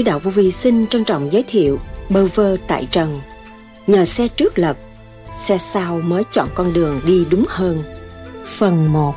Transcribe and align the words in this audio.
sứ 0.00 0.04
đạo 0.04 0.18
vô 0.18 0.30
vi 0.30 0.52
xin 0.52 0.86
trân 0.86 1.04
trọng 1.04 1.32
giới 1.32 1.44
thiệu 1.48 1.78
bơ 2.08 2.24
vơ 2.24 2.56
tại 2.66 2.88
trần. 2.90 3.20
Nhờ 3.86 4.04
xe 4.04 4.28
trước 4.28 4.58
lật, 4.58 4.76
xe 5.46 5.58
sau 5.58 6.00
mới 6.00 6.22
chọn 6.32 6.48
con 6.54 6.72
đường 6.72 7.00
đi 7.06 7.26
đúng 7.30 7.44
hơn. 7.48 7.82
Phần 8.44 8.92
1 8.92 9.14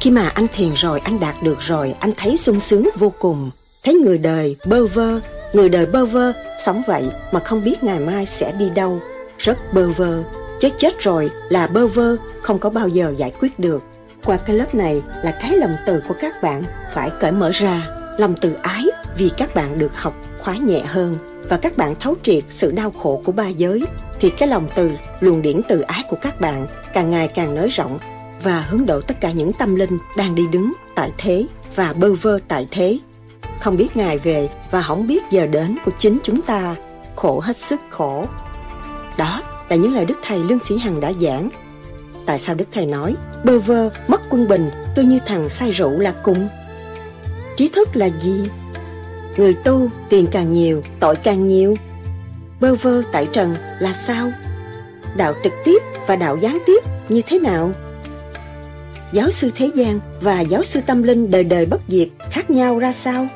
Khi 0.00 0.10
mà 0.10 0.28
anh 0.28 0.46
thiền 0.54 0.70
rồi, 0.74 1.00
anh 1.04 1.20
đạt 1.20 1.42
được 1.42 1.60
rồi, 1.60 1.94
anh 2.00 2.12
thấy 2.16 2.36
sung 2.36 2.60
sướng 2.60 2.88
vô 2.98 3.12
cùng. 3.18 3.50
Thấy 3.84 3.94
người 3.94 4.18
đời 4.18 4.56
bơ 4.66 4.86
vơ, 4.86 5.20
người 5.52 5.68
đời 5.68 5.86
bơ 5.86 6.06
vơ, 6.06 6.32
sống 6.64 6.82
vậy 6.86 7.10
mà 7.32 7.40
không 7.40 7.64
biết 7.64 7.82
ngày 7.82 7.98
mai 7.98 8.26
sẽ 8.26 8.52
đi 8.52 8.70
đâu. 8.70 9.00
Rất 9.38 9.58
bơ 9.74 9.88
vơ, 9.88 10.22
chết 10.60 10.70
chết 10.78 11.00
rồi 11.00 11.30
là 11.48 11.66
bơ 11.66 11.86
vơ, 11.86 12.16
không 12.42 12.58
có 12.58 12.70
bao 12.70 12.88
giờ 12.88 13.14
giải 13.16 13.32
quyết 13.40 13.58
được. 13.58 13.82
Qua 14.24 14.36
cái 14.36 14.56
lớp 14.56 14.74
này 14.74 15.02
là 15.24 15.38
cái 15.40 15.56
lòng 15.56 15.76
từ 15.86 16.02
của 16.08 16.14
các 16.20 16.42
bạn 16.42 16.62
phải 16.94 17.10
cởi 17.20 17.32
mở 17.32 17.50
ra 17.54 17.97
lòng 18.18 18.34
từ 18.40 18.52
ái 18.62 18.84
vì 19.16 19.30
các 19.36 19.54
bạn 19.54 19.78
được 19.78 19.96
học 19.96 20.14
khóa 20.38 20.56
nhẹ 20.56 20.82
hơn 20.86 21.16
và 21.48 21.56
các 21.56 21.76
bạn 21.76 21.94
thấu 22.00 22.14
triệt 22.22 22.44
sự 22.48 22.70
đau 22.70 22.90
khổ 22.90 23.22
của 23.24 23.32
ba 23.32 23.48
giới, 23.48 23.84
thì 24.20 24.30
cái 24.30 24.48
lòng 24.48 24.68
từ, 24.74 24.90
luồng 25.20 25.42
điển 25.42 25.60
từ 25.68 25.80
ái 25.80 26.04
của 26.08 26.16
các 26.20 26.40
bạn 26.40 26.66
càng 26.92 27.10
ngày 27.10 27.28
càng 27.28 27.54
nới 27.54 27.68
rộng 27.68 27.98
và 28.42 28.60
hướng 28.60 28.86
độ 28.86 29.00
tất 29.00 29.20
cả 29.20 29.32
những 29.32 29.52
tâm 29.52 29.74
linh 29.74 29.98
đang 30.16 30.34
đi 30.34 30.42
đứng 30.52 30.72
tại 30.94 31.12
thế 31.18 31.46
và 31.74 31.92
bơ 31.92 32.14
vơ 32.14 32.38
tại 32.48 32.66
thế. 32.70 32.98
Không 33.60 33.76
biết 33.76 33.96
ngày 33.96 34.18
về 34.18 34.48
và 34.70 34.82
không 34.82 35.06
biết 35.06 35.22
giờ 35.30 35.46
đến 35.46 35.76
của 35.84 35.90
chính 35.98 36.18
chúng 36.22 36.42
ta, 36.42 36.74
khổ 37.16 37.40
hết 37.40 37.56
sức 37.56 37.80
khổ. 37.90 38.26
Đó 39.18 39.42
là 39.68 39.76
những 39.76 39.94
lời 39.94 40.04
đức 40.04 40.18
thầy 40.22 40.38
lương 40.38 40.64
sĩ 40.64 40.78
hằng 40.78 41.00
đã 41.00 41.12
giảng. 41.20 41.48
Tại 42.26 42.38
sao 42.38 42.54
đức 42.54 42.68
thầy 42.72 42.86
nói, 42.86 43.14
bơ 43.44 43.58
vơ, 43.58 43.90
mất 44.08 44.20
quân 44.30 44.48
bình, 44.48 44.70
tôi 44.96 45.04
như 45.04 45.18
thằng 45.26 45.48
say 45.48 45.70
rượu 45.70 45.98
là 45.98 46.14
cùng 46.22 46.48
trí 47.58 47.68
thức 47.68 47.96
là 47.96 48.08
gì? 48.20 48.48
Người 49.36 49.54
tu 49.54 49.90
tiền 50.08 50.26
càng 50.32 50.52
nhiều, 50.52 50.82
tội 51.00 51.16
càng 51.16 51.46
nhiều. 51.46 51.76
Bơ 52.60 52.74
vơ 52.74 53.02
tại 53.12 53.28
trần 53.32 53.54
là 53.80 53.92
sao? 53.92 54.30
Đạo 55.16 55.34
trực 55.44 55.52
tiếp 55.64 55.82
và 56.06 56.16
đạo 56.16 56.36
gián 56.36 56.58
tiếp 56.66 56.82
như 57.08 57.22
thế 57.26 57.38
nào? 57.38 57.72
Giáo 59.12 59.30
sư 59.30 59.50
thế 59.54 59.70
gian 59.74 60.00
và 60.20 60.40
giáo 60.40 60.62
sư 60.62 60.80
tâm 60.86 61.02
linh 61.02 61.30
đời 61.30 61.44
đời 61.44 61.66
bất 61.66 61.80
diệt 61.88 62.08
khác 62.30 62.50
nhau 62.50 62.78
ra 62.78 62.92
sao? 62.92 63.26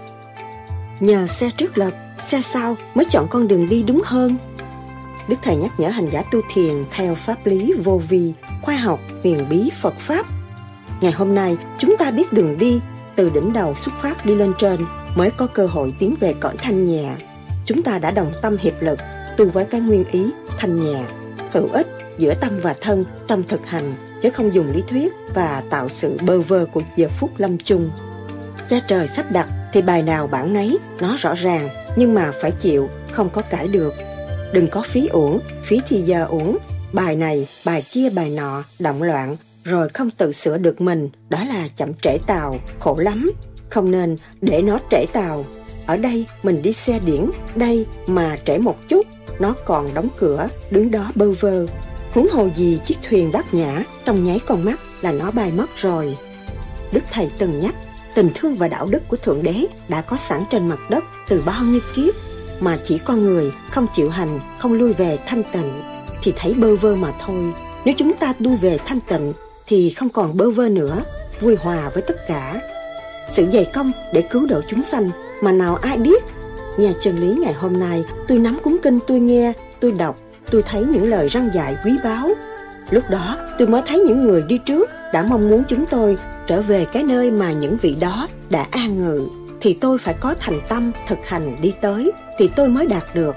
Nhờ 1.01 1.27
xe 1.27 1.51
trước 1.57 1.79
lật 1.79 1.95
xe 2.23 2.43
sau 2.43 2.77
mới 2.95 3.05
chọn 3.11 3.27
con 3.31 3.49
đường 3.49 3.69
đi 3.69 3.83
đúng 3.83 4.03
hơn. 4.05 4.37
Đức 5.29 5.37
thầy 5.43 5.57
nhắc 5.57 5.73
nhở 5.79 5.89
hành 5.89 6.07
giả 6.13 6.23
tu 6.33 6.41
thiền 6.55 6.85
theo 6.91 7.15
pháp 7.15 7.47
lý 7.47 7.73
vô 7.85 8.01
vi, 8.09 8.33
khoa 8.63 8.77
học, 8.77 9.01
huyền 9.23 9.47
bí, 9.51 9.71
phật 9.81 9.95
pháp. 9.99 10.27
Ngày 11.01 11.13
hôm 11.13 11.35
nay, 11.35 11.57
chúng 11.79 11.97
ta 11.99 12.11
biết 12.11 12.33
đường 12.33 12.59
đi 12.59 12.81
từ 13.17 13.31
đỉnh 13.31 13.53
đầu 13.53 13.75
xuất 13.75 13.93
phát 14.03 14.27
đi 14.27 14.35
lên 14.35 14.53
trên 14.59 14.81
mới 15.15 15.31
có 15.31 15.47
cơ 15.47 15.67
hội 15.67 15.95
tiến 15.99 16.15
về 16.21 16.35
cõi 16.41 16.55
thanh 16.59 16.85
nhẹ. 16.85 17.15
Chúng 17.67 17.83
ta 17.83 17.99
đã 17.99 18.11
đồng 18.11 18.33
tâm 18.43 18.57
hiệp 18.61 18.75
lực 18.81 18.99
tu 19.37 19.49
với 19.49 19.65
cái 19.65 19.81
nguyên 19.81 20.05
ý 20.13 20.31
thanh 20.59 20.85
nhẹ, 20.85 21.05
hữu 21.53 21.69
ích 21.73 21.87
giữa 22.19 22.35
tâm 22.35 22.53
và 22.63 22.75
thân 22.81 23.05
trong 23.27 23.43
thực 23.43 23.67
hành 23.67 23.95
chứ 24.23 24.31
không 24.31 24.55
dùng 24.55 24.73
lý 24.73 24.83
thuyết 24.89 25.13
và 25.35 25.63
tạo 25.71 25.89
sự 25.89 26.19
bơ 26.27 26.41
vơ 26.41 26.67
của 26.73 26.83
giờ 26.97 27.09
phút 27.19 27.31
lâm 27.37 27.59
chung. 27.59 27.91
Cha 28.69 28.77
trời 28.89 29.09
sắp 29.09 29.33
đặt 29.33 29.49
thì 29.73 29.83
bài 29.83 30.03
nào 30.03 30.27
bản 30.27 30.55
nấy 30.55 30.79
nó 31.01 31.17
rõ 31.19 31.35
ràng 31.35 31.69
nhưng 31.97 32.15
mà 32.15 32.33
phải 32.41 32.51
chịu 32.51 32.89
không 33.11 33.31
có 33.31 33.43
cãi 33.43 33.69
được. 33.69 33.95
Đừng 34.53 34.67
có 34.67 34.83
phí 34.83 35.07
uổng, 35.07 35.41
phí 35.65 35.81
thì 35.89 35.97
giờ 35.97 36.25
uổng, 36.25 36.59
bài 36.93 37.17
này, 37.17 37.49
bài 37.65 37.85
kia, 37.91 38.11
bài 38.11 38.31
nọ, 38.31 38.65
động 38.79 39.03
loạn 39.03 39.37
rồi 39.65 39.89
không 39.89 40.11
tự 40.11 40.33
sửa 40.33 40.59
được 40.59 40.81
mình, 40.81 41.11
đó 41.31 41.45
là 41.45 41.69
chậm 41.77 41.95
trễ 41.95 42.19
tàu, 42.27 42.59
khổ 42.81 42.97
lắm. 42.99 43.31
Không 43.71 43.91
nên 43.91 44.17
để 44.41 44.63
nó 44.63 44.79
trễ 44.91 45.07
tàu. 45.13 45.45
Ở 45.87 45.97
đây 45.97 46.27
mình 46.43 46.63
đi 46.63 46.73
xe 46.73 46.99
điển, 47.07 47.31
đây 47.55 47.87
mà 48.07 48.37
trễ 48.45 48.59
một 48.59 48.77
chút, 48.89 49.07
nó 49.39 49.55
còn 49.65 49.95
đóng 49.95 50.09
cửa, 50.19 50.49
đứng 50.71 50.91
đó 50.91 51.11
bơ 51.15 51.31
vơ. 51.31 51.67
Huống 52.13 52.29
hồ 52.33 52.49
gì 52.55 52.81
chiếc 52.85 52.99
thuyền 53.09 53.33
bát 53.33 53.55
nhã, 53.55 53.85
trong 54.05 54.23
nháy 54.23 54.41
con 54.47 54.65
mắt 54.65 54.81
là 55.01 55.13
nó 55.13 55.31
bay 55.31 55.53
mất 55.53 55.77
rồi. 55.77 56.17
Đức 56.93 57.05
thầy 57.11 57.31
từng 57.39 57.61
nhắc, 57.61 57.75
tình 58.15 58.31
thương 58.35 58.55
và 58.55 58.69
đạo 58.69 58.87
đức 58.91 59.09
của 59.09 59.17
thượng 59.17 59.43
đế 59.43 59.67
đã 59.89 60.01
có 60.01 60.17
sẵn 60.17 60.45
trên 60.51 60.69
mặt 60.69 60.91
đất 60.91 61.05
từ 61.29 61.43
bao 61.47 61.65
nhiêu 61.65 61.81
kiếp, 61.95 62.15
mà 62.61 62.79
chỉ 62.85 62.99
con 62.99 63.25
người 63.25 63.53
không 63.71 63.87
chịu 63.95 64.11
hành, 64.11 64.41
không 64.59 64.73
lui 64.73 64.93
về 64.93 65.19
thanh 65.27 65.43
tịnh, 65.53 65.83
thì 66.23 66.33
thấy 66.37 66.55
bơ 66.55 66.77
vơ 66.77 66.97
mà 66.97 67.13
thôi. 67.27 67.53
Nếu 67.85 67.95
chúng 67.99 68.13
ta 68.13 68.35
lui 68.39 68.57
về 68.57 68.79
thanh 68.79 69.01
tịnh 69.01 69.33
thì 69.67 69.91
không 69.91 70.09
còn 70.09 70.37
bơ 70.37 70.51
vơ 70.51 70.69
nữa, 70.69 71.03
vui 71.41 71.57
hòa 71.57 71.91
với 71.95 72.03
tất 72.03 72.27
cả. 72.29 72.61
Sự 73.31 73.47
dày 73.53 73.65
công 73.65 73.93
để 74.13 74.23
cứu 74.23 74.47
độ 74.47 74.61
chúng 74.69 74.85
sanh 74.85 75.11
mà 75.43 75.53
nào 75.53 75.77
ai 75.77 75.99
biết. 75.99 76.23
Nhà 76.79 76.93
chân 77.01 77.19
lý 77.19 77.41
ngày 77.45 77.53
hôm 77.53 77.81
nay, 77.81 78.05
tôi 78.29 78.39
nắm 78.39 78.59
cuốn 78.63 78.77
kinh 78.83 78.99
tôi 79.07 79.21
nghe, 79.21 79.53
tôi 79.81 79.93
đọc, 79.93 80.19
tôi 80.51 80.63
thấy 80.63 80.85
những 80.85 81.11
lời 81.11 81.29
răng 81.29 81.51
dạy 81.55 81.77
quý 81.85 81.93
báu. 82.05 82.29
Lúc 82.91 83.05
đó, 83.11 83.37
tôi 83.59 83.69
mới 83.69 83.83
thấy 83.87 83.99
những 83.99 84.21
người 84.21 84.43
đi 84.43 84.59
trước 84.59 84.91
đã 85.13 85.23
mong 85.23 85.51
muốn 85.51 85.63
chúng 85.69 85.87
tôi 85.87 86.17
trở 86.47 86.61
về 86.61 86.87
cái 86.93 87.03
nơi 87.03 87.31
mà 87.31 87.53
những 87.53 87.77
vị 87.77 87.97
đó 88.01 88.29
đã 88.51 88.67
an 88.71 88.99
ngự 88.99 89.29
thì 89.61 89.73
tôi 89.73 89.99
phải 89.99 90.15
có 90.21 90.35
thành 90.41 90.61
tâm 90.69 90.93
thực 91.09 91.27
hành 91.27 91.57
đi 91.63 91.73
tới 91.81 92.13
thì 92.39 92.51
tôi 92.57 92.69
mới 92.69 92.87
đạt 92.87 93.03
được 93.15 93.37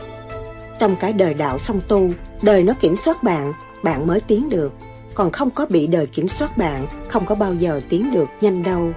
trong 0.80 0.96
cái 1.00 1.14
đời 1.14 1.34
đạo 1.34 1.60
song 1.60 1.80
tu 1.88 2.10
đời 2.42 2.64
nó 2.64 2.74
kiểm 2.80 2.96
soát 2.96 3.24
bạn 3.24 3.54
bạn 3.84 4.08
mới 4.08 4.20
tiến 4.20 4.50
được 4.50 4.72
còn 5.16 5.32
không 5.32 5.52
có 5.52 5.66
bị 5.70 5.88
đời 5.88 6.08
kiểm 6.08 6.28
soát 6.28 6.58
bạn, 6.58 6.88
không 7.08 7.26
có 7.26 7.36
bao 7.36 7.54
giờ 7.54 7.82
tiến 7.90 8.14
được 8.14 8.30
nhanh 8.42 8.64
đâu. 8.64 8.94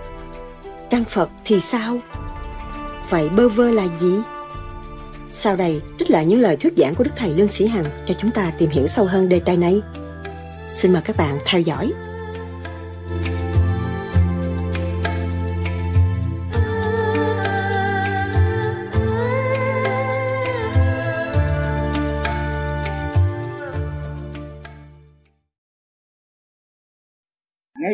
Căn 0.91 1.05
phật 1.05 1.31
thì 1.45 1.61
sao? 1.61 1.99
Vậy 3.11 3.29
bơ 3.29 3.49
vơ 3.49 3.71
là 3.71 3.87
gì? 3.99 4.19
Sau 5.31 5.57
đây, 5.57 5.81
trích 5.99 6.11
lại 6.11 6.27
những 6.27 6.41
lời 6.41 6.57
thuyết 6.57 6.73
giảng 6.77 6.95
của 6.95 7.05
đức 7.05 7.11
thầy 7.17 7.31
lương 7.31 7.49
sĩ 7.49 7.67
hằng 7.67 7.85
cho 8.07 8.15
chúng 8.19 8.31
ta 8.31 8.53
tìm 8.59 8.71
hiểu 8.71 8.87
sâu 8.87 9.05
hơn 9.05 9.29
đề 9.29 9.41
tài 9.41 9.57
này. 9.57 9.81
Xin 10.75 10.93
mời 10.93 11.03
các 11.03 11.17
bạn 11.17 11.39
theo 11.47 11.61
dõi. 11.61 11.93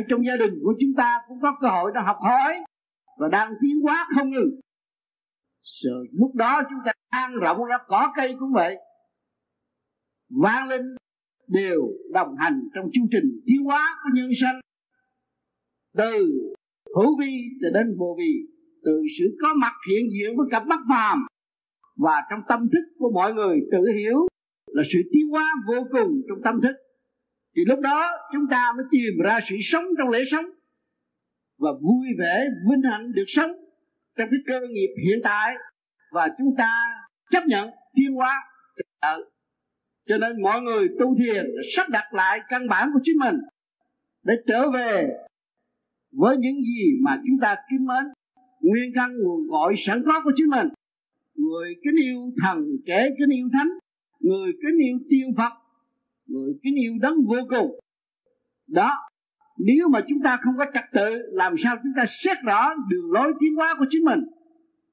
Trong 0.09 0.21
gia 0.27 0.37
đình 0.37 0.55
của 0.63 0.75
chúng 0.81 0.95
ta 0.97 1.21
cũng 1.29 1.39
có 1.43 1.57
cơ 1.61 1.69
hội 1.69 1.93
đang 1.95 2.05
học 2.07 2.17
hỏi 2.21 2.55
và 3.19 3.29
đang 3.29 3.53
tiến 3.61 3.81
hóa 3.83 4.07
không 4.15 4.31
ngừng. 4.31 4.61
Rồi 5.83 6.06
lúc 6.12 6.35
đó 6.35 6.62
chúng 6.71 6.79
ta 6.85 6.93
an 7.09 7.35
rộng 7.35 7.65
ra 7.65 7.77
cỏ 7.87 8.12
cây 8.17 8.37
cũng 8.39 8.53
vậy, 8.53 8.77
vang 10.43 10.69
lên 10.69 10.81
đều 11.49 11.81
đồng 12.12 12.35
hành 12.39 12.61
trong 12.75 12.85
chương 12.93 13.09
trình 13.11 13.41
tiến 13.47 13.65
hóa 13.65 13.97
của 14.03 14.11
nhân 14.15 14.31
sanh 14.41 14.61
từ 15.97 16.12
hữu 16.97 17.19
vi 17.21 17.33
cho 17.61 17.69
đến 17.75 17.87
vô 17.99 18.17
vi, 18.19 18.33
từ 18.85 19.03
sự 19.19 19.25
có 19.43 19.55
mặt 19.55 19.73
hiện 19.91 20.11
diện 20.12 20.37
với 20.37 20.47
cặp 20.50 20.67
mắt 20.67 20.81
phàm 20.89 21.27
và 21.97 22.23
trong 22.31 22.41
tâm 22.49 22.61
thức 22.61 22.95
của 22.99 23.11
mọi 23.15 23.35
người 23.35 23.61
tự 23.73 23.79
hiểu 23.99 24.27
là 24.67 24.83
sự 24.93 24.99
tiến 25.12 25.29
hóa 25.31 25.45
vô 25.69 25.87
cùng 25.91 26.23
trong 26.29 26.39
tâm 26.45 26.55
thức 26.62 26.84
thì 27.56 27.62
lúc 27.67 27.81
đó 27.81 28.11
chúng 28.33 28.47
ta 28.51 28.73
mới 28.77 28.85
tìm 28.91 29.12
ra 29.25 29.41
sự 29.49 29.56
sống 29.62 29.85
trong 29.99 30.09
lễ 30.09 30.19
sống 30.31 30.45
và 31.59 31.71
vui 31.83 32.06
vẻ, 32.19 32.47
vinh 32.71 32.91
hạnh 32.91 33.12
được 33.12 33.25
sống 33.27 33.51
trong 34.17 34.29
cái 34.31 34.41
cơ 34.47 34.67
nghiệp 34.69 34.95
hiện 35.06 35.21
tại. 35.25 35.55
Và 36.12 36.29
chúng 36.39 36.55
ta 36.59 36.71
chấp 37.31 37.47
nhận 37.47 37.71
tiến 37.95 38.15
hóa. 38.15 38.35
Ờ, 39.01 39.25
cho 40.06 40.17
nên 40.17 40.43
mọi 40.43 40.61
người 40.62 40.89
tu 41.01 41.17
thiền 41.19 41.45
sắp 41.77 41.91
đặt 41.91 42.15
lại 42.15 42.41
căn 42.49 42.69
bản 42.69 42.91
của 42.95 43.01
chính 43.03 43.17
mình 43.19 43.37
để 44.25 44.35
trở 44.47 44.71
về 44.71 45.09
với 46.12 46.37
những 46.37 46.62
gì 46.62 46.85
mà 47.03 47.17
chúng 47.17 47.41
ta 47.41 47.57
kính 47.71 47.87
mến. 47.87 48.05
Nguyên 48.61 48.93
căn 48.95 49.11
nguồn 49.23 49.47
gọi 49.49 49.75
sẵn 49.87 50.03
có 50.07 50.21
của 50.25 50.33
chính 50.37 50.49
mình. 50.49 50.69
Người 51.37 51.75
kính 51.85 52.05
yêu 52.05 52.21
thần 52.43 52.59
kẻ 52.87 53.09
kính 53.19 53.31
yêu 53.31 53.49
thánh. 53.53 53.69
Người 54.21 54.53
kính 54.62 54.79
yêu 54.79 54.99
tiên 55.11 55.35
phật 55.37 55.63
người 56.26 56.53
kính 56.62 56.75
yêu 56.75 56.93
đấng 57.00 57.15
vô 57.29 57.37
cùng. 57.49 57.79
Đó, 58.69 58.99
nếu 59.59 59.88
mà 59.88 60.00
chúng 60.09 60.19
ta 60.25 60.38
không 60.43 60.55
có 60.59 60.65
trật 60.75 60.85
tự, 60.93 61.11
làm 61.32 61.55
sao 61.65 61.76
chúng 61.82 61.93
ta 61.97 62.05
xét 62.09 62.37
rõ 62.44 62.75
đường 62.88 63.12
lối 63.12 63.32
tiến 63.41 63.55
hóa 63.56 63.75
của 63.79 63.85
chính 63.91 64.05
mình? 64.05 64.21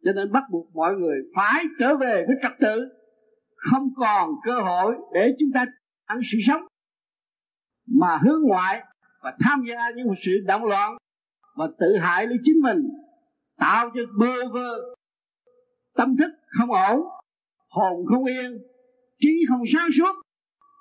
Cho 0.04 0.12
nên 0.16 0.32
bắt 0.32 0.44
buộc 0.52 0.76
mọi 0.76 0.96
người 0.96 1.18
phải 1.36 1.64
trở 1.80 1.98
về 1.98 2.26
với 2.28 2.36
trật 2.42 2.52
tự, 2.60 2.88
không 3.56 3.90
còn 3.96 4.30
cơ 4.46 4.62
hội 4.62 4.96
để 5.14 5.36
chúng 5.40 5.50
ta 5.54 5.66
ăn 6.06 6.20
sự 6.32 6.38
sống, 6.48 6.62
mà 8.00 8.20
hướng 8.24 8.42
ngoại 8.48 8.84
và 9.24 9.38
tham 9.40 9.64
gia 9.70 9.90
những 9.96 10.08
sự 10.26 10.32
động 10.46 10.64
loạn 10.64 10.98
và 11.56 11.68
tự 11.80 11.98
hại 12.02 12.28
lấy 12.28 12.38
chính 12.44 12.62
mình, 12.64 12.88
tạo 13.58 13.90
cho 13.94 14.02
bơ 14.20 14.48
vơ 14.54 14.70
tâm 15.96 16.16
thức 16.18 16.32
không 16.60 16.72
ổn, 16.72 17.00
hồn 17.70 18.06
không 18.06 18.26
yên, 18.26 18.58
trí 19.20 19.46
không 19.50 19.62
sáng 19.74 19.90
suốt 19.98 20.22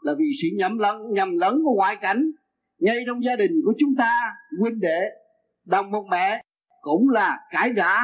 là 0.02 0.12
vì 0.18 0.24
sự 0.42 0.48
nhầm 0.56 0.78
lẫn 0.78 0.96
nhầm 1.12 1.38
lẫn 1.38 1.54
của 1.64 1.74
ngoại 1.74 1.96
cảnh. 2.00 2.30
Ngay 2.78 2.96
trong 3.06 3.24
gia 3.24 3.36
đình 3.36 3.50
của 3.64 3.72
chúng 3.78 3.94
ta, 3.98 4.34
huynh 4.60 4.80
đệ, 4.80 5.00
đồng 5.64 5.90
một 5.90 6.06
mẹ 6.10 6.42
cũng 6.80 7.08
là 7.08 7.38
cãi 7.50 7.70
gã 7.76 7.94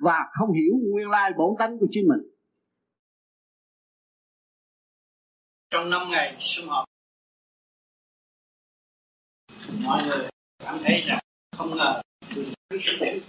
và 0.00 0.18
không 0.32 0.52
hiểu 0.52 0.72
nguyên 0.92 1.08
lai 1.10 1.30
bổn 1.38 1.54
tánh 1.58 1.78
của 1.78 1.86
chính 1.90 2.08
mình. 2.08 2.20
Trong 5.70 5.90
năm 5.90 6.00
ngày 6.10 6.36
sum 6.38 6.68
họp, 6.68 6.84
mọi 9.84 10.02
người 10.06 10.28
cảm 10.58 10.78
thấy 10.84 11.02
rằng 11.06 11.18
không 11.56 11.70
ngờ 11.76 12.02
mình 13.00 13.20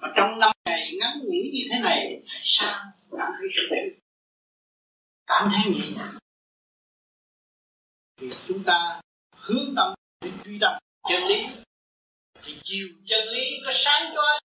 mà 0.00 0.08
trong 0.16 0.38
năm 0.38 0.52
ngày 0.66 0.92
ngắn 1.00 1.18
ngủi 1.18 1.50
như 1.52 1.62
thế 1.70 1.80
này, 1.82 2.22
sao 2.42 2.92
cảm 3.18 3.32
thấy 3.38 3.48
sự 3.54 3.62
cảm 5.28 5.50
thấy 5.52 5.72
nhẹ 5.72 5.88
nhàng 5.96 6.18
vì 8.16 8.30
chúng 8.48 8.64
ta 8.66 9.00
hướng 9.36 9.74
tâm 9.76 9.94
để 10.20 10.30
truy 10.44 10.58
tâm 10.60 10.78
chân 11.08 11.24
lý. 11.24 11.46
Thì 12.42 12.60
chiều 12.64 12.88
chân 13.06 13.28
lý 13.28 13.60
có 13.66 13.72
sáng 13.74 14.14
chói 14.14 14.40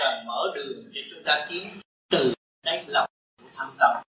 và 0.00 0.22
mở 0.26 0.52
đường 0.54 0.90
cho 0.94 1.00
chúng 1.10 1.22
ta 1.26 1.46
tiến 1.48 1.80
từ 2.10 2.34
đáy 2.62 2.84
lòng 2.88 3.10
của 3.42 3.48
thâm 3.52 3.76
tâm. 3.78 4.02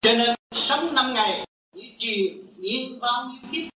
Cho 0.00 0.12
nên 0.12 0.36
sống 0.52 0.94
năm 0.94 1.14
ngày 1.14 1.46
như 1.74 1.82
chiều 1.98 2.44
miên 2.56 3.00
bao 3.00 3.28
nhiêu 3.28 3.50
kiếp, 3.52 3.72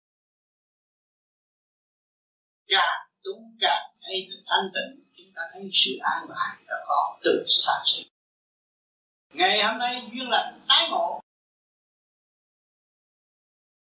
càng 2.67 3.07
tu 3.23 3.31
càng 3.59 3.95
hay 4.01 4.27
được 4.29 4.43
thanh 4.45 4.71
tịnh, 4.73 5.05
chúng 5.17 5.33
ta 5.35 5.41
thấy 5.53 5.69
sự 5.73 5.91
an 6.01 6.27
bài 6.29 6.63
đã 6.67 6.75
có 6.87 7.19
từ 7.23 7.43
xa 7.47 7.73
xưa 7.85 8.12
ngày 9.33 9.63
hôm 9.63 9.77
nay 9.77 10.09
duyên 10.11 10.29
lành 10.29 10.61
tái 10.67 10.89
ngộ. 10.89 11.21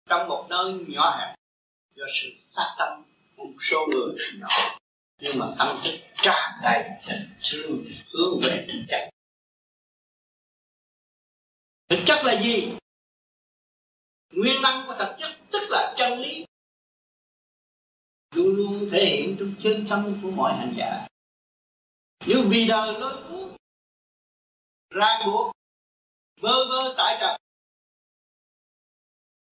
Trong 0.09 0.27
một 0.27 0.47
nơi 0.49 0.73
nhỏ 0.87 1.17
hẹp, 1.19 1.35
do 1.95 2.05
sự 2.21 2.29
phát 2.55 2.75
tâm 2.79 3.03
một 3.37 3.49
số 3.61 3.87
người 3.91 4.15
nhỏ, 4.39 4.47
nhưng 5.21 5.39
mà 5.39 5.45
tâm 5.59 5.77
thức 5.83 5.91
tràn 6.15 6.59
đầy 6.63 6.89
tình 7.07 7.29
thương, 7.51 7.85
hướng 8.13 8.39
về 8.43 8.65
thực 8.67 8.85
chất 8.89 9.09
thực 11.89 12.03
chất 12.07 12.25
là 12.25 12.41
gì? 12.43 12.73
Nguyên 14.31 14.61
năng 14.61 14.87
của 14.87 14.95
thực 14.99 15.15
chất 15.19 15.37
tức 15.51 15.67
là 15.69 15.93
chân 15.97 16.19
lý. 16.19 16.45
Luôn 18.35 18.55
luôn 18.55 18.89
thể 18.91 19.05
hiện 19.05 19.35
trong 19.39 19.53
chân 19.63 19.85
tâm 19.89 20.19
của 20.23 20.31
mọi 20.31 20.53
hành 20.57 20.73
giả. 20.77 21.07
Như 22.25 22.43
vì 22.49 22.67
đời 22.67 22.99
lối 22.99 23.23
cuốn 23.29 23.55
ràng 24.93 25.21
buộc, 25.25 25.55
vơ 26.41 26.65
vơ 26.69 26.93
tại 26.97 27.17
trần 27.21 27.39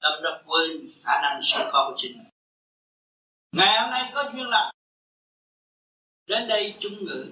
tâm 0.02 0.22
rất 0.24 0.44
quên 0.46 0.92
khả 1.04 1.22
năng 1.22 1.42
sẵn 1.44 1.70
có 1.72 1.90
của 1.92 1.98
chính 2.02 2.18
mình. 2.18 2.30
Ngày 3.52 3.82
hôm 3.82 3.92
nay 3.92 4.12
có 4.16 4.32
duyên 4.34 4.48
lành. 4.48 4.72
Đến 6.26 6.48
đây 6.48 6.78
chung 6.80 7.06
ngữ. 7.06 7.32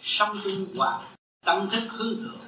Song 0.00 0.36
tương 0.44 0.76
hòa. 0.76 1.16
Tâm 1.40 1.68
thức 1.72 1.88
hướng 1.90 2.16
thượng. 2.16 2.40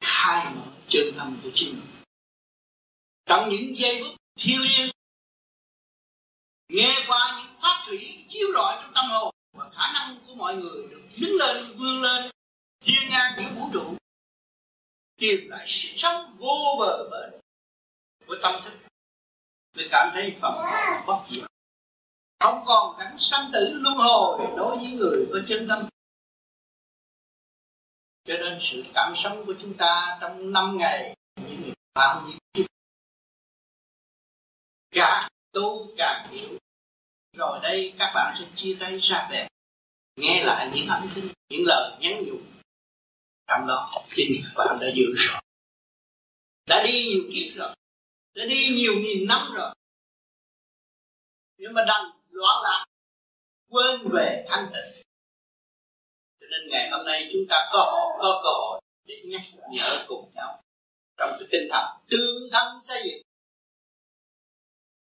Khai 0.00 0.54
mở 0.54 0.66
chân 0.88 1.12
tâm 1.18 1.40
của 1.42 1.50
chính 1.54 1.70
mình. 1.70 2.02
Trong 3.26 3.48
những 3.50 3.78
giây 3.78 4.02
phút 4.02 4.16
thiêng 4.36 4.60
liêng, 4.60 4.90
nghe 6.68 7.04
qua 7.08 7.40
những 7.42 7.60
pháp 7.62 7.84
thủy 7.86 8.26
chiếu 8.28 8.48
rọi 8.54 8.82
trong 8.82 8.92
tâm 8.94 9.04
hồn 9.10 9.33
và 9.54 9.70
khả 9.70 9.92
năng 9.94 10.16
của 10.26 10.34
mọi 10.34 10.56
người 10.56 10.88
được 10.90 11.02
đứng 11.20 11.36
lên, 11.38 11.64
vươn 11.78 12.02
lên 12.02 12.30
thiên 12.80 13.10
ngang 13.10 13.32
giữa 13.36 13.60
vũ 13.60 13.68
trụ, 13.72 13.96
tìm 15.16 15.50
lại 15.50 15.64
sự 15.68 15.88
sống 15.96 16.36
vô 16.38 16.76
bờ 16.80 17.08
bến 17.10 17.40
của 18.26 18.36
tâm 18.42 18.60
thức. 18.64 18.72
Mới 19.76 19.88
cảm 19.90 20.10
thấy 20.14 20.36
phẩm 20.42 20.54
bất 21.06 21.24
diệt. 21.30 21.44
Không 22.40 22.64
còn 22.66 22.96
cảnh 22.98 23.16
sanh 23.18 23.50
tử 23.52 23.72
luân 23.72 23.94
hồi 23.96 24.46
đối 24.56 24.76
với 24.76 24.90
người 24.90 25.26
có 25.32 25.38
chân 25.48 25.66
tâm. 25.68 25.88
Cho 28.24 28.34
nên 28.34 28.58
sự 28.60 28.82
cảm 28.94 29.12
sống 29.16 29.42
của 29.46 29.54
chúng 29.62 29.76
ta 29.76 30.18
trong 30.20 30.52
năm 30.52 30.76
ngày, 30.78 31.16
những 31.36 31.72
bao 31.94 32.22
nhiêu 32.26 32.38
kiếp 32.52 32.66
càng 34.90 35.28
tu 35.52 35.86
càng 35.96 36.28
hiểu 36.30 36.58
rồi 37.34 37.58
đây, 37.62 37.94
các 37.98 38.12
bạn 38.14 38.34
sẽ 38.38 38.46
chia 38.56 38.76
tay 38.80 38.98
ra 38.98 39.28
về 39.30 39.48
nghe 40.16 40.44
lại 40.44 40.70
những 40.74 40.86
âm 40.88 41.08
thanh, 41.14 41.28
những 41.48 41.62
lời 41.66 41.98
nhắn 42.00 42.22
nhủ. 42.26 42.38
Trong 43.46 43.66
đó 43.66 44.04
chính 44.16 44.32
các 44.44 44.52
bạn 44.56 44.78
đã 44.80 44.86
dự 44.94 45.04
rồi. 45.16 45.40
Đã 46.66 46.82
đi 46.86 47.04
nhiều 47.04 47.22
kiếp 47.34 47.56
rồi. 47.56 47.74
Đã 48.34 48.44
đi 48.48 48.68
nhiều 48.76 48.94
nghìn 48.94 49.26
năm 49.28 49.52
rồi. 49.54 49.74
Nhưng 51.56 51.72
mà 51.72 51.84
đành 51.86 52.10
loạn 52.30 52.62
lạc, 52.62 52.84
quên 53.70 54.00
về 54.12 54.46
thanh 54.48 54.70
tịnh. 54.72 55.02
Cho 56.40 56.46
nên 56.50 56.70
ngày 56.70 56.90
hôm 56.90 57.06
nay 57.06 57.28
chúng 57.32 57.42
ta 57.48 57.70
có 57.72 57.90
hội 57.92 58.12
có 58.18 58.40
cơ 58.42 58.50
hội 58.50 58.80
để 59.04 59.22
nhắc 59.24 59.42
nhở 59.72 60.04
cùng 60.08 60.30
nhau. 60.34 60.60
Trong 61.16 61.30
cái 61.38 61.48
tinh 61.52 61.68
thần 61.72 61.84
tương 62.10 62.50
thân 62.52 62.82
xây 62.82 63.02
dựng. 63.04 63.22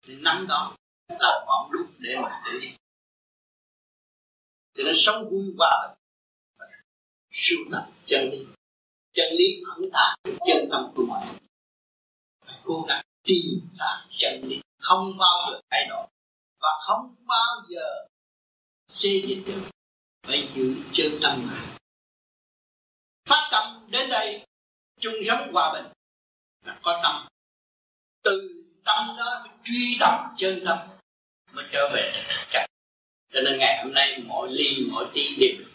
Thì 0.05 0.15
năm 0.15 0.45
đó 0.49 0.75
là 1.19 1.43
ngọn 1.47 1.71
đúc 1.71 1.87
để 1.99 2.15
mà 2.21 2.43
để 2.45 2.69
cho 4.75 4.83
nên 4.83 4.93
sống 4.95 5.29
vui 5.29 5.53
hòa 5.57 5.95
sưu 7.31 7.59
tập 7.71 7.87
chân 8.05 8.29
lý. 8.31 8.45
Chân 9.13 9.25
lý 9.37 9.45
ẩn 9.75 9.89
tàng 9.93 10.15
chân 10.23 10.69
tâm 10.71 10.91
của 10.95 11.05
mọi 11.07 11.25
người 11.25 11.39
phải 12.45 12.55
cố 12.63 12.85
gắng 12.87 13.03
tìm 13.23 13.61
ra 13.79 14.05
chân 14.09 14.41
lý. 14.43 14.61
Không 14.79 15.17
bao 15.17 15.51
giờ 15.51 15.61
thay 15.69 15.85
đổi. 15.89 16.07
Và 16.59 16.69
không 16.81 17.15
bao 17.27 17.65
giờ 17.69 18.07
xê 18.87 19.09
dịch 19.27 19.43
được. 19.45 19.69
Phải 20.23 20.49
giữ 20.55 20.75
chân 20.93 21.19
tâm 21.21 21.47
mà. 21.47 21.77
Phát 23.25 23.49
tâm 23.51 23.87
đến 23.91 24.09
đây, 24.09 24.45
chung 24.99 25.15
sống 25.27 25.53
hòa 25.53 25.73
bình. 25.73 25.91
Là 26.65 26.79
có 26.83 26.99
tâm. 27.03 27.27
Từ 28.23 28.63
tâm 28.85 29.15
đó 29.17 29.45
truy 29.63 29.97
đọc 29.99 30.33
chân 30.37 30.63
tâm 30.65 30.77
mới 31.53 31.65
trở 31.71 31.89
về 31.93 32.11
thực 32.13 32.47
cảnh 32.51 32.69
cho 33.33 33.41
nên 33.41 33.59
ngày 33.59 33.83
hôm 33.83 33.93
nay 33.93 34.23
mỗi 34.25 34.51
ly, 34.51 34.87
mỗi 34.91 35.07
tí 35.13 35.35
đều 35.35 35.51
được 35.59 35.71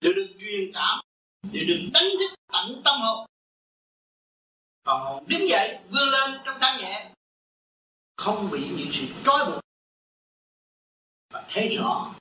đều 0.00 0.12
được 0.12 0.28
truyền 0.40 0.72
cảm 0.74 1.00
đều 1.52 1.64
được 1.68 1.90
đánh 1.94 2.04
thức 2.18 2.34
tận 2.52 2.82
tâm 2.84 3.00
hồn. 3.00 3.26
Còn 4.84 5.02
hồn 5.02 5.24
đứng 5.28 5.48
dậy, 5.48 5.78
vươn 5.90 6.08
lên 6.08 6.40
trong 6.44 6.58
thanh 6.60 6.80
nhẹ. 6.80 7.10
Không 8.16 8.50
bị 8.50 8.60
những 8.60 8.88
sự 8.92 9.02
trói 9.24 9.46
buộc. 9.46 9.60
Và 11.32 11.44
thấy 11.48 11.68
rõ, 11.68 12.14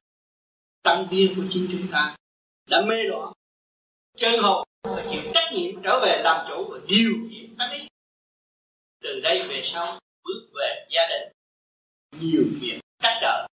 tâm 0.84 1.08
viên 1.12 1.36
của 1.36 1.44
chính 1.54 1.68
chúng 1.72 1.88
ta 1.92 2.16
đã 2.70 2.82
mê 2.88 3.04
loạn. 3.04 3.34
Chân 4.18 4.42
hồn 4.42 4.68
và 4.84 5.06
chịu 5.12 5.22
trách 5.34 5.54
nhiệm 5.54 5.84
trở 5.84 6.00
về 6.06 6.22
làm 6.24 6.46
chủ 6.50 6.72
và 6.72 6.80
điều 6.88 7.14
khiển 7.30 7.56
tánh 7.58 7.72
ý. 7.72 7.88
Từ 9.02 9.20
đây 9.24 9.44
về 9.50 9.62
sau, 9.64 10.00
bước 10.24 10.50
về 10.54 10.86
gia 10.90 11.08
đình 11.10 11.33
nhiều 12.20 12.44
việc 12.62 12.80
cách 13.00 13.18
trở 13.22 13.48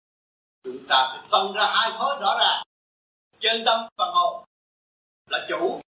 chúng 0.63 0.87
ta 0.87 1.07
phải 1.11 1.27
phân 1.31 1.53
ra 1.53 1.65
hai 1.75 1.91
khối 1.91 2.15
rõ 2.21 2.37
ràng. 2.39 2.63
Chân 3.39 3.63
tâm 3.65 3.87
và 3.97 4.05
hồn 4.05 4.43
là 5.29 5.47
chủ. 5.49 5.81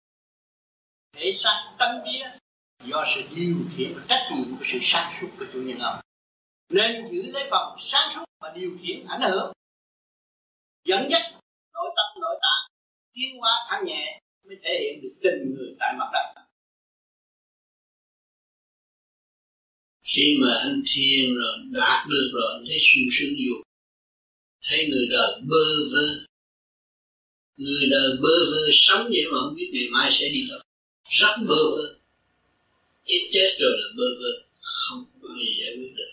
Thể 1.14 1.34
xác 1.36 1.76
tâm 1.80 1.90
vía 2.06 2.26
do 2.84 3.04
sự 3.16 3.22
điều 3.36 3.56
khiển 3.76 3.94
và 3.96 4.06
trách 4.10 4.32
nhiệm 4.32 4.58
của 4.58 4.64
sự 4.66 4.80
sáng 4.82 5.14
suốt 5.22 5.28
của 5.40 5.46
chủ 5.54 5.60
nhân 5.66 5.80
ông. 5.80 6.00
Nên 6.70 7.08
giữ 7.12 7.32
lấy 7.32 7.48
phần 7.52 7.76
sáng 7.80 8.10
suốt 8.16 8.24
và 8.40 8.52
điều 8.56 8.78
khiển 8.82 9.06
ảnh 9.08 9.22
hưởng. 9.22 9.52
Dẫn 10.86 11.08
dắt 11.12 11.22
nội 11.74 11.90
tâm 11.96 12.22
nội 12.22 12.40
tạng, 12.42 12.72
tiến 13.14 13.40
hóa 13.40 13.52
thanh 13.70 13.86
nhẹ 13.86 14.20
mới 14.48 14.58
thể 14.64 14.80
hiện 14.82 15.02
được 15.04 15.16
tình 15.24 15.56
người 15.56 15.76
tại 15.80 15.94
mặt 16.00 16.10
đất. 16.14 16.34
Khi 20.16 20.38
mà 20.42 20.54
anh 20.54 20.84
thiền 20.94 21.36
rồi, 21.36 21.58
đạt 21.72 22.08
được 22.10 22.30
rồi, 22.34 22.54
anh 22.54 22.64
thấy 22.68 22.80
sung 22.80 23.08
sướng 23.12 23.34
dục. 23.38 23.62
Thấy 24.62 24.90
người 24.90 25.08
đời 25.10 25.42
bơ 25.42 25.90
vơ. 25.92 26.26
Người 27.58 27.88
đời 27.90 28.10
bơ 28.22 28.52
vơ 28.52 28.70
sống 28.72 29.06
vậy 29.10 29.24
mà 29.32 29.40
không 29.40 29.54
biết 29.56 29.70
ngày 29.74 29.88
mai 29.92 30.12
sẽ 30.20 30.30
đi 30.30 30.48
đâu. 30.50 30.60
Rất 31.10 31.36
bơ 31.48 31.56
vơ. 31.56 31.96
Chết 33.06 33.30
chết 33.32 33.50
rồi 33.60 33.72
là 33.72 33.88
bơ 33.98 34.04
vơ. 34.20 34.32
Không 34.60 35.06
bao 35.22 35.32
giờ 35.38 35.52
giải 35.62 35.76
quyết 35.78 35.94
được. 35.96 36.12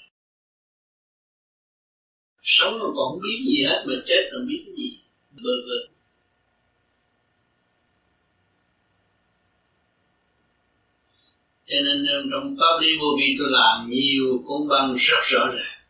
Sống 2.42 2.72
mà 2.72 2.84
còn 2.84 3.10
không 3.10 3.20
biết 3.22 3.44
gì 3.46 3.62
hết, 3.64 3.84
mà 3.86 3.94
chết 4.06 4.28
là 4.32 4.38
biết 4.48 4.62
cái 4.66 4.74
gì. 4.74 4.98
Bơ 5.30 5.52
vơ. 5.66 5.95
Cho 11.66 11.76
nên 11.84 12.06
trong 12.32 12.56
pháp 12.60 12.80
lý 12.80 12.98
vô 13.00 13.06
vi 13.18 13.36
tôi 13.38 13.48
làm 13.50 13.88
nhiều, 13.88 14.42
cũng 14.46 14.68
băng 14.68 14.96
rất 14.98 15.20
rõ 15.26 15.46
ràng. 15.54 15.82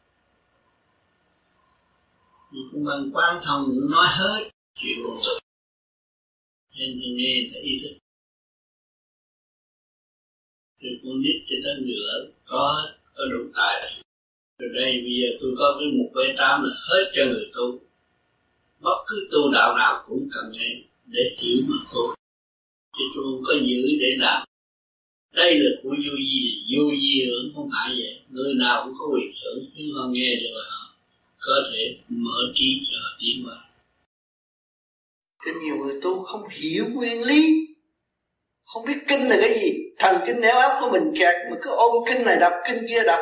Cũng 2.73 2.85
băng 2.85 3.11
quan 3.13 3.43
thông 3.45 3.91
nói 3.91 4.07
hết 4.09 4.51
chuyện 4.75 4.99
vô 5.05 5.11
tục 5.25 5.43
nên 6.79 6.97
tôi 6.99 7.11
nghe 7.17 7.49
thấy 7.53 7.63
ý 7.63 7.81
thức. 7.83 7.95
Rồi 10.81 10.93
con 11.05 11.23
nít 11.23 11.37
cho 11.47 11.57
tới 11.65 11.75
nửa 11.81 12.31
có 12.45 12.83
có 13.15 13.25
đủ 13.31 13.39
tài 13.57 14.05
rồi 14.59 14.71
đây, 14.75 15.01
bây 15.03 15.13
giờ 15.21 15.29
tôi 15.41 15.55
có 15.59 15.77
cái 15.79 15.89
một 15.99 16.11
bảy 16.15 16.35
tám 16.39 16.63
là 16.65 16.75
hết 16.89 17.11
cho 17.15 17.25
người 17.25 17.51
tu. 17.55 17.81
Bất 18.81 19.05
cứ 19.07 19.29
tu 19.33 19.53
đạo 19.53 19.77
nào 19.77 20.03
cũng 20.07 20.29
cần 20.33 20.45
nghe 20.53 20.69
để 21.07 21.37
hiểu 21.39 21.59
mà 21.69 21.77
thôi. 21.93 22.17
Chứ 22.93 23.05
tôi 23.15 23.25
không 23.25 23.43
có 23.45 23.55
giữ 23.55 23.99
để 24.01 24.17
làm 24.19 24.47
đây 25.37 25.59
là 25.59 25.71
của 25.83 25.89
vô 25.89 26.15
di 26.31 26.43
vô 26.73 26.91
di 27.03 27.25
hưởng 27.27 27.53
không 27.55 27.69
phải 27.73 27.91
vậy. 27.99 28.15
Người 28.31 28.55
nào 28.55 28.83
cũng 28.85 28.95
có 28.99 29.05
quyền 29.15 29.33
hưởng. 29.45 29.65
Nhưng 29.75 29.95
mà 29.97 30.03
nghe 30.11 30.31
được 30.43 30.53
là 30.59 30.65
họ 30.71 30.95
có 31.39 31.55
thể 31.73 31.97
mở 32.09 32.41
trí 32.55 32.81
cho 32.91 32.99
họ 33.03 33.11
tiến 33.21 33.45
vào 33.47 33.67
có 35.47 35.53
nhiều 35.63 35.77
người 35.77 36.01
tu 36.03 36.23
không 36.23 36.49
hiểu 36.49 36.85
nguyên 36.93 37.23
lý. 37.23 37.67
Không 38.65 38.85
biết 38.85 38.99
kinh 39.09 39.29
là 39.29 39.37
cái 39.41 39.55
gì. 39.55 39.73
Thần 39.99 40.17
kinh 40.27 40.41
néo 40.41 40.59
áp 40.59 40.81
của 40.81 40.91
mình 40.91 41.15
kẹt 41.19 41.35
mà 41.51 41.57
cứ 41.63 41.71
ôm 41.71 42.05
kinh 42.07 42.25
này 42.25 42.37
đọc 42.41 42.53
kinh 42.69 42.79
kia 42.89 43.03
đọc 43.07 43.21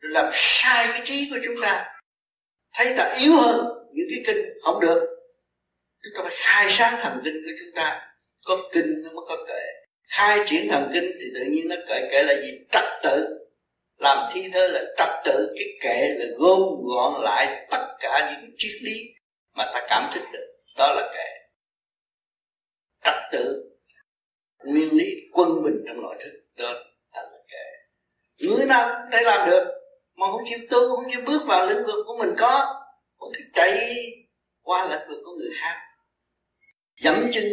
rồi 0.00 0.12
làm 0.12 0.30
sai 0.32 0.86
cái 0.92 1.02
trí 1.04 1.30
của 1.30 1.38
chúng 1.44 1.54
ta. 1.62 1.84
Thấy 2.74 2.94
ta 2.96 3.14
yếu 3.20 3.32
hơn 3.36 3.66
những 3.92 4.06
cái 4.10 4.24
kinh 4.26 4.46
không 4.62 4.80
được. 4.80 5.00
Chúng 6.02 6.12
ta 6.16 6.22
phải 6.22 6.36
khai 6.36 6.66
sáng 6.70 7.00
thần 7.02 7.20
kinh 7.24 7.34
của 7.34 7.52
chúng 7.58 7.74
ta. 7.74 8.00
Có 8.44 8.56
kinh 8.72 9.02
nó 9.02 9.10
mới 9.10 9.24
có 9.28 9.36
kệ 9.48 9.83
khai 10.16 10.40
triển 10.46 10.68
thần 10.70 10.90
kinh 10.94 11.04
thì 11.20 11.26
tự 11.34 11.40
nhiên 11.50 11.68
nó 11.68 11.76
kể 11.88 12.08
kể 12.12 12.22
là 12.22 12.34
gì? 12.34 12.66
Trật 12.72 12.84
tự. 13.02 13.46
Làm 13.98 14.30
thi 14.32 14.50
thơ 14.52 14.68
là 14.68 14.80
trật 14.98 15.08
tự. 15.24 15.54
Cái 15.58 15.68
kệ 15.80 16.08
là 16.08 16.26
gom 16.36 16.60
gọn 16.84 17.22
lại 17.22 17.66
tất 17.70 17.86
cả 18.00 18.32
những 18.32 18.50
triết 18.58 18.72
lý 18.82 19.14
mà 19.54 19.64
ta 19.64 19.86
cảm 19.88 20.10
thích 20.14 20.22
được. 20.32 20.46
Đó 20.76 20.94
là 20.94 21.12
kệ. 21.14 21.28
Trật 23.04 23.14
tự. 23.32 23.70
Nguyên 24.64 24.96
lý 24.96 25.06
quân 25.32 25.62
bình 25.64 25.84
trong 25.86 26.02
nội 26.02 26.16
thức. 26.20 26.32
Đó 26.56 26.72
là 27.12 27.38
kệ. 27.48 27.64
Người 28.38 28.66
nào 28.66 28.88
cũng 28.88 29.10
thể 29.12 29.22
làm 29.22 29.50
được. 29.50 29.64
Mà 30.16 30.26
không 30.26 30.42
chịu 30.44 30.58
tu, 30.70 30.96
không 30.96 31.04
chịu 31.10 31.20
bước 31.26 31.42
vào 31.46 31.66
lĩnh 31.66 31.86
vực 31.86 32.06
của 32.06 32.16
mình 32.18 32.34
có. 32.38 32.84
Mà 33.20 33.26
cứ 33.34 33.40
chạy 33.54 33.96
qua 34.62 34.88
lĩnh 34.90 35.08
vực 35.08 35.18
của 35.24 35.32
người 35.38 35.50
khác. 35.60 35.76
Dẫm 36.96 37.14
chân 37.32 37.44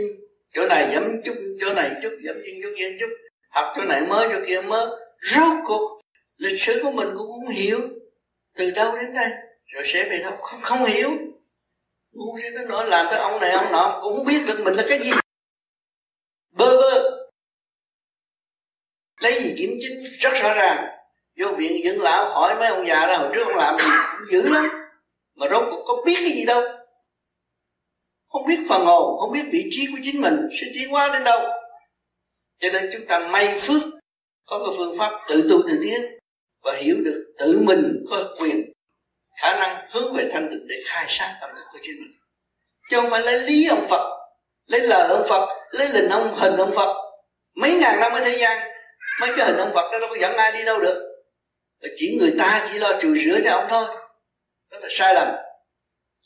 chỗ 0.53 0.67
này 0.67 0.91
giảm 0.93 1.03
chút, 1.25 1.33
chỗ 1.59 1.73
này 1.73 1.91
chút 2.03 2.09
giảm 2.23 2.35
chân 2.45 2.55
chút 2.63 2.73
kia 2.77 2.97
chút. 2.99 3.09
Học 3.49 3.73
chỗ 3.75 3.83
này 3.83 4.01
mới, 4.09 4.27
chỗ 4.31 4.39
kia 4.47 4.61
mới. 4.61 4.85
Rốt 5.21 5.53
cuộc, 5.65 6.01
lịch 6.37 6.61
sử 6.61 6.79
của 6.83 6.91
mình 6.91 7.07
cũng 7.17 7.31
không 7.31 7.47
hiểu. 7.47 7.79
Từ 8.55 8.71
đâu 8.71 8.95
đến 8.95 9.13
đây? 9.13 9.29
Rồi 9.65 9.83
sẽ 9.85 10.09
về 10.09 10.19
đâu? 10.23 10.37
Không 10.41 10.61
không 10.61 10.85
hiểu. 10.85 11.09
Ngu 12.11 12.39
thế 12.41 12.49
nó 12.49 12.61
nói 12.61 12.87
làm 12.87 13.05
cái 13.09 13.19
ông 13.19 13.41
này, 13.41 13.51
ông 13.51 13.71
nọ 13.71 13.99
cũng 14.03 14.17
không 14.17 14.25
biết 14.25 14.43
được 14.47 14.61
mình 14.63 14.73
là 14.73 14.83
cái 14.89 14.99
gì. 14.99 15.11
Bơ 16.51 16.77
vơ. 16.77 17.17
Lấy 19.21 19.33
gì 19.33 19.53
kiểm 19.57 19.69
chứng? 19.81 20.03
Rất 20.19 20.33
rõ 20.41 20.53
ràng. 20.53 20.87
Vô 21.37 21.51
viện 21.51 21.81
dưỡng 21.83 22.01
lão 22.01 22.29
hỏi 22.29 22.55
mấy 22.59 22.67
ông 22.67 22.87
già 22.87 23.07
đó, 23.07 23.17
hồi 23.17 23.31
trước 23.35 23.47
ông 23.47 23.57
làm 23.57 23.77
gì? 23.77 23.85
Cũng 24.17 24.27
dữ 24.31 24.53
lắm. 24.53 24.69
Mà 25.35 25.47
rốt 25.49 25.63
cuộc 25.69 25.83
có 25.87 26.03
biết 26.05 26.15
cái 26.19 26.29
gì 26.29 26.45
đâu? 26.45 26.61
Không 28.31 28.45
biết 28.47 28.59
phần 28.69 28.85
hồn, 28.85 29.19
không 29.19 29.31
biết 29.31 29.43
vị 29.51 29.63
trí 29.71 29.87
của 29.91 29.97
chính 30.03 30.21
mình 30.21 30.37
sẽ 30.61 30.67
tiến 30.73 30.89
hóa 30.89 31.09
đến 31.13 31.23
đâu. 31.23 31.39
Cho 32.59 32.69
nên 32.73 32.89
chúng 32.93 33.05
ta 33.07 33.19
may 33.19 33.59
phước, 33.59 33.81
có 34.45 34.59
cái 34.59 34.75
phương 34.77 34.97
pháp 34.97 35.11
tự 35.29 35.47
tu 35.49 35.61
tự 35.67 35.79
tiến 35.83 36.01
và 36.63 36.73
hiểu 36.77 36.95
được 37.05 37.25
tự 37.37 37.61
mình 37.63 38.05
có 38.09 38.35
quyền, 38.39 38.71
khả 39.41 39.59
năng 39.59 39.85
hướng 39.91 40.13
về 40.13 40.29
thanh 40.33 40.49
tịnh 40.49 40.67
để 40.67 40.75
khai 40.85 41.05
sáng 41.09 41.35
tâm 41.41 41.49
thức 41.55 41.63
của 41.71 41.79
chính 41.81 41.95
mình. 42.01 42.11
Chứ 42.89 43.01
không 43.01 43.09
phải 43.09 43.21
lấy 43.21 43.39
lý 43.39 43.67
ông 43.67 43.87
Phật, 43.89 44.19
lấy 44.67 44.81
lời 44.81 45.09
ông 45.09 45.27
Phật, 45.29 45.49
lấy 45.71 45.87
hình 45.87 46.09
ông 46.09 46.35
hình 46.35 46.57
ông 46.57 46.71
Phật. 46.75 46.97
Mấy 47.55 47.75
ngàn 47.75 47.99
năm 47.99 48.11
ở 48.11 48.19
thế 48.19 48.37
gian, 48.37 48.69
mấy 49.21 49.33
cái 49.37 49.45
hình 49.45 49.57
ông 49.57 49.71
Phật 49.73 49.91
đó 49.91 49.99
đâu 49.99 50.09
có 50.09 50.17
dẫn 50.19 50.33
ai 50.33 50.51
đi 50.51 50.63
đâu 50.63 50.79
được. 50.79 51.23
Chỉ 51.97 52.17
người 52.19 52.33
ta 52.39 52.67
chỉ 52.71 52.79
lo 52.79 52.99
trừ 53.01 53.15
rửa 53.15 53.39
cho 53.45 53.51
ông 53.51 53.65
thôi. 53.69 53.85
Đó 54.71 54.77
là 54.81 54.87
sai 54.89 55.13
lầm 55.15 55.27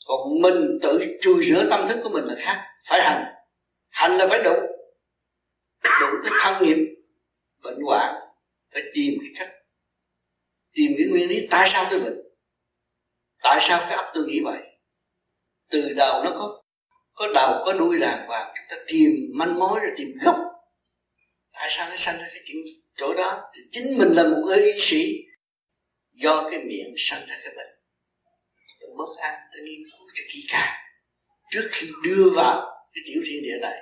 còn 0.06 0.40
mình 0.42 0.78
tự 0.82 1.18
trừ 1.20 1.40
rửa 1.42 1.66
tâm 1.70 1.88
thức 1.88 2.00
của 2.02 2.08
mình 2.08 2.24
là 2.24 2.34
khác. 2.38 2.64
Phải 2.88 3.00
hành. 3.02 3.24
Hành 3.88 4.12
là 4.12 4.26
phải 4.28 4.42
đủ. 4.42 4.54
Đủ 6.00 6.06
cái 6.24 6.32
thân 6.40 6.62
nghiệp, 6.62 6.76
bệnh 7.62 7.78
hoạn, 7.86 8.14
phải 8.72 8.82
tìm 8.94 9.14
cái 9.20 9.30
cách. 9.38 9.54
Tìm 10.72 10.92
cái 10.98 11.06
nguyên 11.10 11.28
lý 11.28 11.46
tại 11.50 11.68
sao 11.68 11.86
tôi 11.90 12.00
bệnh? 12.00 12.18
Tại 13.42 13.58
sao 13.60 13.78
cái 13.80 13.96
ấp 13.96 14.10
tôi 14.14 14.24
nghĩ 14.24 14.40
vậy? 14.44 14.58
Từ 15.70 15.92
đầu 15.92 16.24
nó 16.24 16.30
có 16.30 16.62
có 17.14 17.28
đầu, 17.34 17.62
có 17.64 17.72
đuôi 17.72 17.98
đàng 17.98 18.26
hoàng 18.26 18.54
chúng 18.56 18.64
ta 18.68 18.84
tìm 18.86 19.10
manh 19.34 19.58
mối 19.58 19.80
rồi 19.80 19.90
tìm 19.96 20.08
gốc. 20.24 20.36
Tại 21.52 21.68
sao 21.70 21.90
nó 21.90 21.96
sanh 21.96 22.18
ra 22.18 22.26
cái 22.32 22.42
chuyện 22.44 22.56
chỗ 22.96 23.14
đó? 23.14 23.50
Thì 23.54 23.62
chính 23.70 23.98
mình 23.98 24.08
là 24.08 24.22
một 24.22 24.42
người 24.44 24.72
y 24.72 24.80
sĩ 24.80 25.12
do 26.12 26.48
cái 26.50 26.60
miệng 26.64 26.94
sanh 26.98 27.26
ra 27.26 27.40
cái 27.44 27.54
bệnh 27.56 27.75
tôi 28.80 28.90
bớt 28.98 29.16
ăn 29.22 29.34
tôi 29.52 29.62
nghiên 29.62 29.80
cứu 29.92 30.08
cho 30.14 30.24
kỹ 30.32 30.46
càng. 30.48 30.74
Trước 31.50 31.68
khi 31.72 31.88
đưa 32.02 32.30
vào 32.36 32.60
cái 32.94 33.02
tiểu 33.06 33.22
thiên 33.26 33.42
địa 33.42 33.58
này, 33.62 33.78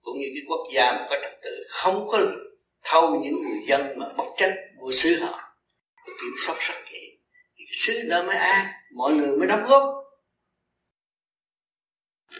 cũng 0.00 0.18
như 0.18 0.26
cái 0.34 0.42
quốc 0.48 0.66
gia 0.74 0.92
mà 0.92 1.06
có 1.10 1.16
trật 1.22 1.32
tự, 1.42 1.66
không 1.68 2.08
có 2.10 2.26
thâu 2.84 3.20
những 3.20 3.42
người 3.42 3.60
dân 3.68 3.98
mà 3.98 4.06
bất 4.16 4.24
chánh 4.36 4.50
vô 4.80 4.92
xứ 4.92 5.16
họ. 5.20 5.40
Kiểm 6.06 6.34
soát 6.46 6.56
rất 6.60 6.74
kỹ. 6.86 7.18
Thì 7.56 7.64
cái 7.66 7.74
xứ 7.74 8.08
đó 8.10 8.22
mới 8.22 8.36
an, 8.36 8.66
mọi 8.96 9.12
người 9.12 9.36
mới 9.36 9.48
đóng 9.48 9.64
góp. 9.68 9.94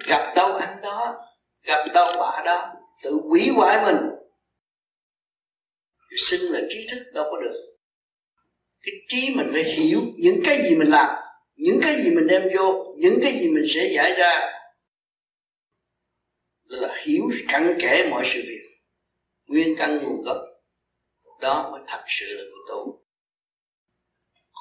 Gặp 0.07 0.33
đâu 0.37 0.55
anh 0.55 0.81
đó, 0.83 1.17
gặp 1.63 1.87
đâu 1.95 2.17
bà 2.21 2.43
đó, 2.45 2.75
tự 3.03 3.19
quỷ 3.31 3.51
hoại 3.55 3.85
mình. 3.85 3.97
Thì 6.11 6.17
sinh 6.19 6.41
là 6.41 6.61
trí 6.69 6.87
thức 6.91 7.11
đâu 7.15 7.25
có 7.31 7.41
được. 7.41 7.77
Cái 8.83 8.95
trí 9.09 9.35
mình 9.37 9.49
phải 9.53 9.65
hiểu 9.65 10.01
những 10.17 10.41
cái 10.45 10.59
gì 10.63 10.77
mình 10.77 10.89
làm 10.89 11.28
những 11.59 11.81
cái 11.83 11.95
gì 12.03 12.11
mình 12.17 12.27
đem 12.27 12.43
vô, 12.57 12.95
những 12.99 13.19
cái 13.23 13.33
gì 13.33 13.49
mình 13.49 13.65
sẽ 13.69 13.91
giải 13.95 14.15
ra 14.19 14.41
là 16.65 17.03
hiểu 17.05 17.23
cặn 17.49 17.79
kẽ 17.81 18.09
mọi 18.11 18.25
sự 18.27 18.41
việc. 18.49 18.65
Nguyên 19.47 19.77
căn 19.79 19.99
nguồn 20.03 20.23
gốc, 20.23 20.37
đó 21.41 21.71
mới 21.73 21.81
thật 21.87 22.05
sự 22.09 22.27
là 22.27 22.43
người 22.43 22.65
tu 22.69 23.05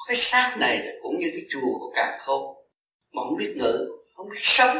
cái 0.08 0.16
xác 0.16 0.56
này 0.60 0.78
là 0.78 0.92
cũng 1.02 1.18
như 1.18 1.30
cái 1.32 1.42
chùa 1.50 1.78
của 1.78 1.92
càng 1.96 2.18
khôn. 2.20 2.64
Mà 3.12 3.22
không 3.22 3.36
biết 3.38 3.54
ngự, 3.56 3.88
không 4.14 4.28
biết 4.28 4.40
sống, 4.42 4.76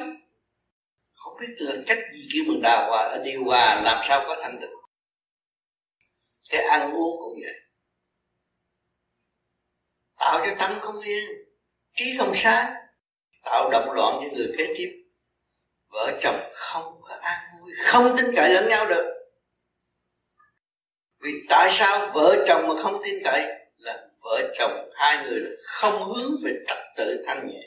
không 1.14 1.36
biết 1.40 1.54
là 1.56 1.72
cách 1.86 1.98
gì 2.12 2.28
kêu 2.32 2.44
mình 2.46 2.62
đào 2.62 2.86
hòa 2.88 3.18
điều 3.24 3.44
hòa, 3.44 3.80
làm 3.84 4.04
sao 4.08 4.24
có 4.26 4.36
thành 4.42 4.58
tựu 4.60 4.78
cái 6.50 6.62
ăn 6.62 6.92
uống 6.92 7.18
cũng 7.18 7.38
vậy. 7.42 7.54
Tạo 10.18 10.40
cho 10.44 10.54
tâm 10.58 10.70
không 10.80 11.00
yên 11.00 11.47
trí 11.98 12.16
không 12.18 12.32
sáng 12.34 12.74
tạo 13.44 13.70
động 13.70 13.92
loạn 13.92 14.18
những 14.22 14.34
người 14.34 14.54
kế 14.58 14.74
tiếp. 14.78 15.04
Vợ 15.88 16.18
chồng 16.20 16.48
không 16.54 17.00
có 17.02 17.14
an 17.20 17.38
vui, 17.52 17.72
không 17.78 18.16
tin 18.16 18.26
cậy 18.36 18.50
lẫn 18.54 18.68
nhau 18.68 18.86
được. 18.88 19.14
Vì 21.20 21.30
tại 21.48 21.68
sao 21.72 22.10
vợ 22.14 22.44
chồng 22.48 22.68
mà 22.68 22.82
không 22.82 23.02
tin 23.04 23.14
cậy? 23.24 23.44
Là 23.76 24.08
vợ 24.20 24.52
chồng 24.58 24.90
hai 24.94 25.24
người 25.24 25.56
không 25.64 26.12
hướng 26.14 26.36
về 26.44 26.52
trật 26.68 26.78
tự 26.96 27.22
thanh 27.26 27.46
nhẹ. 27.46 27.62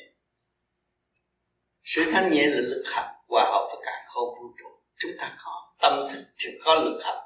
Sự 1.83 2.11
thanh 2.11 2.31
nhẹ 2.31 2.45
là 2.47 2.61
lực 2.61 2.83
học 2.87 3.05
hòa 3.27 3.43
hợp 3.43 3.69
với 3.71 3.85
cả 3.85 3.91
khôn 4.07 4.39
vũ 4.39 4.55
trụ. 4.59 4.67
Chúng 4.97 5.11
ta 5.19 5.37
có 5.43 5.73
tâm 5.81 6.07
thức 6.13 6.23
thì 6.37 6.49
có 6.65 6.75
lực 6.75 6.99
học. 7.03 7.17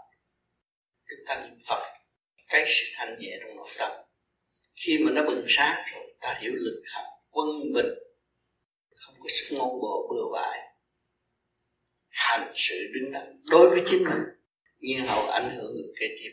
Chúng 1.10 1.20
ta 1.28 1.36
niệm 1.36 1.60
phật, 1.68 1.84
cái 2.50 2.66
sự 2.68 2.84
thanh 2.96 3.16
nhẹ 3.20 3.38
trong 3.42 3.56
nội 3.58 3.68
tâm 3.78 4.05
khi 4.76 5.04
mà 5.06 5.12
nó 5.16 5.22
bừng 5.28 5.46
sáng 5.48 5.84
rồi, 5.94 6.04
ta 6.22 6.38
hiểu 6.40 6.52
lực 6.56 6.84
học 6.96 7.06
quân 7.32 7.48
bình, 7.74 7.94
không 8.96 9.16
có 9.20 9.28
sức 9.30 9.56
ngôn 9.58 9.82
bộ 9.82 10.08
bừa 10.10 10.34
bãi. 10.34 10.60
Hành 12.10 12.52
sự 12.56 12.76
đứng 12.94 13.12
đắn 13.14 13.24
đối 13.52 13.70
với 13.70 13.84
chính 13.86 14.04
mình 14.10 14.24
nhiên 14.80 15.06
hậu 15.08 15.28
ảnh 15.28 15.50
hưởng 15.56 15.72
người 15.74 15.94
kế 16.00 16.08
tiếp. 16.18 16.32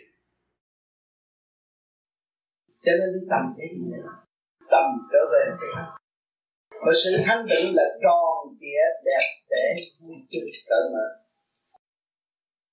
Cho 2.85 2.93
nên 3.01 3.27
cái 3.31 3.41
thế 3.57 3.65
gì 3.77 3.93
tầm 4.71 4.85
trở 5.13 5.19
về 5.33 5.45
cái 5.61 5.85
và 6.87 6.93
sự 7.05 7.11
thanh 7.27 7.47
tịnh 7.51 7.75
là 7.75 7.83
tròn 8.03 8.57
trịa 8.61 8.85
đẹp 9.05 9.27
để 9.51 9.67
vui 10.01 10.17
chơi 10.31 10.51
cởi 10.69 10.85
mở. 10.93 11.07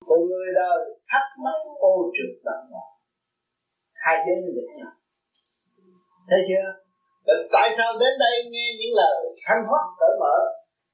Còn 0.06 0.18
người 0.28 0.46
đời 0.54 1.00
thắc 1.08 1.22
mắc 1.44 1.60
ô 1.78 2.12
trực 2.16 2.42
tận 2.44 2.70
ngọt 2.70 2.90
hai 4.04 4.16
giới 4.26 4.36
nó 4.42 4.48
được 4.56 4.68
nhau 4.78 4.92
thấy 6.30 6.40
chưa? 6.48 6.66
Và 7.26 7.34
tại 7.54 7.68
sao 7.76 7.88
đến 8.02 8.12
đây 8.24 8.34
nghe 8.52 8.66
những 8.78 8.94
lời 9.00 9.16
thanh 9.46 9.62
thoát 9.68 9.84
cởi 10.00 10.14
mở 10.22 10.36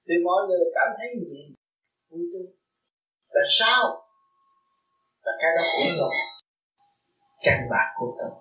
thì 0.06 0.14
mọi 0.26 0.40
người 0.46 0.64
cảm 0.76 0.88
thấy 0.96 1.08
gì 1.20 1.34
vui 2.10 2.24
tươi? 2.32 2.46
Là 3.34 3.42
sao? 3.58 3.82
Là 5.24 5.32
cái 5.40 5.50
đó 5.56 5.62
cũng 5.76 5.94
rồi 6.00 6.14
căn 7.44 7.58
bản 7.72 7.88
của 7.98 8.10
tôi. 8.18 8.32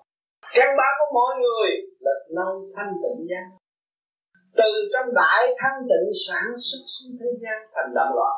Căn 0.57 0.69
bản 0.79 0.91
của 0.99 1.09
mọi 1.19 1.33
người 1.43 1.69
là 2.05 2.13
lâu 2.37 2.53
thanh 2.75 2.91
tịnh 3.03 3.21
giác. 3.29 3.45
Từ 4.59 4.69
trong 4.93 5.07
đại 5.21 5.41
thanh 5.59 5.79
tịnh 5.89 6.07
sản 6.27 6.45
xuất 6.67 6.83
xuống 6.93 7.11
thế 7.19 7.29
gian 7.43 7.57
thành 7.75 7.91
động 7.97 8.11
loạn. 8.17 8.37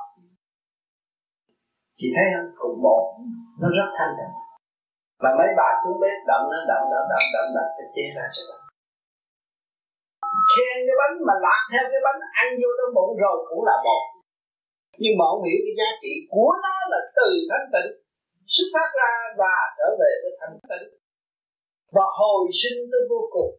Chị 2.00 2.08
thấy 2.16 2.26
không? 2.34 2.50
Cùng 2.62 2.82
một, 2.86 3.04
nó 3.62 3.68
rất 3.78 3.90
thanh 3.98 4.14
tịnh 4.18 4.57
mà 5.24 5.30
mấy 5.40 5.50
bà 5.60 5.70
xuống 5.82 5.98
bếp 6.02 6.18
đậm 6.30 6.42
nó, 6.52 6.60
đậm 6.70 6.82
đậm 6.92 7.04
đậm 7.12 7.24
đậm 7.34 7.46
đậm, 7.56 7.68
cái 7.78 7.88
chia 7.94 8.10
ra 8.18 8.26
cho 8.36 8.44
bạn 8.50 8.62
khen 10.52 10.78
cái 10.88 10.96
bánh 11.02 11.16
mà 11.28 11.34
lạc 11.46 11.62
theo 11.72 11.84
cái 11.92 12.02
bánh, 12.06 12.20
ăn 12.42 12.48
vô 12.62 12.70
trong 12.78 12.92
bụng 12.98 13.14
rồi 13.24 13.38
cũng 13.50 13.64
là 13.70 13.76
bột 13.86 14.04
nhưng 15.02 15.16
mà 15.20 15.26
ông 15.34 15.42
hiểu 15.48 15.60
cái 15.66 15.76
giá 15.80 15.90
trị 16.02 16.14
của 16.34 16.52
nó 16.66 16.76
là 16.92 17.00
từ 17.18 17.30
thanh 17.50 17.68
tịnh, 17.74 17.92
xuất 18.54 18.68
phát 18.74 18.90
ra 19.00 19.12
và 19.42 19.56
trở 19.78 19.90
về 20.02 20.12
với 20.22 20.34
thanh 20.40 20.58
tịnh. 20.70 20.88
Và 21.96 22.06
hồi 22.20 22.42
sinh 22.62 22.80
tới 22.92 23.02
vô 23.10 23.22
cùng. 23.36 23.52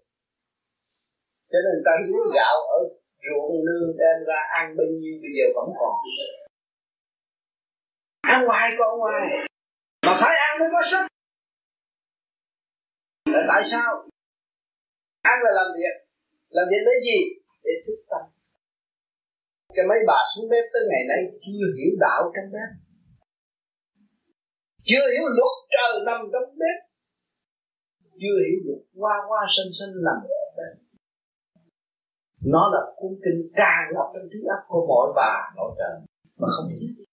Cho 1.50 1.58
nên 1.64 1.76
ta 1.86 1.92
lúa 2.06 2.24
gạo 2.36 2.56
ở 2.76 2.80
ruộng 3.26 3.64
nương 3.66 3.88
đem 4.00 4.18
ra 4.28 4.40
ăn 4.58 4.66
bao 4.78 4.88
nhiêu, 5.00 5.14
bây 5.22 5.30
giờ 5.36 5.44
vẫn 5.56 5.68
còn. 5.80 5.92
Ăn 8.34 8.38
hoài, 8.46 8.66
còn 8.78 9.00
hoài. 9.00 9.22
Mà 10.06 10.12
phải 10.20 10.34
ăn 10.48 10.52
mới 10.60 10.68
có 10.72 10.82
sức 10.90 11.02
là 13.35 13.40
tại 13.50 13.62
sao? 13.73 13.90
Ăn 15.32 15.38
là 15.44 15.50
làm 15.58 15.68
việc. 15.78 15.94
Làm 16.56 16.66
việc 16.70 16.82
để 16.88 16.97
gì? 17.08 17.18
Để 17.64 17.73
thức 17.85 17.99
tâm. 18.11 18.25
Cái 19.75 19.85
mấy 19.90 19.99
bà 20.06 20.18
xuống 20.32 20.49
bếp 20.50 20.64
tới 20.73 20.82
ngày 20.90 21.02
nay 21.11 21.20
chưa 21.44 21.66
hiểu 21.76 21.92
đạo 22.04 22.20
trong 22.35 22.49
bếp. 22.54 22.70
Chưa 24.88 25.04
hiểu 25.12 25.26
luật 25.38 25.54
trời 25.75 25.92
nằm 26.06 26.20
trong 26.32 26.49
bếp. 26.61 26.78
Chưa 28.20 28.37
hiểu 28.44 28.58
luật 28.66 28.82
qua 29.00 29.14
qua 29.28 29.40
sinh 29.56 29.73
sinh 29.78 29.94
nằm 30.06 30.18
ở 30.40 30.44
bếp. 30.58 30.73
Nó 32.52 32.62
là 32.75 32.80
cuốn 32.97 33.12
kinh 33.25 33.40
tràn 33.58 33.80
ngập 33.94 34.08
trong 34.14 34.28
trí 34.32 34.40
óc 34.56 34.62
của 34.68 34.87
mọi 34.90 35.06
bà 35.16 35.32
nội 35.56 35.70
trợ 35.78 35.90
mà 36.40 36.49
không 36.56 36.68
biết. 36.68 37.04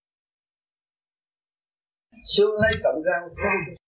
Xương 2.33 2.55
lấy 2.61 2.73
cộng 2.83 3.01
răng 3.03 3.29
sao 3.41 3.84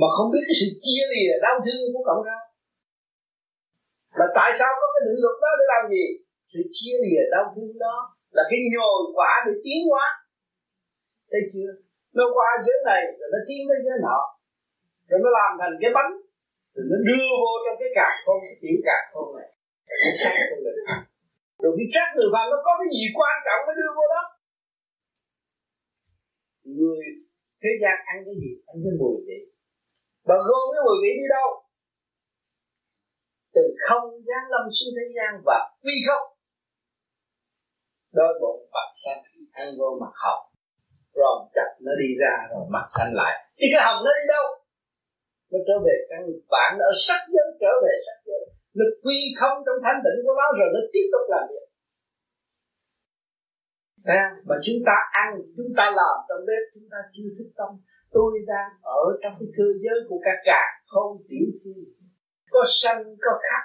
mà 0.00 0.08
không 0.16 0.28
biết 0.32 0.44
cái 0.48 0.56
sự 0.60 0.68
chia 0.84 1.02
lìa 1.12 1.32
đau 1.44 1.56
thương 1.64 1.84
của 1.92 2.02
cộng 2.08 2.24
đồng 2.28 2.44
là 4.18 4.26
tại 4.38 4.50
sao 4.58 4.70
có 4.80 4.86
cái 4.92 5.02
định 5.06 5.20
luật 5.22 5.36
đó 5.44 5.50
để 5.58 5.64
làm 5.72 5.82
gì? 5.94 6.04
Sự 6.52 6.60
chia 6.76 6.94
lìa 7.04 7.22
đau 7.34 7.44
thương 7.52 7.74
đó 7.86 7.96
là 8.36 8.42
cái 8.50 8.60
nhồi 8.72 9.00
quả 9.16 9.32
để 9.46 9.52
tiến 9.64 9.80
hóa. 9.90 10.06
Thấy 11.30 11.42
chưa? 11.52 11.72
Nó 12.16 12.24
qua 12.36 12.48
giới 12.64 12.78
này, 12.90 13.02
rồi 13.18 13.28
nó 13.34 13.40
tiến 13.48 13.60
tới 13.68 13.78
giới 13.84 13.96
nọ. 14.06 14.20
Rồi 15.08 15.18
nó 15.24 15.28
làm 15.38 15.50
thành 15.60 15.74
cái 15.82 15.90
bánh, 15.96 16.12
rồi 16.74 16.84
nó 16.90 16.98
đưa 17.08 17.26
vô 17.42 17.52
trong 17.64 17.76
cái 17.80 17.90
cạc 17.98 18.14
không, 18.24 18.38
cái 18.44 18.56
tiểu 18.62 18.76
cạc 18.88 19.02
không 19.12 19.28
này. 19.36 19.48
Cái 20.00 20.12
xác 20.20 20.34
không 20.48 20.60
người 20.64 20.76
rồi 21.62 21.72
cái 21.78 21.88
xác 21.94 22.08
người 22.16 22.30
vàng 22.34 22.48
nó 22.52 22.58
có 22.66 22.72
cái 22.80 22.88
gì 22.96 23.04
quan 23.18 23.34
trọng 23.46 23.60
mới 23.66 23.74
đưa 23.80 23.90
vô 23.98 24.04
đó? 24.14 24.22
Người, 26.76 27.04
thế 27.62 27.70
gian 27.82 27.96
ăn 28.12 28.16
cái 28.26 28.34
gì? 28.42 28.50
Ăn 28.70 28.76
cái 28.84 28.94
mùi 29.00 29.16
vậy 29.28 29.40
và 30.28 30.36
gom 30.48 30.64
cái 30.72 30.82
mùi 30.86 30.96
vị 31.02 31.12
đi 31.20 31.26
đâu? 31.36 31.48
Từ 33.54 33.64
không 33.86 34.06
gian 34.28 34.42
lâm 34.52 34.64
xuống 34.76 34.92
thế 34.96 35.06
gian 35.16 35.32
và 35.48 35.58
quy 35.82 35.94
không. 36.08 36.26
Đôi 38.18 38.32
bụng 38.42 38.60
mặt 38.74 38.88
xanh 39.02 39.22
ăn 39.60 39.68
vô 39.78 39.88
mặt 40.02 40.14
hồng. 40.22 40.44
Rồi 41.20 41.36
chặt 41.56 41.70
nó 41.86 41.92
đi 42.02 42.10
ra 42.22 42.34
rồi 42.50 42.64
mặt 42.74 42.86
xanh 42.96 43.12
lại. 43.20 43.34
Thì 43.58 43.66
cái 43.72 43.80
hồng 43.86 44.00
nó 44.04 44.10
đi 44.18 44.24
đâu? 44.34 44.46
Nó 45.50 45.58
trở 45.66 45.76
về 45.86 45.96
căn 46.10 46.20
bản 46.52 46.70
nó 46.78 46.84
ở 46.90 46.92
sắc 47.06 47.20
giới 47.34 47.48
trở 47.62 47.72
về 47.84 47.94
sắc 48.06 48.18
giới. 48.26 48.42
Nó 48.78 48.84
quy 49.04 49.18
không 49.40 49.56
trong 49.66 49.78
thanh 49.84 49.98
tịnh 50.04 50.18
của 50.24 50.34
nó 50.40 50.46
rồi 50.58 50.68
nó 50.74 50.80
tiếp 50.92 51.06
tục 51.12 51.24
làm 51.34 51.44
việc. 51.50 51.66
Thấy 54.06 54.18
Mà 54.48 54.56
chúng 54.66 54.80
ta 54.88 54.96
ăn, 55.22 55.30
chúng 55.56 55.70
ta 55.78 55.84
làm 56.00 56.16
trong 56.28 56.42
bếp, 56.48 56.62
chúng 56.74 56.88
ta 56.92 56.98
chưa 57.14 57.28
thức 57.36 57.50
tâm. 57.58 57.70
Tôi 58.16 58.30
đang 58.52 58.70
ở 58.82 59.04
trong 59.22 59.34
cái 59.38 59.48
cơ 59.56 59.66
giới 59.84 59.98
của 60.08 60.18
các 60.26 60.38
cả 60.50 60.62
không 60.92 61.10
tiểu 61.28 61.48
thiên. 61.60 61.84
Có 62.54 62.62
sanh, 62.80 63.02
có 63.24 63.32
khắc. 63.46 63.64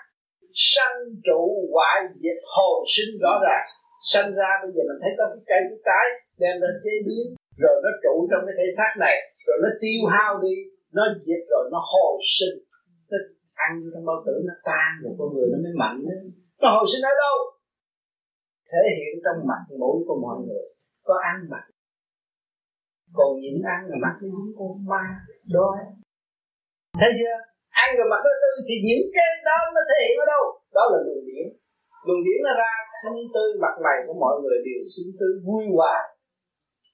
Sanh 0.71 0.97
trụ 1.27 1.41
hoại 1.73 1.99
diệt 2.21 2.39
hồi 2.55 2.77
sinh 2.93 3.11
rõ 3.23 3.33
ràng. 3.45 3.67
Sanh 4.11 4.29
ra 4.39 4.51
bây 4.61 4.71
giờ 4.75 4.81
mình 4.89 4.99
thấy 5.01 5.11
có 5.17 5.23
cái 5.33 5.43
cây, 5.49 5.61
cái 5.69 5.79
trái 5.87 6.05
đem 6.41 6.55
lên 6.61 6.75
chế 6.83 6.93
biến. 7.07 7.25
Rồi 7.63 7.75
nó 7.83 7.91
trụ 8.03 8.15
trong 8.29 8.43
cái 8.45 8.55
thể 8.59 8.67
xác 8.77 8.91
này. 9.05 9.15
Rồi 9.45 9.57
nó 9.63 9.69
tiêu 9.81 9.99
hao 10.13 10.31
đi. 10.45 10.55
Nó 10.97 11.03
diệt 11.25 11.43
rồi 11.51 11.63
nó 11.73 11.79
hồi 11.91 12.15
sinh. 12.37 12.57
Nó 13.11 13.17
ăn 13.67 13.71
trong 13.93 14.05
bao 14.09 14.19
tử 14.25 14.33
nó 14.47 14.55
tan 14.69 14.89
rồi 15.03 15.13
con 15.19 15.27
người 15.33 15.47
nó 15.51 15.57
mới 15.63 15.73
mạnh. 15.81 15.97
Nó 16.61 16.67
hồi 16.75 16.85
sinh 16.91 17.03
ở 17.11 17.13
đâu? 17.23 17.37
thể 18.73 18.83
hiện 18.97 19.13
trong 19.23 19.47
mặt 19.49 19.61
mũi 19.79 19.97
của 20.07 20.17
mọi 20.25 20.37
người 20.45 20.65
có 21.07 21.15
ăn 21.31 21.37
mặc 21.51 21.65
còn 23.17 23.29
nhịn 23.41 23.55
ăn 23.75 23.79
là 23.89 23.97
mặt 24.05 24.15
những 24.21 24.53
con 24.57 24.71
ma 24.91 25.03
đói 25.55 25.77
thấy 26.99 27.11
chưa? 27.19 27.35
Ăn 27.83 27.89
rồi 27.97 28.07
mặt 28.11 28.21
nó 28.25 28.31
tư 28.41 28.51
thì 28.67 28.75
những 28.89 29.05
cái 29.15 29.29
đó 29.49 29.57
nó 29.75 29.81
thể 29.89 29.97
hiện 30.03 30.15
ở 30.23 30.25
đâu? 30.33 30.43
Đó 30.75 30.83
là 30.91 30.97
luồng 31.05 31.23
điển. 31.29 31.45
Luồng 32.05 32.21
điển 32.25 32.39
nó 32.45 32.51
ra 32.61 32.71
thân 33.01 33.15
tư, 33.33 33.45
mặt 33.63 33.75
mày 33.85 33.97
của 34.05 34.15
mọi 34.23 34.35
người 34.41 34.57
đều 34.65 34.81
sinh 34.93 35.09
tư 35.19 35.27
vui 35.45 35.63
hòa. 35.75 35.95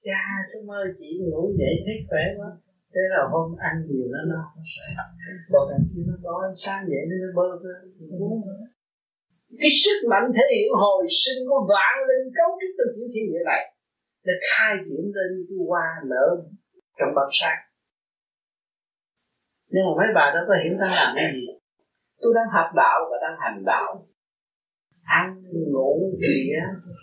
Cha, 0.06 0.22
chúng 0.50 0.70
ơi 0.80 0.86
chị 0.98 1.08
ngủ 1.20 1.42
dậy 1.60 1.74
thấy 1.84 1.96
khỏe 2.08 2.24
quá. 2.38 2.50
Thế 2.92 3.02
là 3.12 3.20
hôm 3.32 3.48
ăn 3.68 3.74
nhiều 3.88 4.06
nó 4.14 4.20
no 4.30 4.42
còn 5.52 5.64
thằng 5.70 5.86
kia 5.90 6.04
nó 6.08 6.16
đói 6.26 6.44
sáng 6.64 6.82
dậy 6.90 7.02
nó 7.10 7.16
bơ 7.36 7.48
vơ 7.62 7.74
muốn 8.18 8.34
cái 9.60 9.70
sức 9.82 9.98
mạnh 10.10 10.26
thể 10.36 10.44
hiện 10.54 10.70
hồi 10.82 11.04
sinh 11.22 11.40
của 11.48 11.60
vạn 11.72 11.94
linh 12.08 12.26
cấu 12.38 12.50
trúc 12.60 12.72
từ 12.78 12.84
tiểu 12.94 13.06
thiên 13.12 13.24
địa 13.30 13.44
này 13.50 13.62
để 14.26 14.32
khai 14.48 14.72
triển 14.84 15.04
lên 15.16 15.30
cái 15.48 15.58
hoa 15.68 15.86
nở 16.10 16.26
trong 16.98 17.14
băng 17.16 17.32
sáng. 17.40 17.60
Nhưng 19.72 19.84
mà 19.86 19.92
mấy 19.98 20.08
bà 20.14 20.24
đó 20.34 20.40
có 20.48 20.54
hiểu 20.62 20.74
đang 20.80 20.94
làm 21.00 21.08
cái 21.16 21.26
gì. 21.34 21.46
Tôi 22.20 22.32
đang 22.36 22.48
học 22.56 22.68
đạo 22.82 22.98
và 23.10 23.16
đang 23.24 23.36
hành 23.44 23.58
đạo. 23.72 23.88
Ăn, 25.20 25.26
ngủ 25.72 25.92
nghĩa 26.20 26.60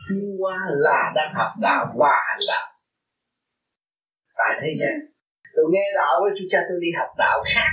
tiêu 0.08 0.28
hoa 0.40 0.58
là 0.86 1.12
đang 1.16 1.32
học 1.40 1.52
đạo 1.62 1.84
và 2.02 2.16
hành 2.28 2.44
đạo. 2.52 2.68
Tại 4.40 4.52
thế 4.62 4.70
gian 4.80 4.96
tôi 5.56 5.66
nghe 5.74 5.86
đạo 6.00 6.14
với 6.22 6.32
chú 6.38 6.46
cha 6.52 6.60
tôi 6.70 6.78
đi 6.82 6.90
học 7.00 7.12
đạo 7.18 7.38
khác. 7.54 7.72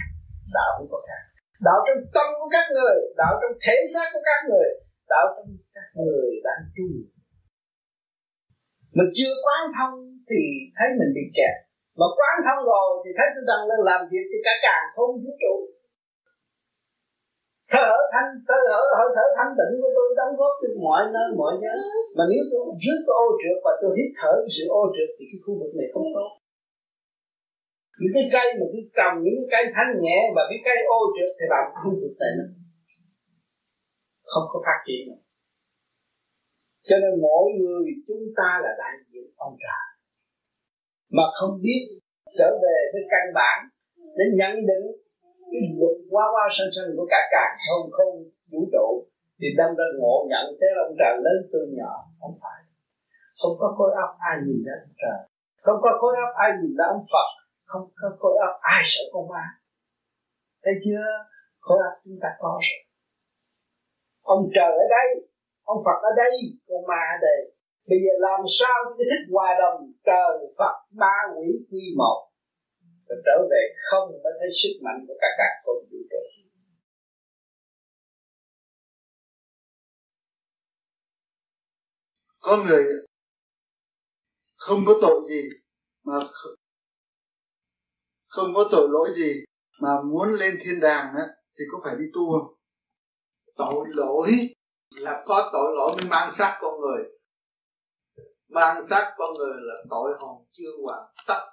Đạo 0.57 0.71
không 0.77 0.89
có 0.91 0.99
khác. 1.09 1.23
Đạo 1.67 1.79
trong 1.87 2.01
tâm 2.15 2.29
của 2.39 2.49
các 2.57 2.67
người, 2.77 2.99
đạo 3.21 3.33
trong 3.41 3.55
thể 3.65 3.77
xác 3.95 4.07
của 4.13 4.23
các 4.29 4.41
người, 4.51 4.71
đạo 5.13 5.27
trong 5.35 5.49
các 5.77 5.89
người 6.01 6.29
đang 6.47 6.63
tu 6.77 6.89
mình 8.97 9.11
chưa 9.17 9.33
quán 9.45 9.63
thông 9.77 9.95
thì 10.29 10.41
thấy 10.77 10.89
mình 10.99 11.11
bị 11.17 11.25
kẹt. 11.37 11.55
Mà 11.99 12.07
quán 12.19 12.35
thông 12.47 12.61
rồi 12.71 12.89
thì 13.03 13.11
thấy 13.19 13.29
tôi 13.35 13.45
đang 13.51 13.63
làm 13.91 14.01
việc 14.11 14.25
cho 14.31 14.39
cả 14.47 14.55
càng 14.67 14.85
không 14.95 15.13
vũ 15.23 15.33
trụ. 15.43 15.55
Thở 17.73 17.91
thanh, 18.13 18.31
thở 18.49 18.59
thở 18.69 18.81
thở 18.93 19.05
thở 19.17 19.25
thanh 19.37 19.53
tịnh 19.59 19.75
của 19.83 19.93
tôi 19.97 20.09
đóng 20.19 20.35
góp 20.39 20.55
cho 20.61 20.69
mọi 20.87 21.03
nơi 21.15 21.29
mọi 21.41 21.55
nơi 21.65 21.81
mà 22.17 22.25
nếu 22.31 22.43
tôi 22.51 22.63
rước 22.83 23.01
cái 23.07 23.17
ô 23.25 23.27
trượt 23.41 23.59
và 23.65 23.73
tôi 23.81 23.91
hít 23.99 24.11
thở 24.21 24.33
cái 24.43 24.53
sự 24.57 24.65
ô 24.81 24.83
trượt 24.95 25.11
thì 25.17 25.25
cái 25.31 25.39
khu 25.45 25.53
vực 25.61 25.73
này 25.79 25.89
không 25.95 26.09
tốt 26.17 26.31
những 28.01 28.13
cái 28.17 28.27
cây 28.35 28.47
mà 28.59 28.67
cứ 28.73 28.81
trồng, 28.99 29.17
những 29.25 29.37
cái 29.39 29.49
cây 29.55 29.65
thanh 29.75 29.91
nhẹ 30.05 30.19
và 30.35 30.43
cái 30.51 30.59
cây 30.67 30.79
ô 30.99 31.01
trượt 31.17 31.31
thì 31.39 31.45
bạn 31.53 31.65
không 31.81 31.95
được 32.03 32.15
tệ 32.21 32.31
lắm 32.39 32.49
không 34.33 34.47
có 34.53 34.59
phát 34.67 34.79
triển 34.87 35.03
nữa 35.09 35.21
cho 36.89 36.97
nên 37.03 37.13
mỗi 37.27 37.47
người 37.59 37.85
chúng 38.07 38.25
ta 38.39 38.51
là 38.65 38.73
đại 38.83 38.95
diện 39.11 39.27
ông 39.37 39.57
trời 39.63 39.85
mà 41.17 41.25
không 41.39 41.55
biết 41.65 41.83
trở 42.39 42.49
về 42.65 42.79
với 42.93 43.03
căn 43.13 43.25
bản, 43.39 43.59
để 44.17 44.25
nhận 44.39 44.55
định 44.71 44.87
cái 45.51 45.63
luật 45.79 45.97
quá 46.13 46.25
quá 46.35 46.45
sanh 46.57 46.71
sanh 46.75 46.89
của 46.97 47.07
cả 47.13 47.21
cả 47.35 47.45
không 47.65 47.85
không 47.97 48.13
vũ 48.51 48.61
trụ, 48.75 48.89
thì 49.39 49.47
đâm 49.59 49.71
ra 49.79 49.87
ngộ 49.99 50.17
nhận 50.31 50.45
thế 50.59 50.69
là 50.77 50.81
ông 50.89 50.97
trời 51.01 51.15
lớn 51.25 51.39
tôi 51.53 51.65
nhỏ, 51.79 51.95
không 52.21 52.37
phải. 52.43 52.61
Không 53.41 53.55
có 53.61 53.69
khối 53.77 53.91
óc 54.05 54.11
ai 54.31 54.37
nhìn 54.47 54.59
ra 54.67 54.75
ông 54.87 54.95
trời. 55.03 55.21
Không 55.65 55.79
có 55.85 55.91
khối 56.01 56.15
óc 56.25 56.31
ai 56.45 56.51
nhìn 56.61 56.73
ra 56.79 56.85
ông 56.95 57.05
Phật. 57.13 57.29
Không 57.71 57.85
có 58.01 58.09
khối 58.21 58.35
óc 58.47 58.55
ai 58.75 58.83
sợ 58.93 59.05
con 59.13 59.25
ma. 59.33 59.45
Thấy 60.65 60.75
chưa? 60.85 61.07
Khối 61.65 61.79
óc 61.89 61.95
chúng 62.05 62.19
ta 62.23 62.29
có 62.39 62.53
rồi. 62.67 62.81
Ông 64.23 64.43
trời 64.55 64.71
ở 64.85 64.87
đây 64.97 65.09
ông 65.73 65.81
Phật 65.85 65.99
ở 66.11 66.13
đây 66.17 66.35
còn 66.69 66.81
ma 66.89 67.03
ở 67.17 67.19
đây. 67.29 67.41
Bây 67.89 67.99
giờ 68.05 68.13
làm 68.27 68.41
sao 68.61 68.77
để 68.99 69.05
thích 69.11 69.25
hòa 69.33 69.49
đồng 69.63 69.93
trời 70.09 70.35
Phật 70.59 70.77
ba 71.01 71.17
quỷ 71.35 71.47
quy 71.71 71.85
một? 71.97 72.19
Rồi 73.09 73.19
trở 73.27 73.37
về 73.51 73.63
không 73.91 74.09
mới 74.23 74.33
thấy 74.41 74.51
sức 74.63 74.75
mạnh 74.85 75.05
của 75.09 75.15
cả 75.21 75.29
cả 75.39 75.49
con 75.65 75.77
vũ 75.91 75.99
trụ. 76.11 76.23
Có 82.41 82.65
người 82.67 82.85
không 84.57 84.81
có 84.87 84.95
tội 85.03 85.21
gì 85.29 85.43
mà 86.05 86.15
không 88.27 88.55
có 88.55 88.69
tội 88.73 88.89
lỗi 88.91 89.11
gì 89.15 89.45
mà 89.81 89.91
muốn 90.05 90.29
lên 90.29 90.59
thiên 90.63 90.81
đàng 90.81 91.15
á, 91.17 91.27
thì 91.59 91.65
có 91.73 91.81
phải 91.85 91.95
đi 91.99 92.05
tu 92.15 92.33
không? 92.33 92.55
Tội 93.57 93.85
lỗi 93.89 94.31
là 94.95 95.23
có 95.27 95.51
tội 95.53 95.73
lỗi 95.77 95.97
mới 95.97 96.11
mang 96.11 96.33
xác 96.33 96.59
con 96.61 96.81
người. 96.81 97.05
Mang 98.49 98.83
xác 98.83 99.15
con 99.17 99.35
người 99.35 99.55
là 99.57 99.75
tội 99.91 100.13
hồn 100.21 100.47
chưa 100.53 100.71
hoàn 100.83 101.03
tất. 101.27 101.51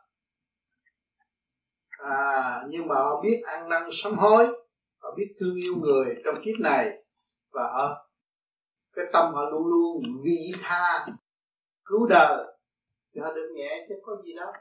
À 1.89 2.63
nhưng 2.69 2.87
mà 2.87 2.95
họ 2.95 3.21
biết 3.21 3.41
ăn 3.45 3.69
năn 3.69 3.89
sám 3.91 4.17
hối, 4.17 4.47
họ 4.97 5.13
biết 5.17 5.35
thương 5.39 5.55
yêu 5.55 5.75
người 5.75 6.05
trong 6.25 6.35
kiếp 6.45 6.59
này, 6.59 7.03
và 7.51 7.63
họ, 7.63 8.09
cái 8.93 9.05
tâm 9.13 9.33
họ 9.33 9.49
luôn 9.49 9.65
luôn 9.65 10.03
vị 10.23 10.51
tha, 10.61 11.07
cứu 11.85 12.05
đời. 12.05 12.45
Thì 13.13 13.21
họ 13.21 13.33
được 13.33 13.51
nhẹ 13.55 13.85
chứ 13.89 13.95
có 14.03 14.21
gì 14.23 14.33
đâu. 14.33 14.51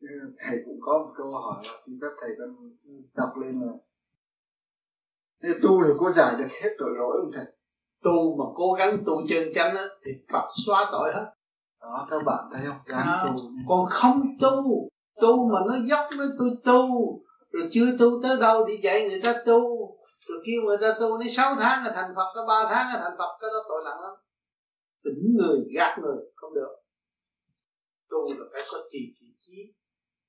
Ừ, 0.00 0.08
thầy 0.38 0.58
cũng 0.64 0.78
có 0.80 0.98
một 0.98 1.12
câu 1.16 1.32
hỏi, 1.32 1.64
xin 1.86 1.98
phép 2.02 2.08
thầy 2.20 2.30
con 2.38 2.76
đọc 3.14 3.32
lên 3.36 3.60
là 3.60 3.72
nếu 5.42 5.54
tu 5.62 5.82
thì 5.84 5.90
có 5.98 6.10
giải 6.10 6.34
được 6.38 6.48
hết 6.62 6.70
tội 6.78 6.90
lỗi 6.98 7.16
không 7.20 7.30
thầy? 7.34 7.44
Tu 8.02 8.36
mà 8.38 8.44
cố 8.54 8.72
gắng 8.72 8.98
tu 9.06 9.12
chân 9.28 9.52
chánh 9.54 9.76
á 9.76 9.84
thì 10.04 10.10
Phật 10.32 10.48
xóa 10.66 10.88
tội 10.92 11.12
hết. 11.14 11.26
Đó 11.80 12.06
các 12.10 12.22
bạn 12.26 12.44
thấy 12.52 12.62
không? 12.66 12.78
Gắn 12.86 13.06
à, 13.06 13.24
tu. 13.26 13.36
còn 13.68 13.86
không 13.90 14.20
tu. 14.40 14.88
Tu 15.20 15.48
mà 15.52 15.58
nó 15.66 15.74
dốc 15.88 16.06
nó 16.18 16.24
tôi 16.38 16.48
tu 16.64 16.88
rồi 17.50 17.68
chưa 17.72 17.96
tu 17.98 18.06
tới 18.22 18.36
đâu 18.40 18.66
đi 18.66 18.74
dạy 18.82 19.08
người 19.08 19.20
ta 19.22 19.34
tu. 19.46 19.60
Rồi 20.28 20.42
kêu 20.46 20.62
người 20.66 20.76
ta 20.80 20.94
tu 21.00 21.18
đến 21.18 21.28
6 21.30 21.54
tháng 21.58 21.84
là 21.84 21.92
thành 21.94 22.12
Phật 22.16 22.32
có 22.34 22.46
3 22.48 22.66
tháng 22.70 22.86
là 22.94 23.00
thành 23.02 23.18
Phật 23.18 23.38
cái 23.40 23.50
đó 23.52 23.58
tội 23.68 23.82
nặng 23.84 24.00
lắm. 24.00 24.12
Tỉnh 25.04 25.36
người 25.36 25.58
gạt 25.76 25.98
người 26.02 26.16
không 26.34 26.54
được. 26.54 26.74
Tu 28.10 28.34
là 28.38 28.46
phải 28.52 28.62
có 28.72 28.78
trì 28.92 28.98
trì 29.20 29.26
trí 29.46 29.74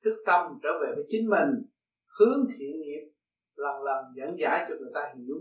thức 0.04 0.16
tâm 0.26 0.60
trở 0.64 0.70
về 0.82 0.92
với 0.96 1.06
chính 1.10 1.30
mình 1.30 1.50
hướng 2.20 2.46
thiện 2.50 2.82
nghiệp 2.82 3.13
lần 3.56 3.84
lần 3.84 4.06
dẫn 4.16 4.36
giải 4.40 4.66
cho 4.70 4.76
người 4.80 4.92
ta 4.94 5.14
hiểu. 5.16 5.36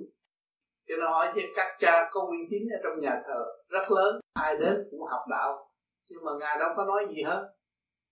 Cho 0.88 0.94
nó 1.01 1.11
hỏi 1.11 1.33
chứ, 1.35 1.40
các 1.57 1.77
cha 1.81 2.09
có 2.12 2.20
uy 2.31 2.38
tín 2.51 2.62
ở 2.72 2.79
trong 2.85 3.01
nhà 3.01 3.22
thờ 3.27 3.44
rất 3.68 3.90
lớn, 3.90 4.20
ai 4.33 4.57
đến 4.61 4.75
cũng 4.90 5.01
học 5.03 5.22
đạo. 5.31 5.68
Nhưng 6.09 6.25
mà 6.25 6.33
ngài 6.40 6.57
đâu 6.59 6.70
có 6.77 6.85
nói 6.85 7.07
gì 7.14 7.22
hết. 7.22 7.53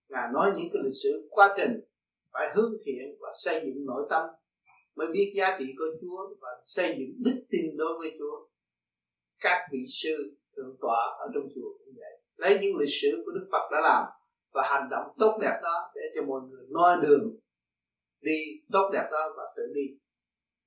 Ngài 0.08 0.28
nói 0.32 0.52
những 0.56 0.68
cái 0.72 0.82
lịch 0.84 0.98
sử 1.02 1.28
quá 1.30 1.54
trình 1.56 1.80
phải 2.32 2.48
hướng 2.54 2.72
thiện 2.84 3.16
và 3.20 3.28
xây 3.44 3.62
dựng 3.66 3.86
nội 3.86 4.06
tâm 4.10 4.28
mới 4.96 5.06
biết 5.12 5.32
giá 5.36 5.56
trị 5.58 5.64
của 5.78 5.84
Chúa 6.00 6.34
và 6.40 6.48
xây 6.66 6.96
dựng 6.98 7.12
đức 7.24 7.44
tin 7.50 7.76
đối 7.76 7.98
với 7.98 8.16
Chúa. 8.18 8.46
Các 9.40 9.68
vị 9.72 9.78
sư 10.02 10.36
thượng 10.56 10.76
tọa 10.80 11.16
ở 11.18 11.26
trong 11.34 11.44
chùa 11.54 11.70
cũng 11.78 11.94
vậy. 11.96 12.20
Lấy 12.36 12.58
những 12.62 12.76
lịch 12.76 12.94
sử 13.02 13.22
của 13.24 13.30
Đức 13.30 13.48
Phật 13.52 13.68
đã 13.72 13.80
làm 13.80 14.04
và 14.52 14.62
hành 14.62 14.88
động 14.90 15.06
tốt 15.18 15.38
đẹp 15.42 15.60
đó 15.62 15.90
để 15.94 16.02
cho 16.14 16.22
mọi 16.22 16.40
người 16.50 16.66
noi 16.70 16.96
đường 17.02 17.36
đi 18.20 18.38
tốt 18.72 18.90
đẹp 18.92 19.09
đó 19.12 19.35
và 19.37 19.44
tự 19.56 19.62
đi. 19.74 19.87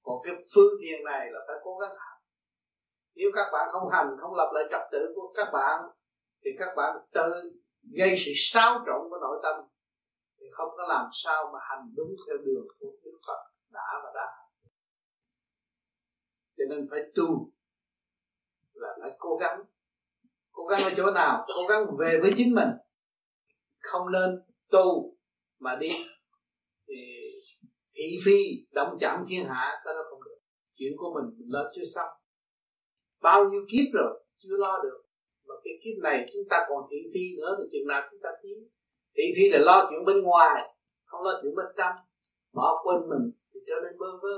Còn 0.04 0.16
cái 0.24 0.34
phương 0.56 0.74
thiền 0.82 1.04
này 1.06 1.32
là 1.32 1.39
phải 1.48 1.58
cố 1.63 1.78
gắng 1.78 1.96
hành 2.00 2.13
nếu 3.16 3.30
các 3.34 3.50
bạn 3.54 3.70
không 3.72 3.89
hành, 3.89 4.08
không 4.22 4.36
lập 4.36 4.52
lại 4.54 4.63
trật 4.72 4.82
tự 4.92 5.00
của 5.16 5.34
các 5.36 5.48
bạn, 5.54 5.82
thì 6.46 6.52
các 6.60 6.74
bạn 6.76 6.98
tự 7.13 7.52
gây 7.98 8.16
sự 8.18 8.32
xáo 8.36 8.74
trộn 8.86 9.10
của 9.10 9.18
nội 9.22 9.39
tâm. 9.44 9.56
Thì 10.39 10.46
không 10.52 10.70
có 10.78 10.84
làm 10.88 11.06
sao 11.24 11.50
mà 11.54 11.60
hành 11.62 11.94
đúng 11.96 12.16
theo 12.28 12.38
đường 12.38 12.68
của 12.80 12.92
Đức 13.04 13.20
Phật 13.28 13.39
đã 13.70 14.02
và 14.04 14.12
đã 14.16 14.28
cho 16.58 16.63
nên 16.70 16.88
phải 16.92 17.00
tu 17.16 17.52
là 18.74 18.98
phải 19.02 19.12
cố 19.18 19.36
gắng. 19.36 19.63
Cố 20.52 20.66
gắng 20.66 20.84
ở 20.84 20.92
chỗ 20.98 21.12
nào? 21.12 21.46
Cố 21.48 21.68
gắng 21.70 21.86
về 22.00 22.20
với 22.22 22.32
chính 22.38 22.56
mình. 22.56 22.70
Không 23.80 24.12
nên 24.12 24.44
tu 24.70 25.18
mà 25.60 25.76
đi. 25.76 25.89
Thì 26.88 27.33
thị 27.96 28.18
phi 28.26 28.40
động 28.72 28.98
chạm 29.00 29.26
thiên 29.30 29.46
hạ, 29.46 29.82
ta 29.86 29.92
đó 29.96 30.02
không 30.10 30.24
được. 30.26 30.40
Chuyện 30.76 30.94
của 30.98 31.14
mình 31.16 31.38
mình 31.38 31.50
lo 31.52 31.64
chưa 31.76 31.88
xong. 31.96 32.10
Bao 33.22 33.50
nhiêu 33.50 33.62
kiếp 33.72 33.94
rồi, 33.94 34.24
chưa 34.38 34.58
lo 34.58 34.80
được. 34.84 35.00
Mà 35.48 35.56
cái 35.64 35.74
kiếp 35.84 36.04
này 36.04 36.26
chúng 36.34 36.44
ta 36.50 36.66
còn 36.70 36.84
thị 36.92 36.98
phi 37.14 37.24
nữa, 37.38 37.58
thì 37.58 37.64
chừng 37.72 37.88
nào 37.88 38.02
chúng 38.12 38.20
ta 38.24 38.30
tiến. 38.44 38.58
Thị 39.16 39.24
phi 39.36 39.50
là 39.50 39.60
lo 39.60 39.88
chuyện 39.90 40.06
bên 40.06 40.24
ngoài, 40.24 40.76
không 41.06 41.24
lo 41.24 41.40
chuyện 41.42 41.56
bên 41.56 41.66
trong. 41.78 41.96
Bỏ 42.54 42.82
quên 42.84 43.10
mình, 43.10 43.32
thì 43.54 43.60
trở 43.68 43.76
nên 43.84 44.00
bơ 44.00 44.08
vơ. 44.22 44.38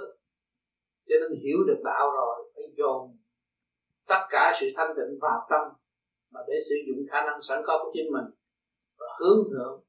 Cho 1.07 1.15
nên 1.21 1.39
hiểu 1.43 1.57
được 1.67 1.81
đạo 1.83 2.11
rồi, 2.17 2.51
phải 2.55 2.63
dồn 2.77 3.17
tất 4.07 4.21
cả 4.29 4.53
sự 4.59 4.67
thanh 4.75 4.95
định 4.95 5.19
vào 5.21 5.47
tâm 5.49 5.61
mà 6.31 6.39
để 6.47 6.55
sử 6.69 6.75
dụng 6.87 7.05
khả 7.11 7.25
năng 7.25 7.41
sẵn 7.41 7.61
có 7.65 7.79
của 7.83 7.91
chính 7.93 8.11
mình. 8.11 8.25
Và 8.99 9.07
hướng 9.19 9.43
thượng 9.51 9.83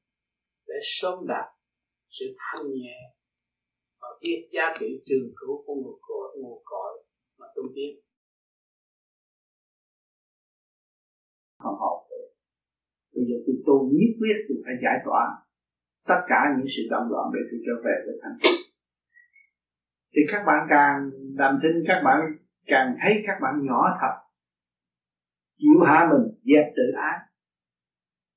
để 0.67 0.75
sớm 0.83 1.27
đạt 1.27 1.45
sự 2.09 2.25
thanh 2.37 2.65
nhẹ 2.73 3.16
biết 4.21 4.49
giá 4.55 4.73
trị 4.79 5.03
trường 5.05 5.27
cửu 5.35 5.63
của 5.65 5.75
nguồn 5.75 5.99
cội 6.07 6.27
nguồn 6.41 6.61
cội 6.65 7.03
mà 7.39 7.45
tu 7.55 7.63
tiến. 7.75 7.91
Không 11.59 11.79
học 11.79 11.97
bây 13.17 13.25
giờ 13.29 13.35
tôi 13.45 13.55
tu 13.67 13.75
nhất 13.99 14.11
quyết 14.19 14.37
tôi 14.47 14.57
phải 14.65 14.75
giải 14.83 14.97
tỏa 15.05 15.23
tất 16.07 16.21
cả 16.29 16.39
những 16.57 16.69
sự 16.75 16.83
động 16.89 17.07
loạn 17.11 17.25
để 17.33 17.41
tôi 17.49 17.59
trở 17.65 17.75
về 17.85 17.95
với 18.05 18.15
thành 18.21 18.37
thì 20.13 20.21
các 20.31 20.43
bạn 20.47 20.67
càng 20.69 21.09
đàm 21.35 21.59
thinh 21.61 21.83
các 21.87 22.01
bạn 22.05 22.19
càng 22.65 22.95
thấy 23.01 23.23
các 23.27 23.37
bạn 23.41 23.53
nhỏ 23.65 23.97
thật, 24.01 24.15
chịu 25.57 25.79
hạ 25.87 26.09
mình, 26.11 26.33
dẹp 26.43 26.73
tự 26.75 26.83
ái, 26.97 27.19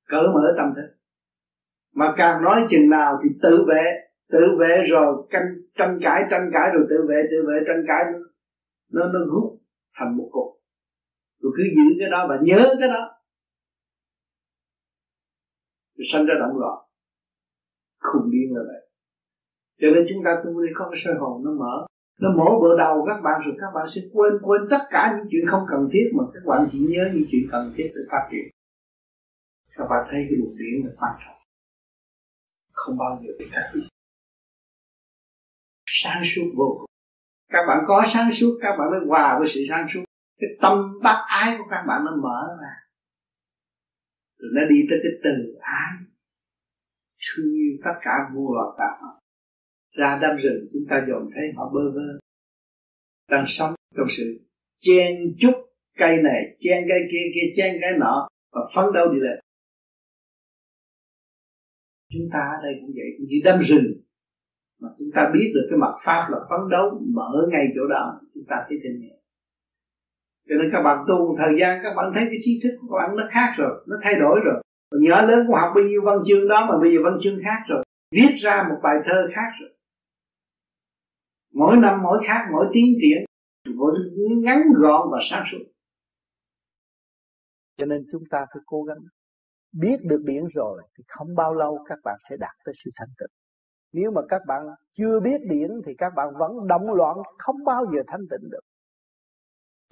cởi 0.08 0.22
mở 0.34 0.54
tâm 0.56 0.72
thức. 0.76 0.96
Mà 1.94 2.14
càng 2.16 2.42
nói 2.42 2.66
chừng 2.70 2.90
nào 2.90 3.18
thì 3.22 3.28
tự 3.42 3.64
vệ 3.68 4.09
tự 4.32 4.38
vệ 4.60 4.82
rồi 4.90 5.26
tranh 5.30 5.48
tranh 5.78 5.98
cãi 6.02 6.22
tranh 6.30 6.50
cãi 6.52 6.70
rồi 6.74 6.86
tự 6.90 6.96
vệ 7.08 7.16
tự 7.30 7.36
vệ 7.48 7.54
tranh 7.66 7.84
cãi 7.88 8.04
nó 8.92 9.08
nó, 9.12 9.18
rút 9.26 9.60
thành 9.94 10.16
một 10.16 10.28
cục. 10.32 10.60
Rồi 11.40 11.52
cứ 11.56 11.62
giữ 11.62 11.96
cái 12.00 12.10
đó 12.10 12.26
và 12.28 12.38
nhớ 12.42 12.74
cái 12.80 12.88
đó. 12.88 13.10
Rồi 15.96 16.06
sanh 16.12 16.26
ra 16.26 16.34
động 16.40 16.58
loạn. 16.58 16.78
Khùng 17.98 18.30
điên 18.30 18.56
là 18.56 18.62
vậy. 18.66 18.90
Cho 19.80 19.88
nên 19.94 20.06
chúng 20.08 20.24
ta 20.24 20.42
tu 20.44 20.62
đi 20.62 20.68
có 20.74 20.88
cái 20.90 20.96
sơ 20.96 21.14
hồn 21.20 21.44
nó 21.44 21.50
mở. 21.50 21.86
Nó 22.20 22.28
mở 22.36 22.50
bờ 22.62 22.78
đầu 22.78 23.04
các 23.06 23.20
bạn 23.24 23.40
rồi 23.44 23.54
các 23.60 23.70
bạn 23.74 23.86
sẽ 23.88 24.00
quên 24.12 24.32
quên 24.42 24.62
tất 24.70 24.84
cả 24.90 25.14
những 25.16 25.28
chuyện 25.30 25.46
không 25.50 25.64
cần 25.70 25.88
thiết 25.92 26.04
mà 26.16 26.24
các 26.34 26.42
bạn 26.46 26.68
chỉ 26.72 26.78
nhớ 26.78 27.10
những 27.14 27.24
chuyện 27.30 27.42
cần 27.52 27.72
thiết 27.76 27.88
để 27.94 28.00
phát 28.10 28.28
triển. 28.30 28.44
Các 29.76 29.86
bạn 29.90 30.06
thấy 30.10 30.20
cái 30.28 30.38
luồng 30.38 30.56
điển 30.58 30.86
là 30.86 30.92
quan 31.00 31.12
trọng. 31.24 31.36
Không 32.72 32.98
bao 32.98 33.20
giờ 33.22 33.32
bị 33.38 33.46
cắt 33.52 33.70
đứt 33.74 33.89
sáng 36.02 36.22
suốt 36.24 36.52
vô 36.56 36.76
cùng. 36.78 36.90
Các 37.48 37.64
bạn 37.68 37.84
có 37.86 38.02
sáng 38.06 38.32
suốt, 38.32 38.58
các 38.62 38.76
bạn 38.78 38.90
mới 38.90 39.00
hòa 39.08 39.38
với 39.38 39.48
sự 39.48 39.60
sáng 39.68 39.86
suốt. 39.92 40.04
Cái 40.38 40.50
tâm 40.62 40.98
bác 41.02 41.24
ái 41.28 41.58
của 41.58 41.64
các 41.70 41.84
bạn 41.88 42.04
nó 42.04 42.16
mở 42.22 42.56
ra. 42.62 42.74
Rồi 44.38 44.50
nó 44.54 44.62
đi 44.70 44.86
tới 44.90 44.98
cái 45.02 45.12
từ 45.24 45.58
ái. 45.60 45.92
Thương 47.26 47.52
yêu 47.54 47.72
tất 47.84 47.96
cả 48.02 48.12
vô 48.34 48.54
và 48.56 48.64
tạo 48.78 48.98
họ 49.02 49.20
ra 49.90 50.18
đâm 50.22 50.36
rừng, 50.36 50.68
chúng 50.72 50.82
ta 50.90 51.04
dồn 51.08 51.30
thấy 51.34 51.44
họ 51.56 51.70
bơ 51.74 51.80
vơ. 51.94 52.20
Đang 53.30 53.44
sống 53.46 53.74
trong 53.96 54.06
sự 54.10 54.40
chen 54.80 55.34
chúc 55.40 55.54
cây 55.96 56.16
này, 56.22 56.56
chen 56.60 56.84
cây 56.88 57.00
kia 57.12 57.24
kia 57.34 57.52
chen 57.56 57.76
cái 57.80 57.90
nọ 57.98 58.28
và 58.52 58.60
phấn 58.74 58.84
đấu 58.94 59.08
đi 59.12 59.18
lên. 59.20 59.40
Chúng 62.12 62.28
ta 62.32 62.38
ở 62.38 62.62
đây 62.62 62.72
cũng 62.80 62.90
vậy, 62.94 63.06
cũng 63.18 63.26
chỉ 63.30 63.40
đâm 63.44 63.58
rừng 63.60 64.02
mà 64.80 64.88
chúng 64.98 65.10
ta 65.14 65.30
biết 65.34 65.52
được 65.54 65.66
cái 65.70 65.78
mặt 65.78 65.94
pháp 66.04 66.28
là 66.30 66.38
phấn 66.50 66.68
đấu 66.70 67.02
mở 67.14 67.46
ngay 67.50 67.66
chỗ 67.74 67.86
đó, 67.86 68.20
chúng 68.34 68.44
ta 68.48 68.56
thấy 68.68 68.78
thanh 68.82 69.00
nhẹ 69.00 69.20
cho 70.50 70.56
nên 70.56 70.70
các 70.72 70.82
bạn 70.82 71.04
tu 71.08 71.16
một 71.26 71.34
thời 71.38 71.52
gian, 71.60 71.80
các 71.82 71.94
bạn 71.96 72.12
thấy 72.14 72.24
cái 72.30 72.38
trí 72.44 72.60
thức 72.62 72.76
của 72.80 72.88
các 72.90 72.98
bạn 72.98 73.16
nó 73.16 73.24
khác 73.30 73.52
rồi, 73.56 73.84
nó 73.88 73.96
thay 74.02 74.14
đổi 74.20 74.40
rồi. 74.44 74.62
Còn 74.90 75.00
nhỏ 75.02 75.22
lớn 75.22 75.44
cũng 75.46 75.56
học 75.56 75.72
bao 75.74 75.84
nhiêu 75.84 76.00
văn 76.04 76.18
chương 76.26 76.48
đó 76.48 76.66
mà 76.68 76.78
bây 76.80 76.90
giờ 76.94 76.98
văn 77.04 77.18
chương 77.22 77.40
khác 77.44 77.60
rồi, 77.68 77.84
viết 78.10 78.34
ra 78.38 78.66
một 78.68 78.76
bài 78.82 78.96
thơ 79.04 79.28
khác 79.34 79.50
rồi. 79.60 79.70
Mỗi 81.54 81.76
năm 81.76 82.02
mỗi 82.02 82.18
khác, 82.26 82.48
mỗi 82.52 82.66
tiến 82.72 82.84
triển, 83.00 83.24
mỗi 83.76 83.92
ngắn 84.42 84.62
gọn 84.76 85.08
và 85.12 85.18
sáng 85.22 85.44
suốt. 85.46 85.64
Cho 87.78 87.86
nên 87.86 88.04
chúng 88.12 88.22
ta 88.30 88.38
phải 88.54 88.62
cố 88.66 88.82
gắng. 88.82 88.98
Biết 89.72 89.96
được 90.02 90.22
điển 90.24 90.42
rồi 90.54 90.82
thì 90.98 91.04
không 91.08 91.34
bao 91.36 91.54
lâu 91.54 91.84
các 91.88 91.98
bạn 92.04 92.16
sẽ 92.30 92.36
đạt 92.36 92.54
tới 92.64 92.74
sự 92.84 92.90
thanh 92.96 93.08
tịnh 93.18 93.39
nếu 93.92 94.10
mà 94.10 94.20
các 94.28 94.42
bạn 94.46 94.66
chưa 94.98 95.20
biết 95.20 95.40
điển 95.50 95.70
thì 95.86 95.92
các 95.98 96.12
bạn 96.16 96.28
vẫn 96.38 96.66
động 96.66 96.92
loạn, 96.92 97.16
không 97.38 97.64
bao 97.64 97.84
giờ 97.94 98.02
thanh 98.06 98.26
tịnh 98.30 98.50
được. 98.50 98.60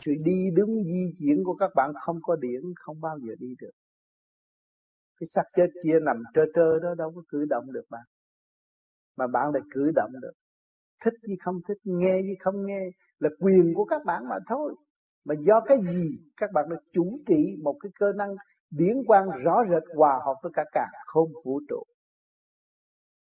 Sự 0.01 0.13
đi 0.25 0.51
đứng 0.55 0.85
di 0.85 1.15
chuyển 1.19 1.45
của 1.45 1.55
các 1.55 1.71
bạn 1.75 1.93
không 2.03 2.19
có 2.23 2.37
điển 2.37 2.61
không 2.77 3.01
bao 3.01 3.19
giờ 3.19 3.35
đi 3.39 3.55
được. 3.61 3.71
Cái 5.21 5.27
xác 5.35 5.43
chết 5.57 5.67
kia 5.85 5.99
nằm 6.03 6.23
trơ 6.35 6.43
trơ 6.55 6.79
đó 6.79 6.95
đâu 6.95 7.13
có 7.15 7.23
cử 7.29 7.45
động 7.51 7.73
được 7.73 7.85
bạn. 7.91 8.05
Mà 9.17 9.27
bạn 9.27 9.53
lại 9.53 9.63
cử 9.71 9.91
động 9.95 10.11
được. 10.23 10.33
Thích 11.05 11.15
gì 11.29 11.35
không 11.45 11.61
thích, 11.69 11.79
nghe 11.85 12.23
gì 12.23 12.35
không 12.41 12.67
nghe, 12.67 12.81
là 13.19 13.29
quyền 13.41 13.73
của 13.75 13.85
các 13.85 14.03
bạn 14.05 14.29
mà 14.29 14.37
thôi. 14.49 14.75
Mà 15.25 15.35
do 15.47 15.61
cái 15.61 15.79
gì 15.83 16.11
các 16.37 16.51
bạn 16.55 16.65
đã 16.71 16.77
chủ 16.93 17.19
trị 17.27 17.57
một 17.63 17.77
cái 17.81 17.93
cơ 18.01 18.13
năng 18.13 18.35
điển 18.71 18.97
quang 19.07 19.29
rõ 19.31 19.65
rệt 19.71 19.83
hòa 19.97 20.21
hợp 20.27 20.35
với 20.43 20.53
cả 20.55 20.65
cả 20.73 20.87
không 21.07 21.29
vũ 21.45 21.61
trụ? 21.69 21.83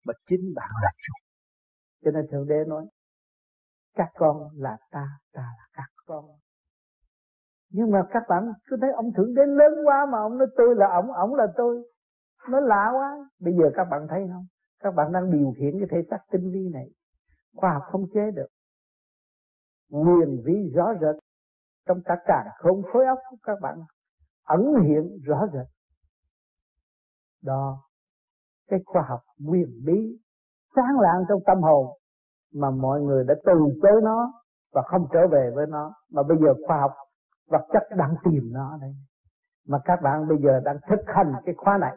Mà 0.09 0.15
chính 0.29 0.55
bạn 0.57 0.71
là 0.83 0.91
chủ 0.97 1.13
cho 2.05 2.11
nên 2.11 2.27
thượng 2.31 2.49
đế 2.49 2.65
nói, 2.67 2.87
các 3.95 4.09
con 4.15 4.49
là 4.55 4.77
ta 4.91 5.09
ta 5.33 5.43
là 5.43 5.67
các 5.73 5.89
con. 6.07 6.25
Nhưng 7.71 7.91
mà 7.91 8.03
các 8.11 8.23
bạn 8.29 8.53
cứ 8.67 8.77
thấy 8.81 8.91
ông 8.93 9.13
thượng 9.17 9.35
đế 9.35 9.43
lớn 9.47 9.73
quá 9.85 10.07
mà 10.13 10.19
ông 10.19 10.39
nói, 10.39 10.47
tôi 10.57 10.75
là 10.77 10.87
ông 10.93 11.13
ông 11.13 11.35
là 11.35 11.47
tôi. 11.57 11.83
Nó 12.49 12.61
lạ 12.61 12.91
quá. 12.95 13.29
Bây 13.41 13.55
giờ 13.55 13.71
các 13.75 13.85
bạn 13.91 14.07
thấy 14.11 14.29
không? 14.33 14.47
Các 14.81 14.95
bạn 14.95 15.13
đang 15.13 15.33
điều 15.33 15.55
khiển 15.59 15.79
cái 15.79 15.89
thể 15.91 16.09
xác 16.11 16.19
tinh 16.31 16.51
vi 16.53 16.69
này. 16.73 16.89
Khoa 17.57 17.73
học 17.73 17.83
không 17.91 18.05
chế 18.15 18.31
được. 18.31 18.49
Nguyên 19.89 20.43
vi 20.45 20.73
rõ 20.75 20.95
rệt. 21.01 21.23
Trong 21.87 22.01
cả 22.05 22.17
càng 22.27 22.47
không 22.59 22.83
khối 22.93 23.07
óc 23.07 23.19
của 23.31 23.37
các 23.43 23.59
bạn, 23.63 23.79
ẩn 24.45 24.75
hiện 24.85 25.19
rõ 25.25 25.47
rệt. 25.53 25.67
Đó 27.43 27.88
cái 28.69 28.81
khoa 28.87 29.03
học 29.09 29.21
quyền 29.49 29.85
bí 29.85 30.19
sáng 30.77 31.01
lạng 31.01 31.25
trong 31.29 31.41
tâm 31.47 31.63
hồn 31.63 31.87
mà 32.55 32.71
mọi 32.71 33.01
người 33.01 33.25
đã 33.25 33.35
từ 33.45 33.53
chối 33.83 34.01
nó 34.03 34.33
và 34.73 34.83
không 34.83 35.07
trở 35.13 35.29
về 35.29 35.51
với 35.55 35.67
nó. 35.69 35.95
Mà 36.13 36.23
bây 36.23 36.39
giờ 36.39 36.55
khoa 36.67 36.81
học 36.81 36.93
vật 37.51 37.67
chất 37.73 37.83
đang 37.97 38.15
tìm 38.25 38.53
nó 38.53 38.79
đây. 38.81 38.95
Mà 39.69 39.79
các 39.85 39.99
bạn 40.03 40.29
bây 40.29 40.39
giờ 40.39 40.61
đang 40.65 40.77
thực 40.89 41.01
hành 41.07 41.33
cái 41.45 41.55
khóa 41.59 41.79
này 41.79 41.97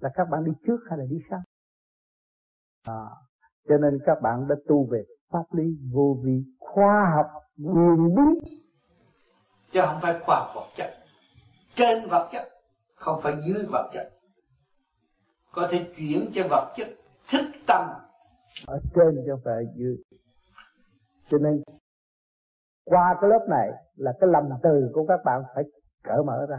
là 0.00 0.10
các 0.14 0.28
bạn 0.30 0.44
đi 0.44 0.52
trước 0.66 0.78
hay 0.90 0.98
là 0.98 1.04
đi 1.10 1.16
sau? 1.30 1.40
À, 2.86 3.04
cho 3.68 3.76
nên 3.78 3.98
các 4.06 4.18
bạn 4.22 4.48
đã 4.48 4.54
tu 4.68 4.86
về 4.90 5.04
pháp 5.32 5.44
lý 5.52 5.64
vô 5.92 6.16
vi 6.24 6.44
khoa 6.58 7.12
học 7.16 7.26
quyền 7.58 8.14
bí 8.14 8.50
chứ 9.70 9.80
không 9.86 9.98
phải 10.02 10.20
khoa 10.24 10.36
học 10.36 10.48
vật 10.54 10.66
chất. 10.76 10.90
Trên 11.74 12.08
vật 12.10 12.28
chất 12.32 12.42
không 12.94 13.20
phải 13.22 13.36
dưới 13.46 13.66
vật 13.72 13.90
chất 13.94 14.17
có 15.60 15.68
thể 15.70 15.78
chuyển 15.96 16.30
cho 16.34 16.42
vật 16.50 16.72
chất 16.76 16.86
thức 17.32 17.44
tâm. 17.66 17.86
Ở 18.66 18.80
trên 18.94 19.22
chứ 19.24 19.30
không 19.30 19.40
phải 19.44 19.64
dưới. 19.74 19.96
Cho 21.28 21.38
nên, 21.38 21.62
qua 22.84 23.16
cái 23.20 23.30
lớp 23.30 23.46
này 23.48 23.70
là 23.96 24.12
cái 24.20 24.28
lầm 24.32 24.44
từ 24.62 24.90
của 24.94 25.06
các 25.08 25.20
bạn 25.24 25.42
phải 25.54 25.64
cởi 26.04 26.22
mở 26.26 26.46
ra. 26.48 26.58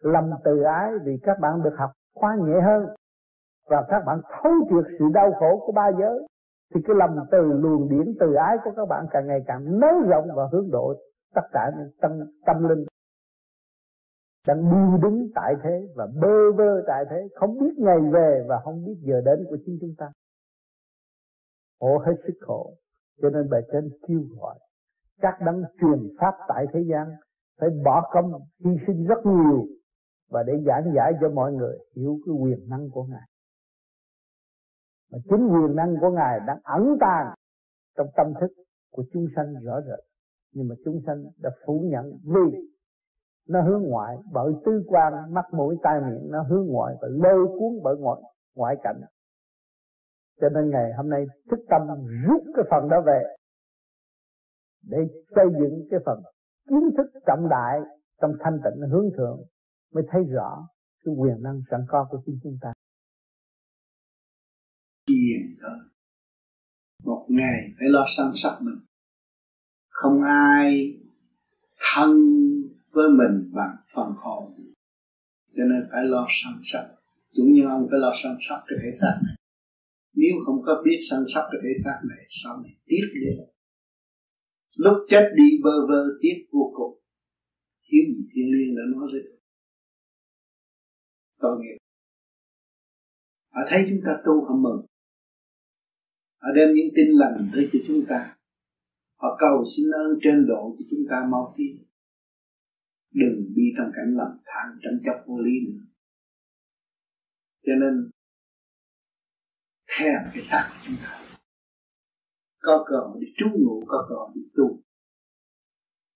Lầm 0.00 0.30
từ 0.44 0.62
ái 0.62 0.90
vì 1.04 1.18
các 1.22 1.38
bạn 1.40 1.62
được 1.62 1.74
học 1.78 1.90
khoa 2.14 2.36
nhẹ 2.36 2.60
hơn 2.60 2.86
và 3.66 3.84
các 3.88 4.02
bạn 4.06 4.20
thấu 4.30 4.52
triệt 4.70 4.92
sự 4.98 5.04
đau 5.14 5.32
khổ 5.40 5.62
của 5.66 5.72
ba 5.72 5.88
giới, 6.00 6.26
thì 6.74 6.80
cái 6.86 6.96
lầm 6.98 7.16
từ 7.30 7.38
luồng 7.38 7.88
điển 7.88 8.14
từ 8.20 8.34
ái 8.34 8.56
của 8.64 8.70
các 8.76 8.88
bạn 8.88 9.06
càng 9.10 9.26
ngày 9.26 9.40
càng 9.46 9.80
nới 9.80 9.94
rộng 10.08 10.28
và 10.36 10.48
hướng 10.52 10.70
độ 10.70 10.94
tất 11.34 11.42
cả 11.52 11.70
những 11.76 11.90
tâm 12.00 12.12
tâm 12.46 12.68
linh 12.68 12.84
đang 14.46 14.70
điêu 14.70 14.98
đứng 15.02 15.28
tại 15.34 15.54
thế 15.62 15.88
và 15.96 16.06
bơ 16.06 16.52
vơ 16.56 16.82
tại 16.86 17.04
thế, 17.10 17.28
không 17.34 17.58
biết 17.58 17.74
ngày 17.78 17.98
về 18.12 18.44
và 18.48 18.60
không 18.64 18.84
biết 18.84 18.96
giờ 19.00 19.20
đến 19.24 19.46
của 19.50 19.56
chính 19.66 19.78
chúng 19.80 19.94
ta. 19.98 20.12
Khổ 21.80 21.98
hết 21.98 22.14
sức 22.26 22.34
khổ, 22.40 22.74
cho 23.22 23.30
nên 23.30 23.50
bài 23.50 23.60
trên 23.72 23.90
kêu 24.08 24.20
gọi 24.40 24.58
các 25.20 25.34
đấng 25.46 25.62
truyền 25.80 26.16
pháp 26.20 26.34
tại 26.48 26.66
thế 26.72 26.80
gian 26.90 27.06
phải 27.60 27.68
bỏ 27.84 28.10
công 28.12 28.32
hy 28.64 28.70
sinh 28.86 29.06
rất 29.06 29.18
nhiều 29.24 29.66
và 30.30 30.42
để 30.42 30.52
giảng 30.66 30.92
giải 30.96 31.12
cho 31.20 31.28
mọi 31.28 31.52
người 31.52 31.78
hiểu 31.96 32.18
cái 32.26 32.34
quyền 32.34 32.68
năng 32.68 32.90
của 32.90 33.04
ngài. 33.04 33.28
Mà 35.12 35.18
chính 35.24 35.48
quyền 35.48 35.76
năng 35.76 35.96
của 36.00 36.10
ngài 36.10 36.40
đang 36.46 36.58
ẩn 36.62 36.96
tàng 37.00 37.34
trong 37.96 38.06
tâm 38.16 38.32
thức 38.40 38.52
của 38.92 39.04
chúng 39.12 39.26
sanh 39.36 39.54
rõ 39.64 39.80
rệt, 39.80 40.04
nhưng 40.52 40.68
mà 40.68 40.74
chúng 40.84 41.00
sanh 41.06 41.24
đã 41.42 41.50
phủ 41.66 41.84
nhận 41.90 42.18
vì 42.24 42.58
nó 43.48 43.62
hướng 43.62 43.82
ngoại 43.82 44.16
bởi 44.32 44.52
tư 44.64 44.84
quan, 44.86 45.12
mắt, 45.34 45.44
mũi, 45.52 45.76
tai 45.82 46.00
miệng, 46.00 46.30
nó 46.30 46.42
hướng 46.42 46.66
ngoại 46.66 46.94
và 47.00 47.08
lôi 47.10 47.46
cuốn 47.46 47.82
bởi 47.84 47.96
ngoại 47.98 48.20
ngoại 48.54 48.76
cảnh. 48.82 49.00
Cho 50.40 50.48
nên 50.48 50.70
ngày 50.70 50.92
hôm 50.96 51.10
nay, 51.10 51.26
thức 51.50 51.60
tâm 51.70 51.80
rút 52.28 52.42
cái 52.56 52.64
phần 52.70 52.88
đó 52.88 52.96
về 53.06 53.22
để 54.82 54.98
xây 55.36 55.46
dựng 55.60 55.88
cái 55.90 56.00
phần 56.06 56.22
kiến 56.68 56.90
thức 56.96 57.20
trọng 57.26 57.48
đại 57.48 57.80
trong 58.20 58.32
thanh 58.40 58.60
tịnh 58.64 58.88
hướng 58.88 59.10
thượng 59.16 59.40
mới 59.94 60.04
thấy 60.08 60.22
rõ 60.24 60.68
cái 61.04 61.14
quyền 61.18 61.42
năng 61.42 61.60
sẵn 61.70 61.80
có 61.88 62.06
của 62.10 62.22
chính 62.26 62.38
chúng 62.42 62.58
ta. 62.60 62.72
Thiền 65.08 65.56
thôi 65.62 65.78
một 67.04 67.26
ngày 67.28 67.74
phải 67.78 67.88
lo 67.88 68.04
săn 68.16 68.26
sóc 68.34 68.52
mình. 68.60 68.78
Không 69.88 70.22
ai 70.22 70.98
thân 71.94 72.10
với 72.90 73.08
mình 73.10 73.50
bằng 73.54 73.76
phần 73.94 74.12
hồn. 74.16 74.54
Cho 75.56 75.64
nên 75.64 75.88
phải 75.92 76.04
lo 76.04 76.26
săn 76.30 76.52
sóc. 76.64 76.84
Cũng 77.36 77.52
như 77.52 77.62
ông 77.68 77.86
phải 77.90 77.98
lo 77.98 78.12
săn 78.22 78.36
sóc 78.48 78.58
cái 78.66 78.78
thể 78.82 78.90
xác 79.00 79.20
này. 79.24 79.34
Nếu 80.14 80.32
không 80.46 80.62
có 80.62 80.82
biết 80.84 80.98
săn 81.10 81.20
sóc 81.34 81.44
cái 81.52 81.60
thể 81.62 81.74
xác 81.84 82.00
này, 82.08 82.26
sau 82.30 82.60
này 82.62 82.72
tiếc 82.86 83.06
đi. 83.14 83.26
Lúc 84.76 84.96
chết 85.08 85.30
đi 85.36 85.58
bơ 85.62 85.86
vơ, 85.88 86.04
tiếc 86.20 86.46
vô 86.52 86.72
cùng. 86.74 87.00
Thiếu 87.88 88.04
gì 88.08 88.22
thiên 88.32 88.46
liên 88.52 88.76
đã 88.76 88.82
nói 88.92 89.08
rồi 89.12 89.22
tội 91.40 91.58
nghiệp. 91.60 91.76
Họ 93.50 93.60
thấy 93.70 93.86
chúng 93.90 94.00
ta 94.06 94.12
tu 94.26 94.44
họ 94.44 94.54
mừng. 94.54 94.86
Họ 96.40 96.48
đem 96.56 96.68
những 96.74 96.88
tin 96.96 97.08
lành 97.10 97.50
tới 97.52 97.68
cho 97.72 97.78
chúng 97.86 98.04
ta. 98.08 98.36
Họ 99.16 99.36
cầu 99.38 99.64
xin 99.76 99.86
ơn 99.90 100.18
trên 100.22 100.46
độ 100.46 100.76
cho 100.78 100.84
chúng 100.90 101.04
ta 101.10 101.26
mau 101.30 101.54
tin 101.56 101.87
đừng 103.12 103.52
đi 103.54 103.62
trong 103.76 103.90
cảnh 103.96 104.14
lầm 104.16 104.38
than 104.44 104.78
tranh 104.82 105.00
chấp 105.04 105.24
vô 105.26 105.38
lý 105.38 105.52
nữa. 105.66 105.84
Cho 107.66 107.72
nên 107.80 108.10
thèm 109.90 110.30
cái 110.32 110.42
xác 110.42 110.70
của 110.70 110.80
chúng 110.86 110.96
ta. 111.02 111.24
Có 112.58 112.84
cơ 112.88 112.96
hội 112.96 113.18
đi 113.20 113.26
trú 113.36 113.46
ngụ, 113.58 113.84
có 113.86 114.06
cơ 114.08 114.14
hội 114.14 114.30
đi 114.34 114.40
tu. 114.56 114.82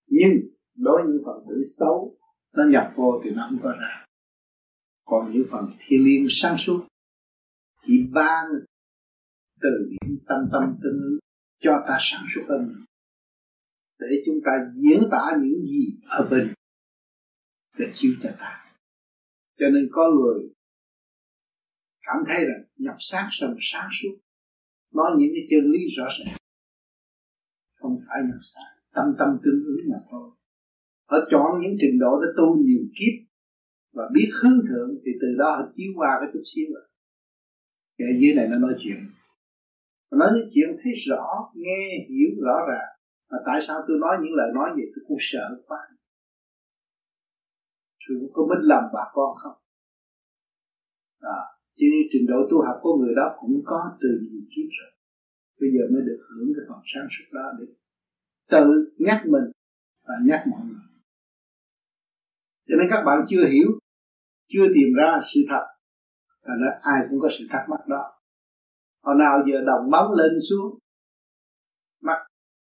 Nhưng, 0.06 0.32
đối 0.76 1.02
với 1.02 1.18
phần 1.24 1.44
tử 1.48 1.62
xấu, 1.78 2.16
nó 2.52 2.64
nhập 2.64 2.92
vô 2.96 3.20
thì 3.24 3.30
nó 3.30 3.46
không 3.50 3.58
có 3.62 3.72
ra. 3.80 4.06
Còn 5.04 5.32
những 5.32 5.46
phần 5.50 5.64
thiên 5.78 6.04
liêng 6.04 6.26
sáng 6.30 6.58
suốt, 6.58 6.86
chỉ 7.86 7.92
ban 8.12 8.44
từ 9.60 9.68
những 9.90 10.18
tâm 10.28 10.48
tâm 10.52 10.76
tinh 10.82 11.18
cho 11.60 11.84
ta 11.88 11.96
sáng 12.00 12.24
suốt 12.34 12.42
hơn 12.48 12.84
để 14.02 14.22
chúng 14.26 14.40
ta 14.44 14.52
diễn 14.74 15.08
tả 15.10 15.36
những 15.42 15.62
gì 15.62 16.00
ở 16.08 16.28
bên 16.30 16.54
để 17.78 17.86
chiếu 17.94 18.12
cho 18.22 18.30
ta. 18.38 18.64
Cho 19.58 19.66
nên 19.68 19.88
có 19.92 20.10
người 20.10 20.52
cảm 22.06 22.16
thấy 22.26 22.44
rằng 22.44 22.62
nhập 22.76 22.96
xác 22.98 23.28
xong 23.30 23.54
sáng 23.60 23.88
suốt. 23.92 24.18
Nói 24.94 25.10
những 25.18 25.30
cái 25.34 25.46
chân 25.50 25.70
lý 25.70 25.78
rõ 25.96 26.04
ràng. 26.18 26.36
Không 27.74 27.98
phải 28.08 28.22
nhập 28.22 28.40
xác 28.54 28.68
tâm 28.94 29.06
tâm 29.18 29.28
tương 29.44 29.64
ứng 29.64 29.90
mà 29.92 29.98
thôi. 30.10 30.30
Họ 31.10 31.16
chọn 31.30 31.60
những 31.62 31.76
trình 31.80 31.98
độ 31.98 32.12
để 32.22 32.28
tu 32.36 32.56
nhiều 32.56 32.82
kiếp 32.96 33.14
và 33.92 34.04
biết 34.14 34.30
hướng 34.42 34.60
thượng 34.68 34.90
thì 35.04 35.10
từ 35.20 35.28
đó 35.38 35.50
họ 35.56 35.72
chiếu 35.76 35.92
qua 35.96 36.10
cái 36.20 36.28
chút 36.32 36.42
xíu 36.54 36.66
à. 36.66 36.72
rồi 36.74 36.88
Kể 37.98 38.04
dưới 38.20 38.34
này 38.34 38.46
nó 38.50 38.56
nói 38.66 38.74
chuyện. 38.84 38.98
Nó 40.10 40.18
nói 40.18 40.30
những 40.34 40.50
chuyện 40.54 40.68
thấy 40.82 40.92
rõ, 41.08 41.24
nghe, 41.54 42.06
hiểu 42.08 42.30
rõ 42.44 42.56
ràng. 42.68 42.90
Mà 43.30 43.38
tại 43.46 43.60
sao 43.62 43.76
tôi 43.88 43.98
nói 44.00 44.16
những 44.22 44.34
lời 44.34 44.50
nói 44.54 44.70
vậy? 44.74 44.86
Tôi 44.94 45.04
cũng 45.08 45.18
sợ 45.20 45.62
quá 45.66 45.78
tôi 48.08 48.28
có 48.34 48.46
mất 48.50 48.60
lòng 48.62 48.84
bà 48.94 49.04
con 49.12 49.36
không? 49.42 49.56
À, 51.20 51.38
cho 51.76 51.86
nên 51.92 52.02
trình 52.12 52.26
độ 52.28 52.38
tu 52.50 52.62
học 52.66 52.78
của 52.82 52.96
người 53.00 53.14
đó 53.14 53.36
cũng 53.40 53.62
có 53.64 53.78
từ 54.00 54.08
nhiều 54.30 54.42
kiếp 54.52 54.68
rồi. 54.78 54.90
Bây 55.60 55.70
giờ 55.74 55.82
mới 55.92 56.02
được 56.08 56.20
hưởng 56.28 56.48
cái 56.56 56.64
phần 56.68 56.80
sáng 56.94 57.06
suốt 57.14 57.28
đó 57.32 57.46
để 57.58 57.66
tự 58.50 58.64
nhắc 58.98 59.22
mình 59.26 59.46
và 60.06 60.14
nhắc 60.24 60.42
mọi 60.50 60.60
người. 60.66 60.86
Cho 62.68 62.74
nên 62.78 62.86
các 62.90 63.02
bạn 63.06 63.18
chưa 63.28 63.44
hiểu 63.52 63.68
chưa 64.48 64.66
tìm 64.74 64.88
ra 64.98 65.20
sự 65.34 65.40
thật 65.50 65.64
là 66.42 66.80
ai 66.82 67.00
cũng 67.10 67.20
có 67.20 67.28
sự 67.30 67.44
thắc 67.50 67.62
mắc 67.70 67.88
đó. 67.88 68.02
Hồi 69.02 69.14
nào 69.18 69.44
giờ 69.46 69.58
đồng 69.66 69.90
bóng 69.90 70.12
lên 70.12 70.32
xuống 70.50 70.78
mắt 72.02 72.18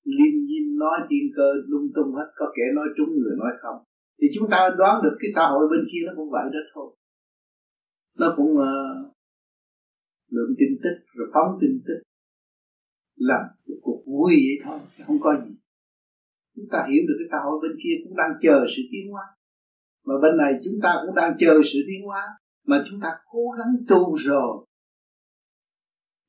liên 0.03 0.47
dinh 0.47 0.77
nói 0.79 0.97
tiên 1.09 1.25
cơ 1.35 1.47
lung 1.67 1.87
tung 1.95 2.15
hết 2.15 2.31
có 2.35 2.45
kẻ 2.55 2.63
nói 2.75 2.87
trúng 2.97 3.09
người 3.09 3.35
nói 3.37 3.51
không? 3.61 3.83
Thì 4.21 4.27
chúng 4.35 4.49
ta 4.51 4.69
đoán 4.77 5.01
được 5.03 5.15
cái 5.19 5.31
xã 5.35 5.47
hội 5.47 5.67
bên 5.71 5.87
kia 5.91 6.01
nó 6.07 6.13
cũng 6.15 6.29
vậy 6.29 6.45
đó 6.53 6.59
thôi. 6.73 6.95
Nó 8.17 8.33
cũng 8.37 8.51
uh, 8.51 9.13
lượng 10.29 10.53
tin 10.59 10.77
tức 10.83 10.95
rồi 11.13 11.27
phóng 11.33 11.57
tin 11.61 11.81
tức 11.87 11.99
làm 13.15 13.41
cuộc 13.81 14.03
vui 14.05 14.33
vậy 14.35 14.57
thôi 14.63 14.79
chứ 14.97 15.03
không 15.07 15.19
có 15.19 15.41
gì. 15.45 15.55
Chúng 16.55 16.65
ta 16.71 16.87
hiểu 16.89 17.03
được 17.07 17.15
cái 17.19 17.27
xã 17.31 17.37
hội 17.45 17.59
bên 17.61 17.71
kia 17.83 17.95
cũng 18.03 18.17
đang 18.17 18.31
chờ 18.41 18.65
sự 18.75 18.81
tiến 18.91 19.11
hóa. 19.11 19.23
Mà 20.05 20.13
bên 20.21 20.37
này 20.37 20.53
chúng 20.63 20.79
ta 20.83 20.95
cũng 21.05 21.15
đang 21.15 21.33
chờ 21.39 21.53
sự 21.63 21.79
tiến 21.87 22.05
hóa 22.05 22.23
mà 22.65 22.85
chúng 22.89 22.99
ta 23.01 23.09
cố 23.31 23.43
gắng 23.57 23.73
tu 23.87 24.15
rồi 24.15 24.65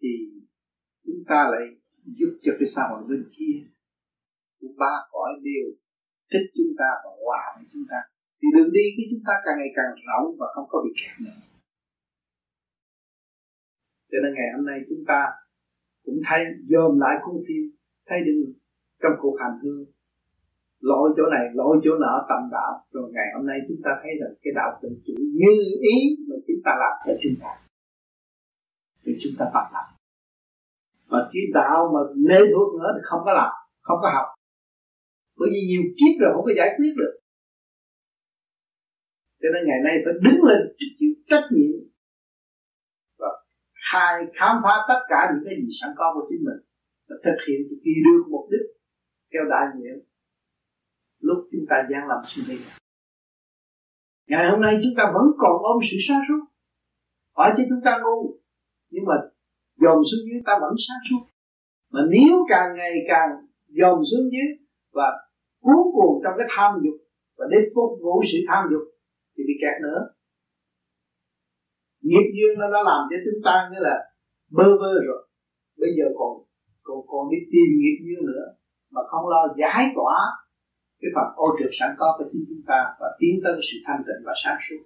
thì 0.03 0.09
chúng 1.07 1.24
ta 1.29 1.50
lại 1.50 1.66
giúp 2.05 2.38
cho 2.42 2.53
cái 2.59 2.66
xã 2.66 2.83
hội 2.90 3.03
bên 3.09 3.24
kia. 3.37 3.57
Của 4.61 4.74
ba 4.79 4.94
cõi 5.11 5.31
đều 5.42 5.76
thích 6.30 6.46
chúng 6.56 6.72
ta 6.80 6.88
và 7.02 7.10
hòa 7.24 7.42
với 7.56 7.66
chúng 7.72 7.86
ta. 7.90 7.98
Thì 8.38 8.46
đường 8.56 8.70
đi 8.76 8.84
của 8.94 9.06
chúng 9.10 9.22
ta 9.26 9.34
càng 9.44 9.56
ngày 9.58 9.72
càng 9.78 9.92
rộng 10.06 10.26
và 10.38 10.46
không 10.54 10.66
có 10.72 10.76
bị 10.84 10.92
kẹt 11.00 11.14
nữa. 11.26 11.40
Cho 14.10 14.18
nên 14.22 14.32
ngày 14.34 14.50
hôm 14.54 14.64
nay 14.70 14.78
chúng 14.88 15.02
ta 15.10 15.20
cũng 16.04 16.20
thấy, 16.26 16.40
dòm 16.70 16.92
lại 17.04 17.14
cuốn 17.22 17.36
phim 17.46 17.62
thấy 18.08 18.18
được 18.26 18.52
trong 19.02 19.14
cuộc 19.20 19.36
hành 19.42 19.56
hương. 19.62 19.84
Lỗi 20.80 21.06
chỗ 21.16 21.24
này, 21.34 21.44
lỗi 21.54 21.80
chỗ 21.84 21.92
nọ, 22.04 22.14
tầm 22.28 22.42
đạo 22.56 22.72
rồi 22.92 23.06
ngày 23.14 23.28
hôm 23.34 23.46
nay 23.46 23.58
chúng 23.68 23.80
ta 23.84 23.90
thấy 24.02 24.12
rằng 24.20 24.32
cái 24.42 24.52
đạo 24.58 24.70
tự 24.82 24.88
chủ 25.06 25.14
như 25.40 25.54
ý 25.94 25.96
mà 26.28 26.36
chúng 26.46 26.60
ta 26.64 26.72
làm 26.82 26.94
cho 27.06 27.12
chúng 27.22 27.36
ta. 27.42 27.52
Thì 29.04 29.12
chúng 29.22 29.32
ta 29.38 29.44
bắt 29.54 29.66
làm 29.72 30.00
mà 31.10 31.18
cái 31.32 31.42
đạo 31.54 31.90
mà 31.94 32.00
lê 32.28 32.40
thuốc 32.52 32.80
nữa 32.80 32.90
thì 32.96 33.00
không 33.02 33.20
có 33.24 33.32
làm, 33.32 33.52
không 33.80 33.98
có 34.02 34.10
học 34.14 34.26
bởi 35.40 35.48
vì 35.53 35.61
nhiều 35.70 35.85
kiếp 35.98 36.12
rồi 36.20 36.31
không 36.35 36.44
có 36.46 36.53
giải 36.59 36.70
quyết 36.76 36.92
được. 37.00 37.14
Cho 39.40 39.48
nên 39.55 39.62
ngày 39.68 39.81
nay 39.87 39.94
phải 40.05 40.14
đứng 40.24 40.40
lên 40.48 40.61
chịu 40.98 41.12
trách 41.31 41.46
nhiệm 41.55 41.76
và 43.20 43.31
khai 43.90 44.14
khám 44.38 44.55
phá 44.64 44.74
tất 44.90 45.00
cả 45.12 45.20
những 45.31 45.44
cái 45.46 45.55
gì 45.61 45.68
sẵn 45.81 45.90
có 45.98 46.07
của 46.14 46.24
chính 46.29 46.42
mình 46.48 46.61
và 47.09 47.16
thực 47.24 47.38
hiện 47.46 47.59
kỳ 47.85 47.92
đưa 48.05 48.18
mục 48.33 48.44
đích 48.53 48.66
theo 49.33 49.42
đại 49.53 49.66
nguyện 49.74 49.96
lúc 51.20 51.38
chúng 51.53 51.66
ta 51.70 51.76
gian 51.90 52.03
làm 52.09 52.20
sinh 52.31 52.44
viên 52.48 52.61
ngày 54.31 54.50
hôm 54.50 54.61
nay 54.61 54.74
chúng 54.83 54.94
ta 54.96 55.05
vẫn 55.14 55.26
còn 55.38 55.55
ôm 55.62 55.76
sự 55.90 55.96
sáng 56.09 56.22
suốt 56.29 56.40
hỏi 57.37 57.55
cho 57.57 57.62
chúng 57.68 57.81
ta 57.85 57.98
ngu, 58.03 58.38
nhưng 58.90 59.05
mà 59.09 59.14
dồn 59.76 59.98
xuống 60.09 60.24
dưới 60.26 60.40
ta 60.46 60.53
vẫn 60.61 60.74
sáng 60.88 61.00
suốt 61.11 61.22
mà 61.92 62.00
nếu 62.11 62.46
càng 62.48 62.76
ngày 62.76 62.92
càng 63.09 63.31
dồn 63.68 63.98
xuống 64.11 64.26
dưới 64.33 64.48
và 64.92 65.29
cuốn 65.64 65.81
cuồng 65.94 66.14
trong 66.23 66.35
cái 66.38 66.49
tham 66.55 66.70
dục 66.85 66.96
và 67.37 67.44
để 67.51 67.59
phục 67.75 67.90
vụ 68.03 68.14
sự 68.31 68.38
tham 68.49 68.62
dục 68.70 68.85
thì 69.35 69.40
bị 69.49 69.55
kẹt 69.62 69.77
nữa. 69.87 70.01
Nghiệp 72.07 72.27
duyên 72.37 72.53
nó 72.61 72.66
đã 72.75 72.81
làm 72.90 73.01
cho 73.11 73.16
chúng 73.25 73.40
ta 73.46 73.55
nghĩa 73.70 73.83
là 73.88 73.96
bơ 74.57 74.68
vơ 74.81 74.92
rồi. 75.07 75.20
Bây 75.81 75.90
giờ 75.96 76.07
còn 76.18 76.33
còn 76.87 76.99
còn 77.11 77.23
đi 77.33 77.38
tìm 77.53 77.68
nghiệp 77.81 77.96
duyên 78.05 78.20
nữa 78.31 78.44
mà 78.94 79.01
không 79.11 79.29
lo 79.33 79.42
giải 79.61 79.85
tỏa 79.96 80.16
cái 81.01 81.11
phần 81.14 81.29
ô 81.44 81.46
trượt 81.59 81.73
sẵn 81.79 81.90
có 81.99 82.09
của 82.18 82.25
chính 82.33 82.44
chúng 82.49 82.62
ta 82.70 82.79
và 83.01 83.09
tiến 83.20 83.35
tới 83.44 83.53
sự 83.68 83.77
thanh 83.87 84.03
tịnh 84.07 84.23
và 84.27 84.35
sáng 84.42 84.59
suốt. 84.64 84.83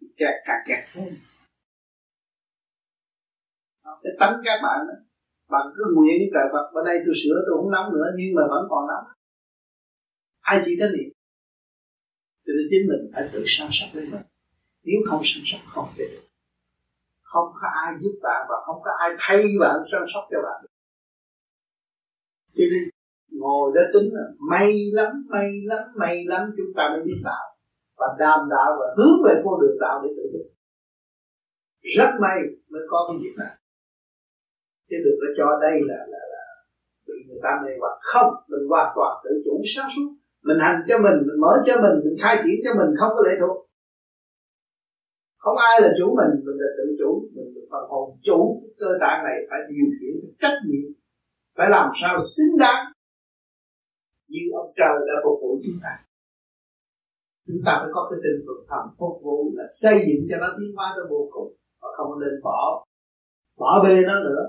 Thì 0.00 0.06
kẹt, 0.20 0.34
càng 0.46 0.62
kẹt 0.68 0.82
hơn. 0.94 1.12
Cái 4.02 4.12
tánh 4.20 4.34
các 4.44 4.58
bạn 4.64 4.78
đó, 4.88 4.96
bạn 5.52 5.64
cứ 5.76 5.82
nguyện 5.94 6.20
trời 6.34 6.46
Phật 6.52 6.66
bên 6.74 6.84
đây 6.88 6.96
tôi 7.04 7.14
sửa 7.22 7.36
tôi 7.44 7.54
không 7.58 7.70
nóng 7.76 7.88
nữa 7.94 8.08
nhưng 8.18 8.30
mà 8.36 8.42
vẫn 8.52 8.62
còn 8.70 8.82
nóng 8.90 9.06
ai 10.50 10.62
chỉ 10.64 10.72
đến 10.80 10.90
niệm 10.96 11.10
cho 12.48 12.54
nên 12.56 12.66
chính 12.70 12.84
mình 12.90 13.02
phải 13.12 13.24
tự 13.32 13.44
săn 13.46 13.68
sóc 13.70 13.88
lên 13.92 14.10
mình. 14.10 14.26
Nếu 14.82 15.00
không 15.08 15.22
săn 15.24 15.42
sóc 15.46 15.60
không 15.74 15.88
thể 15.96 16.04
được. 16.12 16.26
Không 17.22 17.48
có 17.60 17.68
ai 17.84 17.94
giúp 18.00 18.14
bạn 18.22 18.46
và 18.48 18.56
không 18.66 18.80
có 18.84 18.90
ai 18.98 19.10
thay 19.18 19.42
bạn 19.60 19.76
săn 19.92 20.02
sóc 20.14 20.24
cho 20.30 20.38
bạn. 20.46 20.58
Cho 22.56 22.64
nên 22.72 22.82
ngồi 23.30 23.72
đó 23.74 23.82
tính 23.92 24.08
là 24.14 24.24
may 24.50 24.90
lắm 24.92 25.12
may 25.28 25.50
lắm 25.64 25.84
may 25.94 26.24
lắm 26.26 26.42
chúng 26.56 26.72
ta 26.76 26.88
mới 26.92 27.02
biết 27.06 27.20
đạo. 27.24 27.46
Và 27.96 28.06
đàm 28.18 28.40
đạo 28.50 28.70
và 28.80 28.86
hướng 28.96 29.16
về 29.24 29.42
con 29.44 29.60
đường 29.60 29.76
đạo 29.80 30.00
để 30.04 30.10
tự 30.16 30.24
được 30.32 30.48
rất 31.96 32.10
may 32.20 32.38
mới 32.68 32.82
có 32.88 32.98
cái 33.08 33.16
việc 33.22 33.34
này. 33.38 33.54
Chứ 34.88 34.96
đừng 35.04 35.18
có 35.20 35.28
cho 35.38 35.58
đây 35.60 35.76
là 35.90 35.98
là, 36.12 36.22
là 36.34 36.44
bị 37.06 37.14
người 37.26 37.40
ta 37.42 37.50
mê 37.64 37.70
hoặc. 37.80 37.98
Không 38.00 38.32
mình 38.48 38.68
hoàn 38.68 38.92
toàn 38.96 39.12
tự 39.24 39.30
chủ 39.44 39.62
sáng 39.74 39.88
suốt 39.96 40.17
mình 40.46 40.58
hành 40.60 40.78
cho 40.88 40.94
mình 41.04 41.16
mình 41.26 41.40
mở 41.44 41.52
cho 41.66 41.74
mình 41.82 41.94
mình 42.04 42.16
khai 42.22 42.34
triển 42.42 42.58
cho 42.64 42.70
mình, 42.78 42.90
không 43.00 43.12
có 43.16 43.20
lệ 43.26 43.34
thuộc. 43.40 43.56
Không 45.42 45.56
ai 45.68 45.80
là 45.82 45.90
chủ 45.98 46.06
mình 46.20 46.32
mình 46.46 46.58
là 46.62 46.68
tự 46.78 46.86
chủ, 47.00 47.10
mình 47.34 47.48
là 47.54 47.62
phần 47.70 47.84
hồn 47.90 48.06
chủ. 48.26 48.40
Cơ 48.80 48.90
tạng 49.00 49.24
này 49.24 49.36
phải 49.50 49.60
điều 49.68 49.86
khiển 49.96 50.14
trách 50.42 50.58
nhiệm, 50.66 50.88
phải 51.56 51.68
làm 51.70 51.86
sao 52.00 52.14
xứng 52.18 52.58
đáng 52.58 52.82
như 54.28 54.42
ông 54.60 54.70
trời 54.78 54.96
đã 55.08 55.14
phục 55.24 55.36
vụ 55.42 55.60
chúng 55.64 55.78
ta. 55.84 55.92
Chúng 57.46 57.60
ta 57.66 57.72
phải 57.80 57.90
có 57.94 58.00
cái 58.10 58.18
tinh 58.22 58.38
thần 58.46 58.58
thầm 58.70 58.84
phục 58.98 59.14
vụ 59.24 59.52
là 59.56 59.64
xây 59.80 59.96
dựng 60.06 60.22
cho 60.28 60.36
nó 60.42 60.48
tiến 60.56 60.70
hóa 60.76 60.86
tới 60.96 61.04
vô 61.10 61.28
cùng, 61.32 61.50
và 61.80 61.88
không 61.96 62.20
nên 62.20 62.34
bỏ 62.42 62.84
bỏ 63.58 63.70
bê 63.84 63.94
nó 64.08 64.14
nữa. 64.28 64.42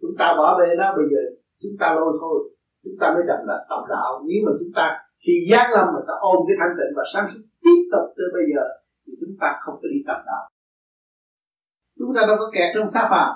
Chúng 0.00 0.14
ta 0.18 0.34
bỏ 0.38 0.58
bê 0.58 0.66
nó, 0.78 0.96
bây 0.96 1.06
giờ 1.12 1.22
chúng 1.62 1.72
ta 1.80 1.94
lôi 1.94 2.12
thôi. 2.20 2.36
Chúng 2.84 2.96
ta 3.00 3.06
mới 3.14 3.22
đậm 3.30 3.40
là 3.46 3.66
tập 3.70 3.82
đạo. 3.88 4.10
Nếu 4.28 4.40
mà 4.46 4.52
chúng 4.60 4.72
ta 4.74 4.86
khi 5.24 5.32
giác 5.50 5.66
lâm 5.74 5.86
mà 5.94 6.00
ta 6.08 6.14
ôm 6.20 6.38
cái 6.48 6.56
thanh 6.60 6.74
tịnh 6.78 6.92
và 6.96 7.04
sáng 7.12 7.28
suốt 7.28 7.42
tiếp 7.64 7.80
tục 7.92 8.06
từ 8.16 8.24
bây 8.36 8.44
giờ, 8.52 8.64
thì 9.06 9.12
chúng 9.20 9.34
ta 9.40 9.48
không 9.60 9.76
có 9.82 9.88
đi 9.94 10.00
tập 10.06 10.20
đạo. 10.26 10.44
Chúng 11.98 12.12
ta 12.14 12.20
đâu 12.28 12.36
có 12.38 12.50
kẹt 12.54 12.68
trong 12.74 12.88
xa 12.94 13.02
phàm 13.10 13.30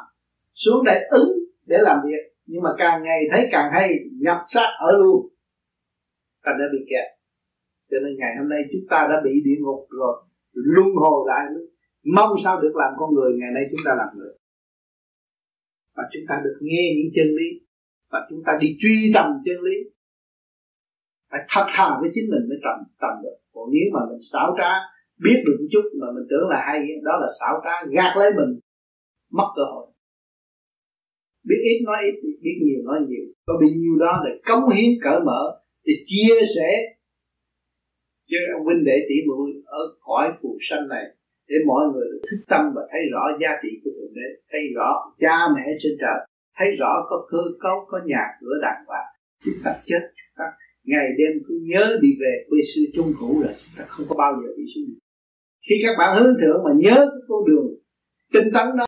xuống 0.55 0.85
đây 0.85 0.99
ứng 1.11 1.33
để 1.67 1.77
làm 1.81 1.99
việc. 2.07 2.23
Nhưng 2.47 2.63
mà 2.63 2.71
càng 2.79 3.03
ngày 3.03 3.21
thấy 3.31 3.49
càng 3.53 3.71
hay, 3.73 3.89
nhập 4.21 4.39
sát 4.49 4.69
ở 4.79 4.91
luôn. 4.99 5.29
Thành 6.45 6.59
đã 6.59 6.65
bị 6.73 6.79
kẹt. 6.91 7.09
Cho 7.91 7.97
nên 8.03 8.13
ngày 8.19 8.33
hôm 8.39 8.49
nay 8.49 8.61
chúng 8.73 8.87
ta 8.91 9.07
đã 9.11 9.17
bị 9.25 9.31
địa 9.45 9.59
ngục 9.61 9.87
rồi, 9.91 10.25
luân 10.53 10.89
hồi 11.03 11.25
lại 11.27 11.45
mong 12.17 12.33
sao 12.45 12.61
được 12.63 12.73
làm 12.75 12.93
con 12.99 13.15
người, 13.15 13.33
ngày 13.39 13.51
nay 13.55 13.65
chúng 13.71 13.81
ta 13.85 13.95
làm 13.95 14.19
người. 14.19 14.35
Và 15.97 16.03
chúng 16.13 16.23
ta 16.29 16.41
được 16.45 16.59
nghe 16.61 16.85
những 16.97 17.13
chân 17.15 17.27
lý. 17.39 17.49
Và 18.11 18.27
chúng 18.31 18.43
ta 18.47 18.53
đi 18.61 18.77
truy 18.81 19.13
tầm 19.15 19.27
chân 19.45 19.57
lý 19.63 19.77
phải 21.35 21.43
thật 21.53 21.67
thà 21.75 21.87
với 22.01 22.11
chính 22.15 22.29
mình 22.33 22.45
mới 22.51 22.59
tầm 22.67 22.77
tầm 23.03 23.15
được. 23.23 23.37
Còn 23.55 23.65
nếu 23.75 23.87
mà 23.95 24.01
mình 24.11 24.23
xảo 24.33 24.49
trá, 24.59 24.71
biết 25.25 25.39
được 25.47 25.57
một 25.61 25.69
chút 25.73 25.85
mà 26.01 26.07
mình 26.15 26.27
tưởng 26.31 26.47
là 26.53 26.59
hay, 26.67 26.79
đó 27.07 27.15
là 27.23 27.29
xảo 27.41 27.55
trá, 27.65 27.75
gạt 27.97 28.13
lấy 28.21 28.31
mình, 28.39 28.51
mất 29.39 29.49
cơ 29.57 29.65
hội. 29.73 29.87
Biết 31.49 31.61
ít 31.71 31.79
nói 31.87 31.99
ít, 32.09 32.17
biết 32.45 32.57
nhiều 32.67 32.81
nói 32.89 32.99
nhiều. 33.09 33.27
Có 33.47 33.55
bị 33.61 33.69
nhiêu 33.81 33.95
đó 34.05 34.13
để 34.25 34.33
cống 34.49 34.65
hiến 34.75 34.91
cởi 35.05 35.19
mở 35.29 35.43
để 35.87 35.95
chia 36.05 36.35
sẻ 36.55 36.71
cho 38.31 38.39
ông 38.57 38.65
huynh 38.67 38.85
đệ 38.85 38.97
tỷ 39.09 39.17
muội 39.29 39.51
ở 39.65 39.83
cõi 40.01 40.27
phù 40.41 40.59
sanh 40.61 40.89
này, 40.89 41.05
để 41.49 41.57
mọi 41.67 41.85
người 41.93 42.07
được 42.13 42.23
thức 42.31 42.41
tâm 42.53 42.63
và 42.75 42.83
thấy 42.91 43.01
rõ 43.13 43.23
giá 43.41 43.51
trị 43.63 43.69
của 43.85 43.91
thượng 43.97 44.15
đế, 44.19 44.29
thấy 44.51 44.61
rõ 44.77 44.91
cha 45.23 45.37
mẹ 45.57 45.67
trên 45.79 45.93
trời, 46.01 46.19
thấy 46.57 46.69
rõ 46.81 46.93
có 47.09 47.27
cơ 47.31 47.43
cấu, 47.61 47.77
có 47.89 48.01
nhà 48.05 48.23
cửa 48.41 48.55
đàng 48.63 48.85
hoàng. 48.87 49.11
Chúng 49.45 49.59
ta 49.65 49.71
chết, 49.87 50.03
chúng 50.19 50.35
ta 50.39 50.45
ngày 50.85 51.07
đêm 51.19 51.43
cứ 51.47 51.55
nhớ 51.63 51.99
đi 52.03 52.09
về 52.21 52.45
quê 52.49 52.59
xưa 52.75 52.83
chung 52.95 53.13
cũ 53.21 53.43
là 53.45 53.53
chúng 53.59 53.73
ta 53.77 53.85
không 53.89 54.07
có 54.09 54.15
bao 54.19 54.33
giờ 54.43 54.49
bị 54.57 54.65
xuống 54.75 54.85
khi 55.69 55.75
các 55.83 55.95
bạn 55.99 56.11
hướng 56.17 56.35
thượng 56.41 56.65
mà 56.65 56.71
nhớ 56.77 56.97
cái 56.97 57.23
con 57.29 57.45
đường 57.49 57.67
tinh 58.33 58.49
tấn 58.55 58.67
đó 58.79 58.85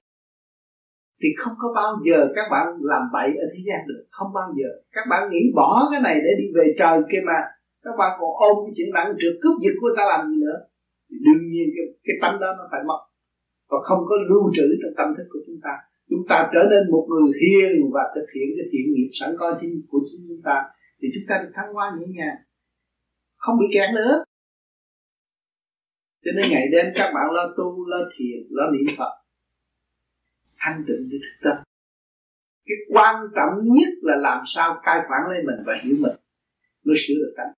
thì 1.23 1.29
không 1.41 1.57
có 1.63 1.69
bao 1.81 1.93
giờ 2.07 2.19
các 2.37 2.47
bạn 2.53 2.67
làm 2.81 3.03
bậy 3.13 3.29
ở 3.45 3.47
thế 3.53 3.61
gian 3.69 3.81
được. 3.89 4.03
Không 4.11 4.31
bao 4.39 4.49
giờ. 4.59 4.71
Các 4.93 5.05
bạn 5.11 5.23
nghĩ 5.31 5.43
bỏ 5.55 5.89
cái 5.91 6.01
này 6.07 6.17
để 6.25 6.31
đi 6.41 6.47
về 6.57 6.65
trời 6.79 6.97
kia 7.11 7.23
mà. 7.27 7.39
Các 7.85 7.95
bạn 7.99 8.11
còn 8.21 8.31
ôm 8.49 8.55
cái 8.65 8.73
chuyện 8.77 8.91
nặng 8.95 9.11
trượt 9.21 9.35
cướp 9.43 9.55
giật 9.63 9.75
của 9.81 9.93
ta 9.97 10.05
làm 10.13 10.21
gì 10.31 10.37
nữa? 10.45 10.59
Thì 11.09 11.17
đương 11.27 11.43
nhiên 11.53 11.67
cái, 11.77 11.87
cái 12.07 12.17
tâm 12.23 12.33
đó 12.43 12.49
nó 12.59 12.65
phải 12.73 12.83
mất. 12.91 13.01
Và 13.71 13.79
không 13.89 14.03
có 14.09 14.15
lưu 14.31 14.45
trữ 14.57 14.67
trong 14.81 14.95
tâm 14.99 15.09
thức 15.17 15.27
của 15.33 15.43
chúng 15.47 15.61
ta. 15.65 15.73
Chúng 16.11 16.25
ta 16.31 16.37
trở 16.55 16.63
nên 16.73 16.83
một 16.95 17.05
người 17.11 17.29
hiền 17.43 17.71
và 17.95 18.05
thực 18.15 18.27
hiện 18.35 18.49
cái 18.57 18.67
thiện 18.71 18.87
nghiệp 18.95 19.11
sẵn 19.19 19.31
có 19.41 19.59
chính 19.61 19.73
của 19.91 20.01
chính 20.09 20.23
chúng 20.29 20.43
ta 20.49 20.57
thì 21.03 21.09
chúng 21.15 21.25
ta 21.29 21.43
được 21.43 21.51
thăng 21.55 21.73
hoa 21.75 21.97
nhẹ 21.99 22.07
nhàng, 22.09 22.37
không 23.37 23.59
bị 23.59 23.67
kẹt 23.75 23.95
nữa. 23.95 24.25
Cho 26.25 26.31
nên 26.37 26.51
ngày 26.51 26.67
đêm 26.73 26.87
các 26.95 27.13
bạn 27.15 27.31
lo 27.33 27.55
tu, 27.57 27.87
lo 27.87 27.99
thiền, 28.19 28.47
lo 28.51 28.71
niệm 28.71 28.95
phật, 28.99 29.13
thanh 30.59 30.85
tịnh 30.87 31.09
để 31.11 31.19
thức 31.23 31.51
tâm. 31.51 31.65
Cái 32.65 32.77
quan 32.95 33.17
trọng 33.37 33.65
nhất 33.65 33.89
là 34.03 34.17
làm 34.17 34.43
sao 34.47 34.81
cai 34.85 34.99
quản 35.09 35.23
lấy 35.31 35.43
mình 35.47 35.65
và 35.67 35.75
hiểu 35.85 35.97
mình 36.01 36.17
mới 36.85 36.97
sửa 36.99 37.15
được 37.15 37.35
tánh 37.37 37.53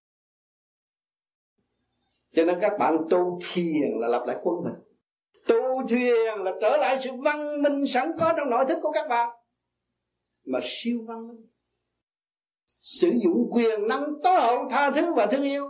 cho 2.38 2.44
nên 2.44 2.58
các 2.60 2.72
bạn 2.78 2.96
tu 3.10 3.38
thiền 3.52 3.90
là 4.00 4.08
lập 4.08 4.24
lại 4.26 4.36
quân 4.42 4.64
mình. 4.64 4.74
Tu 5.48 5.86
thiền 5.88 6.38
là 6.38 6.52
trở 6.60 6.76
lại 6.76 6.98
sự 7.00 7.10
văn 7.24 7.62
minh 7.62 7.86
sẵn 7.86 8.10
có 8.18 8.34
trong 8.36 8.50
nội 8.50 8.64
thức 8.68 8.78
của 8.82 8.92
các 8.92 9.08
bạn. 9.08 9.28
Mà 10.46 10.58
siêu 10.62 10.98
văn 11.08 11.28
minh 11.28 11.46
sử 13.00 13.08
dụng 13.24 13.48
quyền 13.50 13.88
năng 13.88 14.02
tối 14.22 14.40
hậu, 14.40 14.68
tha 14.70 14.90
thứ 14.90 15.14
và 15.14 15.26
thương 15.26 15.44
yêu. 15.44 15.64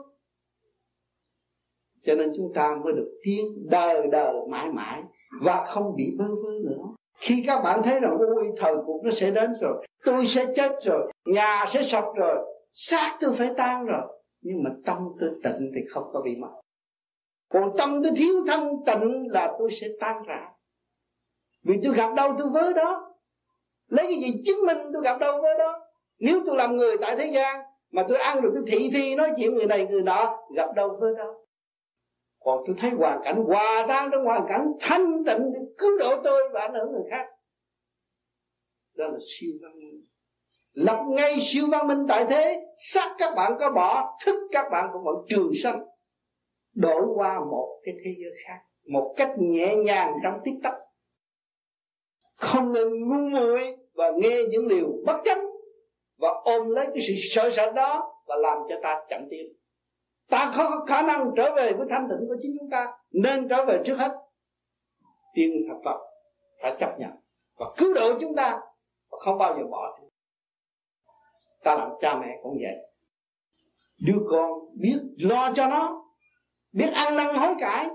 Cho 2.06 2.14
nên 2.14 2.32
chúng 2.36 2.52
ta 2.54 2.76
mới 2.84 2.92
được 2.92 3.18
tiến 3.24 3.46
đời 3.70 4.06
đời 4.12 4.32
mãi 4.50 4.68
mãi 4.68 5.02
và 5.42 5.62
không 5.62 5.96
bị 5.96 6.04
bơ 6.18 6.24
vơ 6.24 6.50
nữa. 6.70 6.84
Khi 7.18 7.44
các 7.46 7.60
bạn 7.62 7.82
thấy 7.84 8.00
rằng 8.00 8.16
ôi 8.18 8.44
thời 8.60 8.74
cuộc 8.86 9.00
nó 9.04 9.10
sẽ 9.10 9.30
đến 9.30 9.54
rồi, 9.54 9.86
tôi 10.04 10.26
sẽ 10.26 10.46
chết 10.56 10.72
rồi, 10.82 11.12
nhà 11.24 11.64
sẽ 11.68 11.82
sập 11.82 12.04
rồi, 12.16 12.36
xác 12.72 13.18
tôi 13.20 13.30
phải 13.34 13.48
tan 13.56 13.86
rồi. 13.86 14.02
Nhưng 14.40 14.62
mà 14.64 14.70
tâm 14.84 14.98
tôi 15.20 15.30
tịnh 15.44 15.70
thì 15.74 15.80
không 15.90 16.04
có 16.12 16.20
bị 16.24 16.36
mất 16.36 16.50
còn 17.48 17.70
tâm 17.78 17.90
tôi 18.02 18.12
thiếu 18.16 18.34
thanh 18.46 18.68
tịnh 18.86 19.26
là 19.30 19.56
tôi 19.58 19.70
sẽ 19.80 19.86
tan 20.00 20.22
rã. 20.26 20.48
Vì 21.62 21.74
tôi 21.84 21.94
gặp 21.94 22.14
đâu 22.16 22.34
tôi 22.38 22.50
vớ 22.50 22.72
đó. 22.72 23.14
Lấy 23.88 24.06
cái 24.06 24.16
gì 24.16 24.42
chứng 24.46 24.66
minh 24.66 24.78
tôi 24.92 25.02
gặp 25.04 25.18
đâu 25.20 25.42
vớ 25.42 25.58
đó? 25.58 25.87
Nếu 26.18 26.40
tôi 26.46 26.56
làm 26.56 26.76
người 26.76 26.96
tại 27.00 27.16
thế 27.16 27.26
gian, 27.34 27.60
mà 27.90 28.04
tôi 28.08 28.18
ăn 28.18 28.42
được 28.42 28.50
cái 28.54 28.78
thị 28.78 28.90
phi 28.94 29.14
nói 29.14 29.30
chuyện 29.36 29.54
người 29.54 29.66
này 29.66 29.86
người 29.86 30.02
nọ, 30.02 30.38
gặp 30.54 30.74
đâu 30.74 30.96
với 31.00 31.14
đó 31.18 31.34
còn 32.48 32.64
tôi 32.66 32.76
thấy 32.78 32.90
hoàn 32.90 33.20
cảnh 33.24 33.44
hòa 33.46 33.84
tan 33.88 34.08
trong 34.12 34.24
hoàn 34.24 34.46
cảnh 34.48 34.72
thanh 34.80 35.24
tịnh 35.26 35.52
để 35.54 35.60
cứu 35.78 35.98
độ 35.98 36.22
tôi 36.24 36.48
và 36.52 36.60
ảnh 36.60 36.74
hưởng 36.74 36.92
người 36.92 37.10
khác. 37.10 37.26
Đó 38.94 39.04
là 39.08 39.18
siêu 39.26 39.52
văn 39.62 39.72
minh. 39.78 40.04
Lập 40.72 41.04
ngay 41.08 41.36
siêu 41.40 41.66
văn 41.70 41.88
minh 41.88 42.06
tại 42.08 42.26
thế 42.30 42.66
sắc 42.76 43.16
các 43.18 43.34
bạn 43.36 43.52
có 43.60 43.70
bỏ, 43.70 44.18
thức 44.24 44.48
các 44.52 44.68
bạn 44.70 44.88
cũng 44.92 45.04
vẫn 45.04 45.16
trường 45.28 45.52
sanh. 45.62 45.84
Đổi 46.74 47.02
qua 47.14 47.40
một 47.40 47.80
cái 47.84 47.94
thế 48.04 48.14
giới 48.18 48.32
khác, 48.46 48.58
một 48.92 49.14
cách 49.16 49.30
nhẹ 49.38 49.76
nhàng 49.76 50.12
trong 50.22 50.40
tích 50.44 50.54
tắc. 50.62 50.74
Không 52.34 52.72
nên 52.72 53.08
ngu 53.08 53.28
muội 53.28 53.76
và 53.94 54.10
nghe 54.16 54.42
những 54.50 54.68
điều 54.68 54.86
bất 55.06 55.16
chánh 55.24 55.47
và 56.18 56.28
ôm 56.44 56.68
lấy 56.68 56.86
cái 56.86 57.04
sự 57.08 57.14
sợ 57.16 57.50
sệt 57.50 57.74
đó 57.74 58.14
và 58.26 58.36
làm 58.36 58.58
cho 58.68 58.76
ta 58.82 59.00
chậm 59.08 59.20
tiến. 59.30 59.46
Ta 60.28 60.52
không 60.54 60.66
có 60.70 60.84
khả 60.88 61.02
năng 61.02 61.30
trở 61.36 61.54
về 61.56 61.72
với 61.72 61.86
thanh 61.90 62.08
tịnh 62.10 62.28
của 62.28 62.36
chính 62.42 62.56
chúng 62.60 62.70
ta, 62.70 62.86
nên 63.10 63.48
trở 63.48 63.64
về 63.64 63.80
trước 63.84 63.96
hết. 63.98 64.12
Tiên 65.34 65.50
thật 65.68 65.80
Phật 65.84 65.98
phải 66.62 66.76
chấp 66.80 66.98
nhận 66.98 67.10
và 67.58 67.66
cứu 67.76 67.94
độ 67.94 68.18
chúng 68.20 68.36
ta 68.36 68.60
và 69.10 69.18
không 69.20 69.38
bao 69.38 69.58
giờ 69.58 69.66
bỏ 69.70 69.98
chúng 70.00 70.08
ta 71.64 71.74
làm 71.74 71.90
cha 72.00 72.18
mẹ 72.20 72.38
cũng 72.42 72.58
vậy. 72.60 72.76
Đứa 74.00 74.18
con 74.30 74.50
biết 74.74 74.98
lo 75.18 75.52
cho 75.54 75.66
nó, 75.66 76.04
biết 76.72 76.90
ăn 76.94 77.16
năn 77.16 77.26
hối 77.34 77.54
cải. 77.60 77.88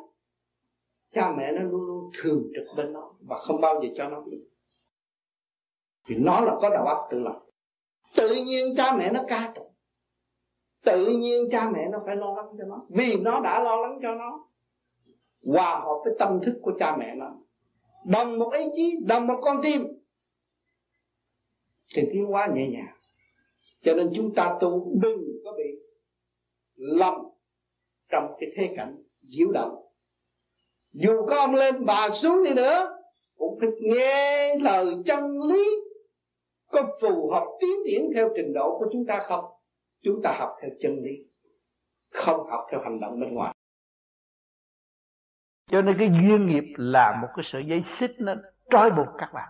Cha 1.11 1.33
mẹ 1.37 1.51
nó 1.51 1.61
luôn 1.61 1.81
luôn 1.81 2.11
thường 2.21 2.43
trực 2.55 2.77
bên 2.77 2.93
nó 2.93 3.13
và 3.27 3.37
không 3.39 3.61
bao 3.61 3.81
giờ 3.81 3.89
cho 3.97 4.09
nó 4.09 4.21
biết. 4.21 4.39
Vì 6.07 6.15
nó 6.19 6.39
là 6.39 6.55
có 6.61 6.69
đầu 6.69 6.85
óc 6.85 7.07
tự 7.11 7.19
lập 7.19 7.39
tự 8.15 8.35
nhiên 8.35 8.75
cha 8.77 8.95
mẹ 8.97 9.11
nó 9.11 9.19
ca 9.27 9.51
tụng. 9.55 9.73
Tự 10.85 11.07
nhiên 11.07 11.49
cha 11.51 11.69
mẹ 11.69 11.87
nó 11.91 11.99
phải 12.05 12.15
lo 12.15 12.33
lắng 12.35 12.47
cho 12.57 12.63
nó. 12.67 12.85
Vì 12.89 13.15
nó 13.15 13.41
đã 13.41 13.63
lo 13.63 13.75
lắng 13.75 13.99
cho 14.01 14.15
nó. 14.15 14.47
Hòa 15.45 15.81
hợp 15.85 16.01
với 16.05 16.13
tâm 16.19 16.39
thức 16.45 16.59
của 16.61 16.71
cha 16.79 16.97
mẹ 16.97 17.15
nó. 17.15 17.35
Đồng 18.05 18.39
một 18.39 18.49
ý 18.53 18.65
chí 18.75 18.97
đồng 19.05 19.27
một 19.27 19.39
con 19.41 19.57
tim. 19.63 19.87
Thì 21.95 22.01
tiến 22.13 22.25
hóa 22.25 22.47
nhẹ 22.55 22.69
nhàng. 22.69 22.95
Cho 23.81 23.93
nên 23.93 24.11
chúng 24.15 24.35
ta 24.35 24.57
tu 24.61 24.91
đừng 25.01 25.23
có 25.45 25.51
bị 25.57 25.63
lầm 26.75 27.13
trong 28.11 28.35
cái 28.39 28.49
thế 28.55 28.73
cảnh 28.77 29.03
diễu 29.21 29.47
động. 29.51 29.85
Dù 30.93 31.25
có 31.29 31.35
ông 31.35 31.55
lên 31.55 31.85
bà 31.85 32.09
xuống 32.09 32.43
đi 32.43 32.53
nữa, 32.53 32.97
cũng 33.37 33.59
phải 33.59 33.69
nghe 33.79 34.55
lời 34.59 34.95
chân 35.05 35.23
lý 35.49 35.65
có 36.73 36.91
phù 37.01 37.31
hợp 37.31 37.45
tiến 37.61 37.71
triển 37.85 38.11
theo 38.15 38.29
trình 38.35 38.53
độ 38.53 38.79
của 38.79 38.85
chúng 38.91 39.05
ta 39.05 39.19
không? 39.23 39.45
Chúng 40.01 40.21
ta 40.23 40.35
học 40.39 40.57
theo 40.61 40.69
chân 40.79 40.95
lý, 41.03 41.25
không 42.11 42.49
học 42.49 42.65
theo 42.71 42.81
hành 42.83 42.99
động 42.99 43.19
bên 43.19 43.33
ngoài. 43.33 43.55
Cho 45.67 45.81
nên 45.81 45.95
cái 45.99 46.07
duyên 46.07 46.47
nghiệp 46.47 46.73
là 46.77 47.19
một 47.21 47.27
cái 47.35 47.43
sợi 47.43 47.65
dây 47.65 47.83
xích 47.99 48.11
nó 48.19 48.33
trói 48.69 48.91
buộc 48.91 49.07
các 49.17 49.29
bạn. 49.33 49.49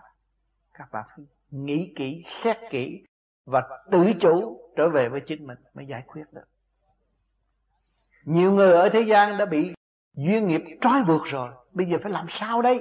Các 0.74 0.88
bạn 0.92 1.04
phải 1.16 1.26
nghĩ 1.50 1.92
kỹ, 1.96 2.22
xét 2.44 2.56
kỹ 2.70 3.04
và 3.46 3.62
tự 3.92 4.04
chủ 4.20 4.60
trở 4.76 4.88
về 4.88 5.08
với 5.08 5.20
chính 5.26 5.46
mình 5.46 5.58
mới 5.74 5.86
giải 5.86 6.02
quyết 6.06 6.24
được. 6.32 6.44
Nhiều 8.24 8.52
người 8.52 8.72
ở 8.72 8.88
thế 8.92 9.00
gian 9.00 9.38
đã 9.38 9.44
bị 9.44 9.74
duyên 10.14 10.46
nghiệp 10.48 10.62
trói 10.80 11.02
buộc 11.08 11.24
rồi, 11.24 11.50
bây 11.72 11.86
giờ 11.86 11.96
phải 12.02 12.12
làm 12.12 12.26
sao 12.30 12.62
đây? 12.62 12.80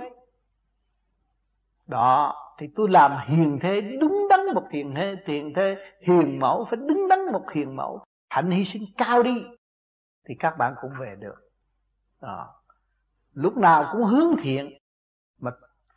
Đó 1.87 2.42
thì 2.57 2.67
tôi 2.75 2.89
làm 2.89 3.11
hiền 3.27 3.59
thế 3.61 3.81
đúng 4.01 4.27
đắn 4.29 4.39
một 4.53 4.63
hiền 4.71 4.93
thế 4.95 5.15
hiền 5.25 5.53
thế, 5.55 5.77
hiền 6.01 6.39
mẫu, 6.39 6.67
phải 6.69 6.77
đứng 6.87 7.07
đắn 7.07 7.31
một 7.31 7.45
hiền 7.53 7.75
mẫu. 7.75 8.03
Hạnh 8.29 8.51
hy 8.51 8.65
sinh 8.65 8.83
cao 8.97 9.23
đi, 9.23 9.43
thì 10.27 10.35
các 10.39 10.57
bạn 10.57 10.73
cũng 10.81 10.91
về 10.99 11.15
được. 11.19 11.35
Đó. 12.21 12.55
lúc 13.33 13.57
nào 13.57 13.89
cũng 13.91 14.03
hướng 14.03 14.31
thiện, 14.43 14.77
mà 15.39 15.51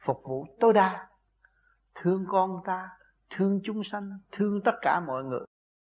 phục 0.06 0.22
vụ 0.24 0.46
tối 0.60 0.72
đa. 0.72 1.08
Thương 1.94 2.24
con 2.28 2.60
ta, 2.64 2.88
thương 3.30 3.60
chúng 3.64 3.84
sanh, 3.84 4.10
thương 4.32 4.60
tất 4.64 4.74
cả 4.82 5.00
mọi 5.00 5.24
người. 5.24 5.40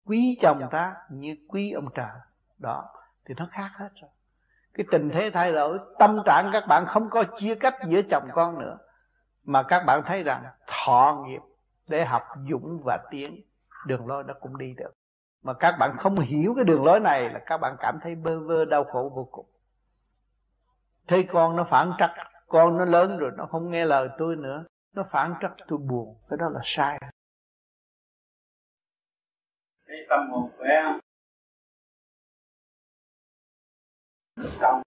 Quý 0.06 0.38
chồng 0.42 0.62
ta 0.70 0.94
như 1.10 1.36
quý 1.48 1.72
ông 1.72 1.88
trời. 1.94 2.10
Đó. 2.58 2.84
Thì 3.24 3.34
nó 3.38 3.48
khác 3.50 3.70
hết 3.74 3.88
rồi. 4.00 4.10
Cái 4.74 4.86
tình 4.90 5.10
thế 5.14 5.30
thay 5.34 5.52
đổi, 5.52 5.78
tâm 5.98 6.18
trạng 6.24 6.50
các 6.52 6.64
bạn 6.68 6.86
không 6.86 7.10
có 7.10 7.24
chia 7.38 7.54
cách 7.54 7.74
giữa 7.88 8.00
chồng 8.10 8.28
con 8.32 8.58
nữa 8.58 8.78
mà 9.44 9.62
các 9.62 9.84
bạn 9.86 10.02
thấy 10.06 10.22
rằng 10.22 10.44
thọ 10.66 11.24
nghiệp 11.26 11.40
để 11.86 12.04
học 12.04 12.22
dũng 12.50 12.82
và 12.84 12.98
tiến, 13.10 13.42
đường 13.86 14.06
lối 14.06 14.24
nó 14.24 14.34
cũng 14.40 14.58
đi 14.58 14.74
được. 14.76 14.92
Mà 15.42 15.52
các 15.60 15.76
bạn 15.78 15.96
không 15.98 16.16
hiểu 16.16 16.52
cái 16.56 16.64
đường 16.64 16.84
lối 16.84 17.00
này 17.00 17.30
là 17.30 17.40
các 17.46 17.58
bạn 17.58 17.76
cảm 17.80 17.98
thấy 18.02 18.14
bơ 18.14 18.40
vơ, 18.40 18.64
đau 18.64 18.84
khổ 18.84 19.12
vô 19.14 19.28
cùng. 19.32 19.46
Thấy 21.08 21.28
con 21.32 21.56
nó 21.56 21.66
phản 21.70 21.92
trắc, 21.98 22.10
con 22.46 22.78
nó 22.78 22.84
lớn 22.84 23.18
rồi 23.18 23.30
nó 23.36 23.46
không 23.46 23.70
nghe 23.70 23.84
lời 23.84 24.08
tôi 24.18 24.36
nữa, 24.36 24.64
nó 24.92 25.04
phản 25.10 25.34
trắc 25.40 25.52
tôi 25.68 25.78
buồn, 25.78 26.16
cái 26.28 26.36
đó 26.36 26.48
là 26.48 26.60
sai. 26.64 27.00
Cái 29.86 29.96
tâm 30.08 30.30
hồn 30.30 30.50
khỏe 30.58 30.82
không? 34.60 34.82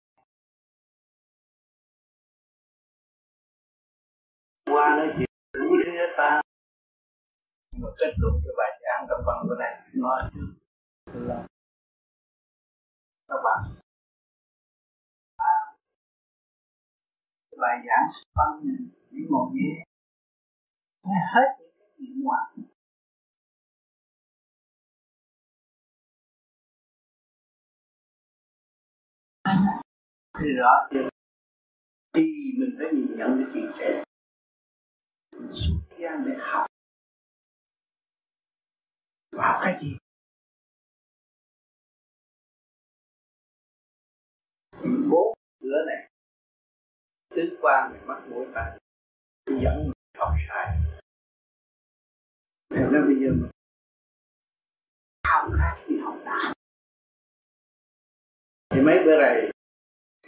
Qua 4.65 4.97
nói 4.97 5.15
chuyện 5.17 5.29
đủ 5.53 5.77
thứ 5.85 5.91
hết 5.91 6.15
ta. 6.17 6.41
Mà 7.73 7.89
kết 7.99 8.13
thúc 8.23 8.41
cái 8.45 8.55
bài 8.59 8.81
giảng 8.83 9.07
trong 9.09 9.21
phần 9.27 9.49
của 9.49 9.55
này 9.59 9.75
nói 9.95 10.31
là 11.07 11.47
các 13.29 13.41
bạn. 13.45 13.61
À, 15.37 15.55
cái 17.51 17.59
bài 17.61 17.77
giảng 17.87 18.11
phân 18.35 18.51
những 19.11 19.27
một 19.31 19.51
nghĩa. 19.55 19.85
Hết 21.35 21.49
những 21.59 21.71
cái 21.79 21.89
chuyện 21.99 22.23
ngoại. 22.23 22.51
Thì 30.41 30.49
rõ 30.59 30.89
thì 32.15 32.23
mình 32.59 32.77
phải 32.79 32.93
nhìn 32.93 33.17
nhận 33.19 33.31
cái 33.39 33.47
chuyện 33.55 33.73
trẻ 33.79 34.03
xuất 35.51 35.97
gian 35.99 36.25
để 36.27 36.35
học 36.41 36.67
và 39.33 39.47
học 39.47 39.61
cái 39.65 39.79
gì 39.83 39.97
bốn 45.11 45.35
cửa 45.61 45.85
này 45.87 46.11
tứ 47.35 47.59
quan 47.63 47.93
này 47.93 48.03
mắt 48.07 48.23
mũi 48.31 48.47
tai 48.55 48.79
dẫn 49.47 49.77
mình 49.85 49.93
học 50.19 50.35
sai 50.49 50.79
Thế 52.71 52.89
nên 52.93 53.03
bây 53.07 53.17
giờ 53.21 53.29
mình 53.41 53.51
học 55.27 55.53
khác 55.59 55.85
thì 55.87 55.99
học 55.99 56.17
đạo 56.25 56.53
thì 58.71 58.81
mấy 58.81 58.99
bữa 59.05 59.21
này 59.21 59.51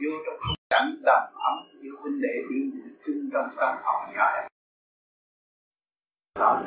vô 0.00 0.10
trong 0.26 0.36
không 0.40 0.54
cảnh 0.70 0.94
đầm 1.04 1.22
ấm 1.34 1.78
giữa 1.82 1.90
huynh 2.02 2.20
đệ 2.22 2.34
đi 2.50 2.70
chung 3.06 3.30
trong 3.32 3.48
căn 3.56 3.80
phòng 3.84 4.14
nhỏ 4.16 4.48
rõ 6.38 6.62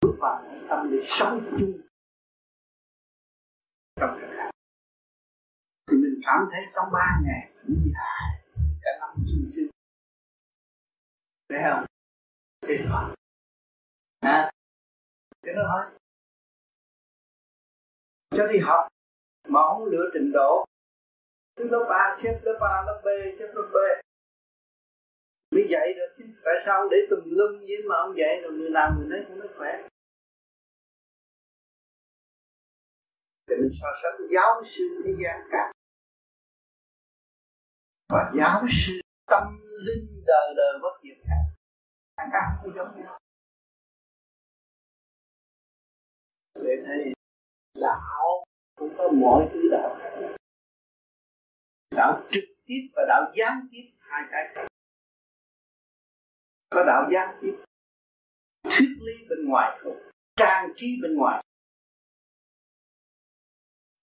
bước 0.00 0.16
vào 0.18 0.44
tâm 0.68 0.90
để 0.90 1.06
sống 1.08 1.56
chung 1.58 1.80
trong 3.96 4.18
thực 4.20 4.36
hành 4.36 4.50
thì 5.86 5.96
mình 5.96 6.20
cảm 6.26 6.48
thấy 6.52 6.60
trong 6.74 6.86
ba 6.92 7.20
ngày 7.24 7.52
cũng 7.62 7.92
dài 7.94 8.42
cả 8.82 8.90
năm 9.00 9.10
chung 9.14 9.50
chung 9.54 9.68
thấy 11.48 11.58
không 11.70 11.84
thế 12.66 12.74
rồi, 12.90 13.14
à 14.20 14.50
thế 15.42 15.52
nó 15.56 15.62
thôi 15.72 15.98
cho 18.30 18.46
đi 18.46 18.58
học 18.58 18.88
mà 19.48 19.60
không 19.68 19.84
lựa 19.84 20.10
trình 20.12 20.32
độ 20.32 20.64
lớp 21.56 21.86
A 21.90 22.16
xếp 22.22 22.40
lớp 22.42 22.58
A 22.60 22.82
lớp 22.86 23.00
B 23.04 23.06
xếp 23.38 23.48
lớp 23.54 23.70
B 23.72 24.07
mới 25.50 25.64
dạy 25.70 25.94
được. 25.96 26.14
Chứ 26.18 26.24
tại 26.44 26.54
sao 26.66 26.88
để 26.90 26.96
tùm 27.10 27.22
lum 27.24 27.60
với 27.60 27.82
mà 27.88 27.96
ông 27.96 28.14
dạy 28.18 28.40
rồi 28.42 28.52
người 28.52 28.70
làm 28.70 28.98
người 28.98 29.08
nói 29.08 29.24
không 29.28 29.38
nó 29.38 29.46
khỏe. 29.56 29.88
Thì 33.46 33.54
mình 33.56 33.72
so 33.80 33.88
sánh 34.02 34.28
giáo 34.34 34.62
sư 34.64 34.84
thế 35.04 35.12
gian 35.22 35.48
cả. 35.50 35.72
Và 38.08 38.32
giáo 38.38 38.66
sư 38.70 38.92
tâm 39.26 39.42
linh 39.86 40.22
đời 40.26 40.54
đời 40.56 40.78
bất 40.82 41.00
diệt 41.02 41.16
khác 41.24 41.42
cả 42.32 42.40
không 42.56 42.72
giống 42.76 43.02
nhau. 43.04 43.18
Để 46.64 46.82
thấy 46.86 47.12
đạo 47.80 48.44
cũng 48.76 48.94
có 48.98 49.10
mọi 49.12 49.48
thứ 49.52 49.68
đạo 49.70 49.96
khác 50.00 50.34
đạo 51.96 52.22
trực 52.30 52.44
tiếp 52.66 52.88
và 52.96 53.02
đạo 53.08 53.32
gián 53.36 53.68
tiếp, 53.70 53.90
hai 53.98 54.22
cái 54.30 54.44
khác 54.54 54.67
có 56.70 56.84
đạo 56.86 57.10
giác 57.12 57.38
chứ. 57.42 57.64
Thuyết 58.62 58.96
lý 59.00 59.28
bên 59.28 59.48
ngoài 59.48 59.78
không? 59.82 59.98
Trang 60.36 60.72
trí 60.76 60.98
bên 61.02 61.14
ngoài. 61.16 61.44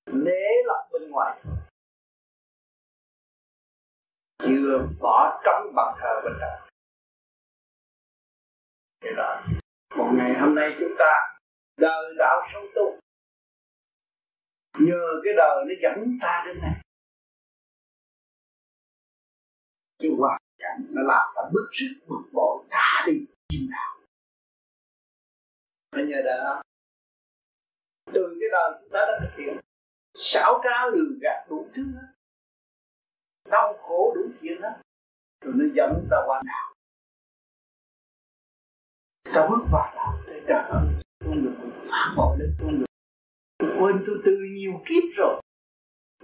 Nế 0.06 0.64
lập 0.66 0.90
bên 0.92 1.10
ngoài 1.10 1.42
chưa 4.38 4.88
bỏ 5.00 5.42
trống 5.46 5.74
bằng 5.76 5.96
thờ 6.00 6.22
bên 6.24 6.34
trong. 6.42 6.70
Thế 9.02 9.10
đó. 9.18 9.44
Một 9.98 10.12
ngày 10.18 10.40
hôm 10.40 10.56
nay 10.56 10.76
chúng 10.80 10.94
ta 11.00 11.38
đời 11.78 12.14
đạo 12.18 12.48
sống 12.54 12.66
tu. 12.76 13.00
Nhờ 14.80 15.22
cái 15.24 15.34
đời 15.38 15.66
nó 15.68 15.74
dẫn 15.84 16.18
ta 16.22 16.44
đến 16.46 16.58
này. 16.62 16.82
Cái 20.00 20.12
hoàn 20.18 20.42
cảnh, 20.66 20.86
nó 20.90 21.02
làm 21.02 21.26
ta 21.36 21.42
bức 21.54 21.70
sức 21.72 21.92
bực 22.08 22.24
bội 22.34 22.64
đá 22.70 23.04
đi. 23.08 23.26
Chim 23.50 23.70
nào? 23.70 23.98
Nó 25.96 26.04
nhờ 26.04 26.22
đó. 26.26 26.62
Từ 28.14 28.38
cái 28.40 28.50
đời 28.52 28.80
chúng 28.82 28.90
ta 28.90 29.00
đã 29.00 29.20
thực 29.22 29.44
hiện, 29.44 29.58
xảo 30.16 30.62
trá 30.64 30.86
lường 30.94 31.20
gạt 31.22 31.46
đủ 31.50 31.68
thứ 31.76 31.84
đau 33.50 33.74
khổ 33.82 34.14
đủ 34.16 34.22
chuyện 34.42 34.62
hết. 34.62 34.82
Rồi 35.42 35.54
nó 35.58 35.66
dẫn 35.76 36.08
ta 36.12 36.18
qua 36.26 36.42
đạo 36.46 36.76
ta 39.36 39.48
bước 39.50 39.66
vào 39.72 39.94
đạo 39.96 40.14
để 40.28 40.42
trả 40.48 40.58
ơn 40.58 40.88
con 41.26 41.44
được 41.44 41.56
phá 41.90 42.14
bội 42.18 42.38
lên, 42.40 42.56
con 42.62 42.80
được 42.80 42.86
tôi 43.58 43.70
quên 43.80 44.04
tôi 44.08 44.16
từ 44.26 44.32
nhiều 44.56 44.74
kiếp 44.86 45.04
rồi. 45.18 45.42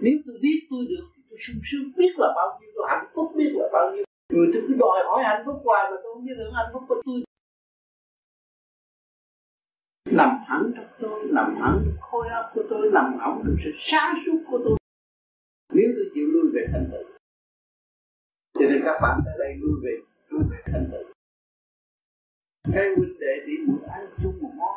Nếu 0.00 0.14
tôi 0.26 0.36
biết 0.42 0.66
tôi 0.70 0.86
được 0.88 1.04
thì 1.16 1.22
tôi 1.30 1.38
sung 1.46 1.60
sướng 1.70 1.92
biết 1.96 2.12
là 2.16 2.28
bao 2.36 2.58
nhiêu, 2.60 2.70
tôi 2.74 2.86
hạnh 2.88 3.06
phúc 3.14 3.32
biết 3.36 3.52
là 3.54 3.68
bao 3.72 3.90
nhiêu 3.90 4.04
người 4.32 4.50
tôi 4.52 4.62
cứ 4.68 4.74
đòi 4.78 4.98
hỏi 5.04 5.22
hạnh 5.24 5.42
phúc 5.46 5.62
hoài 5.64 5.90
mà 5.90 5.96
tôi 6.02 6.14
không 6.14 6.24
biết 6.24 6.36
hưởng 6.38 6.54
hạnh 6.54 6.70
phúc 6.72 6.82
của 6.88 7.02
tôi. 7.04 7.22
Nằm 10.10 10.30
hẳn 10.46 10.72
trong 10.76 10.86
tôi 11.00 11.28
nằm 11.32 11.56
hẳn 11.60 11.82
trong 11.84 11.96
khối 12.00 12.28
óc 12.28 12.46
của 12.54 12.62
tôi 12.70 12.90
nằm 12.92 13.18
hẳn 13.18 13.42
trong 13.44 13.56
sự 13.64 13.70
sáng 13.78 14.14
suốt 14.26 14.38
của 14.50 14.58
tôi. 14.64 14.76
Nếu 15.74 15.88
tôi 15.96 16.10
chịu 16.14 16.26
lui 16.32 16.50
về 16.54 16.66
thanh 16.72 16.88
tịnh 16.92 17.12
cho 18.58 18.66
nên 18.68 18.82
các 18.84 18.98
bạn 19.02 19.20
tới 19.24 19.34
đây 19.38 19.54
lui 19.54 19.80
về 19.84 19.96
lui 20.28 20.42
về 20.50 20.58
thanh 20.64 20.88
tịnh 20.92 21.12
cái 22.72 22.88
huynh 22.96 23.18
đệ 23.20 23.46
đi 23.46 23.52
một 23.66 23.78
ăn 23.90 24.06
chung 24.22 24.38
một 24.42 24.50
món 24.56 24.74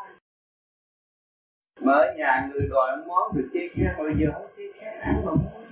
mà 1.82 1.94
ở 1.94 2.14
nhà 2.18 2.50
người 2.52 2.68
gọi 2.68 2.98
món 3.08 3.36
được 3.36 3.50
chê 3.54 3.68
khen 3.74 3.94
bây 3.98 4.14
giờ 4.20 4.32
không 4.34 4.52
chê 4.58 4.64
khen 4.74 5.00
ăn 5.00 5.26
mà 5.26 5.32
món 5.32 5.64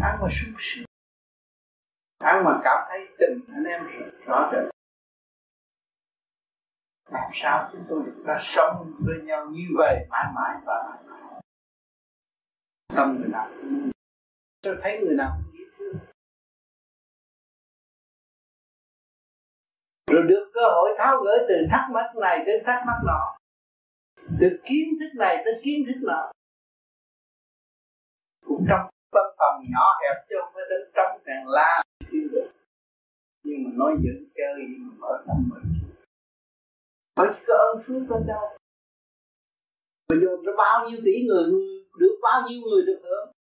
ăn 0.00 0.18
mà 0.20 0.28
sung 0.30 0.54
sướng 0.58 0.89
ăn 2.20 2.44
mà 2.44 2.60
cảm 2.64 2.86
thấy 2.88 2.98
tình 3.18 3.40
anh 3.54 3.64
em 3.64 3.86
rõ 4.26 4.50
rệt. 4.52 4.64
Làm 7.10 7.30
sao 7.42 7.68
chúng 7.72 7.84
tôi 7.88 8.02
được 8.06 8.22
ta 8.26 8.38
sống 8.42 8.92
với 9.06 9.16
nhau 9.24 9.46
như 9.46 9.66
vậy 9.78 10.06
mãi 10.10 10.24
mãi 10.34 10.60
và 10.66 10.74
mãi 10.88 11.02
mãi? 11.06 11.40
Tâm 12.96 13.16
người 13.18 13.28
nào 13.28 13.48
tôi 14.62 14.76
thấy 14.82 14.98
người 14.98 15.16
nào 15.16 15.36
cũng 15.36 15.58
dễ 15.58 15.64
thương 15.78 15.98
rồi 20.12 20.22
được 20.28 20.50
cơ 20.54 20.60
hội 20.60 20.90
tháo 20.98 21.16
gỡ 21.24 21.46
từ 21.48 21.54
thắc 21.70 21.90
mắc 21.90 22.16
này 22.20 22.44
đến 22.46 22.62
thắc 22.66 22.82
mắc 22.86 23.00
nọ. 23.06 23.36
Từ 24.40 24.46
kiến 24.64 24.88
thức 25.00 25.18
này 25.18 25.42
tới 25.44 25.60
kiến 25.64 25.84
thức 25.86 26.00
nọ. 26.02 26.32
Cũng 28.46 28.64
trong 28.68 28.90
tâm 29.12 29.24
phòng 29.38 29.64
nhỏ 29.70 29.86
hẹp 30.02 30.24
chứ 30.28 30.36
không 30.40 30.52
phải 30.54 30.64
đến 30.70 30.90
trong 30.94 31.22
càng 31.24 31.48
la 31.48 31.82
được 32.32 32.50
nhưng 33.42 33.64
mà 33.64 33.70
nói 33.74 33.92
giỡn 34.04 34.28
chơi, 34.34 34.54
nhưng 34.58 34.88
mà 34.88 34.94
mở 34.98 35.24
tâm 35.26 35.36
mình. 35.50 35.80
Bởi 37.16 37.28
chỉ 37.34 37.44
có 37.46 37.54
ơn 37.54 37.82
phước 37.86 38.02
bên 38.08 38.26
đâu. 38.26 38.56
Mà 40.08 40.16
dồn 40.22 40.44
ra 40.44 40.52
bao 40.58 40.90
nhiêu 40.90 41.00
tỷ 41.04 41.26
người, 41.26 41.50
được 41.98 42.18
bao 42.22 42.48
nhiêu 42.48 42.60
người 42.60 42.82
được 42.86 43.00
hưởng? 43.02 43.32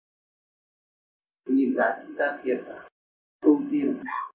Nhìn 1.47 1.75
ra 1.77 2.03
chúng 2.07 2.17
ta 2.19 2.39
thiệt 2.45 2.59
là 2.67 2.89
ưu 3.41 3.61
tiên. 3.71 4.03
Nào 4.05 4.33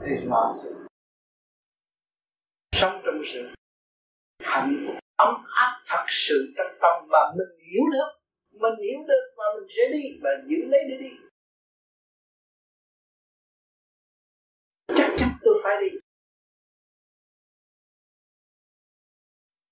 thì 0.00 0.26
rõ 0.26 0.56
sống 2.72 3.02
trong 3.04 3.22
sự 3.32 3.40
hạnh 4.42 4.86
phúc, 4.86 4.96
ấm 5.16 5.44
áp, 5.56 5.82
thật 5.86 6.04
sự 6.08 6.52
trong 6.56 6.72
tâm 6.80 7.08
và 7.08 7.34
mình 7.36 7.68
hiểu 7.68 7.82
được. 7.92 8.10
Mình 8.52 8.74
hiểu 8.86 8.98
được 9.08 9.34
và 9.36 9.44
mình 9.54 9.68
sẽ 9.76 9.82
đi 9.92 10.18
và 10.22 10.30
giữ 10.48 10.56
lấy 10.68 10.80
để 10.88 10.96
đi. 11.00 11.29
Chắc 14.96 15.10
chắn 15.18 15.38
tôi 15.44 15.60
phải 15.64 15.76
đi. 15.80 15.98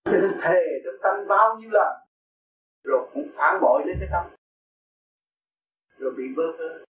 Cho 0.04 0.12
nên 0.12 0.30
thề 0.42 0.62
trong 0.84 0.94
tâm 1.02 1.28
bao 1.28 1.56
nhiêu 1.58 1.70
lần, 1.70 1.96
rồi 2.84 3.10
cũng 3.14 3.28
phản 3.36 3.60
bội 3.62 3.82
đến 3.86 3.96
cái 4.00 4.08
tâm. 4.12 4.26
Rồi 5.98 6.12
bị 6.16 6.24
bơ 6.36 6.52
vơ. 6.58 6.84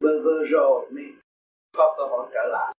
Bơ 0.00 0.10
vơ 0.24 0.44
rồi 0.50 0.90
mới 0.90 1.04
có 1.72 1.94
cơ 1.96 2.02
hội 2.10 2.30
trở 2.34 2.48
lại. 2.52 2.74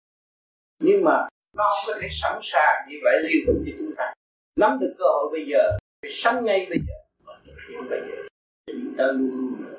Nhưng 0.79 1.03
mà 1.03 1.27
nó 1.57 1.63
không 1.63 1.93
có 1.93 1.99
thể 2.01 2.07
sẵn 2.21 2.39
sàng 2.43 2.87
như 2.89 2.95
vậy 3.03 3.13
liên 3.23 3.43
tục 3.47 3.55
cho 3.65 3.71
chúng 3.77 3.91
ta. 3.97 4.13
Nắm 4.55 4.77
được 4.81 4.95
cơ 4.97 5.05
hội 5.05 5.29
bây 5.31 5.45
giờ, 5.49 5.77
phải 6.01 6.11
sẵn 6.15 6.45
ngay 6.45 6.67
bây 6.69 6.79
giờ 6.87 6.93
và 7.23 7.39
thực 7.45 7.55
hiện 7.69 7.89
bây 7.89 7.99
giờ. 7.99 8.23
Chúng 8.67 8.95
ta 8.97 9.03
luôn 9.03 9.29
luôn 9.31 9.75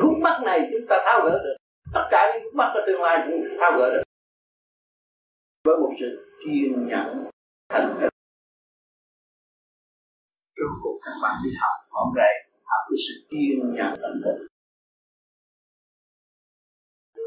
khúc 0.00 0.18
mắt 0.22 0.40
này 0.44 0.68
chúng 0.72 0.86
ta 0.88 1.02
tháo 1.04 1.20
gỡ 1.24 1.40
được. 1.44 1.56
Tất 1.94 2.08
cả 2.10 2.32
những 2.32 2.44
khúc 2.44 2.54
mắt 2.54 2.72
ở 2.74 2.80
tương 2.86 3.02
lai 3.02 3.26
cũng 3.26 3.48
tháo 3.60 3.72
gỡ 3.78 3.90
được 3.92 4.02
với 5.64 5.76
một 5.82 5.92
sự 6.00 6.10
kiên 6.44 6.88
nhẫn 6.88 7.30
thành 7.72 7.96
thật. 8.00 8.08
Rốt 10.56 10.72
cuộc 10.82 10.98
các 11.04 11.16
bạn 11.22 11.34
đi 11.44 11.50
học 11.62 11.76
hôm 11.90 12.14
nay 12.16 12.32
học 12.70 12.82
với 12.88 12.98
sự 13.06 13.14
kiên 13.30 13.74
nhẫn 13.76 13.92
thành 14.02 14.20
thật. 14.24 14.36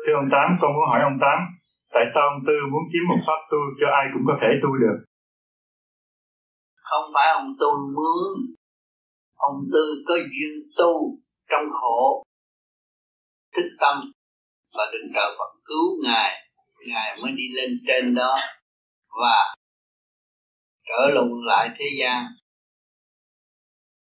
Thưa 0.05 0.13
ông 0.13 0.29
tám 0.31 0.47
con 0.61 0.73
muốn 0.73 0.86
hỏi 0.91 0.99
ông 1.09 1.17
tám 1.21 1.38
tại 1.93 2.03
sao 2.13 2.23
ông 2.34 2.41
tư 2.47 2.55
muốn 2.71 2.84
kiếm 2.91 3.03
một 3.09 3.21
pháp 3.27 3.41
tu 3.51 3.59
cho 3.79 3.88
ai 3.99 4.05
cũng 4.13 4.23
có 4.27 4.36
thể 4.41 4.49
tu 4.63 4.69
được? 4.84 4.97
Không 6.75 7.05
phải 7.13 7.27
ông 7.39 7.49
tu 7.59 7.69
muốn. 7.95 8.23
Ông 9.36 9.57
tư 9.73 9.86
có 10.07 10.15
duyên 10.31 10.53
tu 10.77 10.91
trong 11.49 11.65
khổ. 11.71 12.23
Thức 13.55 13.67
tâm 13.81 13.95
và 14.77 14.84
đừng 14.93 15.11
chờ 15.15 15.25
Phật 15.38 15.51
cứu 15.65 15.88
ngài 16.03 16.29
ngài 16.88 17.17
mới 17.21 17.31
đi 17.36 17.43
lên 17.55 17.69
trên 17.88 18.15
đó 18.15 18.36
và 19.21 19.55
trở 20.88 21.07
lùng 21.13 21.34
lại 21.45 21.69
thế 21.79 21.86
gian, 21.99 22.25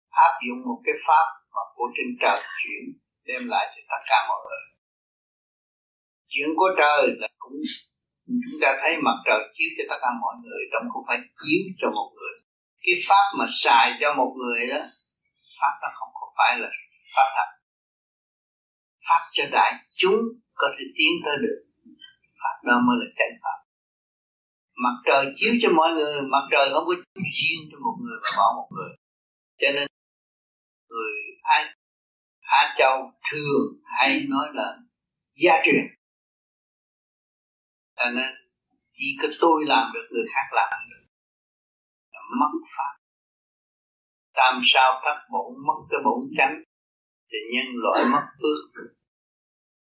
áp 0.10 0.34
dụng 0.48 0.62
một 0.68 0.82
cái 0.86 0.96
pháp 1.08 1.28
mà 1.56 1.62
của 1.76 1.88
trên 1.98 2.08
trời 2.22 2.40
chuyển, 2.58 2.84
đem 3.26 3.48
lại 3.48 3.66
cho 3.76 3.82
tất 3.90 4.02
cả 4.10 4.26
mọi 4.28 4.40
người. 4.46 4.64
Chuyện 6.28 6.50
của 6.56 6.70
trời 6.78 7.02
là 7.18 7.28
cũng, 7.38 7.60
chúng 8.28 8.60
ta 8.62 8.70
thấy 8.82 8.98
mặt 9.06 9.18
trời 9.26 9.42
chiếu 9.54 9.70
cho 9.78 9.84
tất 9.90 10.00
cả 10.02 10.10
mọi 10.22 10.36
người, 10.44 10.62
trong 10.72 10.84
không 10.94 11.04
phải 11.08 11.18
chiếu 11.40 11.62
cho 11.78 11.88
một 11.98 12.10
người. 12.16 12.36
Cái 12.84 12.96
pháp 13.08 13.26
mà 13.38 13.46
xài 13.64 13.98
cho 14.02 14.14
một 14.14 14.32
người 14.38 14.68
đó, 14.68 14.82
pháp 15.60 15.74
nó 15.82 15.90
không 15.94 16.10
có 16.14 16.26
phải 16.38 16.60
là 16.60 16.70
pháp 17.16 17.28
thật. 17.36 17.50
Pháp 19.10 19.22
cho 19.32 19.44
đại 19.52 19.74
chúng 19.96 20.20
có 20.54 20.68
thể 20.72 20.84
tiến 20.98 21.12
tới 21.26 21.36
được 21.42 21.65
đó 22.68 22.76
mới 22.88 22.96
là 23.02 23.08
chân 23.18 23.32
pháp 23.44 23.66
mặt 24.84 24.96
trời 25.06 25.34
chiếu 25.36 25.54
cho 25.62 25.70
mọi 25.76 25.94
người 25.94 26.22
mặt 26.22 26.48
trời 26.52 26.70
không 26.74 26.84
có 26.88 26.94
riêng 27.16 27.62
cho 27.72 27.78
một 27.80 27.96
người 28.04 28.18
mà 28.24 28.30
bỏ 28.38 28.54
một 28.56 28.68
người. 28.76 28.92
Cho 29.58 29.68
nên 29.76 29.88
người 30.90 31.14
Á, 31.42 31.76
Á 32.42 32.76
Châu 32.78 33.12
thường 33.32 33.82
hay 33.84 34.26
nói 34.30 34.48
là 34.54 34.78
gia 35.36 35.54
truyền. 35.66 35.86
Cho 37.96 38.06
nên 38.16 38.36
chỉ 38.94 39.18
có 39.22 39.28
tôi 39.42 39.64
làm 39.66 39.92
được 39.94 40.08
người 40.12 40.26
khác 40.34 40.56
làm 40.56 40.90
được. 40.90 41.06
Mất 42.40 42.52
pháp. 42.78 42.94
Tam 44.34 44.62
sao 44.66 45.02
thất 45.06 45.22
bổn 45.32 45.68
mất 45.68 45.80
cái 45.90 46.00
bổn 46.06 46.20
chánh. 46.38 46.64
Thì 47.32 47.38
nhân 47.54 47.66
loại 47.76 48.04
mất 48.12 48.26
phước 48.42 48.84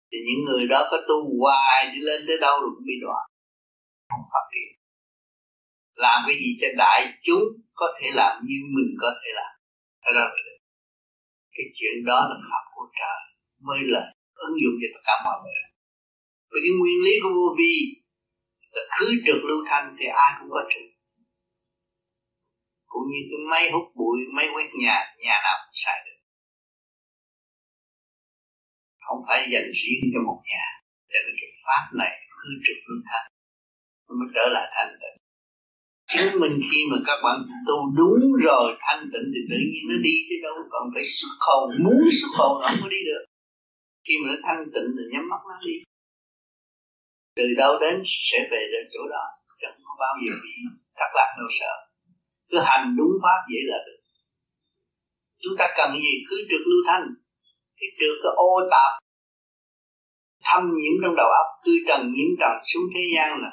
thì 0.09 0.17
những 0.27 0.41
người 0.47 0.63
đó 0.73 0.79
có 0.91 0.97
tu 1.07 1.17
hoài 1.39 1.79
đi 1.93 1.99
lên 2.07 2.19
tới 2.27 2.37
đâu 2.41 2.55
cũng 2.63 2.85
bị 2.89 2.95
đoạn 3.05 3.23
không 4.09 4.25
phát 4.33 4.45
triển 4.53 4.77
làm 6.05 6.17
cái 6.27 6.35
gì 6.41 6.49
cho 6.61 6.67
đại 6.83 6.99
chúng 7.25 7.43
có 7.79 7.87
thể 7.97 8.07
làm 8.13 8.33
như 8.47 8.57
mình 8.75 8.91
có 9.01 9.09
thể 9.19 9.29
làm. 9.39 9.51
Đó 10.03 10.09
là 10.17 10.25
cái 11.55 11.65
chuyện 11.77 11.95
đó 12.05 12.19
là 12.29 12.35
pháp 12.49 12.63
của 12.75 12.87
trời 12.99 13.19
mới 13.67 13.79
là 13.93 14.01
ứng 14.45 14.55
dụng 14.61 14.75
cho 14.81 14.87
tất 14.93 15.03
cả 15.07 15.15
mọi 15.25 15.37
người. 15.43 15.61
Vì 16.51 16.59
cái 16.63 16.73
nguyên 16.79 16.97
lý 17.05 17.13
của 17.23 17.31
vô 17.37 17.47
vi 17.59 17.73
là 18.75 18.81
khứ 18.95 19.07
trực 19.25 19.39
lưu 19.49 19.59
thanh 19.69 19.95
thì 19.99 20.05
ai 20.05 20.31
cũng 20.39 20.49
có 20.55 20.61
trực. 20.71 20.87
Cũng 22.91 23.05
như 23.11 23.19
cái 23.29 23.39
máy 23.51 23.63
hút 23.73 23.87
bụi, 23.99 24.17
máy 24.35 24.45
quét 24.53 24.67
nhà 24.83 24.95
nhà 25.25 25.35
nào 25.45 25.57
cũng 25.63 25.77
xài 25.83 25.97
được 26.05 26.16
không 29.07 29.21
phải 29.27 29.39
dành 29.53 29.69
riêng 29.79 30.03
cho 30.13 30.19
một 30.27 30.39
nhà. 30.51 30.65
Cho 31.11 31.19
nên 31.23 31.33
cái 31.39 31.49
pháp 31.65 31.83
này 32.01 32.13
khứ 32.37 32.49
trực 32.65 32.79
lưu 32.87 32.99
thanh 33.09 33.27
nó 34.05 34.11
mới 34.19 34.27
trở 34.35 34.45
lại 34.55 34.65
thanh 34.75 34.93
tịnh. 35.01 35.17
Chứng 36.11 36.31
minh 36.41 36.55
khi 36.67 36.79
mà 36.91 36.97
các 37.07 37.19
bạn 37.25 37.37
tu 37.67 37.77
đúng 37.99 38.21
rồi 38.47 38.67
thanh 38.85 39.03
tịnh 39.13 39.27
thì 39.33 39.41
tự 39.51 39.57
nhiên 39.69 39.83
nó 39.91 39.97
đi 40.07 40.15
tới 40.27 40.37
đâu? 40.45 40.55
Còn 40.73 40.83
phải 40.93 41.03
xuất 41.17 41.33
hồn 41.45 41.63
muốn 41.83 42.01
xuất 42.19 42.31
hồn 42.39 42.53
nó 42.61 42.65
không 42.69 42.81
có 42.83 42.89
đi 42.95 43.01
được. 43.09 43.23
Khi 44.05 44.13
mà 44.21 44.25
nó 44.31 44.37
thanh 44.45 44.63
tịnh 44.73 44.89
thì 44.95 45.03
nhắm 45.11 45.23
mắt 45.31 45.41
nó 45.49 45.55
đi. 45.67 45.75
Từ 47.37 47.45
đâu 47.61 47.71
đến 47.83 47.95
sẽ 48.27 48.39
về 48.51 48.61
đến 48.73 48.83
chỗ 48.93 49.01
đó. 49.15 49.25
Chẳng 49.61 49.77
có 49.85 49.93
bao 50.03 50.13
giờ 50.23 50.33
bị 50.43 50.53
thất 50.97 51.11
lạc 51.17 51.29
đâu 51.39 51.49
sợ. 51.59 51.73
Cứ 52.49 52.57
hành 52.69 52.95
đúng 52.97 53.13
pháp 53.23 53.39
vậy 53.51 53.63
là 53.71 53.79
được. 53.87 53.99
Chúng 55.43 55.55
ta 55.59 55.65
cần 55.77 55.89
gì? 56.03 56.13
Cứ 56.29 56.35
trực 56.49 56.63
lưu 56.69 56.81
thanh 56.87 57.05
cái 57.77 57.89
trượt 57.99 58.15
cái 58.23 58.33
ô 58.35 58.51
tạp, 58.71 58.91
thâm 60.47 60.61
nhiễm 60.77 60.93
trong 61.01 61.15
đầu 61.19 61.29
óc, 61.41 61.47
cứ 61.63 61.71
trần 61.87 62.01
nhiễm 62.13 62.29
trần 62.39 62.53
xuống 62.69 62.87
thế 62.93 63.03
gian 63.15 63.31
nè 63.43 63.51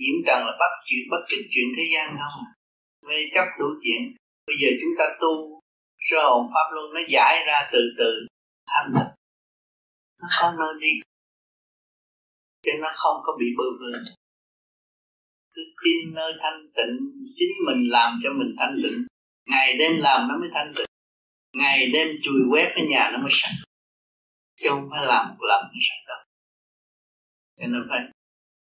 nhiễm 0.00 0.16
trần 0.26 0.38
là 0.46 0.52
bắt 0.60 0.72
chuyện 0.86 1.02
bất 1.10 1.22
cứ 1.28 1.36
chuyện 1.52 1.68
thế 1.76 1.84
gian 1.94 2.06
không 2.20 2.44
mê 3.08 3.16
chấp 3.34 3.46
đủ 3.58 3.66
chuyện. 3.82 4.02
Bây 4.46 4.56
giờ 4.60 4.68
chúng 4.80 4.94
ta 4.98 5.04
tu, 5.20 5.60
sơ 5.98 6.16
hồn 6.28 6.44
pháp 6.54 6.66
luân 6.74 6.86
nó 6.94 7.00
giải 7.08 7.44
ra 7.46 7.58
từ 7.72 7.78
từ, 7.98 8.10
thanh 8.66 8.88
tịnh. 8.94 9.12
Nó 10.20 10.28
có 10.40 10.52
nơi 10.58 10.74
đi, 10.80 10.92
cho 12.62 12.72
nó 12.80 12.90
không 12.96 13.16
có 13.24 13.32
bị 13.40 13.46
bơ 13.58 13.64
vơ. 13.80 13.92
Cứ 15.54 15.62
tin 15.84 16.14
nơi 16.14 16.32
thanh 16.42 16.60
tịnh, 16.76 16.96
chính 17.36 17.52
mình 17.66 17.90
làm 17.90 18.20
cho 18.22 18.30
mình 18.38 18.54
thanh 18.58 18.76
tịnh. 18.82 18.98
Ngày 19.46 19.76
đêm 19.78 19.92
làm 19.98 20.28
nó 20.28 20.34
mới 20.40 20.48
thanh 20.54 20.72
tịnh 20.76 20.89
ngày 21.52 21.90
đêm 21.92 22.08
chùi 22.22 22.40
quét 22.50 22.72
cái 22.74 22.84
nhà 22.90 23.10
nó 23.12 23.18
mới 23.18 23.30
sạch. 23.32 23.56
Chứ 24.60 24.66
không 24.68 24.88
phải 24.90 25.00
làm 25.06 25.28
một 25.28 25.44
lần 25.48 25.62
nó 25.62 25.80
sạch 25.88 26.04
đâu. 26.08 26.24
Cho 27.58 27.66
nên 27.66 27.82
phải 27.90 28.00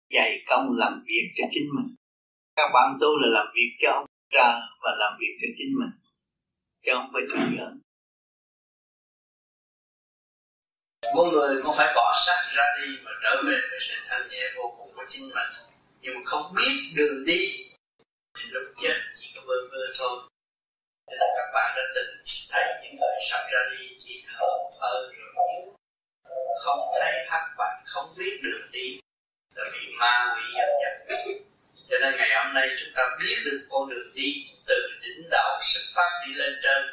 dạy 0.10 0.44
công 0.48 0.74
làm 0.76 1.04
việc 1.06 1.26
cho 1.36 1.44
chính 1.52 1.68
mình. 1.76 1.96
Các 2.56 2.70
bạn 2.74 2.98
tu 3.02 3.08
là 3.22 3.28
làm 3.28 3.48
việc 3.56 3.78
cho 3.82 3.92
ông 3.92 4.06
cha 4.30 4.60
và 4.82 4.92
làm 4.98 5.18
việc 5.20 5.38
cho 5.42 5.48
chính 5.58 5.72
mình, 5.80 5.90
chứ 6.86 6.92
không 6.94 7.10
phải 7.14 7.22
chuyện 7.30 7.58
giỡn. 7.58 7.82
Mỗi 11.16 11.30
người 11.32 11.62
cũng 11.64 11.76
phải 11.78 11.94
bỏ 11.96 12.14
xác 12.26 12.42
ra 12.58 12.64
đi 12.82 12.88
mà 13.06 13.12
trở 13.24 13.44
về 13.46 13.58
với 13.72 13.80
sự 13.82 13.96
thanh 14.08 14.30
nhẹ 14.30 14.44
vô 14.56 14.76
cùng 14.78 14.96
của 14.96 15.06
chính 15.10 15.24
mình. 15.24 15.52
Nhưng 16.02 16.16
mà 16.16 16.22
không 16.26 16.54
biết 16.58 16.94
đường 16.96 17.26
đi 17.26 17.40
thì 18.38 18.44
lúc 18.50 18.64
chết 18.82 18.98
chỉ 19.20 19.32
có 19.36 19.42
bơ 19.48 19.56
vơ 19.72 19.94
thôi 20.00 20.30
nên 21.08 21.18
là 21.20 21.26
các 21.38 21.52
bạn 21.54 21.74
đã 21.76 21.84
từng 21.96 22.22
thấy 22.52 22.66
những 22.84 22.96
người 23.00 23.16
sắp 23.30 23.42
ra 23.52 23.60
đi 23.72 23.98
chỉ 24.00 24.24
thở 24.28 24.46
một 24.46 24.72
rồi 24.82 25.14
yếu. 25.14 25.74
Không 26.64 26.92
thấy 27.00 27.26
hắc 27.30 27.42
bạch, 27.58 27.78
không 27.86 28.14
biết 28.18 28.40
đường 28.44 28.72
đi. 28.72 29.00
Là 29.56 29.64
bị 29.74 29.88
ma 30.00 30.36
quỷ 30.36 30.44
dẫn 30.58 30.70
dắt 30.84 31.08
cho 31.90 31.98
nên 32.02 32.18
ngày 32.18 32.30
hôm 32.36 32.54
nay 32.54 32.70
chúng 32.80 32.94
ta 32.96 33.04
biết 33.20 33.36
được 33.46 33.68
con 33.70 33.90
đường 33.90 34.14
đi 34.14 34.48
từ 34.68 34.76
đỉnh 35.02 35.30
đạo 35.32 35.60
xuất 35.62 35.82
phát 35.96 36.10
đi 36.28 36.34
lên 36.34 36.54
trên 36.64 36.84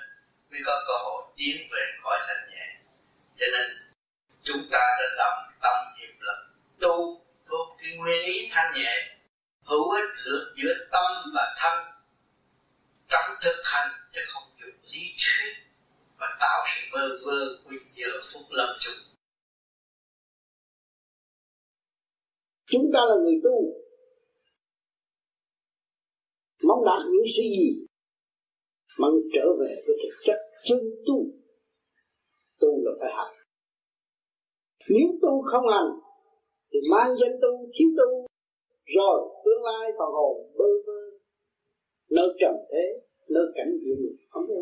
mới 0.50 0.60
có 0.66 0.84
cơ 0.86 0.94
hội 1.04 1.22
tiến 1.36 1.56
về 1.72 1.82
khỏi 2.02 2.18
thanh 2.26 2.50
nhẹ. 2.50 2.66
Cho 3.36 3.46
nên 3.52 3.92
chúng 4.42 4.68
ta 4.72 4.78
đã 4.78 5.06
đồng 5.18 5.48
tâm 5.62 5.94
hiệp 5.98 6.20
lực, 6.20 6.36
tu 6.80 7.26
thuộc 7.46 7.76
cái 7.82 7.96
nguyên 7.96 8.26
lý 8.26 8.48
thanh 8.52 8.74
nhẹ, 8.74 9.08
hữu 9.64 9.90
ích 9.90 10.10
lược 10.24 10.54
giữa 10.56 10.74
tâm 10.92 11.32
và 11.34 11.54
thân, 11.58 11.84
trong 13.08 13.36
thực 13.40 13.62
hành 13.64 13.90
chứ 14.14 14.20
không 14.28 14.48
dùng 14.60 14.78
lý 14.92 15.04
thuyết 15.20 15.52
và 16.18 16.26
tạo 16.40 16.64
sự 16.66 16.82
bơ 16.92 17.08
vơ 17.24 17.38
của 17.64 17.70
giờ 17.94 18.10
phút 18.32 18.46
lâm 18.50 18.68
chung 18.80 19.14
chúng 22.66 22.90
ta 22.94 23.00
là 23.08 23.14
người 23.22 23.40
tu. 23.44 23.56
Mong 26.62 26.84
đạt 26.84 27.02
những 27.12 27.26
sự 27.36 27.42
gì 27.42 27.86
mong 28.98 29.14
trở 29.34 29.46
về 29.60 29.82
với 29.86 29.96
thực 30.02 30.16
chất 30.26 30.38
chân 30.64 30.78
tu. 31.06 31.26
Tu 32.60 32.68
là 32.84 32.92
phải 33.00 33.10
học. 33.16 33.32
Nếu 34.88 35.08
tu 35.22 35.42
không 35.42 35.66
hành, 35.68 35.90
thì 36.72 36.78
mang 36.92 37.10
danh 37.20 37.36
tu 37.42 37.52
thiếu 37.74 37.88
tu, 37.98 38.26
rồi 38.96 39.18
tương 39.44 39.62
lai 39.64 39.90
phần 39.98 40.10
hồn 40.12 40.36
bơ 40.58 40.64
vơ, 40.86 41.00
nơi 42.10 42.28
trần 42.40 42.54
thế 42.72 42.86
nơi 43.28 43.46
cảnh 43.54 43.70
địa 43.82 43.96
ngục 44.00 44.16
không 44.30 44.44
có. 44.48 44.54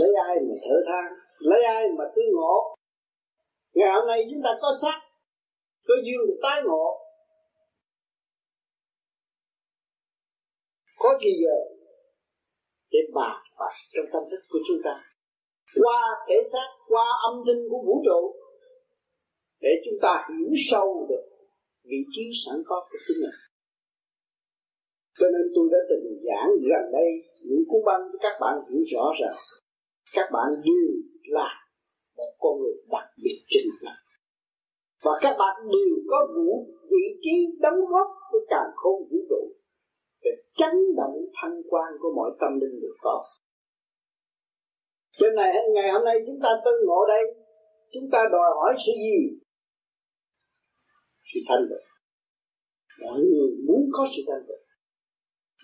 Lấy 0.00 0.10
ai 0.28 0.36
mà 0.48 0.54
thở 0.64 0.76
than, 0.88 1.12
lấy 1.38 1.64
ai 1.64 1.84
mà 1.98 2.04
tư 2.16 2.22
ngộ. 2.34 2.76
Ngày 3.74 3.90
hôm 3.94 4.06
nay 4.08 4.26
chúng 4.30 4.42
ta 4.44 4.50
có 4.62 4.68
sắc 4.82 4.98
có 5.88 5.94
duyên 6.04 6.20
được 6.28 6.38
tái 6.42 6.62
ngộ. 6.64 6.86
Có 10.98 11.18
gì 11.22 11.30
giờ 11.42 11.58
để 12.90 12.98
bàn 13.14 13.42
bạc 13.58 13.74
trong 13.94 14.06
tâm 14.12 14.22
thức 14.30 14.42
của 14.52 14.58
chúng 14.68 14.80
ta. 14.84 14.94
Qua 15.82 16.00
thể 16.28 16.34
xác, 16.52 16.68
qua 16.88 17.06
âm 17.28 17.34
thanh 17.46 17.62
của 17.70 17.82
vũ 17.86 18.02
trụ, 18.06 18.34
để 19.60 19.70
chúng 19.84 19.98
ta 20.02 20.28
hiểu 20.28 20.52
sâu 20.70 21.06
được 21.08 21.24
vị 21.84 22.00
trí 22.12 22.22
sẵn 22.46 22.56
có 22.66 22.88
của 22.90 22.98
chính 23.08 23.16
mình 23.22 23.45
cho 25.18 25.26
nên 25.34 25.44
tôi 25.54 25.66
đã 25.72 25.78
từng 25.88 26.06
giảng 26.26 26.50
gần 26.70 26.84
đây, 26.92 27.10
những 27.46 27.64
cuốn 27.68 27.80
băng 27.88 28.02
cho 28.10 28.18
các 28.22 28.36
bạn 28.40 28.54
hiểu 28.68 28.82
rõ 28.92 29.04
rằng 29.20 29.36
các 30.16 30.28
bạn 30.32 30.48
đều 30.68 30.88
là 31.36 31.48
một 32.16 32.32
con 32.38 32.52
người 32.60 32.74
đặc 32.90 33.08
biệt 33.22 33.38
trên 33.50 33.64
mình 33.82 33.98
và 35.04 35.12
các 35.20 35.36
bạn 35.38 35.56
đều 35.76 35.94
có 36.10 36.18
vũ 36.34 36.66
vị 36.90 37.06
trí 37.22 37.36
đóng 37.60 37.80
góp 37.90 38.08
của 38.30 38.38
càng 38.48 38.70
khôn 38.74 39.02
vũ 39.10 39.18
trụ 39.30 39.42
để 40.22 40.30
chấn 40.56 40.74
động 40.96 41.16
thanh 41.42 41.62
quan 41.70 41.92
của 42.00 42.12
mọi 42.16 42.30
tâm 42.40 42.60
linh 42.60 42.80
được 42.80 42.96
có. 43.00 43.24
Cho 45.18 45.26
này 45.36 45.52
ngày 45.74 45.90
hôm 45.92 46.04
nay 46.04 46.16
chúng 46.26 46.40
ta 46.42 46.48
tương 46.64 46.86
ngộ 46.86 47.06
đây, 47.08 47.22
chúng 47.92 48.10
ta 48.12 48.28
đòi 48.32 48.50
hỏi 48.54 48.74
sự 48.86 48.92
gì? 48.92 49.38
Sự 51.34 51.40
thanh 51.48 51.66
tịnh 51.70 51.86
mọi 53.00 53.20
người 53.20 53.50
muốn 53.66 53.80
có 53.92 54.06
sự 54.16 54.22
thanh 54.26 54.44
tịnh 54.48 54.65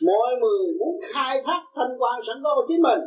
mọi 0.09 0.31
người 0.41 0.65
muốn 0.79 0.95
khai 1.13 1.43
thác 1.47 1.63
thanh 1.75 1.95
quan 2.01 2.17
sẵn 2.27 2.37
có 2.45 2.51
của 2.57 2.67
chính 2.69 2.83
mình. 2.83 3.03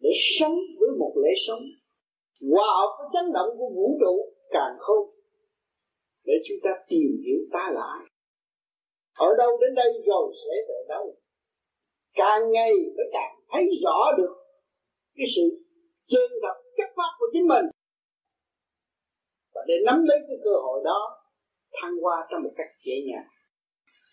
Để 0.00 0.10
sống 0.38 0.56
với 0.78 0.90
một 0.98 1.12
lễ 1.22 1.32
sống. 1.46 1.64
Hòa 2.50 2.68
hợp 2.78 2.90
với 2.98 3.08
chấn 3.12 3.32
động 3.32 3.50
của 3.58 3.70
vũ 3.76 3.98
trụ 4.00 4.14
càng 4.50 4.76
không 4.78 5.04
để 6.24 6.34
chúng 6.46 6.58
ta 6.64 6.70
tìm 6.88 7.08
hiểu 7.24 7.40
ta 7.52 7.70
lại 7.74 8.00
ở 9.26 9.28
đâu 9.38 9.50
đến 9.60 9.74
đây 9.74 9.92
rồi 10.06 10.32
sẽ 10.44 10.54
về 10.68 10.80
đâu. 10.88 11.16
Càng 12.14 12.50
ngày 12.50 12.72
mới 12.96 13.06
càng 13.12 13.34
thấy 13.52 13.64
rõ 13.84 13.98
được 14.18 14.34
cái 15.16 15.26
sự 15.36 15.42
chân 16.08 16.30
thật 16.42 16.56
chất 16.76 16.88
phát 16.96 17.12
của 17.18 17.26
chính 17.32 17.48
mình. 17.48 17.64
Và 19.54 19.62
để 19.66 19.74
nắm 19.86 20.04
lấy 20.08 20.18
cái 20.28 20.36
cơ 20.44 20.50
hội 20.62 20.80
đó, 20.84 21.00
thăng 21.72 21.96
hoa 22.02 22.26
trong 22.30 22.42
một 22.42 22.52
cách 22.56 22.70
dễ 22.84 22.94
nhàng 23.06 23.28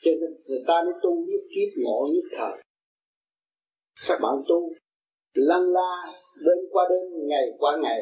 cho 0.04 0.12
nên 0.20 0.32
người 0.48 0.64
ta 0.68 0.76
mới 0.86 0.94
tu 1.04 1.12
nhất 1.30 1.44
kiếp 1.54 1.70
ngộ 1.84 2.08
nhất 2.14 2.28
thời. 2.38 2.56
Các 4.08 4.20
bạn 4.24 4.36
tu 4.50 4.74
lăn 5.34 5.64
la 5.78 5.94
đêm 6.46 6.60
qua 6.72 6.84
đêm 6.90 7.28
ngày 7.28 7.48
qua 7.60 7.78
ngày 7.82 8.02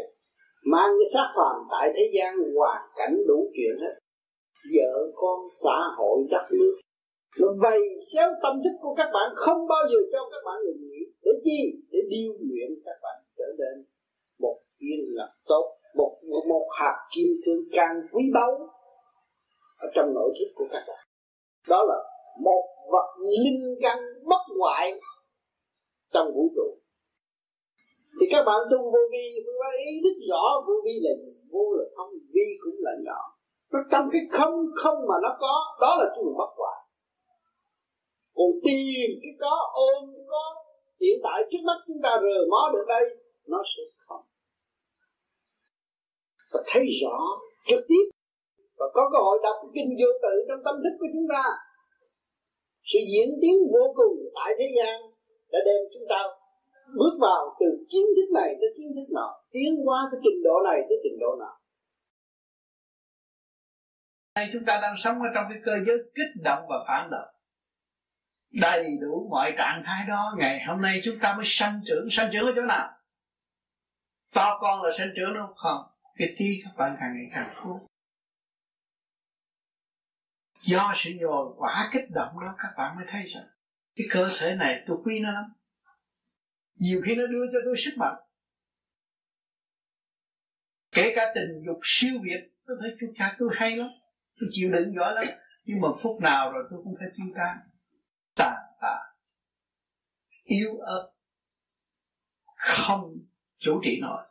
mang 0.63 0.89
cái 0.99 1.07
xác 1.13 1.27
phàm 1.35 1.55
tại 1.71 1.89
thế 1.95 2.03
gian 2.15 2.31
hoàn 2.55 2.81
cảnh 2.97 3.15
đủ 3.27 3.51
chuyện 3.55 3.75
hết. 3.81 3.95
Vợ 4.75 5.11
con 5.15 5.39
xã 5.63 5.77
hội 5.97 6.17
đất 6.31 6.45
nước 6.51 6.75
nó 7.39 7.47
vầy 7.63 7.79
xéo 8.13 8.29
tâm 8.43 8.55
thức 8.63 8.75
của 8.81 8.93
các 8.97 9.09
bạn 9.13 9.27
không 9.35 9.67
bao 9.67 9.83
giờ 9.91 9.99
cho 10.11 10.19
các 10.31 10.41
bạn 10.45 10.57
ngừng 10.65 10.83
nghỉ 10.89 11.01
để 11.23 11.31
chi 11.43 11.59
để 11.91 11.99
điêu 12.09 12.33
luyện 12.39 12.69
các 12.85 12.97
bạn 13.03 13.17
trở 13.37 13.45
nên 13.59 13.85
một 14.39 14.57
viên 14.79 14.99
lập 15.07 15.31
tốt 15.45 15.75
một, 15.95 16.17
một, 16.47 16.67
hạt 16.79 16.97
kim 17.15 17.27
cương 17.45 17.63
càng 17.71 17.95
quý 18.11 18.23
báu 18.33 18.51
ở 19.77 19.87
trong 19.95 20.13
nội 20.13 20.33
thức 20.39 20.51
của 20.55 20.65
các 20.71 20.83
bạn 20.87 21.04
đó 21.67 21.83
là 21.89 21.95
một 22.39 22.63
vật 22.91 23.09
linh 23.19 23.75
căn 23.81 23.97
bất 24.23 24.43
hoại 24.59 24.93
trong 26.13 26.27
vũ 26.35 26.51
trụ. 26.55 26.69
Thì 28.19 28.25
các 28.31 28.43
bạn 28.45 28.59
tu 28.71 28.77
vô 28.93 28.99
vi 29.11 29.25
phải 29.59 29.77
ý 29.89 29.93
rất 30.03 30.17
rõ 30.29 30.43
vô 30.67 30.73
vi 30.85 30.95
là 31.05 31.13
gì? 31.25 31.33
Vô 31.51 31.73
là 31.77 31.85
không, 31.95 32.09
vi 32.33 32.47
cũng 32.63 32.75
là 32.79 32.91
nhỏ. 33.05 33.19
Nó 33.71 33.79
trong 33.91 34.09
cái 34.11 34.21
không 34.31 34.53
không 34.75 34.99
mà 35.09 35.15
nó 35.23 35.37
có, 35.39 35.53
đó 35.81 35.95
là 35.99 36.05
cái 36.15 36.23
bất 36.37 36.51
hoại. 36.57 36.79
Còn 38.35 38.51
tìm 38.65 39.09
cái 39.21 39.33
có, 39.39 39.55
ôm 39.73 40.09
cái 40.13 40.25
có, 40.27 40.43
hiện 41.01 41.17
tại 41.23 41.41
trước 41.51 41.63
mắt 41.65 41.77
chúng 41.87 42.01
ta 42.03 42.09
rờ 42.21 42.37
mó 42.51 42.71
được 42.73 42.85
đây, 42.87 43.03
nó 43.47 43.63
sẽ 43.71 43.83
không. 44.07 44.21
Và 46.51 46.59
thấy 46.67 46.83
rõ 47.01 47.17
trực 47.67 47.79
tiếp 47.87 48.05
và 48.77 48.85
có 48.95 49.03
cơ 49.13 49.19
hội 49.25 49.37
đọc 49.45 49.57
kinh 49.75 49.89
vô 49.99 50.09
tự 50.23 50.33
trong 50.47 50.61
tâm 50.65 50.75
thức 50.83 50.95
của 50.99 51.09
chúng 51.13 51.27
ta. 51.33 51.43
Sự 52.91 52.99
diễn 53.11 53.29
tiến 53.41 53.55
vô 53.73 53.85
cùng 53.99 54.15
tại 54.37 54.51
thế 54.59 54.67
gian 54.77 54.95
đã 55.51 55.59
đem 55.67 55.81
chúng 55.93 56.07
ta 56.11 56.19
bước 56.99 57.15
vào 57.25 57.41
từ 57.59 57.69
kiến 57.91 58.05
thức 58.15 58.29
này 58.39 58.49
tới 58.59 58.69
kiến 58.77 58.89
thức 58.95 59.07
nọ, 59.17 59.29
tiến 59.53 59.71
qua 59.85 59.99
cái 60.11 60.19
trình 60.23 60.39
độ 60.47 60.55
này 60.69 60.79
tới 60.89 60.97
trình 61.03 61.17
độ 61.23 61.31
nào 61.43 61.55
Nay 64.35 64.49
chúng 64.53 64.65
ta 64.65 64.79
đang 64.81 64.95
sống 64.97 65.21
ở 65.21 65.27
trong 65.33 65.45
cái 65.49 65.59
cơ 65.65 65.71
giới 65.85 65.97
kích 66.15 66.43
động 66.43 66.65
và 66.69 66.75
phản 66.87 67.09
động. 67.11 67.29
Đầy 68.61 68.85
đủ 69.01 69.27
mọi 69.31 69.53
trạng 69.57 69.83
thái 69.85 70.05
đó, 70.07 70.33
ngày 70.37 70.63
hôm 70.67 70.81
nay 70.81 70.99
chúng 71.03 71.15
ta 71.21 71.33
mới 71.35 71.45
sanh 71.45 71.81
trưởng. 71.85 72.09
Sanh 72.09 72.29
trưởng 72.31 72.45
ở 72.45 72.51
chỗ 72.55 72.65
nào? 72.65 72.89
To 74.33 74.57
con 74.61 74.83
là 74.83 74.91
sanh 74.91 75.07
trưởng 75.15 75.33
đâu 75.33 75.47
không. 75.55 75.81
Cái 76.15 76.33
trí 76.37 76.61
các 76.63 76.71
bạn 76.77 76.97
càng 76.99 77.13
ngày 77.15 77.25
càng 77.33 77.53
khôn 77.55 77.77
do 80.67 80.91
sự 80.95 81.11
nhồi 81.19 81.53
quả 81.57 81.89
kích 81.91 82.05
động 82.15 82.39
đó, 82.41 82.55
các 82.57 82.69
bạn 82.77 82.95
mới 82.95 83.05
thấy 83.07 83.23
rằng 83.25 83.43
cái 83.95 84.07
cơ 84.09 84.29
thể 84.39 84.55
này 84.55 84.83
tôi 84.87 84.97
quý 85.03 85.19
nó 85.19 85.31
lắm. 85.31 85.43
Nhiều 86.75 87.01
khi 87.05 87.15
nó 87.15 87.27
đưa 87.27 87.45
cho 87.53 87.59
tôi 87.65 87.75
sức 87.77 87.91
mạnh. 87.97 88.15
Kể 90.91 91.13
cả 91.15 91.31
tình 91.35 91.63
dục 91.65 91.79
siêu 91.83 92.13
việt, 92.23 92.51
tôi 92.65 92.77
thấy 92.81 92.95
chú 92.99 93.07
cha 93.15 93.35
tôi 93.39 93.49
hay 93.53 93.77
lắm. 93.77 93.87
Tôi 94.39 94.47
chịu 94.51 94.71
đựng 94.71 94.93
giỏi 94.95 95.13
lắm. 95.13 95.25
Nhưng 95.63 95.81
mà 95.81 95.87
phút 96.03 96.21
nào 96.21 96.51
rồi 96.51 96.63
tôi 96.69 96.79
cũng 96.83 96.95
phải 96.99 97.07
tiêu 97.17 97.25
tan. 97.35 97.57
Tàn 98.35 98.55
tạ. 98.81 98.97
Yếu 100.43 100.77
ớt. 100.77 101.11
Không 102.55 103.17
chủ 103.57 103.79
trị 103.83 103.99
nổi. 104.01 104.23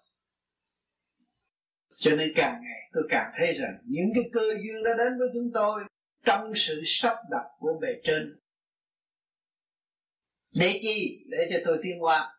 Cho 1.96 2.16
nên 2.16 2.32
càng 2.36 2.60
ngày 2.62 2.90
tôi 2.92 3.02
càng 3.08 3.32
thấy 3.36 3.52
rằng 3.52 3.78
những 3.84 4.10
cái 4.14 4.24
cơ 4.32 4.40
duyên 4.40 4.82
đã 4.84 4.90
đến 4.98 5.18
với 5.18 5.28
chúng 5.34 5.50
tôi 5.54 5.84
trong 6.24 6.54
sự 6.54 6.82
sắp 6.84 7.16
đặt 7.30 7.44
của 7.58 7.78
bề 7.80 7.88
trên. 8.04 8.38
Để 10.52 10.78
chi? 10.82 11.24
Để 11.30 11.38
cho 11.50 11.56
tôi 11.64 11.78
tiến 11.82 12.02
qua 12.02 12.34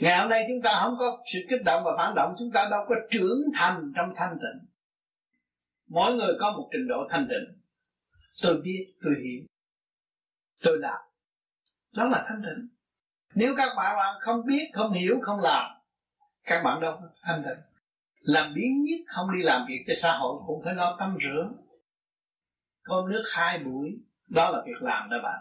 ngày 0.00 0.18
hôm 0.18 0.28
nay 0.28 0.44
chúng 0.48 0.62
ta 0.62 0.78
không 0.82 0.96
có 0.98 1.18
sự 1.32 1.38
kích 1.50 1.62
động 1.64 1.82
và 1.84 1.90
phản 1.96 2.14
động, 2.14 2.34
chúng 2.38 2.50
ta 2.54 2.68
đâu 2.70 2.84
có 2.88 2.94
trưởng 3.10 3.42
thành 3.54 3.92
trong 3.96 4.12
thanh 4.16 4.32
tịnh. 4.32 4.68
Mỗi 5.88 6.14
người 6.14 6.34
có 6.40 6.52
một 6.52 6.68
trình 6.72 6.88
độ 6.88 6.96
thanh 7.10 7.28
tịnh. 7.30 7.60
Tôi 8.42 8.60
biết, 8.64 8.94
tôi 9.02 9.14
hiểu. 9.22 9.46
Tôi 10.62 10.78
làm 10.78 11.00
đó 11.96 12.08
là 12.08 12.24
thanh 12.28 12.42
tịnh. 12.42 12.68
Nếu 13.34 13.54
các 13.56 13.68
bạn 13.76 13.96
bạn 13.96 14.16
không 14.20 14.46
biết, 14.46 14.70
không 14.72 14.92
hiểu, 14.92 15.18
không 15.22 15.40
làm, 15.40 15.70
các 16.44 16.62
bạn 16.64 16.80
đâu 16.80 17.00
thanh 17.22 17.42
tịnh. 17.42 17.62
Làm 18.20 18.54
biến 18.54 18.82
nhất 18.82 19.00
không 19.06 19.26
đi 19.36 19.42
làm 19.42 19.66
việc 19.68 19.84
cho 19.86 19.94
xã 19.96 20.12
hội 20.12 20.42
cũng 20.46 20.62
phải 20.64 20.74
lo 20.74 20.96
tâm 20.98 21.18
rửa 21.22 21.50
cơm 22.82 23.10
nước 23.10 23.22
hai 23.32 23.58
buổi. 23.58 23.88
Đó 24.28 24.50
là 24.50 24.62
việc 24.66 24.82
làm 24.82 25.10
đó 25.10 25.16
bạn. 25.22 25.40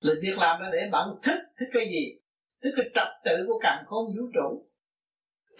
Là 0.00 0.12
việc 0.22 0.38
làm 0.38 0.60
đó 0.60 0.66
để 0.72 0.88
bạn 0.92 1.08
thích 1.22 1.40
thích 1.58 1.68
cái 1.72 1.84
gì? 1.84 2.20
Thích 2.62 2.72
cái 2.76 2.86
trật 2.94 3.08
tự 3.24 3.44
của 3.48 3.58
càng 3.62 3.84
khôn 3.86 4.06
vũ 4.06 4.22
trụ. 4.34 4.70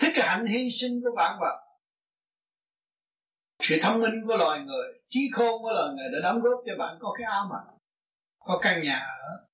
Thích 0.00 0.12
cái 0.14 0.28
hạnh 0.28 0.46
hy 0.46 0.70
sinh 0.70 1.00
của 1.04 1.10
bạn 1.16 1.38
vật. 1.40 1.66
Sự 3.60 3.76
thông 3.82 4.00
minh 4.00 4.26
của 4.26 4.36
loài 4.36 4.60
người, 4.60 4.88
trí 5.08 5.20
khôn 5.32 5.62
của 5.62 5.70
loài 5.70 5.94
người 5.94 6.08
đã 6.12 6.18
đóng 6.28 6.40
góp 6.40 6.60
cho 6.66 6.72
bạn 6.78 6.96
có 7.00 7.14
cái 7.18 7.26
áo 7.30 7.46
mặc, 7.50 7.62
có 8.38 8.58
căn 8.62 8.80
nhà 8.82 8.98
ở. 8.98 9.46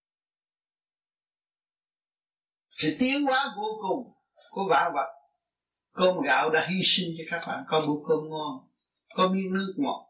Sự 2.71 2.97
tiến 2.99 3.25
hóa 3.27 3.55
vô 3.57 3.79
cùng 3.89 4.13
của 4.55 4.63
vạn 4.71 4.93
vật. 4.95 5.13
Cơm 5.93 6.21
gạo 6.21 6.51
đã 6.51 6.67
hy 6.69 6.77
sinh 6.85 7.15
cho 7.19 7.25
các 7.31 7.45
bạn. 7.49 7.65
Có 7.69 7.81
bữa 7.81 8.09
cơm 8.09 8.31
ngon, 8.31 8.69
có 9.15 9.29
miếng 9.29 9.55
nước 9.55 9.75
ngọt 9.77 10.06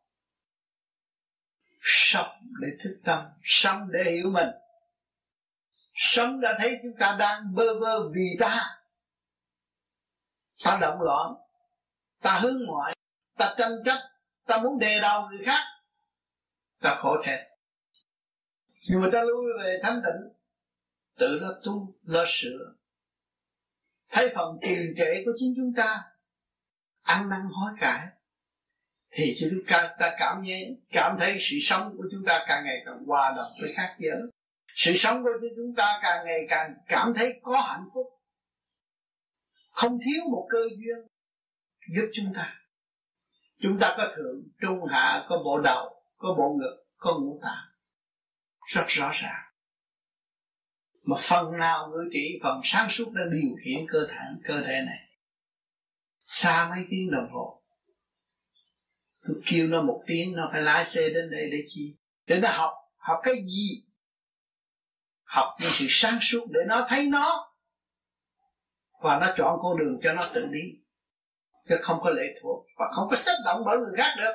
sống 1.89 2.39
để 2.61 2.69
thức 2.85 3.01
tâm, 3.05 3.25
sống 3.43 3.89
để 3.93 4.11
hiểu 4.11 4.31
mình. 4.31 4.49
Sống 5.95 6.41
đã 6.41 6.57
thấy 6.59 6.79
chúng 6.83 6.93
ta 7.01 7.17
đang 7.19 7.55
bơ 7.55 7.65
vơ 7.81 8.09
vì 8.15 8.37
ta. 8.41 8.79
Ta 10.65 10.79
động 10.81 11.03
loạn, 11.03 11.35
ta 12.23 12.39
hướng 12.43 12.59
ngoại, 12.67 12.97
ta 13.39 13.55
tranh 13.59 13.73
chấp, 13.85 13.99
ta 14.47 14.59
muốn 14.59 14.79
đề 14.79 15.01
đầu 15.01 15.29
người 15.31 15.45
khác, 15.45 15.63
ta 16.81 16.97
khổ 17.01 17.17
thiệt 17.25 17.41
nhưng 18.89 19.01
mà 19.01 19.09
ta 19.13 19.23
lui 19.23 19.45
về 19.59 19.81
thanh 19.83 20.03
tịnh 20.05 20.33
tự 21.19 21.39
lo 21.41 21.49
tu, 21.65 21.95
lo 22.03 22.25
sửa. 22.27 22.75
Thấy 24.11 24.33
phần 24.35 24.55
tiền 24.63 24.95
trệ 24.97 25.23
của 25.25 25.31
chính 25.39 25.55
chúng 25.57 25.73
ta, 25.77 26.05
ăn 27.03 27.29
năn 27.29 27.41
hối 27.41 27.71
cải 27.81 28.07
thì 29.17 29.33
chúng 29.41 29.59
ta, 29.67 29.95
ta 29.99 30.17
cảm 30.19 30.43
nhận 30.43 30.77
cảm 30.91 31.17
thấy 31.19 31.37
sự 31.41 31.57
sống 31.61 31.95
của 31.97 32.05
chúng 32.13 32.25
ta 32.27 32.45
càng 32.49 32.65
ngày 32.65 32.77
càng 32.87 32.97
hòa 33.07 33.33
đồng 33.37 33.53
với 33.61 33.73
khác 33.77 33.97
giới. 33.99 34.21
Sự 34.75 34.93
sống 34.95 35.23
của 35.23 35.31
chúng 35.57 35.75
ta 35.77 35.99
càng 36.03 36.27
ngày 36.27 36.41
càng 36.49 36.75
cảm 36.89 37.13
thấy 37.17 37.41
có 37.43 37.61
hạnh 37.61 37.85
phúc. 37.95 38.07
Không 39.71 39.99
thiếu 40.05 40.23
một 40.31 40.47
cơ 40.51 40.59
duyên 40.77 41.07
giúp 41.97 42.11
chúng 42.15 42.33
ta. 42.35 42.55
Chúng 43.61 43.79
ta 43.81 43.95
có 43.99 44.13
thượng 44.17 44.43
trung 44.61 44.79
hạ 44.91 45.27
có 45.29 45.43
bộ 45.45 45.61
đầu 45.61 46.03
có 46.17 46.35
bộ 46.39 46.57
ngực 46.59 46.85
có 46.97 47.19
ngũ 47.19 47.41
tạng. 47.43 47.65
Rất 48.67 48.85
rõ 48.87 49.11
ràng. 49.15 49.43
Mà 51.07 51.17
phần 51.21 51.57
nào 51.57 51.89
ngữ 51.89 52.09
trị 52.13 52.39
phần 52.43 52.61
sáng 52.65 52.89
suốt 52.89 53.13
đã 53.13 53.23
điều 53.33 53.57
khiển 53.65 53.87
cơ 53.89 54.07
thể 54.09 54.25
cơ 54.45 54.61
thể 54.61 54.83
này. 54.87 54.99
Xa 56.19 56.69
mấy 56.71 56.85
tiếng 56.91 57.11
đồng 57.11 57.29
hồ 57.33 57.56
tôi 59.29 59.43
kêu 59.47 59.67
nó 59.67 59.83
một 59.83 60.01
tiếng, 60.07 60.37
nó 60.37 60.49
phải 60.53 60.63
lái 60.63 60.85
xe 60.85 61.01
đến 61.01 61.31
đây 61.31 61.51
để 61.53 61.59
chi? 61.67 61.97
Để 62.27 62.39
nó 62.39 62.49
học. 62.49 62.73
Học 62.97 63.21
cái 63.23 63.35
gì? 63.35 63.83
Học 65.25 65.57
những 65.61 65.71
sự 65.73 65.87
sáng 65.89 66.19
suốt 66.21 66.47
để 66.51 66.61
nó 66.69 66.87
thấy 66.89 67.07
nó. 67.07 67.53
Và 69.03 69.19
nó 69.19 69.27
chọn 69.37 69.59
con 69.63 69.79
đường 69.79 69.99
cho 70.03 70.13
nó 70.13 70.23
tự 70.35 70.47
đi. 70.47 70.63
Chứ 71.69 71.77
không 71.83 72.01
có 72.03 72.11
lệ 72.11 72.35
thuộc. 72.43 72.67
Và 72.79 72.87
không 72.93 73.09
có 73.11 73.17
xếp 73.17 73.33
động 73.45 73.63
bởi 73.67 73.79
người 73.79 73.95
khác 73.97 74.15
được. 74.19 74.33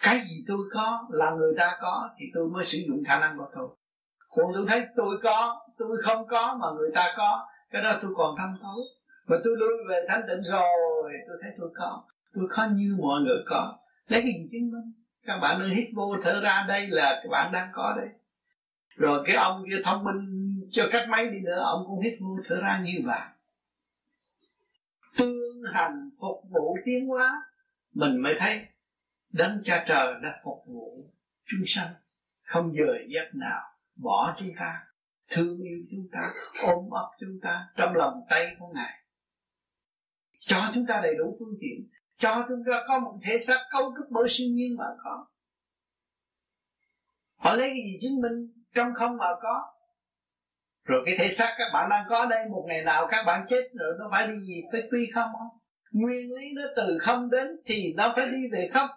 Cái 0.00 0.18
gì 0.18 0.44
tôi 0.48 0.58
có 0.74 1.08
là 1.10 1.30
người 1.30 1.54
ta 1.58 1.78
có 1.80 2.10
thì 2.18 2.24
tôi 2.34 2.48
mới 2.48 2.64
sử 2.64 2.78
dụng 2.88 3.02
khả 3.06 3.20
năng 3.20 3.38
của 3.38 3.48
tôi 3.54 3.68
còn 4.34 4.46
tôi 4.54 4.64
thấy 4.68 4.86
tôi 4.96 5.18
có, 5.22 5.60
tôi 5.78 5.96
không 6.02 6.26
có 6.26 6.58
mà 6.60 6.66
người 6.76 6.90
ta 6.94 7.14
có, 7.16 7.46
cái 7.70 7.82
đó 7.82 7.98
tôi 8.02 8.10
còn 8.16 8.34
thăm 8.38 8.58
thấu 8.62 8.76
mà 9.26 9.36
tôi 9.44 9.56
lui 9.56 9.72
về 9.88 10.04
thanh 10.08 10.22
tịnh 10.28 10.42
rồi. 10.42 11.12
Tôi 11.28 11.36
thấy 11.42 11.50
tôi 11.58 11.70
có 11.74 12.02
tôi 12.34 12.44
có 12.50 12.68
như 12.72 12.96
mọi 13.02 13.20
người 13.20 13.42
có. 13.46 13.78
Lấy 14.08 14.22
hình 14.22 14.48
chứng 14.52 14.70
minh. 14.70 14.92
Các 15.26 15.38
bạn 15.38 15.60
đang 15.60 15.70
hít 15.70 15.88
vô 15.94 16.16
thở 16.22 16.40
ra, 16.40 16.64
đây 16.68 16.86
là 16.86 17.20
các 17.22 17.28
bạn 17.30 17.52
đang 17.52 17.68
có 17.72 17.94
đây 17.96 18.08
rồi 18.96 19.22
cái 19.26 19.36
ông 19.36 19.64
kia 19.70 19.82
thông 19.84 20.04
minh 20.04 20.52
cho 20.70 20.88
các 20.90 21.08
máy 21.08 21.26
đi 21.28 21.38
nữa. 21.40 21.60
Ông 21.60 21.84
cũng 21.86 22.00
hít 22.00 22.12
vô 22.20 22.36
thở 22.44 22.60
ra 22.60 22.80
như 22.84 23.00
vậy. 23.04 23.20
Tương 25.18 25.62
hành 25.72 26.10
phục 26.20 26.44
vụ 26.50 26.76
tiến 26.84 27.08
hóa. 27.08 27.42
Mình 27.94 28.22
mới 28.22 28.34
thấy 28.38 28.60
đấng 29.32 29.60
cha 29.62 29.84
trời 29.86 30.14
đã 30.22 30.40
phục 30.44 30.58
vụ 30.74 30.98
chúng 31.44 31.62
sanh. 31.66 31.94
Không 32.42 32.72
dời 32.72 33.06
giấc 33.08 33.34
nào, 33.34 33.60
bỏ 33.96 34.34
chúng 34.38 34.50
ta. 34.58 34.84
Thương 35.30 35.56
yêu 35.56 35.78
chúng 35.90 36.08
ta, 36.12 36.32
ôm 36.62 36.90
ấp 36.90 37.10
chúng 37.20 37.38
ta 37.42 37.66
trong 37.76 37.94
lòng 37.94 38.22
tay 38.30 38.56
của 38.58 38.68
ngài 38.74 39.01
cho 40.36 40.70
chúng 40.74 40.86
ta 40.86 41.00
đầy 41.02 41.14
đủ 41.18 41.36
phương 41.38 41.56
tiện. 41.60 41.88
Cho 42.16 42.44
chúng 42.48 42.62
ta 42.66 42.84
có 42.88 43.00
một 43.00 43.18
thể 43.22 43.38
xác 43.38 43.66
cấu 43.70 43.82
trúc 43.82 44.06
bởi 44.10 44.24
siêu 44.28 44.48
nhiên 44.50 44.76
mà 44.76 44.84
có. 45.04 45.26
Họ 47.36 47.52
lấy 47.56 47.68
cái 47.68 47.78
gì 47.84 47.98
chứng 48.00 48.20
minh 48.20 48.64
trong 48.74 48.94
không 48.94 49.16
mà 49.16 49.26
có? 49.42 49.72
Rồi 50.84 51.02
cái 51.06 51.14
thể 51.18 51.28
xác 51.28 51.54
các 51.58 51.70
bạn 51.72 51.90
đang 51.90 52.04
có 52.08 52.26
đây, 52.26 52.48
một 52.50 52.64
ngày 52.68 52.84
nào 52.84 53.06
các 53.10 53.24
bạn 53.26 53.44
chết 53.48 53.70
rồi 53.74 53.94
nó 53.98 54.08
phải 54.12 54.28
đi 54.28 54.34
gì 54.46 54.62
phải 54.72 54.82
quy 54.90 55.10
không 55.14 55.30
không? 55.38 55.58
Nguyên 55.92 56.34
lý 56.34 56.52
nó 56.54 56.62
từ 56.76 56.98
không 57.00 57.30
đến 57.30 57.46
thì 57.64 57.92
nó 57.96 58.12
phải 58.16 58.26
đi 58.26 58.38
về 58.52 58.68
không? 58.72 58.88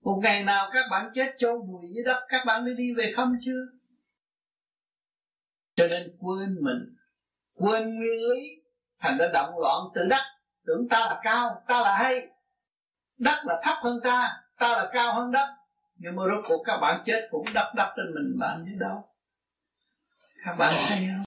Một 0.00 0.20
ngày 0.22 0.44
nào 0.44 0.70
các 0.74 0.84
bạn 0.90 1.10
chết 1.14 1.34
chôn 1.38 1.54
vùi 1.66 1.86
dưới 1.94 2.04
đất, 2.04 2.20
các 2.28 2.44
bạn 2.46 2.64
mới 2.64 2.74
đi 2.74 2.94
về 2.94 3.12
không 3.16 3.32
chưa? 3.44 3.66
Cho 5.74 5.86
nên 5.88 6.16
quên 6.18 6.56
mình. 6.60 6.96
Quên 7.52 7.82
nguyên 7.82 8.20
lý 8.30 8.63
thành 9.04 9.18
ra 9.18 9.26
động 9.32 9.58
loạn 9.58 9.80
tự 9.94 10.06
đắc 10.10 10.22
tưởng 10.66 10.88
ta 10.90 10.98
là 10.98 11.20
cao, 11.22 11.62
ta 11.68 11.80
là 11.80 11.96
hay. 11.96 12.14
Đất 13.18 13.44
là 13.44 13.60
thấp 13.62 13.76
hơn 13.82 14.00
ta 14.04 14.42
ta 14.58 14.68
là 14.68 14.90
cao 14.92 15.14
hơn 15.14 15.30
đất. 15.30 15.48
Nhưng 15.96 16.16
mà 16.16 16.22
rốt 16.26 16.44
cuộc 16.48 16.62
các 16.66 16.78
bạn 16.80 17.02
chết 17.06 17.28
cũng 17.30 17.46
đắp 17.54 17.74
đắp 17.76 17.88
trên 17.96 18.14
mình 18.14 18.38
bạn 18.38 18.64
biết 18.64 18.76
đâu. 18.80 19.04
Các 20.44 20.54
bạn 20.58 20.74
thấy 20.88 20.98
không? 20.98 21.24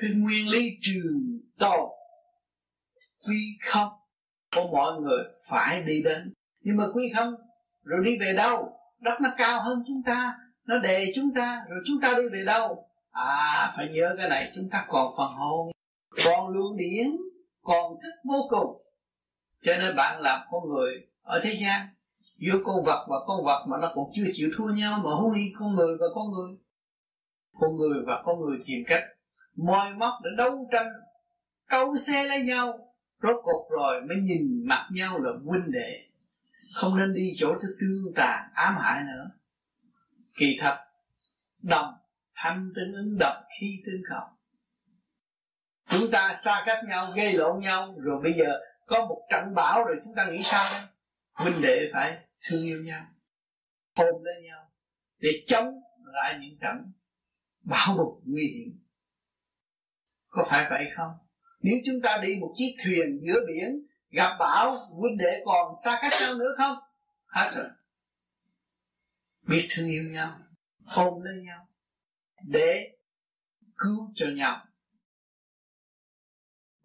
Cái 0.00 0.10
nguyên 0.16 0.48
lý 0.48 0.68
trường 0.80 1.40
tồn 1.58 1.90
quy 3.28 3.58
không 3.70 3.88
của 4.54 4.68
mọi 4.72 5.00
người 5.00 5.24
phải 5.50 5.82
đi 5.82 6.02
đến. 6.04 6.32
Nhưng 6.60 6.76
mà 6.76 6.84
quy 6.94 7.12
không, 7.16 7.34
rồi 7.82 8.00
đi 8.04 8.10
về 8.20 8.32
đâu? 8.36 8.78
Đất 9.00 9.20
nó 9.20 9.28
cao 9.36 9.62
hơn 9.62 9.82
chúng 9.86 10.02
ta, 10.06 10.38
nó 10.66 10.78
đè 10.78 11.04
chúng 11.14 11.34
ta, 11.34 11.64
rồi 11.68 11.80
chúng 11.86 12.00
ta 12.02 12.14
đi 12.16 12.22
về 12.32 12.44
đâu? 12.46 12.88
À 13.10 13.72
phải 13.76 13.88
nhớ 13.88 14.14
cái 14.18 14.28
này, 14.28 14.52
chúng 14.54 14.68
ta 14.70 14.84
còn 14.88 15.12
phần 15.16 15.32
hồn 15.32 15.75
còn 16.24 16.48
luồng 16.48 16.76
điển 16.76 17.16
còn 17.62 17.92
thức 18.02 18.12
vô 18.24 18.46
cùng. 18.48 18.82
Cho 19.62 19.76
nên 19.78 19.96
bạn 19.96 20.20
làm 20.20 20.40
con 20.50 20.68
người 20.68 21.06
ở 21.22 21.40
thế 21.42 21.58
gian, 21.62 21.86
giữa 22.38 22.58
con 22.64 22.84
vật 22.84 23.06
và 23.08 23.16
con 23.26 23.44
vật 23.44 23.66
mà 23.68 23.76
nó 23.80 23.90
cũng 23.94 24.10
chưa 24.14 24.24
chịu 24.32 24.50
thua 24.56 24.68
nhau, 24.68 25.00
mà 25.04 25.10
huống 25.10 25.34
con 25.58 25.74
người 25.74 25.96
và 26.00 26.06
con 26.14 26.30
người. 26.30 26.56
Con 27.60 27.76
người 27.76 28.02
và 28.06 28.22
con 28.24 28.40
người 28.40 28.58
tìm 28.66 28.84
cách 28.86 29.02
moi 29.56 29.94
móc 29.98 30.12
để 30.24 30.30
đấu 30.36 30.68
tranh 30.72 30.86
câu 31.68 31.96
xe 31.96 32.24
lấy 32.28 32.42
nhau. 32.42 32.78
Rốt 33.22 33.36
cuộc 33.42 33.68
rồi 33.70 34.02
mới 34.02 34.16
nhìn 34.22 34.66
mặt 34.66 34.88
nhau 34.92 35.18
là 35.18 35.30
huynh 35.44 35.70
đệ. 35.70 36.06
Không 36.74 36.98
nên 36.98 37.14
đi 37.14 37.32
chỗ 37.36 37.54
thứ 37.62 37.76
tương 37.80 38.14
tàn, 38.14 38.48
ám 38.54 38.74
hại 38.80 39.02
nữa. 39.04 39.30
Kỳ 40.38 40.56
thật, 40.60 40.76
đồng 41.62 41.94
thanh 42.34 42.72
tương 42.76 42.94
ứng 42.94 43.16
độc 43.18 43.36
khi 43.60 43.82
tương 43.86 44.02
khẩu 44.10 44.35
chúng 45.86 46.10
ta 46.10 46.34
xa 46.44 46.62
cách 46.66 46.78
nhau, 46.88 47.12
gây 47.16 47.32
lộn 47.32 47.60
nhau, 47.60 47.94
rồi 47.98 48.20
bây 48.22 48.32
giờ 48.32 48.60
có 48.86 49.06
một 49.06 49.26
trận 49.30 49.54
bão 49.54 49.84
rồi 49.84 49.96
chúng 50.04 50.14
ta 50.16 50.30
nghĩ 50.30 50.42
sao 50.42 50.72
đây? 50.72 50.82
Huynh 51.32 51.62
đệ 51.62 51.90
phải 51.92 52.18
thương 52.48 52.62
yêu 52.62 52.82
nhau 52.82 53.06
ôm 53.96 54.22
lấy 54.24 54.34
nhau 54.42 54.70
để 55.18 55.30
chống 55.46 55.80
lại 56.04 56.38
những 56.40 56.58
trận 56.60 56.92
bão 57.62 57.96
bục 57.96 58.22
nguy 58.24 58.42
hiểm. 58.54 58.80
Có 60.28 60.44
phải 60.48 60.66
vậy 60.70 60.90
không? 60.96 61.12
Nếu 61.60 61.74
chúng 61.86 62.00
ta 62.02 62.18
đi 62.22 62.36
một 62.40 62.52
chiếc 62.54 62.76
thuyền 62.84 63.20
giữa 63.22 63.40
biển, 63.48 63.86
gặp 64.10 64.36
bão, 64.38 64.70
huynh 64.70 65.16
đệ 65.16 65.42
còn 65.44 65.72
xa 65.84 65.98
cách 66.02 66.12
nhau 66.20 66.34
nữa 66.34 66.54
không? 66.58 66.76
Hết 67.26 67.48
rồi. 67.50 67.66
Biết 69.42 69.66
thương 69.70 69.88
yêu 69.88 70.04
nhau 70.04 70.38
ôm 70.94 71.22
lấy 71.22 71.42
nhau 71.42 71.68
để 72.42 72.96
cứu 73.76 74.12
cho 74.14 74.26
nhau. 74.26 74.65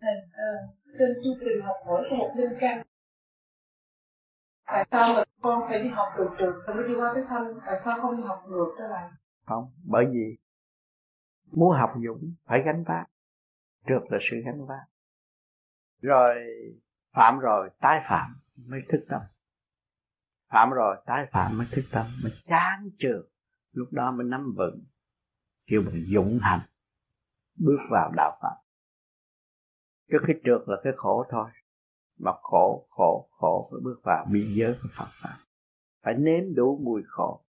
Ờ, 0.02 0.08
ờ, 0.34 0.52
trên 1.00 1.10
chu 1.24 1.30
trình 1.40 1.62
học 1.64 1.76
hỏi 1.86 2.08
của 2.10 2.16
một 2.16 2.34
linh 2.38 2.58
căn. 2.60 2.84
Tại 4.66 4.86
sao 4.92 5.14
mà 5.14 5.24
con 5.42 5.64
phải 5.70 5.84
đi 5.84 5.90
học 5.90 6.08
từ 6.18 6.26
trường 6.40 6.56
rồi 6.66 6.76
mới 6.76 6.88
đi 6.88 6.94
qua 6.96 7.12
cái 7.14 7.24
thanh? 7.30 7.60
Tại 7.66 7.76
sao 7.86 8.02
không 8.02 8.18
đi 8.18 8.24
học 8.24 8.44
ngược 8.48 8.76
trở 8.78 8.88
lại 8.88 9.10
không, 9.52 9.72
bởi 9.84 10.06
vì 10.06 10.38
muốn 11.52 11.78
học 11.78 11.94
dũng 12.08 12.34
phải 12.46 12.62
gánh 12.66 12.84
vác. 12.84 13.10
Trượt 13.88 14.02
là 14.10 14.18
sự 14.22 14.38
gánh 14.46 14.66
vác. 14.66 14.88
Rồi, 16.02 16.36
phạm 17.14 17.40
rồi, 17.40 17.70
tái 17.80 18.02
phạm 18.10 18.36
mới 18.56 18.82
thức 18.90 19.06
tâm. 19.10 19.22
Phạm 20.50 20.70
rồi, 20.70 20.96
tái 21.06 21.28
phạm 21.32 21.58
mới 21.58 21.68
thức 21.72 21.82
tâm. 21.92 22.06
Mới 22.24 22.32
chán 22.46 22.90
trường 23.00 23.28
lúc 23.72 23.88
đó 23.92 24.12
mới 24.12 24.26
nắm 24.26 24.54
vững. 24.58 24.84
Kêu 25.68 25.82
bằng 25.86 26.04
dũng 26.14 26.40
hành, 26.42 26.62
bước 27.56 27.80
vào 27.90 28.12
đạo 28.16 28.38
Phật 28.42 28.56
trước 30.12 30.20
khi 30.28 30.34
trượt 30.44 30.62
là 30.66 30.78
cái 30.84 30.94
khổ 30.96 31.26
thôi. 31.30 31.50
Mà 32.20 32.32
khổ 32.42 32.88
khổ 32.90 33.28
khổ 33.32 33.68
phải 33.72 33.80
bước 33.84 34.02
vào 34.04 34.26
biên 34.32 34.54
giới 34.58 34.74
của 34.82 34.90
Phật 34.98 35.08
pháp 35.24 35.38
phải 36.04 36.14
nếm 36.14 36.56
đủ 36.56 36.80
mùi 36.84 37.02
khổ. 37.08 37.42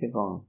Chứ 0.00 0.06
còn 0.12 0.40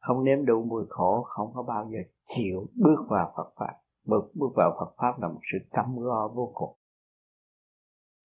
không 0.00 0.24
nếm 0.24 0.44
đủ 0.44 0.64
mùi 0.64 0.84
khổ, 0.88 1.22
không 1.22 1.52
có 1.54 1.62
bao 1.62 1.88
giờ 1.92 1.98
chịu 2.36 2.66
bước 2.74 3.06
vào 3.08 3.32
Phật 3.36 3.52
pháp. 3.56 3.74
Bước 4.06 4.30
bước 4.34 4.52
vào 4.56 4.76
Phật 4.78 4.94
pháp 4.96 5.20
là 5.20 5.28
một 5.28 5.40
sự 5.52 5.58
căm 5.70 5.96
go 5.98 6.28
vô 6.28 6.52
cùng. 6.54 6.76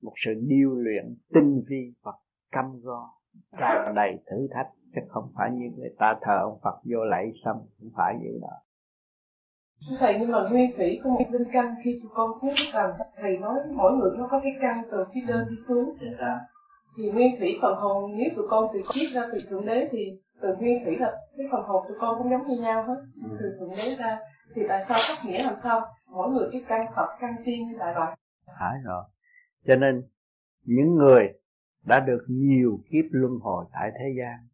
Một 0.01 0.13
sự 0.25 0.31
điêu 0.47 0.75
luyện 0.75 1.17
tinh 1.33 1.63
vi 1.69 1.93
và 2.01 2.11
căm 2.51 2.81
go. 2.81 3.13
Tràn 3.57 3.95
đầy 3.95 4.23
thử 4.31 4.47
thách, 4.51 4.71
chứ 4.95 5.01
không 5.09 5.31
phải 5.35 5.51
như 5.51 5.65
người 5.77 5.95
ta 5.97 6.17
thờ 6.21 6.39
ông 6.41 6.59
Phật 6.63 6.81
vô 6.83 7.05
lạy 7.05 7.31
xong, 7.43 7.67
không 7.79 7.89
phải 7.95 8.15
như 8.21 8.39
đó 8.41 8.68
thầy 9.99 10.15
nhưng 10.19 10.31
mà 10.31 10.49
nguyên 10.51 10.77
thủy 10.77 10.99
của 11.03 11.09
một 11.09 11.25
linh 11.31 11.47
căn 11.53 11.75
khi 11.83 11.99
tụi 12.03 12.11
con 12.13 12.31
xuống 12.41 12.53
cái 12.57 12.67
tầng 12.73 13.07
thầy 13.21 13.37
nói 13.37 13.59
mỗi 13.75 13.91
người 13.91 14.11
nó 14.17 14.27
có 14.31 14.39
cái 14.43 14.51
căn 14.61 14.83
từ 14.91 14.97
phía 15.13 15.21
trên 15.27 15.45
đi 15.49 15.55
xuống. 15.67 15.97
Thì 16.97 17.11
nguyên 17.11 17.35
thủy 17.39 17.57
phần 17.61 17.75
hồn 17.75 18.11
nếu 18.17 18.29
tụi 18.35 18.45
con 18.49 18.67
từ 18.73 18.79
chiết 18.93 19.11
ra 19.13 19.21
từ 19.31 19.39
thượng 19.49 19.65
đế 19.65 19.87
thì 19.91 20.19
từ 20.41 20.55
nguyên 20.55 20.85
thủy 20.85 20.97
là 20.99 21.17
cái 21.37 21.47
phần 21.51 21.63
hồn 21.63 21.85
tụi 21.87 21.97
con 21.99 22.17
cũng 22.17 22.31
giống 22.31 22.47
như 22.47 22.61
nhau 22.61 22.83
hết 22.83 22.97
ừ. 23.23 23.37
từ 23.39 23.57
thượng 23.59 23.75
đế 23.77 23.95
ra. 23.95 24.19
Thì 24.55 24.61
tại 24.67 24.81
sao 24.87 24.99
cách 25.07 25.17
nghĩa 25.25 25.43
làm 25.43 25.55
sao? 25.63 25.81
Mỗi 26.11 26.29
người 26.29 26.49
cái 26.51 26.63
căn 26.67 26.85
phật 26.95 27.07
căn 27.21 27.35
tiên 27.45 27.67
như 27.67 27.75
tại 27.79 27.93
vậy 27.95 28.15
phải 28.59 28.77
rồi. 28.83 29.03
Cho 29.67 29.75
nên 29.75 30.03
những 30.65 30.95
người 30.95 31.29
đã 31.85 31.99
được 31.99 32.25
nhiều 32.27 32.79
kiếp 32.91 33.05
luân 33.11 33.39
hồi 33.41 33.65
tại 33.73 33.91
thế 33.99 34.05
gian 34.19 34.47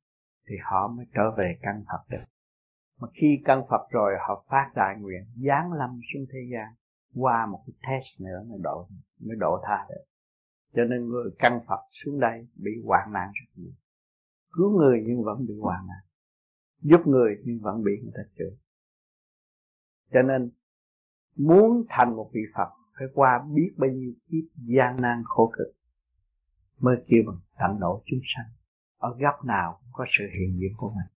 thì 0.48 0.56
họ 0.64 0.88
mới 0.88 1.06
trở 1.16 1.32
về 1.38 1.58
căn 1.62 1.84
Phật 1.88 2.04
được 2.10 2.24
mà 3.00 3.08
khi 3.14 3.42
căn 3.46 3.64
Phật 3.70 3.90
rồi, 3.90 4.14
họ 4.28 4.46
phát 4.50 4.72
đại 4.76 4.96
nguyện, 5.00 5.26
giáng 5.36 5.74
lâm 5.74 6.00
xuống 6.14 6.26
thế 6.32 6.40
gian, 6.52 6.74
qua 7.16 7.46
một 7.46 7.64
cái 7.68 7.74
test 7.82 8.22
nữa 8.22 8.44
mới 8.50 8.60
độ 8.64 8.88
mới 9.20 9.36
độ 9.40 9.62
tha 9.64 9.86
được. 9.90 10.04
Cho 10.74 10.84
nên 10.84 11.10
người 11.10 11.32
căn 11.40 11.60
Phật 11.68 11.80
xuống 11.92 12.20
đây 12.20 12.48
bị 12.56 12.72
hoạn 12.86 13.14
nạn 13.14 13.32
rất 13.34 13.52
nhiều. 13.56 13.74
Cứu 14.52 14.80
người 14.80 15.04
nhưng 15.08 15.24
vẫn 15.24 15.46
bị 15.48 15.54
hoạn 15.62 15.88
nạn. 15.88 16.04
Giúp 16.82 17.08
người 17.08 17.42
nhưng 17.46 17.60
vẫn 17.62 17.84
bị 17.84 17.92
người 18.04 18.12
ta 18.16 18.24
chửi. 18.38 18.58
Cho 20.14 20.22
nên, 20.22 20.52
muốn 21.36 21.84
thành 21.90 22.16
một 22.16 22.30
vị 22.34 22.42
Phật, 22.56 22.70
phải 23.00 23.08
qua 23.14 23.44
biết 23.54 23.74
bao 23.78 23.90
nhiêu 23.90 24.14
kiếp 24.28 24.44
gian 24.56 24.96
nan 25.02 25.24
khổ 25.26 25.52
cực 25.58 25.76
mới 26.80 26.96
kêu 27.08 27.24
bằng 27.28 27.40
tận 27.60 27.80
độ 27.80 28.04
chúng 28.06 28.20
sanh. 28.36 28.52
Ở 28.98 29.16
góc 29.20 29.46
nào 29.46 29.80
cũng 29.82 29.90
có 29.94 30.06
sự 30.10 30.24
hiện 30.40 30.60
diện 30.60 30.72
của 30.78 30.90
mình 30.90 31.15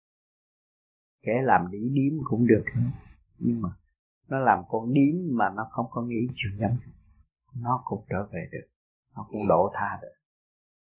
kẻ 1.22 1.42
làm 1.42 1.70
lý 1.70 1.88
điếm 1.88 2.12
cũng 2.24 2.46
được 2.46 2.64
nhưng 3.38 3.62
mà 3.62 3.68
nó 4.28 4.38
làm 4.38 4.62
con 4.68 4.92
điếm 4.92 5.14
mà 5.30 5.50
nó 5.50 5.68
không 5.70 5.86
có 5.90 6.02
nghĩ 6.02 6.28
chịu 6.34 6.50
nhắm. 6.58 6.70
Nó 7.54 7.82
cũng 7.84 8.04
trở 8.08 8.26
về 8.32 8.48
được. 8.52 8.66
Nó 9.16 9.26
cũng 9.30 9.48
đổ 9.48 9.70
tha 9.74 9.98
được. 10.02 10.12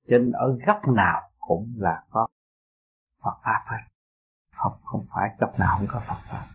Cho 0.07 0.17
nên 0.17 0.31
ở 0.31 0.57
góc 0.67 0.87
nào 0.95 1.21
cũng 1.39 1.73
là 1.77 2.03
có 2.09 2.27
Phật 3.23 3.37
pháp 3.43 3.63
hết. 3.65 3.83
Không 4.51 4.73
không 4.83 5.05
phải 5.09 5.29
góc 5.39 5.59
nào 5.59 5.77
cũng 5.79 5.87
có 5.91 5.99
Phật 5.99 6.21
pháp. 6.29 6.45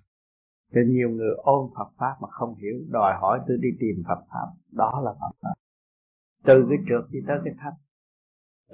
Cho 0.75 0.81
nhiều 0.87 1.11
người 1.11 1.35
ôm 1.37 1.71
Phật 1.77 1.93
pháp 1.97 2.17
mà 2.21 2.29
không 2.31 2.55
hiểu, 2.55 2.75
đòi 2.89 3.15
hỏi 3.21 3.41
tôi 3.49 3.57
đi 3.61 3.69
tìm 3.81 4.03
Phật 4.09 4.25
pháp. 4.29 4.47
Đó 4.71 5.01
là 5.05 5.13
Phật 5.21 5.37
pháp. 5.41 5.55
Từ 6.45 6.67
cái 6.69 6.79
trượt 6.89 7.11
đi 7.11 7.21
tới 7.27 7.39
cái 7.45 7.55
thanh 7.59 7.75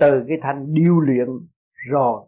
từ 0.00 0.24
cái 0.28 0.38
thanh 0.42 0.74
điêu 0.74 1.00
luyện 1.00 1.28
rồi, 1.74 2.26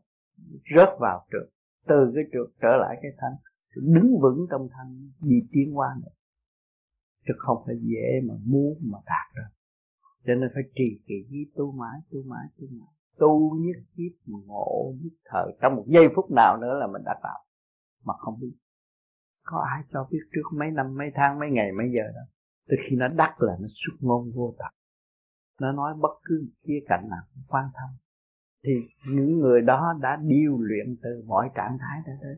rớt 0.76 0.88
vào 0.98 1.26
trượt 1.32 1.48
từ 1.86 2.12
cái 2.14 2.24
trượt 2.32 2.54
trở 2.62 2.76
lại 2.76 2.98
cái 3.02 3.10
thanh 3.18 3.32
đứng 3.74 4.18
vững 4.22 4.46
trong 4.50 4.68
thanh 4.72 5.10
đi 5.20 5.36
tiến 5.52 5.78
qua 5.78 5.88
nữa. 6.02 6.12
Chứ 7.26 7.34
không 7.38 7.62
phải 7.66 7.74
dễ 7.80 8.20
mà 8.28 8.34
muốn 8.44 8.78
mà 8.80 8.98
đạt 9.06 9.36
được. 9.36 9.56
Cho 10.26 10.34
nên 10.34 10.50
phải 10.54 10.62
trì 10.74 11.00
kỳ 11.06 11.46
tu 11.56 11.72
mãi 11.72 12.00
tu 12.10 12.22
mãi 12.22 12.46
tu 12.58 12.66
mãi. 12.70 12.94
Tu 13.18 13.56
nhất 13.58 13.76
kiếp 13.96 14.12
ngộ 14.26 14.94
nhất 15.02 15.12
thời. 15.24 15.56
Trong 15.60 15.76
một 15.76 15.84
giây 15.86 16.08
phút 16.16 16.30
nào 16.30 16.56
nữa 16.60 16.74
là 16.80 16.86
mình 16.86 17.02
đã 17.04 17.20
tạo. 17.22 17.38
Mà 18.04 18.14
không 18.18 18.40
biết. 18.40 18.52
Có 19.44 19.66
ai 19.70 19.82
cho 19.92 20.08
biết 20.10 20.20
trước 20.32 20.58
mấy 20.58 20.70
năm, 20.70 20.96
mấy 20.98 21.10
tháng, 21.14 21.38
mấy 21.38 21.50
ngày, 21.50 21.72
mấy 21.72 21.86
giờ 21.94 22.02
đâu 22.14 22.24
từ 22.70 22.76
khi 22.80 22.96
nó 22.96 23.08
đắc 23.08 23.42
là 23.42 23.56
nó 23.60 23.68
xuất 23.70 23.96
ngôn 24.00 24.30
vô 24.34 24.54
tận. 24.58 24.72
Nó 25.60 25.72
nói 25.72 25.94
bất 26.00 26.20
cứ 26.24 26.46
khía 26.62 26.80
cạnh 26.88 27.08
nào 27.10 27.22
cũng 27.34 27.42
quan 27.48 27.64
thông 27.74 27.96
thì 28.64 28.72
những 29.06 29.38
người 29.38 29.60
đó 29.60 29.94
đã 30.00 30.16
điêu 30.16 30.58
luyện 30.58 30.96
từ 31.02 31.22
mọi 31.26 31.50
trạng 31.54 31.78
thái 31.80 32.00
đã 32.06 32.12
tới. 32.22 32.36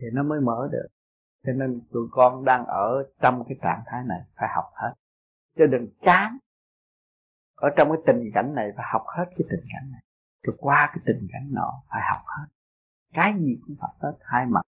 Thì 0.00 0.06
nó 0.12 0.22
mới 0.22 0.40
mở 0.40 0.68
được. 0.72 0.86
Cho 1.46 1.52
nên 1.52 1.80
tụi 1.92 2.08
con 2.10 2.44
đang 2.44 2.66
ở 2.66 3.10
trong 3.20 3.44
cái 3.48 3.58
trạng 3.62 3.82
thái 3.86 4.04
này 4.06 4.20
phải 4.34 4.48
học 4.54 4.70
hết. 4.74 4.94
Cho 5.56 5.66
đừng 5.66 5.88
chán. 6.00 6.38
Ở 7.54 7.68
trong 7.76 7.88
cái 7.88 7.98
tình 8.06 8.30
cảnh 8.34 8.54
này 8.54 8.70
phải 8.76 8.86
học 8.92 9.02
hết 9.16 9.24
cái 9.30 9.46
tình 9.50 9.64
cảnh 9.72 9.90
này. 9.92 10.02
Rồi 10.42 10.56
qua 10.58 10.90
cái 10.94 11.02
tình 11.06 11.28
cảnh 11.32 11.48
nọ 11.50 11.82
phải 11.88 12.00
học 12.12 12.22
hết. 12.26 12.46
Cái 13.12 13.34
gì 13.38 13.58
cũng 13.66 13.76
phải 13.80 13.90
hết 13.98 14.18
hai 14.20 14.46
mặt. 14.46 14.62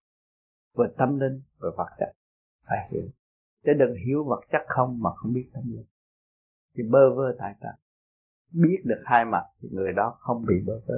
Vừa 0.74 0.86
tâm 0.98 1.20
linh 1.20 1.42
vừa 1.59 1.70
vật 1.76 1.88
chất. 1.98 2.12
Phải 2.66 2.88
hiểu. 2.90 3.09
Chứ 3.64 3.72
đừng 3.78 3.94
hiểu 4.07 4.24
vật 4.24 4.40
chất 4.52 4.62
không 4.68 5.02
mà 5.02 5.11
không 5.14 5.32
biết 5.32 5.50
tâm 5.52 5.64
linh. 5.66 5.86
Thì 6.76 6.82
bơ 6.90 7.14
vơ 7.14 7.36
tại 7.38 7.55
trần 7.61 7.74
biết 8.55 8.78
được 8.84 9.02
hai 9.05 9.24
mặt 9.24 9.42
thì 9.62 9.68
người 9.72 9.92
đó 9.96 10.16
không 10.20 10.44
bị 10.48 10.55
bơ 10.66 10.80
vơ. 10.86 10.94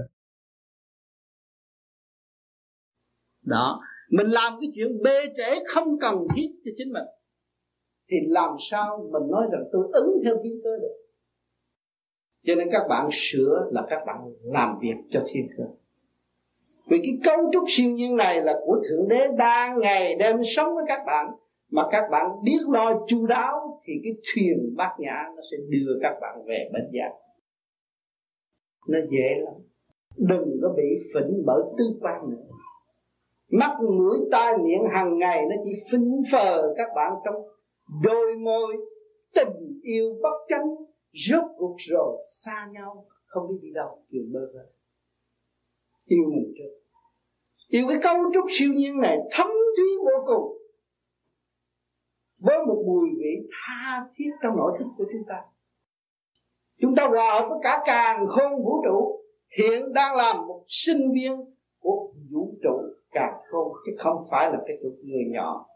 Đó. 3.45 3.81
Mình 4.11 4.27
làm 4.27 4.53
cái 4.61 4.71
chuyện 4.75 5.03
bê 5.03 5.27
trễ 5.37 5.65
không 5.67 5.99
cần 6.01 6.27
thiết 6.37 6.49
cho 6.65 6.71
chính 6.77 6.93
mình. 6.93 7.05
Thì 8.11 8.17
làm 8.27 8.51
sao 8.71 9.09
mình 9.13 9.31
nói 9.31 9.47
rằng 9.53 9.63
tôi 9.73 9.87
ứng 9.93 10.11
theo 10.25 10.37
thiên 10.45 10.61
cơ 10.65 10.71
được? 10.81 10.97
Cho 12.47 12.55
nên 12.55 12.69
các 12.73 12.87
bạn 12.89 13.09
sửa 13.13 13.69
là 13.71 13.87
các 13.91 14.03
bạn 14.07 14.17
làm 14.43 14.79
việc 14.81 14.95
cho 15.11 15.25
thiên 15.33 15.49
cơ. 15.57 15.65
Vì 16.91 16.99
cái 17.03 17.21
cấu 17.25 17.51
trúc 17.53 17.65
siêu 17.69 17.91
nhiên 17.91 18.17
này 18.17 18.43
là 18.43 18.53
của 18.65 18.81
thượng 18.89 19.09
đế 19.09 19.29
đang 19.39 19.81
ngày 19.81 20.15
đêm 20.15 20.37
sống 20.45 20.75
với 20.75 20.85
các 20.89 21.01
bạn. 21.07 21.27
Mà 21.71 21.83
các 21.91 22.09
bạn 22.11 22.31
biết 22.45 22.59
lo 22.73 23.05
chu 23.07 23.27
đáo 23.27 23.81
thì 23.85 23.93
cái 24.05 24.13
thuyền 24.35 24.75
bát 24.77 24.97
nhã 24.99 25.23
nó 25.37 25.43
sẽ 25.51 25.57
đưa 25.69 25.99
các 26.03 26.15
bạn 26.21 26.45
về 26.47 26.71
bến 26.73 26.83
giác 26.93 27.26
nó 28.89 28.99
dễ 29.11 29.35
lắm. 29.45 29.55
Đừng 30.17 30.59
có 30.63 30.75
bị 30.77 30.95
phỉnh 31.15 31.43
bởi 31.47 31.63
tư 31.79 31.85
quan 32.01 32.31
nữa. 32.31 32.47
Mắt, 33.51 33.79
mũi, 33.83 34.19
tai, 34.33 34.59
miệng 34.59 34.85
hàng 34.93 35.19
ngày 35.19 35.43
nó 35.51 35.57
chỉ 35.65 35.73
phình 35.93 36.23
phờ 36.33 36.75
các 36.77 36.89
bạn 36.97 37.13
trong 37.25 37.35
đôi 38.05 38.37
môi, 38.37 38.77
tình 39.35 39.81
yêu 39.83 40.19
bất 40.23 40.39
chánh, 40.49 40.67
rốt 41.13 41.45
cuộc 41.57 41.77
rồi 41.79 42.17
xa 42.45 42.69
nhau, 42.73 43.07
không 43.27 43.49
biết 43.49 43.59
đi 43.63 43.73
đâu 43.75 43.99
kiểu 44.11 44.23
bơ 44.33 44.41
vơ. 44.55 44.67
Yêu 46.05 46.25
mình 46.35 46.53
trước. 46.59 46.71
Yêu 47.69 47.87
cái 47.89 47.99
cấu 48.03 48.15
trúc 48.35 48.45
siêu 48.49 48.73
nhiên 48.75 49.01
này, 49.01 49.19
thấm 49.31 49.47
thúy 49.77 49.87
vô 50.05 50.25
cùng. 50.27 50.59
Với 52.41 52.59
một 52.67 52.83
mùi 52.87 53.09
vị 53.19 53.49
tha 53.51 54.07
thiết 54.17 54.31
trong 54.43 54.57
nội 54.57 54.73
thức 54.79 54.87
của 54.97 55.05
chúng 55.13 55.23
ta 55.29 55.45
chúng 56.81 56.95
ta 56.97 57.09
hòa 57.09 57.33
hợp 57.33 57.47
với 57.49 57.59
cả 57.63 57.83
càng 57.87 58.27
không 58.27 58.57
vũ 58.57 58.83
trụ, 58.85 59.21
hiện 59.59 59.93
đang 59.93 60.17
làm 60.17 60.47
một 60.47 60.65
sinh 60.69 61.13
viên 61.15 61.33
của 61.81 62.13
vũ 62.33 62.55
trụ 62.63 62.81
càng 63.13 63.35
không 63.51 63.73
chứ 63.87 63.93
không 63.99 64.17
phải 64.31 64.51
là 64.51 64.59
cái 64.67 64.77
người 64.83 65.25
nhỏ. 65.33 65.67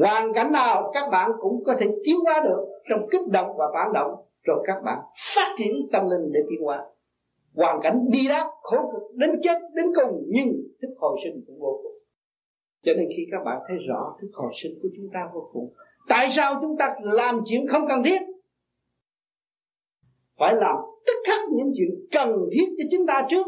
Hoàn 0.00 0.32
cảnh 0.32 0.52
nào 0.52 0.90
các 0.94 1.10
bạn 1.10 1.30
cũng 1.40 1.64
có 1.66 1.74
thể 1.80 1.86
tiến 2.04 2.16
hóa 2.24 2.40
được 2.44 2.64
trong 2.90 3.08
kích 3.10 3.28
động 3.28 3.56
và 3.56 3.64
phản 3.74 3.92
động, 3.92 4.10
rồi 4.42 4.64
các 4.66 4.82
bạn 4.84 4.98
phát 5.34 5.54
triển 5.58 5.74
tâm 5.92 6.10
linh 6.10 6.32
để 6.32 6.40
tiến 6.50 6.64
hóa. 6.64 6.86
Hoàn 7.54 7.80
cảnh 7.82 8.00
đi 8.10 8.28
đáp 8.28 8.50
khổ 8.62 8.76
cực, 8.92 9.02
đến 9.14 9.40
chết, 9.42 9.58
đến 9.74 9.86
cùng, 9.94 10.22
nhưng 10.28 10.48
thức 10.82 10.88
hồi 10.98 11.16
sinh 11.24 11.44
cũng 11.46 11.58
vô 11.60 11.80
cùng. 11.82 11.92
Cho 12.84 12.92
nên 12.96 13.08
khi 13.16 13.26
các 13.32 13.44
bạn 13.44 13.58
thấy 13.68 13.76
rõ 13.88 14.16
thức 14.20 14.28
hồi 14.34 14.52
sinh 14.62 14.72
của 14.82 14.88
chúng 14.96 15.08
ta 15.14 15.20
vô 15.34 15.50
cùng, 15.52 15.72
tại 16.08 16.28
sao 16.30 16.54
chúng 16.60 16.76
ta 16.76 16.94
làm 17.02 17.40
chuyện 17.44 17.66
không 17.68 17.88
cần 17.88 18.02
thiết? 18.04 18.22
Phải 20.42 20.54
làm 20.54 20.76
tất 21.06 21.12
cả 21.24 21.34
những 21.52 21.72
chuyện 21.76 22.06
cần 22.10 22.30
thiết 22.52 22.66
cho 22.78 22.84
chúng 22.90 23.06
ta 23.06 23.26
trước. 23.28 23.46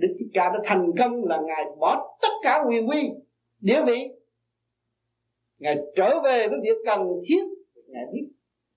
Đức 0.00 0.08
Thích 0.18 0.30
Ca 0.34 0.50
đã 0.50 0.60
thành 0.64 0.90
công 0.98 1.24
là 1.24 1.40
Ngài 1.46 1.64
bỏ 1.78 2.18
tất 2.22 2.28
cả 2.42 2.64
quyền 2.68 2.88
quy, 2.88 3.10
địa 3.60 3.82
vị. 3.86 4.08
Ngài 5.58 5.76
trở 5.96 6.20
về 6.24 6.48
với 6.48 6.58
việc 6.62 6.76
cần 6.86 7.00
thiết. 7.28 7.42
Ngài 7.86 8.04
biết 8.12 8.28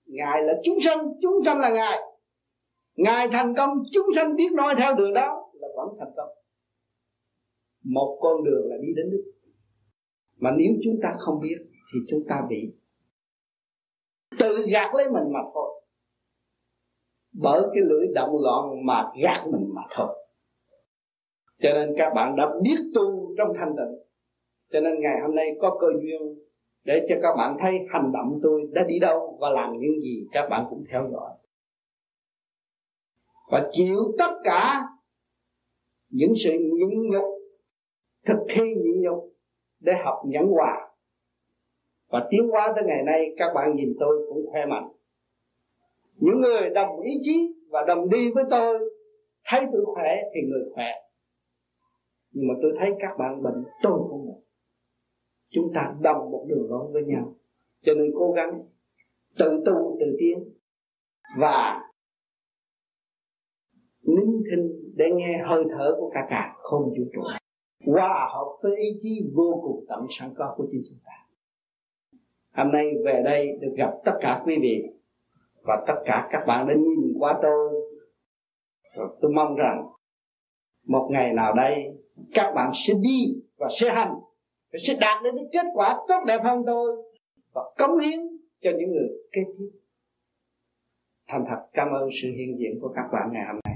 Ngài 0.06 0.42
là 0.42 0.52
chúng 0.64 0.80
sanh 0.80 1.06
Chúng 1.22 1.44
sanh 1.44 1.58
là 1.58 1.70
Ngài. 1.70 1.98
Ngài 2.96 3.28
thành 3.28 3.54
công, 3.56 3.70
chúng 3.92 4.06
sanh 4.14 4.36
biết 4.36 4.52
nói 4.52 4.74
theo 4.78 4.94
đường 4.94 5.12
đó 5.14 5.50
Là 5.54 5.68
vẫn 5.76 5.88
thành 5.98 6.12
công. 6.16 6.28
Một 7.84 8.18
con 8.20 8.44
đường 8.44 8.70
là 8.70 8.76
đi 8.82 8.88
đến 8.96 9.10
Đức. 9.10 9.32
Mà 10.36 10.50
nếu 10.58 10.68
chúng 10.84 11.00
ta 11.02 11.12
không 11.18 11.40
biết 11.42 11.56
Thì 11.92 11.98
chúng 12.08 12.24
ta 12.28 12.42
bị 12.48 12.56
Tự 14.38 14.66
gạt 14.72 14.94
lấy 14.94 15.04
mình 15.04 15.32
mà 15.32 15.40
thôi. 15.54 15.73
Bởi 17.34 17.62
cái 17.74 17.82
lưỡi 17.82 18.06
động 18.14 18.36
loạn 18.42 18.86
Mà 18.86 19.12
gạt 19.22 19.44
mình 19.52 19.70
mà 19.74 19.82
thôi. 19.90 20.16
Cho 21.62 21.68
nên 21.74 21.94
các 21.98 22.12
bạn 22.14 22.36
đã 22.36 22.44
biết 22.62 22.76
tu 22.94 23.34
trong 23.38 23.48
thanh 23.58 23.74
tịnh. 23.76 23.98
Cho 24.72 24.80
nên 24.80 25.00
ngày 25.00 25.20
hôm 25.22 25.34
nay 25.34 25.56
có 25.60 25.78
cơ 25.80 25.86
duyên 26.02 26.38
để 26.84 27.06
cho 27.08 27.14
các 27.22 27.34
bạn 27.36 27.56
thấy 27.60 27.78
hành 27.88 28.12
động 28.12 28.38
tôi 28.42 28.62
đã 28.72 28.82
đi 28.88 28.98
đâu 28.98 29.38
và 29.40 29.50
làm 29.50 29.72
những 29.72 30.00
gì 30.00 30.26
các 30.32 30.48
bạn 30.50 30.66
cũng 30.70 30.84
theo 30.90 31.08
dõi. 31.12 31.30
Và 33.50 33.68
chịu 33.72 33.98
tất 34.18 34.30
cả 34.44 34.82
những 36.10 36.32
sự 36.44 36.50
nhịn 36.52 37.10
nhục, 37.10 37.24
thực 38.26 38.38
thi 38.48 38.62
nhịn 38.62 39.00
nhục 39.00 39.32
để 39.80 39.92
học 40.04 40.22
nhẫn 40.26 40.46
hòa. 40.46 40.90
Và 42.08 42.26
tiến 42.30 42.48
hóa 42.48 42.72
tới 42.76 42.84
ngày 42.84 43.02
nay, 43.02 43.34
các 43.36 43.52
bạn 43.54 43.76
nhìn 43.76 43.94
tôi 44.00 44.26
cũng 44.28 44.46
khỏe 44.50 44.66
mạnh 44.66 44.88
những 46.16 46.40
người 46.40 46.70
đồng 46.74 47.00
ý 47.00 47.12
chí 47.20 47.54
và 47.68 47.84
đồng 47.88 48.10
đi 48.10 48.32
với 48.34 48.44
tôi, 48.50 48.78
thấy 49.44 49.66
tôi 49.72 49.84
khỏe 49.94 50.10
thì 50.34 50.40
người 50.48 50.62
khỏe. 50.74 50.90
Nhưng 52.32 52.48
mà 52.48 52.54
tôi 52.62 52.72
thấy 52.78 52.90
các 53.00 53.16
bạn 53.18 53.42
bệnh, 53.42 53.64
tôi 53.82 53.98
cũng 54.10 54.26
bệnh. 54.26 54.44
Chúng 55.50 55.72
ta 55.74 55.94
đồng 56.00 56.30
một 56.30 56.44
đường 56.48 56.70
lối 56.70 56.92
với 56.92 57.02
nhau. 57.04 57.36
Cho 57.82 57.94
nên 57.94 58.12
cố 58.18 58.32
gắng 58.32 58.62
tự 59.38 59.62
tu, 59.66 59.96
tự 60.00 60.06
tiến. 60.18 60.38
Và 61.38 61.80
nín 64.02 64.42
thinh 64.50 64.92
để 64.96 65.04
nghe 65.14 65.42
hơi 65.48 65.64
thở 65.70 65.96
của 65.98 66.10
cả 66.14 66.26
cả 66.30 66.54
không 66.56 66.82
vũ 66.82 67.04
trụ. 67.14 67.22
Hòa 67.92 68.28
hợp 68.34 68.58
với 68.62 68.76
ý 68.76 68.98
chí 69.02 69.30
vô 69.34 69.60
cùng 69.62 69.84
tận 69.88 70.06
sẵn 70.10 70.30
có 70.36 70.54
của 70.56 70.66
chính 70.70 70.82
chúng 70.88 70.98
ta. 71.04 71.12
Hôm 72.52 72.72
nay 72.72 72.90
về 73.04 73.22
đây 73.24 73.58
được 73.60 73.74
gặp 73.76 73.90
tất 74.04 74.12
cả 74.20 74.42
quý 74.46 74.56
vị 74.62 74.93
và 75.64 75.84
tất 75.86 76.02
cả 76.04 76.28
các 76.30 76.44
bạn 76.46 76.66
đã 76.66 76.74
nhìn 76.74 77.14
qua 77.18 77.38
tôi. 77.42 77.72
Rồi 78.94 79.08
tôi 79.20 79.32
mong 79.32 79.56
rằng 79.56 79.86
một 80.86 81.08
ngày 81.10 81.32
nào 81.32 81.54
đây, 81.54 81.74
các 82.34 82.52
bạn 82.54 82.70
sẽ 82.74 82.94
đi 83.02 83.42
và 83.56 83.68
sẽ 83.80 83.90
hành, 83.90 84.14
và 84.72 84.78
sẽ 84.86 84.94
đạt 85.00 85.22
đến 85.24 85.34
cái 85.36 85.44
kết 85.52 85.70
quả 85.74 86.00
tốt 86.08 86.20
đẹp 86.26 86.40
hơn 86.44 86.62
tôi 86.66 86.90
và 87.54 87.62
cống 87.78 87.98
hiến 87.98 88.20
cho 88.62 88.70
những 88.78 88.90
người 88.92 89.08
kế 89.32 89.42
tiếp. 89.58 89.70
Thành 91.28 91.44
thật 91.48 91.66
cảm 91.72 91.88
ơn 91.92 92.08
sự 92.22 92.28
hiện 92.28 92.58
diện 92.58 92.78
của 92.80 92.92
các 92.96 93.04
bạn 93.12 93.28
ngày 93.32 93.44
hôm 93.46 93.60
nay 93.64 93.74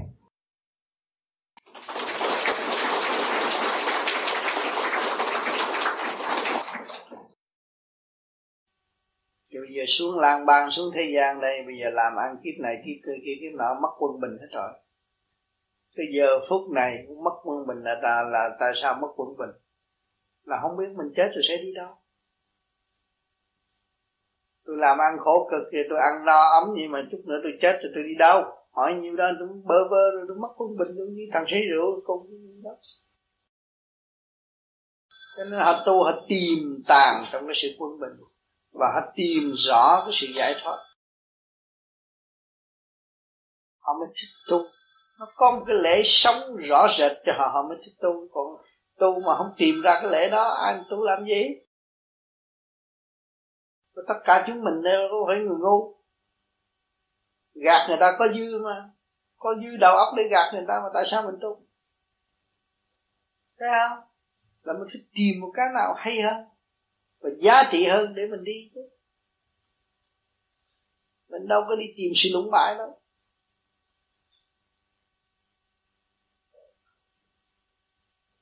Rồi 9.51 9.67
giờ 9.75 9.78
xuống 9.89 10.19
lang 10.19 10.45
bang 10.45 10.71
xuống 10.71 10.91
thế 10.95 11.11
gian 11.15 11.41
đây 11.41 11.61
Bây 11.65 11.75
giờ 11.81 11.89
làm 11.93 12.15
ăn 12.15 12.35
kiếp 12.43 12.55
này 12.59 12.75
kiếp 12.85 12.97
kia 13.05 13.17
kiếp, 13.25 13.37
kiếp 13.41 13.53
nọ 13.57 13.79
mất 13.81 13.93
quân 13.99 14.19
bình 14.21 14.37
hết 14.41 14.47
rồi. 14.51 14.71
Cái 15.95 16.05
giờ 16.15 16.39
phút 16.49 16.71
này 16.75 17.07
mất 17.23 17.35
quân 17.43 17.67
bình 17.67 17.83
là, 17.83 17.95
là 18.03 18.23
là 18.31 18.49
tại 18.59 18.71
sao 18.81 18.97
mất 19.01 19.07
quân 19.15 19.29
bình? 19.37 19.49
Là 20.43 20.59
không 20.61 20.77
biết 20.77 20.89
mình 20.97 21.07
chết 21.15 21.29
rồi 21.33 21.43
sẽ 21.47 21.57
đi 21.63 21.73
đâu. 21.75 21.95
Tôi 24.65 24.77
làm 24.77 24.97
ăn 24.97 25.17
khổ 25.19 25.47
cực 25.51 25.63
thì 25.71 25.77
tôi 25.89 25.99
ăn 25.99 26.25
no 26.25 26.59
ấm 26.59 26.75
gì 26.75 26.87
mà 26.87 26.99
chút 27.11 27.21
nữa 27.25 27.39
tôi 27.43 27.51
chết 27.61 27.79
rồi 27.83 27.91
tôi 27.95 28.03
đi 28.03 28.15
đâu? 28.19 28.41
Hỏi 28.71 28.93
nhiều 28.93 29.15
đó 29.15 29.25
tôi 29.39 29.47
bơ 29.65 29.75
vơ 29.91 30.11
rồi 30.15 30.25
tôi 30.27 30.37
mất 30.37 30.53
quân 30.57 30.77
bình 30.77 30.95
tôi 30.97 31.07
như 31.07 31.23
thằng 31.33 31.45
sĩ 31.51 31.57
rượu 31.71 32.01
con 32.05 32.17
đó. 32.63 32.71
Cho 35.37 35.43
nên 35.51 35.59
họ 35.59 35.83
tu 35.85 36.03
họ 36.03 36.11
tìm 36.29 36.83
tàng 36.87 37.25
trong 37.31 37.47
cái 37.47 37.55
sự 37.61 37.67
quân 37.79 37.99
bình 37.99 38.11
và 38.79 38.87
họ 38.93 39.11
tìm 39.15 39.53
rõ 39.55 40.01
cái 40.05 40.13
sự 40.13 40.27
giải 40.35 40.55
thoát. 40.63 40.77
Họ 43.79 43.93
mới 43.99 44.07
thích 44.07 44.51
tu. 44.51 44.57
Nó 45.19 45.27
có 45.35 45.51
một 45.51 45.63
cái 45.67 45.75
lễ 45.75 46.01
sống 46.05 46.55
rõ 46.55 46.87
rệt 46.97 47.11
cho 47.25 47.33
họ 47.37 47.47
họ 47.53 47.67
mới 47.67 47.77
thích 47.85 47.95
tu. 48.01 48.27
Còn 48.31 48.45
tu 48.99 49.19
mà 49.25 49.35
không 49.37 49.53
tìm 49.57 49.81
ra 49.83 49.99
cái 50.01 50.11
lễ 50.11 50.29
đó, 50.29 50.43
ai 50.43 50.79
tu 50.89 51.03
làm 51.03 51.25
gì? 51.25 51.43
Và 53.95 54.03
tất 54.07 54.19
cả 54.25 54.43
chúng 54.47 54.63
mình 54.63 54.81
đều 54.83 55.09
có 55.11 55.17
phải 55.27 55.39
người 55.39 55.57
ngu. 55.59 55.95
Gạt 57.53 57.87
người 57.87 57.97
ta 57.99 58.11
có 58.19 58.27
dư 58.27 58.59
mà. 58.63 58.89
Có 59.37 59.55
dư 59.63 59.77
đầu 59.77 59.95
óc 59.97 60.13
để 60.17 60.23
gạt 60.31 60.53
người 60.53 60.65
ta 60.67 60.79
mà 60.83 60.89
tại 60.93 61.03
sao 61.11 61.23
mình 61.23 61.39
tu? 61.41 61.65
Thấy 63.59 63.69
không? 63.71 63.99
Là 64.61 64.73
mình 64.73 64.87
phải 64.93 65.01
tìm 65.13 65.41
một 65.41 65.51
cái 65.53 65.65
nào 65.73 65.93
hay 65.97 66.21
hơn 66.21 66.45
và 67.19 67.29
giá 67.41 67.63
trị 67.71 67.85
hơn 67.85 68.15
để 68.15 68.23
mình 68.31 68.43
đi 68.43 68.71
chứ. 68.75 68.81
Mình 71.29 71.47
đâu 71.47 71.61
có 71.69 71.75
đi 71.75 71.85
tìm 71.97 72.11
sự 72.15 72.29
lũng 72.33 72.51
bại 72.51 72.75
đâu. 72.75 73.01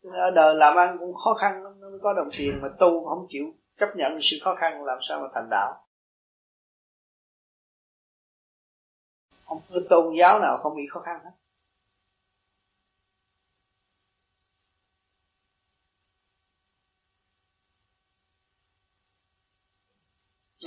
Ở 0.03 0.31
đời 0.35 0.55
làm 0.55 0.77
ăn 0.77 0.97
cũng 0.99 1.15
khó 1.15 1.33
khăn 1.33 1.63
lắm, 1.63 1.79
nó 1.79 1.87
có 2.01 2.13
đồng 2.13 2.29
tiền 2.37 2.59
mà 2.61 2.67
tu 2.79 3.05
không 3.09 3.27
chịu 3.29 3.55
chấp 3.79 3.87
nhận 3.95 4.19
sự 4.21 4.37
khó 4.43 4.55
khăn, 4.55 4.83
làm 4.83 4.97
sao 5.09 5.19
mà 5.19 5.27
thành 5.33 5.47
đạo. 5.49 5.87
Không 9.45 9.61
có 9.69 9.79
tôn 9.89 10.15
giáo 10.19 10.39
nào 10.39 10.59
không 10.63 10.75
bị 10.75 10.83
khó 10.89 10.99
khăn 10.99 11.19
hết. 11.23 11.31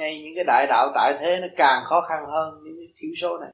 Ngay 0.01 0.22
những 0.22 0.32
cái 0.34 0.44
đại 0.44 0.66
đạo 0.68 0.92
tại 0.94 1.16
thế 1.20 1.40
nó 1.40 1.46
càng 1.57 1.84
khó 1.84 2.01
khăn 2.09 2.24
hơn 2.26 2.61
những 2.64 2.76
cái 2.76 2.94
thiểu 2.96 3.11
số 3.22 3.38
này. 3.38 3.53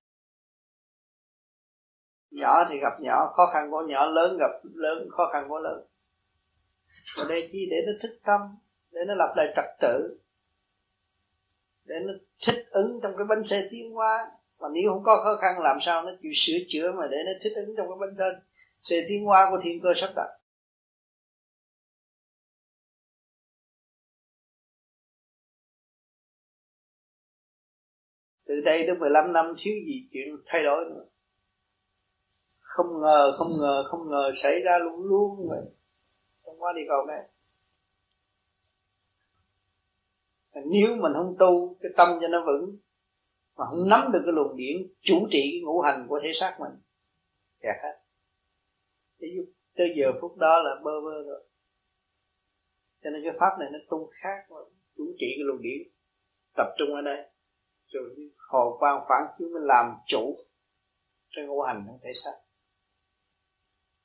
Nhỏ 2.30 2.64
thì 2.68 2.74
gặp 2.82 3.01
nhỏ, 3.01 3.26
khó 3.36 3.51
khăn 3.53 3.70
của 3.70 3.82
nhỏ 3.88 4.07
lớn 4.07 4.36
gặp 4.40 4.51
lớn, 4.74 5.09
khó 5.11 5.30
khăn 5.32 5.44
của 5.49 5.59
lớn. 5.59 5.86
Và 7.18 7.24
đây 7.28 7.49
chi? 7.53 7.68
Để 7.70 7.76
nó 7.86 7.92
thức 8.03 8.18
tâm, 8.24 8.40
để 8.90 9.01
nó 9.07 9.14
lập 9.14 9.34
lại 9.36 9.53
trật 9.57 9.64
tự. 9.80 10.18
Để 11.84 11.94
nó 12.07 12.12
thích 12.47 12.66
ứng 12.70 13.01
trong 13.03 13.12
cái 13.16 13.26
bánh 13.28 13.44
xe 13.44 13.68
tiến 13.70 13.92
hóa. 13.92 14.30
Mà 14.62 14.68
nếu 14.74 14.92
không 14.92 15.03
có 15.05 15.16
khó 15.24 15.36
khăn, 15.40 15.62
làm 15.62 15.78
sao 15.86 16.03
nó 16.03 16.11
chịu 16.22 16.32
sửa 16.34 16.59
chữa 16.68 16.92
mà 16.92 17.07
để 17.11 17.16
nó 17.26 17.32
thích 17.42 17.53
ứng 17.57 17.76
trong 17.76 17.86
cái 17.88 17.97
bánh 18.01 18.14
xe 18.14 18.24
xe 18.80 18.97
tiến 19.09 19.24
hóa 19.24 19.47
của 19.51 19.59
thiên 19.64 19.80
cơ 19.82 19.92
sắp 19.97 20.11
đặt? 20.16 20.36
Từ 28.57 28.62
đây 28.64 28.86
đến 28.86 28.98
15 28.98 29.32
năm 29.32 29.46
thiếu 29.59 29.74
gì 29.86 30.09
chuyện 30.12 30.36
thay 30.46 30.62
đổi 30.64 30.84
nữa. 30.84 31.04
Không 32.61 33.00
ngờ 33.00 33.34
không 33.38 33.52
ngờ 33.61 33.84
không 33.90 34.11
ngờ 34.11 34.30
xảy 34.42 34.61
ra 34.61 34.78
luôn 34.78 35.02
luôn 35.02 35.48
vậy. 35.48 35.64
Không 36.44 36.62
qua 36.62 36.72
đi 36.76 36.82
cầu 36.88 37.04
này 37.07 37.22
nếu 40.64 40.96
mình 40.96 41.12
không 41.14 41.36
tu, 41.38 41.76
cái 41.80 41.92
tâm 41.96 42.18
cho 42.20 42.28
nó 42.28 42.44
vững, 42.46 42.76
mà 43.57 43.64
không 43.70 43.88
nắm 43.88 44.12
được 44.12 44.20
cái 44.24 44.32
luồng 44.32 44.57
điển 44.57 44.76
chủ 45.00 45.26
trị 45.30 45.48
cái 45.52 45.61
ngũ 45.64 45.80
hành 45.80 46.07
của 46.09 46.20
thể 46.22 46.30
xác 46.32 46.57
mình, 46.61 46.72
kẹt 47.61 47.76
hết. 47.82 47.98
Để 49.18 49.28
tới 49.76 49.86
giờ 49.96 50.12
phút 50.20 50.36
đó 50.36 50.62
là 50.62 50.74
bơ 50.84 51.00
vơ 51.00 51.22
rồi. 51.26 51.44
Cho 53.02 53.11
nên 53.11 53.22
cái 53.24 53.32
pháp 53.40 53.59
này 53.59 53.68
nó 53.72 53.78
tu 53.90 54.11
khác 54.12 54.46
mà 54.50 54.57
chủ 54.96 55.14
trị 55.18 55.26
cái 55.36 55.44
luồng 55.44 55.62
điển 55.62 55.88
tập 56.57 56.66
trung 56.78 56.94
ở 56.94 57.02
đây 57.02 57.30
rồi 57.89 58.16
hồ 58.49 58.76
quang 58.78 59.05
phản 59.09 59.22
chiếu 59.39 59.49
mình 59.53 59.62
làm 59.62 59.95
chủ 60.07 60.37
cái 61.37 61.47
ngũ 61.47 61.62
hành 61.62 61.84
trong 61.87 61.99
thể 62.03 62.11
xác. 62.24 62.37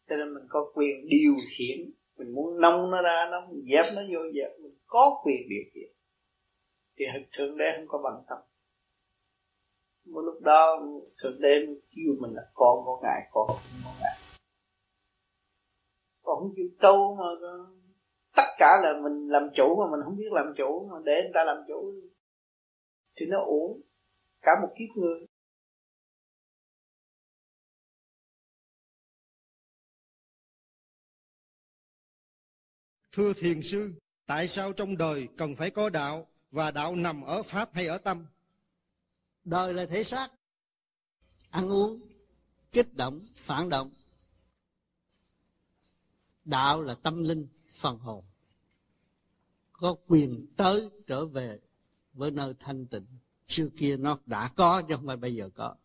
Cho 0.09 0.15
nên 0.15 0.33
mình 0.33 0.43
có 0.49 0.59
quyền 0.73 1.07
điều 1.09 1.33
khiển, 1.57 1.77
mình 2.17 2.35
muốn 2.35 2.61
nông 2.61 2.91
nó 2.91 3.01
ra, 3.01 3.27
nó 3.31 3.47
dẹp 3.71 3.93
nó 3.95 4.01
vô 4.13 4.19
dẹp, 4.35 4.59
mình 4.59 4.77
có 4.85 5.21
quyền 5.23 5.49
điều 5.49 5.63
khiển. 5.73 5.89
Thì 6.97 7.05
thượng 7.37 7.57
đế 7.57 7.65
không 7.77 7.87
có 7.87 7.97
bằng 8.03 8.23
tâm. 8.29 8.37
Một 10.05 10.21
lúc 10.21 10.41
đó, 10.41 10.81
thượng 11.23 11.41
đế 11.41 11.49
kêu 11.67 12.15
mình 12.19 12.31
là 12.33 12.41
con 12.53 12.85
của 12.85 12.99
ngài, 13.03 13.21
con 13.31 13.47
của 13.47 13.91
ngài. 14.01 14.17
Còn 16.23 16.39
không 16.39 16.53
chịu 16.55 16.69
tu 16.81 17.15
mà, 17.15 17.25
tất 18.35 18.49
cả 18.57 18.81
là 18.83 18.93
mình 19.03 19.27
làm 19.27 19.49
chủ 19.55 19.75
mà, 19.79 19.91
mình 19.91 20.01
không 20.03 20.17
biết 20.17 20.31
làm 20.31 20.53
chủ 20.57 20.87
mà, 20.91 20.97
để 21.05 21.21
người 21.21 21.31
ta 21.33 21.43
làm 21.43 21.57
chủ 21.67 21.93
thì 23.21 23.27
nó 23.27 23.43
uổng 23.45 23.81
cả 24.41 24.51
một 24.61 24.73
kiếp 24.77 24.97
người 24.97 25.25
Thưa 33.11 33.33
thiền 33.33 33.61
sư, 33.63 33.93
tại 34.25 34.47
sao 34.47 34.73
trong 34.73 34.97
đời 34.97 35.27
cần 35.37 35.55
phải 35.55 35.71
có 35.71 35.89
đạo 35.89 36.27
và 36.51 36.71
đạo 36.71 36.95
nằm 36.95 37.21
ở 37.21 37.43
pháp 37.43 37.73
hay 37.73 37.87
ở 37.87 37.97
tâm? 37.97 38.25
Đời 39.43 39.73
là 39.73 39.85
thể 39.85 40.03
xác, 40.03 40.31
ăn 41.49 41.69
uống, 41.69 42.01
kích 42.71 42.93
động, 42.93 43.19
phản 43.35 43.69
động. 43.69 43.91
Đạo 46.45 46.81
là 46.81 46.95
tâm 46.95 47.23
linh, 47.23 47.47
phần 47.65 47.97
hồn. 47.97 48.25
Có 49.71 49.95
quyền 50.07 50.47
tới 50.57 50.89
trở 51.07 51.25
về 51.25 51.59
với 52.13 52.31
nơi 52.31 52.53
thanh 52.59 52.85
tịnh. 52.85 53.05
Xưa 53.47 53.67
kia 53.77 53.97
nó 53.97 54.17
đã 54.25 54.49
có 54.55 54.81
chứ 54.81 54.95
không 54.95 55.07
phải 55.07 55.17
bây 55.17 55.35
giờ 55.35 55.49
có. 55.55 55.75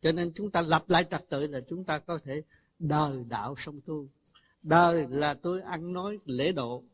Cho 0.00 0.12
nên 0.12 0.32
chúng 0.34 0.50
ta 0.50 0.62
lập 0.62 0.84
lại 0.88 1.04
trật 1.10 1.28
tự 1.28 1.46
là 1.46 1.60
chúng 1.60 1.84
ta 1.84 1.98
có 1.98 2.18
thể 2.18 2.42
đời 2.78 3.24
đạo 3.28 3.54
song 3.58 3.80
tu. 3.86 4.08
Đời 4.62 5.06
là 5.08 5.34
tôi 5.34 5.60
ăn 5.62 5.92
nói 5.92 6.18
lễ 6.24 6.52
độ, 6.52 6.84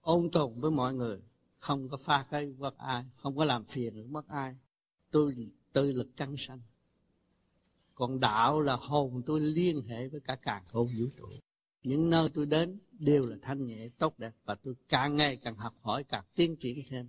ôn 0.00 0.30
tồn 0.30 0.60
với 0.60 0.70
mọi 0.70 0.94
người, 0.94 1.20
không 1.58 1.88
có 1.88 1.96
pha 1.96 2.26
cây 2.30 2.52
vật 2.52 2.78
ai, 2.78 3.04
không 3.14 3.36
có 3.36 3.44
làm 3.44 3.64
phiền 3.64 4.12
mất 4.12 4.28
ai. 4.28 4.56
Tôi 5.10 5.34
tự 5.72 5.92
lực 5.92 6.08
căng 6.16 6.36
sanh. 6.36 6.60
Còn 7.94 8.20
đạo 8.20 8.60
là 8.60 8.76
hồn 8.76 9.22
tôi 9.26 9.40
liên 9.40 9.82
hệ 9.82 10.08
với 10.08 10.20
cả 10.20 10.36
càng 10.36 10.62
khôn 10.66 10.88
vũ 10.98 11.06
trụ. 11.16 11.28
Những 11.82 12.10
nơi 12.10 12.28
tôi 12.34 12.46
đến 12.46 12.78
đều 12.92 13.26
là 13.26 13.36
thanh 13.42 13.66
nhẹ, 13.66 13.88
tốt 13.98 14.18
đẹp 14.18 14.32
và 14.44 14.54
tôi 14.54 14.74
càng 14.88 15.16
ngày 15.16 15.36
càng 15.36 15.56
học 15.56 15.74
hỏi, 15.80 16.04
càng 16.04 16.24
tiến 16.34 16.56
triển 16.56 16.78
thêm 16.88 17.08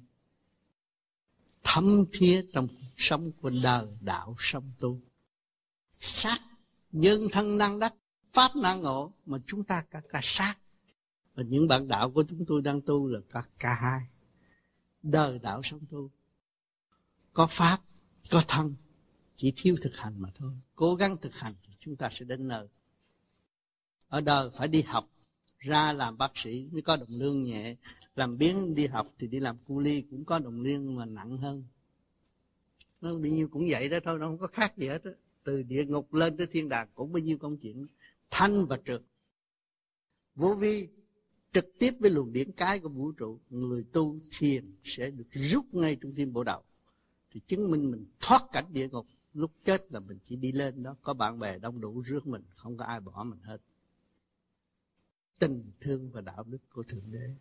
thấm 1.66 2.06
thía 2.14 2.46
trong 2.54 2.68
sống 2.98 3.32
của 3.42 3.50
đời 3.50 3.88
đạo 4.02 4.36
sống 4.38 4.72
tu. 4.80 5.02
Sát 5.92 6.40
nhân 6.92 7.28
thân 7.32 7.58
năng 7.58 7.80
đắc, 7.80 7.94
pháp 8.34 8.56
năng 8.56 8.82
ngộ 8.82 9.14
mà 9.26 9.38
chúng 9.46 9.64
ta 9.64 9.84
cả 9.92 10.02
cả 10.10 10.20
sát 10.24 10.56
và 11.36 11.44
những 11.44 11.68
bạn 11.68 11.88
đạo 11.88 12.12
của 12.12 12.24
chúng 12.28 12.46
tôi 12.48 12.62
đang 12.62 12.82
tu 12.82 13.08
là 13.08 13.20
cả 13.30 13.44
cả 13.60 13.78
hai. 13.82 14.02
Đời 15.04 15.40
đạo 15.40 15.62
sống 15.64 15.80
tu, 15.90 16.10
có 17.34 17.48
pháp, 17.48 17.82
có 18.32 18.44
thân, 18.48 18.76
chỉ 19.36 19.54
thiếu 19.56 19.76
thực 19.82 19.98
hành 19.98 20.22
mà 20.22 20.30
thôi. 20.36 20.52
Cố 20.76 20.96
gắng 20.96 21.18
thực 21.18 21.36
hành 21.36 21.54
thì 21.64 21.74
chúng 21.80 21.96
ta 21.96 22.10
sẽ 22.12 22.26
đến 22.26 22.48
nơi. 22.48 22.68
Ở 24.08 24.22
đời 24.22 24.50
phải 24.56 24.68
đi 24.68 24.82
học, 24.82 25.10
ra 25.58 25.94
làm 25.94 26.18
bác 26.18 26.32
sĩ 26.36 26.70
mới 26.72 26.82
có 26.82 26.98
đồng 26.98 27.10
lương 27.10 27.44
nhẹ 27.44 27.76
làm 28.16 28.38
biến 28.38 28.76
đi 28.76 28.88
học 28.88 29.14
thì 29.18 29.28
đi 29.28 29.40
làm 29.40 29.58
cu 29.58 29.80
ly 29.80 30.02
cũng 30.02 30.26
có 30.26 30.40
đồng 30.40 30.62
liên 30.62 30.96
mà 30.96 31.06
nặng 31.06 31.38
hơn. 31.38 31.64
Nó 33.02 33.14
bao 33.14 33.20
nhiêu 33.20 33.48
cũng 33.48 33.68
vậy 33.70 33.90
đó 33.90 33.98
thôi 34.04 34.20
nó 34.20 34.28
không 34.28 34.38
có 34.38 34.48
khác 34.48 34.78
gì 34.78 34.88
hết 34.88 35.04
đó 35.04 35.12
từ 35.44 35.64
địa 35.64 35.86
ngục 35.86 36.14
lên 36.14 36.38
tới 36.38 36.48
thiên 36.48 36.70
đàng 36.70 36.88
cũng 36.96 37.12
bao 37.12 37.20
nhiêu 37.20 37.38
công 37.38 37.58
chuyện 37.58 37.88
thanh 38.30 38.66
và 38.66 38.80
trực, 38.86 39.04
vô 40.36 40.56
vi 40.56 40.88
trực 41.52 41.66
tiếp 41.80 41.92
với 42.00 42.10
luồng 42.10 42.34
điển 42.34 42.52
cái 42.52 42.80
của 42.80 42.90
vũ 42.90 43.12
trụ 43.12 43.40
người 43.50 43.86
tu 43.92 44.20
thiền 44.32 44.76
sẽ 44.84 45.12
được 45.12 45.28
rút 45.32 45.66
ngay 45.72 45.98
trong 46.02 46.16
tim 46.16 46.34
bộ 46.34 46.44
đầu 46.44 46.64
thì 47.32 47.40
chứng 47.48 47.72
minh 47.72 47.92
mình 47.92 48.06
thoát 48.20 48.42
cảnh 48.52 48.66
địa 48.70 48.90
ngục 48.90 49.06
lúc 49.34 49.52
chết 49.64 49.92
là 49.92 50.00
mình 50.00 50.20
chỉ 50.24 50.36
đi 50.36 50.52
lên 50.52 50.84
đó 50.84 50.96
có 51.02 51.14
bạn 51.14 51.40
bè 51.40 51.60
đông 51.60 51.82
đủ 51.82 52.02
rước 52.02 52.28
mình 52.28 52.44
không 52.56 52.78
có 52.78 52.86
ai 52.86 53.00
bỏ 53.00 53.24
mình 53.24 53.40
hết. 53.44 53.58
Tình 55.40 55.72
thương 55.80 56.12
và 56.12 56.22
đạo 56.22 56.44
đức 56.44 56.58
của 56.70 56.84
thượng 56.84 57.12
đế 57.12 57.36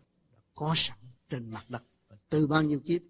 có 0.54 0.72
sẵn 0.76 0.98
trên 1.28 1.50
mặt 1.50 1.64
đất. 1.68 1.82
Từ 2.28 2.46
bao 2.46 2.62
nhiêu 2.62 2.80
kiếp 2.80 3.02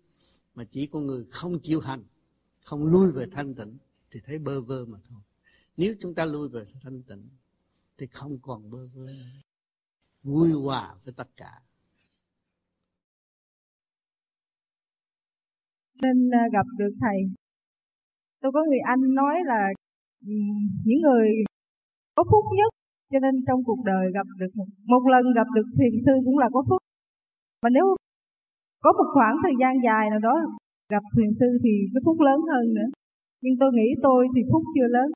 mà 0.55 0.65
chỉ 0.65 0.87
có 0.87 1.01
người 1.01 1.25
không 1.31 1.59
chịu 1.63 1.81
hành 1.81 2.03
không 2.65 2.87
lui 2.87 3.13
về 3.13 3.27
thanh 3.33 3.55
tịnh 3.55 3.79
thì 4.11 4.21
thấy 4.27 4.39
bơ 4.39 4.61
vơ 4.61 4.85
mà 4.85 4.99
thôi. 5.09 5.21
Nếu 5.77 5.95
chúng 6.01 6.15
ta 6.15 6.25
lui 6.25 6.49
về 6.49 6.65
thanh 6.83 7.03
tịnh 7.03 7.29
thì 7.99 8.07
không 8.07 8.39
còn 8.43 8.71
bơ 8.71 8.87
vơ. 8.95 9.07
Vui 10.23 10.53
hòa 10.53 10.95
với 11.05 11.15
tất 11.17 11.29
cả. 11.37 11.61
Nên 16.03 16.31
à, 16.31 16.45
gặp 16.53 16.67
được 16.79 16.95
thầy. 17.01 17.19
Tôi 18.41 18.53
có 18.55 18.61
người 18.69 18.79
anh 18.87 19.15
nói 19.15 19.35
là 19.47 19.73
ừ, 20.27 20.33
những 20.85 21.01
người 21.03 21.29
có 22.15 22.25
phúc 22.31 22.45
nhất 22.57 22.71
cho 23.13 23.19
nên 23.19 23.45
trong 23.47 23.65
cuộc 23.65 23.85
đời 23.85 24.05
gặp 24.15 24.27
được 24.39 24.53
một, 24.55 24.67
một 24.85 25.03
lần 25.13 25.23
gặp 25.35 25.47
được 25.55 25.67
thiền 25.79 26.03
sư 26.07 26.13
cũng 26.25 26.39
là 26.39 26.49
có 26.53 26.65
phúc 26.69 26.84
mà 27.65 27.71
nếu 27.77 27.87
có 28.85 28.91
một 28.99 29.09
khoảng 29.15 29.37
thời 29.43 29.55
gian 29.61 29.73
dài 29.87 30.05
nào 30.13 30.21
đó 30.29 30.35
gặp 30.93 31.05
thiền 31.15 31.31
sư 31.39 31.49
thì 31.65 31.73
cái 31.93 32.03
phúc 32.07 32.17
lớn 32.27 32.39
hơn 32.53 32.65
nữa. 32.77 32.89
Nhưng 33.43 33.55
tôi 33.61 33.71
nghĩ 33.73 33.89
tôi 34.07 34.21
thì 34.35 34.41
phúc 34.51 34.63
chưa 34.75 34.89
lớn. 34.97 35.09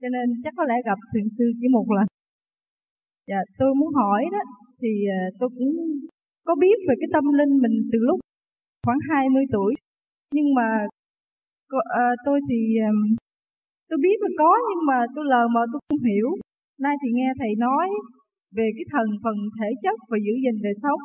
Cho 0.00 0.08
nên 0.14 0.26
chắc 0.44 0.52
có 0.56 0.64
lẽ 0.70 0.76
gặp 0.84 0.98
thiền 1.12 1.26
sư 1.36 1.44
chỉ 1.60 1.66
một 1.76 1.86
lần. 1.96 2.06
Dạ 3.30 3.40
tôi 3.58 3.70
muốn 3.74 3.90
hỏi 4.00 4.22
đó 4.32 4.42
thì 4.80 4.92
ờ, 5.18 5.20
tôi 5.38 5.48
cũng 5.58 5.72
có 6.46 6.54
biết 6.62 6.78
về 6.88 6.94
cái 7.00 7.08
tâm 7.12 7.24
linh 7.38 7.54
mình 7.62 7.76
từ 7.92 7.98
lúc 8.08 8.18
khoảng 8.86 8.98
20 9.10 9.44
tuổi. 9.52 9.74
Nhưng 10.34 10.54
mà 10.54 10.68
ờ, 12.02 12.06
tôi 12.24 12.40
thì 12.48 12.60
ờ, 12.88 12.90
tôi 13.88 13.98
biết 14.02 14.18
là 14.20 14.30
có 14.38 14.50
nhưng 14.68 14.82
mà 14.90 14.98
tôi 15.14 15.24
lờ 15.32 15.42
mờ 15.54 15.62
tôi 15.72 15.80
không 15.88 16.02
hiểu. 16.10 16.28
Nay 16.84 16.94
thì 17.02 17.08
nghe 17.12 17.28
thầy 17.38 17.52
nói 17.58 17.86
về 18.56 18.66
cái 18.76 18.84
thần 18.92 19.06
phần 19.24 19.36
thể 19.58 19.68
chất 19.82 19.96
và 20.10 20.18
giữ 20.24 20.34
gìn 20.44 20.56
đời 20.62 20.74
sống 20.82 21.00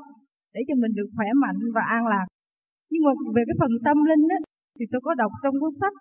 để 0.54 0.60
cho 0.68 0.76
mình 0.82 0.94
được 0.98 1.10
khỏe 1.16 1.30
mạnh 1.44 1.60
và 1.76 1.84
an 1.98 2.04
lạc. 2.12 2.28
Nhưng 2.92 3.04
mà 3.06 3.12
về 3.36 3.44
cái 3.48 3.56
phần 3.62 3.72
tâm 3.86 3.98
linh 4.10 4.26
á, 4.38 4.40
thì 4.76 4.86
tôi 4.92 5.02
có 5.06 5.12
đọc 5.22 5.32
trong 5.44 5.56
cuốn 5.62 5.74
sách 5.82 5.96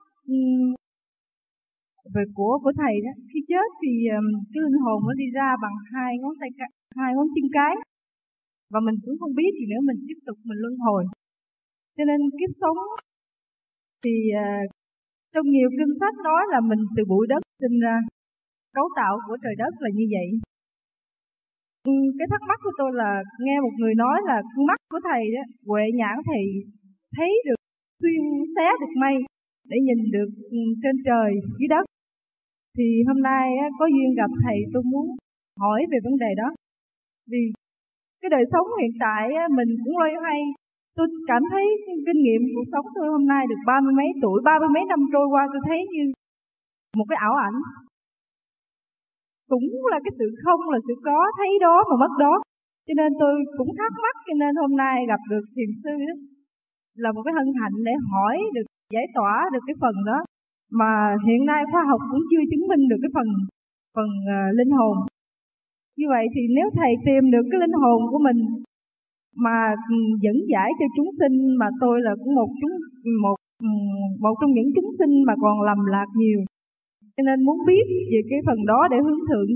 về 2.14 2.24
của 2.36 2.54
của 2.62 2.72
thầy 2.80 2.94
đó. 3.04 3.12
Khi 3.30 3.40
chết 3.50 3.68
thì 3.80 3.92
cái 4.52 4.60
linh 4.64 4.78
hồn 4.84 4.98
nó 5.06 5.12
đi 5.22 5.26
ra 5.38 5.48
bằng 5.62 5.76
hai 5.92 6.10
ngón 6.20 6.34
tay 6.40 6.50
hai 7.00 7.10
ngón 7.14 7.26
chân 7.34 7.46
cái. 7.58 7.74
Và 8.72 8.80
mình 8.86 8.96
cũng 9.04 9.16
không 9.20 9.34
biết 9.40 9.50
gì 9.58 9.64
nữa, 9.72 9.80
mình 9.88 9.98
tiếp 10.08 10.18
tục 10.26 10.36
mình 10.48 10.58
luân 10.62 10.74
hồi. 10.84 11.02
Cho 11.96 12.04
nên 12.04 12.20
kiếp 12.38 12.52
sống 12.60 12.78
thì 14.04 14.14
ờ, 14.46 14.50
trong 15.32 15.46
nhiều 15.54 15.68
kinh 15.78 15.94
sách 16.00 16.14
nói 16.24 16.42
là 16.52 16.60
mình 16.70 16.82
từ 16.96 17.02
bụi 17.10 17.26
đất 17.32 17.42
sinh 17.60 17.76
ra. 17.84 17.96
Cấu 18.76 18.86
tạo 18.96 19.14
của 19.26 19.36
trời 19.42 19.54
đất 19.58 19.72
là 19.78 19.90
như 19.94 20.06
vậy. 20.14 20.28
Ừ, 21.90 21.92
cái 22.18 22.26
thắc 22.30 22.42
mắc 22.48 22.58
của 22.64 22.74
tôi 22.78 22.90
là 23.00 23.10
nghe 23.44 23.56
một 23.60 23.74
người 23.78 23.94
nói 23.94 24.16
là 24.28 24.42
mắt 24.68 24.78
của 24.90 25.00
thầy 25.08 25.22
đó, 25.36 25.42
huệ 25.68 25.84
nhãn 25.94 26.16
thầy 26.28 26.44
thấy 27.16 27.30
được, 27.46 27.60
xuyên 28.02 28.22
xé 28.54 28.66
được 28.80 28.92
mây 29.02 29.16
để 29.70 29.76
nhìn 29.86 30.00
được 30.16 30.30
ừ, 30.50 30.58
trên 30.82 30.96
trời, 31.08 31.30
dưới 31.58 31.68
đất. 31.74 31.84
Thì 32.76 32.86
hôm 33.08 33.18
nay 33.22 33.44
có 33.78 33.86
duyên 33.94 34.10
gặp 34.20 34.30
thầy, 34.44 34.58
tôi 34.72 34.82
muốn 34.92 35.06
hỏi 35.60 35.80
về 35.90 35.98
vấn 36.04 36.16
đề 36.24 36.30
đó. 36.42 36.48
Vì 37.30 37.42
cái 38.20 38.30
đời 38.30 38.44
sống 38.52 38.66
hiện 38.80 38.92
tại 39.00 39.22
mình 39.56 39.70
cũng 39.84 39.98
loay 39.98 40.12
hoay. 40.22 40.40
Tôi 40.96 41.06
cảm 41.26 41.42
thấy 41.50 41.64
kinh 42.06 42.20
nghiệm 42.22 42.42
cuộc 42.54 42.68
sống 42.72 42.86
tôi 42.94 43.06
hôm 43.14 43.26
nay 43.26 43.42
được 43.50 43.60
ba 43.66 43.80
mươi 43.84 43.94
mấy 43.98 44.08
tuổi, 44.22 44.38
ba 44.44 44.54
mươi 44.60 44.68
mấy 44.74 44.84
năm 44.88 45.00
trôi 45.12 45.26
qua, 45.32 45.42
tôi 45.52 45.62
thấy 45.68 45.78
như 45.92 46.12
một 46.98 47.06
cái 47.08 47.18
ảo 47.20 47.34
ảnh 47.46 47.56
cũng 49.52 49.66
là 49.92 49.98
cái 50.04 50.12
sự 50.18 50.26
không 50.44 50.60
là 50.72 50.78
sự 50.86 50.94
có 51.08 51.18
thấy 51.38 51.50
đó 51.66 51.76
mà 51.88 51.96
mất 52.02 52.12
đó. 52.24 52.34
Cho 52.86 52.94
nên 53.00 53.10
tôi 53.20 53.34
cũng 53.58 53.70
thắc 53.78 53.92
mắc 54.04 54.16
cho 54.26 54.34
nên 54.42 54.52
hôm 54.62 54.72
nay 54.84 54.96
gặp 55.10 55.20
được 55.30 55.44
thiền 55.54 55.70
sư 55.82 55.94
đó 56.08 56.14
là 57.02 57.08
một 57.14 57.22
cái 57.26 57.34
hân 57.38 57.48
hạnh 57.60 57.76
để 57.86 57.94
hỏi 58.10 58.36
được 58.54 58.66
giải 58.94 59.06
tỏa 59.16 59.36
được 59.52 59.64
cái 59.66 59.76
phần 59.82 59.96
đó. 60.10 60.18
Mà 60.80 60.90
hiện 61.26 61.42
nay 61.50 61.60
khoa 61.70 61.82
học 61.90 62.00
cũng 62.10 62.24
chưa 62.30 62.44
chứng 62.50 62.68
minh 62.70 62.82
được 62.90 63.00
cái 63.04 63.12
phần 63.16 63.28
phần 63.96 64.10
uh, 64.34 64.48
linh 64.58 64.72
hồn. 64.78 64.96
Như 65.98 66.06
vậy 66.14 66.24
thì 66.34 66.42
nếu 66.56 66.66
thầy 66.78 66.92
tìm 67.06 67.22
được 67.34 67.44
cái 67.50 67.60
linh 67.64 67.76
hồn 67.82 68.00
của 68.10 68.20
mình 68.26 68.38
mà 69.36 69.58
ừ, 69.90 69.96
dẫn 70.22 70.36
giải 70.52 70.70
cho 70.78 70.86
chúng 70.96 71.10
sinh 71.20 71.36
mà 71.60 71.68
tôi 71.80 72.00
là 72.02 72.12
cũng 72.24 72.34
một 72.34 72.50
chúng 72.60 72.74
một 73.24 73.36
ừ, 73.62 73.68
một 74.20 74.34
trong 74.40 74.52
những 74.56 74.70
chúng 74.76 74.90
sinh 74.98 75.12
mà 75.26 75.34
còn 75.42 75.60
lầm 75.60 75.78
lạc 75.94 76.08
nhiều 76.16 76.40
cho 77.14 77.22
nên 77.28 77.38
muốn 77.46 77.58
biết 77.68 77.86
về 78.12 78.20
cái 78.30 78.40
phần 78.46 78.58
đó 78.70 78.80
để 78.92 78.98
hướng 79.06 79.22
thượng. 79.28 79.50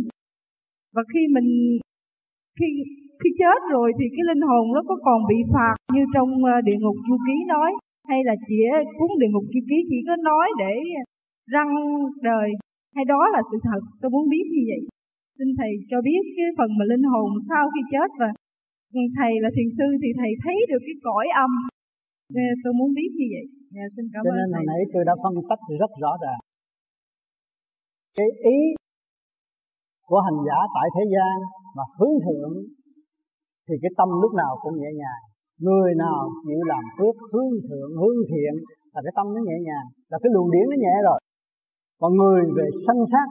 Và 0.95 1.03
khi 1.13 1.23
mình 1.35 1.51
khi 2.59 2.69
khi 3.21 3.31
chết 3.41 3.61
rồi 3.75 3.89
thì 3.99 4.07
cái 4.15 4.25
linh 4.31 4.43
hồn 4.49 4.65
nó 4.75 4.81
có 4.89 4.97
còn 5.07 5.21
bị 5.31 5.39
phạt 5.53 5.75
như 5.95 6.03
trong 6.15 6.31
ờ, 6.55 6.57
địa 6.69 6.79
ngục 6.81 6.99
du 7.09 7.17
ký 7.27 7.37
nói 7.55 7.71
hay 8.11 8.19
là 8.29 8.35
chỉ 8.47 8.59
cuốn 8.99 9.11
địa 9.21 9.31
ngục 9.33 9.47
du 9.55 9.63
ký 9.69 9.79
chỉ 9.91 9.99
có 10.09 10.15
nói 10.29 10.47
để 10.63 10.75
răng 11.55 11.73
đời. 12.29 12.49
Hay 12.97 13.05
đó 13.13 13.21
là 13.35 13.41
sự 13.51 13.57
thật 13.69 13.83
tôi 14.01 14.11
muốn 14.15 14.25
biết 14.33 14.47
như 14.55 14.63
vậy. 14.71 14.83
Xin 15.39 15.49
thầy 15.59 15.73
cho 15.91 15.99
biết 16.09 16.23
cái 16.37 16.49
phần 16.59 16.71
mà 16.79 16.85
linh 16.93 17.07
hồn 17.13 17.29
sau 17.51 17.65
khi 17.73 17.81
chết 17.93 18.09
và 18.21 18.29
thầy 19.19 19.33
là 19.43 19.51
thiền 19.57 19.69
sư 19.77 19.89
thì 20.03 20.09
thầy 20.21 20.33
thấy 20.43 20.57
được 20.71 20.83
cái 20.87 20.97
cõi 21.07 21.27
âm. 21.45 21.51
Tôi 22.65 22.73
muốn 22.79 22.91
biết 22.99 23.11
như 23.19 23.27
vậy. 23.35 23.47
Dạ, 23.75 23.85
xin 23.97 24.05
cảm 24.13 24.23
cho 24.25 24.33
nên 24.39 24.49
hồi 24.57 24.65
nãy 24.71 24.81
tôi 24.93 25.03
đã 25.09 25.15
phân 25.23 25.35
tích 25.49 25.63
rất 25.83 25.93
rõ 26.03 26.13
ràng 26.25 26.41
cái 28.17 28.29
ý 28.57 28.59
của 30.09 30.21
hành 30.27 30.41
giả 30.47 30.59
tại 30.77 30.87
thế 30.95 31.05
gian 31.15 31.35
mà 31.77 31.85
hướng 31.99 32.17
thượng 32.25 32.53
thì 33.67 33.75
cái 33.83 33.93
tâm 33.99 34.09
lúc 34.23 34.33
nào 34.43 34.53
cũng 34.63 34.75
nhẹ 34.77 34.91
nhàng. 35.01 35.23
Người 35.67 35.91
nào 36.05 36.19
chịu 36.45 36.61
làm 36.73 36.85
phước, 36.97 37.15
hướng 37.33 37.53
thượng, 37.67 37.91
hướng 38.01 38.19
thiện 38.31 38.53
là 38.93 39.01
cái 39.05 39.13
tâm 39.17 39.27
nó 39.35 39.41
nhẹ 39.49 39.57
nhàng, 39.69 39.87
là 40.11 40.17
cái 40.23 40.31
luồng 40.35 40.51
điển 40.55 40.67
nó 40.71 40.77
nhẹ 40.85 40.95
rồi. 41.09 41.19
Còn 42.01 42.11
người 42.19 42.41
về 42.57 42.67
sân 42.87 42.99
sát, 43.13 43.29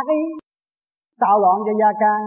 ác 0.00 0.06
ý, 0.20 0.22
tạo 1.22 1.36
loạn 1.42 1.56
cho 1.66 1.72
gia 1.80 1.90
can 2.02 2.20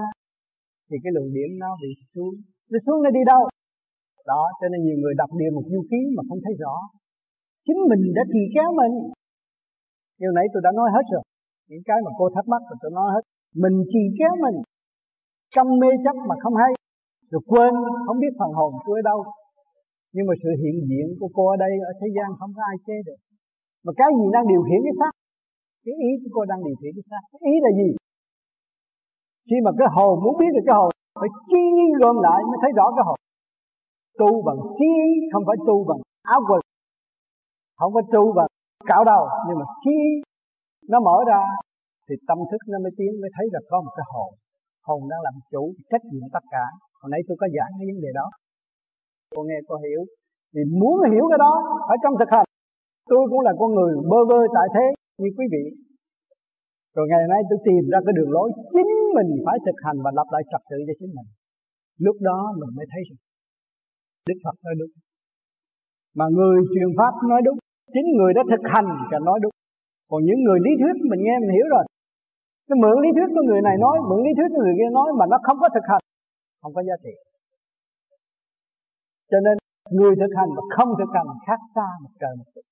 thì 0.87 0.95
cái 1.03 1.11
luồng 1.15 1.31
điển 1.35 1.49
nó 1.63 1.69
bị 1.81 1.89
xuống. 2.13 2.33
Nó 2.71 2.77
xuống 2.85 2.99
nó 3.03 3.09
đi 3.17 3.23
đâu? 3.31 3.41
Đó, 4.31 4.43
cho 4.59 4.67
nên 4.71 4.79
nhiều 4.85 4.97
người 5.01 5.15
đọc 5.21 5.29
điều 5.39 5.51
một 5.57 5.65
du 5.71 5.81
ký 5.91 6.01
mà 6.15 6.21
không 6.29 6.41
thấy 6.45 6.53
rõ. 6.63 6.75
Chính 7.65 7.79
mình 7.89 8.03
đã 8.17 8.23
trì 8.33 8.41
kéo 8.55 8.69
mình 8.81 8.93
như 10.23 10.31
nãy 10.37 10.45
tôi 10.53 10.61
đã 10.65 10.71
nói 10.79 10.89
hết 10.95 11.05
rồi. 11.13 11.23
Những 11.69 11.83
cái 11.89 11.99
mà 12.05 12.11
cô 12.19 12.25
thắc 12.35 12.45
mắc 12.51 12.61
là 12.69 12.75
tôi 12.81 12.91
nói 12.99 13.07
hết. 13.15 13.23
Mình 13.63 13.75
trì 13.91 14.03
kéo 14.19 14.33
mình 14.45 14.57
trong 15.55 15.69
mê 15.81 15.89
chấp 16.05 16.15
mà 16.29 16.35
không 16.43 16.55
hay. 16.61 16.71
Rồi 17.31 17.41
quên, 17.51 17.73
không 18.05 18.19
biết 18.23 18.33
phần 18.39 18.51
hồn 18.57 18.71
tôi 18.85 18.95
ở 19.01 19.03
đâu. 19.11 19.19
Nhưng 20.13 20.25
mà 20.29 20.33
sự 20.41 20.49
hiện 20.61 20.75
diện 20.89 21.07
của 21.19 21.29
cô 21.35 21.43
ở 21.55 21.57
đây, 21.63 21.73
ở 21.89 21.91
thế 21.99 22.07
gian 22.15 22.29
không 22.39 22.51
có 22.55 22.61
ai 22.71 22.77
chế 22.85 22.97
được. 23.07 23.19
Mà 23.85 23.91
cái 23.99 24.09
gì 24.17 24.25
đang 24.35 24.45
điều 24.51 24.61
khiển 24.67 24.79
cái 24.85 24.95
xác? 24.99 25.13
Cái 25.85 25.95
ý 26.07 26.11
của 26.21 26.31
cô 26.35 26.41
đang 26.51 26.61
điều 26.67 26.75
khiển 26.79 26.91
cái 26.97 27.05
xác. 27.09 27.23
Cái 27.31 27.41
ý 27.53 27.55
là 27.65 27.71
gì? 27.79 27.89
Khi 29.49 29.57
mà 29.65 29.71
cái 29.79 29.87
hồn 29.95 30.13
muốn 30.23 30.35
biết 30.41 30.51
được 30.55 30.65
cái 30.67 30.75
hồn, 30.79 30.89
phải 31.21 31.31
chi 31.49 31.63
gom 31.99 32.15
lại 32.25 32.39
mới 32.49 32.57
thấy 32.61 32.71
rõ 32.77 32.85
cái 32.95 33.03
hồn. 33.07 33.19
Tu 34.19 34.29
bằng 34.47 34.59
trí, 34.77 34.91
không 35.31 35.43
phải 35.47 35.57
tu 35.67 35.75
bằng 35.89 35.99
áo 36.35 36.41
quần. 36.49 36.61
Không 37.79 37.93
có 37.95 38.01
tu 38.13 38.23
bằng 38.37 38.49
cạo 38.91 39.01
đầu, 39.11 39.23
nhưng 39.47 39.57
mà 39.61 39.65
khi 39.81 39.97
nó 40.91 40.97
mở 41.07 41.17
ra 41.31 41.41
thì 42.05 42.15
tâm 42.27 42.37
thức 42.49 42.61
nó 42.71 42.77
mới 42.83 42.93
tiến, 42.97 43.11
mới 43.21 43.31
thấy 43.35 43.45
là 43.53 43.59
có 43.71 43.77
một 43.85 43.93
cái 43.97 44.05
hồn. 44.13 44.31
Hồn 44.87 45.01
đang 45.11 45.21
làm 45.27 45.35
chủ 45.51 45.63
trách 45.91 46.05
nhiệm 46.11 46.25
tất 46.35 46.43
cả. 46.53 46.65
Hồi 46.99 47.09
nãy 47.11 47.21
tôi 47.27 47.35
có 47.41 47.47
giảng 47.55 47.71
cái 47.77 47.85
vấn 47.89 47.99
đề 48.05 48.11
đó. 48.19 48.27
Cô 49.35 49.41
nghe, 49.47 49.59
cô 49.67 49.75
hiểu. 49.85 50.01
Thì 50.53 50.61
muốn 50.81 50.95
hiểu 51.11 51.25
cái 51.31 51.39
đó, 51.45 51.53
phải 51.87 51.97
trong 52.03 52.15
thực 52.19 52.29
hành. 52.35 52.47
Tôi 53.11 53.21
cũng 53.31 53.41
là 53.47 53.53
con 53.59 53.69
người 53.75 53.91
bơ 54.11 54.19
vơ 54.29 54.39
tại 54.55 54.67
thế, 54.75 54.85
như 55.21 55.29
quý 55.37 55.45
vị. 55.53 55.63
Rồi 56.95 57.05
ngày 57.09 57.23
nay 57.33 57.41
tôi 57.49 57.59
tìm 57.67 57.83
ra 57.91 57.99
cái 58.05 58.13
đường 58.17 58.31
lối 58.35 58.47
chính 58.73 58.93
mình 59.17 59.29
phải 59.45 59.57
thực 59.65 59.77
hành 59.85 59.97
và 60.05 60.11
lập 60.17 60.27
lại 60.33 60.43
trật 60.51 60.61
tự 60.69 60.77
cho 60.87 60.93
chính 60.99 61.11
mình. 61.17 61.29
Lúc 62.05 62.15
đó 62.29 62.39
mình 62.59 62.71
mới 62.77 62.85
thấy 62.91 63.01
rằng 63.09 63.19
đức 64.27 64.37
phật 64.43 64.57
nói 64.65 64.75
đúng. 64.79 64.93
Mà 66.17 66.25
người 66.35 66.57
truyền 66.71 66.89
pháp 66.97 67.13
nói 67.31 67.41
đúng 67.47 67.57
chính 67.93 68.07
người 68.17 68.31
đã 68.37 68.41
thực 68.51 68.63
hành 68.73 68.87
và 69.11 69.19
nói 69.27 69.37
đúng. 69.43 69.53
Còn 70.09 70.19
những 70.27 70.41
người 70.45 70.59
lý 70.65 70.71
thuyết, 70.79 70.95
mình 71.11 71.21
nghe, 71.25 71.35
mình 71.41 71.53
hiểu 71.57 71.67
rồi. 71.75 71.85
Cái 72.67 72.77
mượn 72.81 72.95
lý 73.03 73.09
thuyết 73.15 73.29
của 73.35 73.45
người 73.49 73.61
này 73.67 73.75
nói, 73.85 73.95
mượn 74.09 74.19
lý 74.25 74.31
thuyết 74.37 74.49
của 74.53 74.61
người 74.65 74.77
kia 74.79 74.91
nói 74.97 75.09
mà 75.19 75.25
nó 75.31 75.37
không 75.45 75.57
có 75.63 75.67
thực 75.75 75.85
hành, 75.91 76.03
không 76.61 76.73
có 76.77 76.81
giá 76.87 76.95
trị. 77.03 77.13
Cho 79.31 79.39
nên, 79.45 79.55
người 79.97 80.13
thực 80.21 80.31
hành 80.39 80.51
và 80.57 80.63
không 80.75 80.89
thực 80.99 81.11
hành, 81.15 81.27
khác 81.47 81.59
xa 81.75 81.87
một 82.03 82.13
trời 82.21 82.33
một 82.39 82.49
vực. 82.55 82.65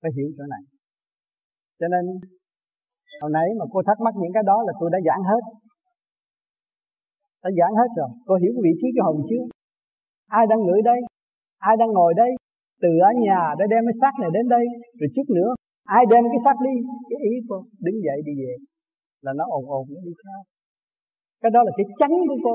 Phải 0.00 0.10
hiểu 0.16 0.28
chỗ 0.36 0.44
này. 0.54 0.62
Cho 1.80 1.86
nên, 1.92 2.04
hồi 3.22 3.30
nãy 3.36 3.46
mà 3.58 3.64
cô 3.72 3.78
thắc 3.86 3.98
mắc 4.04 4.14
những 4.22 4.34
cái 4.36 4.44
đó 4.50 4.56
là 4.66 4.72
tôi 4.80 4.88
đã 4.94 4.98
giảng 5.08 5.22
hết. 5.30 5.42
Đã 7.42 7.50
giảng 7.58 7.74
hết 7.80 7.90
rồi. 7.98 8.10
Cô 8.26 8.34
hiểu 8.42 8.52
cái 8.54 8.62
vị 8.66 8.72
trí 8.80 8.88
cái 8.94 9.02
hồn 9.06 9.16
chưa 9.30 9.44
ai 10.38 10.44
đang 10.50 10.60
ngửi 10.62 10.80
đây? 10.90 10.98
Ai 11.58 11.76
đang 11.76 11.88
ngồi 11.88 12.14
đây? 12.22 12.30
Từ 12.82 12.90
ở 13.08 13.10
nhà 13.26 13.42
để 13.58 13.64
đem 13.72 13.82
cái 13.88 13.96
xác 14.02 14.14
này 14.22 14.30
đến 14.36 14.46
đây, 14.54 14.64
rồi 14.98 15.08
chút 15.14 15.26
nữa, 15.36 15.50
ai 15.98 16.02
đem 16.12 16.22
cái 16.32 16.40
xác 16.44 16.56
đi? 16.66 16.74
Cái 17.10 17.18
ý 17.30 17.32
cô 17.48 17.56
đứng 17.84 17.98
dậy 18.06 18.18
đi 18.28 18.32
về, 18.42 18.54
là 19.24 19.32
nó 19.38 19.44
ồn 19.58 19.64
ồn 19.76 19.84
nó 19.94 20.00
đi 20.08 20.14
theo. 20.22 20.38
Cái 21.42 21.50
đó 21.54 21.60
là 21.66 21.72
cái 21.78 21.86
chánh 22.00 22.14
của 22.28 22.38
cô, 22.46 22.54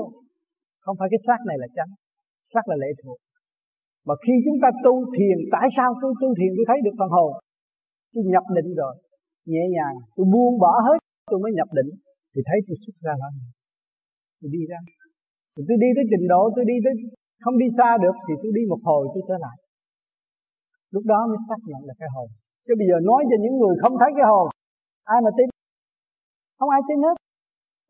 không 0.84 0.96
phải 1.00 1.10
cái 1.14 1.22
xác 1.28 1.40
này 1.50 1.58
là 1.64 1.68
chánh. 1.78 1.92
Xác 2.54 2.66
là 2.70 2.76
lệ 2.84 2.92
thuộc. 3.02 3.18
Mà 4.08 4.14
khi 4.24 4.34
chúng 4.46 4.60
ta 4.64 4.70
tu 4.86 4.94
thiền, 5.16 5.38
tại 5.54 5.68
sao 5.76 5.90
tôi 6.02 6.12
tu 6.22 6.30
thiền 6.38 6.52
tôi 6.58 6.66
thấy 6.70 6.80
được 6.86 6.96
phần 7.00 7.12
hồn? 7.16 7.32
Tôi 8.14 8.24
nhập 8.34 8.46
định 8.58 8.70
rồi, 8.82 8.94
nhẹ 9.52 9.64
nhàng, 9.76 9.96
tôi 10.16 10.26
buông 10.34 10.56
bỏ 10.64 10.74
hết, 10.88 11.00
tôi 11.30 11.40
mới 11.44 11.52
nhập 11.58 11.70
định. 11.78 11.90
Thì 12.34 12.42
thấy 12.48 12.58
tôi 12.68 12.76
xuất 12.84 12.96
ra 13.06 13.14
là 13.22 13.30
tôi 14.40 14.50
đi 14.56 14.62
ra. 14.72 14.80
Rồi 15.54 15.64
tôi 15.68 15.78
đi 15.84 15.90
tới 15.96 16.06
trình 16.12 16.26
độ, 16.34 16.42
tôi 16.56 16.66
đi 16.72 16.76
tới, 16.86 16.94
không 17.44 17.56
đi 17.62 17.68
xa 17.78 17.90
được, 18.04 18.16
thì 18.26 18.34
tôi 18.42 18.52
đi 18.58 18.64
một 18.72 18.82
hồi 18.88 19.04
tôi 19.14 19.24
trở 19.30 19.38
lại 19.46 19.58
lúc 20.94 21.04
đó 21.12 21.20
mới 21.30 21.40
xác 21.50 21.60
nhận 21.70 21.82
là 21.88 21.94
cái 22.00 22.10
hồn. 22.16 22.28
Chứ 22.66 22.74
bây 22.80 22.88
giờ 22.90 22.98
nói 23.10 23.22
cho 23.30 23.38
những 23.44 23.56
người 23.60 23.76
không 23.82 23.96
thấy 24.02 24.12
cái 24.18 24.26
hồn, 24.32 24.48
ai 25.14 25.20
mà 25.26 25.32
tin? 25.38 25.48
Không 26.60 26.72
ai 26.78 26.82
tin 26.88 26.98
hết. 27.06 27.16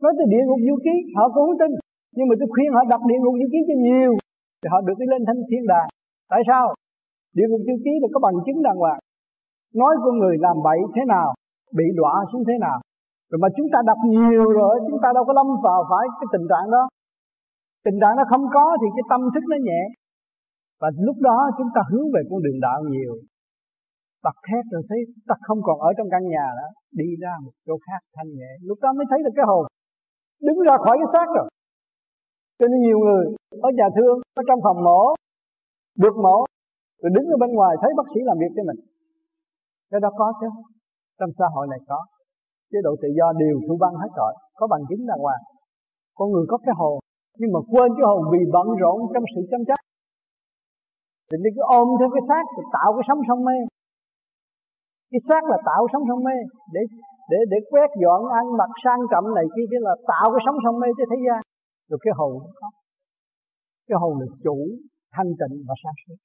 Nói 0.03 0.11
từ 0.17 0.23
địa 0.33 0.43
ngục 0.45 0.61
du 0.67 0.75
ký, 0.85 0.95
họ 1.15 1.23
cũng 1.33 1.45
không 1.47 1.59
tin. 1.61 1.71
Nhưng 2.15 2.27
mà 2.29 2.35
tôi 2.39 2.47
khuyên 2.53 2.69
họ 2.75 2.81
đọc 2.93 3.01
địa 3.09 3.19
ngục 3.21 3.35
du 3.41 3.47
ký 3.53 3.59
cho 3.67 3.75
nhiều, 3.87 4.11
thì 4.59 4.67
họ 4.73 4.77
được 4.87 4.97
đi 5.01 5.05
lên 5.11 5.21
thanh 5.27 5.41
thiên 5.49 5.63
đàng. 5.71 5.87
Tại 6.31 6.41
sao? 6.49 6.65
Địa 7.37 7.47
ngục 7.49 7.63
du 7.67 7.75
ký 7.85 7.93
là 8.01 8.07
có 8.13 8.19
bằng 8.25 8.37
chứng 8.45 8.59
đàng 8.65 8.79
hoàng. 8.83 9.01
Nói 9.81 9.93
con 10.03 10.13
người 10.19 10.35
làm 10.45 10.55
bậy 10.67 10.79
thế 10.95 11.03
nào, 11.13 11.29
bị 11.77 11.85
đọa 11.99 12.15
xuống 12.31 12.43
thế 12.47 12.55
nào. 12.65 12.77
Rồi 13.29 13.39
mà 13.43 13.49
chúng 13.55 13.67
ta 13.73 13.79
đọc 13.89 13.99
nhiều 14.13 14.45
rồi, 14.59 14.73
chúng 14.87 14.99
ta 15.03 15.09
đâu 15.15 15.23
có 15.27 15.33
lâm 15.39 15.47
vào 15.65 15.79
phải 15.89 16.05
cái 16.19 16.27
tình 16.33 16.45
trạng 16.51 16.67
đó. 16.75 16.83
Tình 17.85 17.97
trạng 18.01 18.15
nó 18.19 18.23
không 18.31 18.45
có 18.55 18.65
thì 18.81 18.87
cái 18.95 19.05
tâm 19.11 19.21
thức 19.33 19.43
nó 19.51 19.57
nhẹ 19.67 19.81
và 20.81 20.89
lúc 21.07 21.17
đó 21.27 21.37
chúng 21.57 21.71
ta 21.75 21.81
hướng 21.89 22.07
về 22.15 22.21
con 22.29 22.39
đường 22.45 22.59
đạo 22.67 22.79
nhiều. 22.93 23.13
Bật 24.25 24.37
thét 24.45 24.63
rồi 24.71 24.83
thấy 24.89 24.99
ta 25.27 25.35
không 25.47 25.59
còn 25.67 25.77
ở 25.87 25.89
trong 25.97 26.09
căn 26.13 26.23
nhà 26.33 26.47
đó, 26.59 26.67
đi 26.99 27.09
ra 27.23 27.33
một 27.45 27.53
chỗ 27.67 27.75
khác 27.87 28.01
thanh 28.15 28.29
nhẹ. 28.37 28.51
Lúc 28.67 28.77
đó 28.83 28.89
mới 28.97 29.05
thấy 29.09 29.19
được 29.25 29.35
cái 29.35 29.45
hồn. 29.49 29.63
Đứng 30.47 30.59
ra 30.67 30.75
khỏi 30.83 30.95
cái 31.01 31.09
xác 31.13 31.27
rồi. 31.37 31.47
Cho 32.59 32.65
nên 32.71 32.79
nhiều 32.85 32.99
người 33.05 33.23
ở 33.67 33.69
nhà 33.79 33.87
thương, 33.95 34.17
ở 34.39 34.41
trong 34.47 34.59
phòng 34.65 34.79
mổ, 34.87 35.01
được 36.03 36.15
mổ, 36.25 36.37
rồi 37.01 37.11
đứng 37.15 37.27
ở 37.33 37.37
bên 37.41 37.51
ngoài 37.57 37.73
thấy 37.81 37.91
bác 37.97 38.07
sĩ 38.13 38.19
làm 38.29 38.37
việc 38.41 38.53
cho 38.55 38.63
mình. 38.69 38.79
Cái 39.91 39.99
đó 40.03 40.09
có 40.19 40.27
chứ. 40.39 40.49
Trong 41.19 41.31
xã 41.37 41.45
hội 41.53 41.65
này 41.71 41.79
có. 41.89 41.99
Chế 42.71 42.79
độ 42.85 42.93
tự 43.01 43.09
do 43.19 43.27
đều 43.41 43.55
thu 43.65 43.75
băng 43.83 43.95
hết 44.01 44.11
rồi. 44.21 44.33
Có 44.59 44.67
bằng 44.71 44.83
chứng 44.89 45.03
đàng 45.09 45.23
hoàng. 45.25 45.43
Con 46.17 46.27
người 46.31 46.45
có 46.51 46.57
cái 46.65 46.73
hồn, 46.79 46.95
nhưng 47.39 47.51
mà 47.55 47.59
quên 47.71 47.89
cái 47.97 48.05
hồn 48.09 48.21
vì 48.31 48.41
bận 48.55 48.67
rộn 48.81 48.97
trong 49.13 49.23
sự 49.33 49.41
chăm 49.51 49.61
chắc 49.69 49.79
thì 51.29 51.35
nó 51.43 51.49
cứ 51.55 51.61
ôm 51.79 51.87
theo 51.99 52.09
cái 52.15 52.23
xác, 52.29 52.43
thì 52.55 52.61
tạo 52.75 52.89
cái 52.95 53.05
sống 53.07 53.21
sông 53.27 53.43
mê 53.47 53.57
cái 55.11 55.21
xác 55.29 55.43
là 55.51 55.57
tạo 55.69 55.81
sống 55.91 56.03
sông 56.09 56.21
mê 56.27 56.37
để 56.75 56.81
để 57.31 57.39
để 57.51 57.57
quét 57.71 57.89
dọn 58.03 58.21
ăn 58.39 58.45
mặc 58.59 58.71
sang 58.83 59.01
trọng 59.11 59.27
này 59.37 59.45
kia 59.53 59.65
kia 59.71 59.81
là 59.87 59.93
tạo 60.11 60.27
cái 60.33 60.41
sống 60.45 60.57
sông 60.63 60.77
mê 60.81 60.89
cho 60.97 61.05
thế 61.11 61.17
gian. 61.25 61.41
Rồi 61.89 61.99
cái 62.03 62.13
hồn 62.19 62.31
nó 62.45 62.51
có. 62.59 62.67
Cái 63.87 63.97
hồn 64.01 64.13
là 64.19 64.27
chủ, 64.45 64.57
thanh 65.15 65.31
tịnh 65.39 65.55
và 65.67 65.75
sáng 65.83 65.97
suốt. 66.01 66.17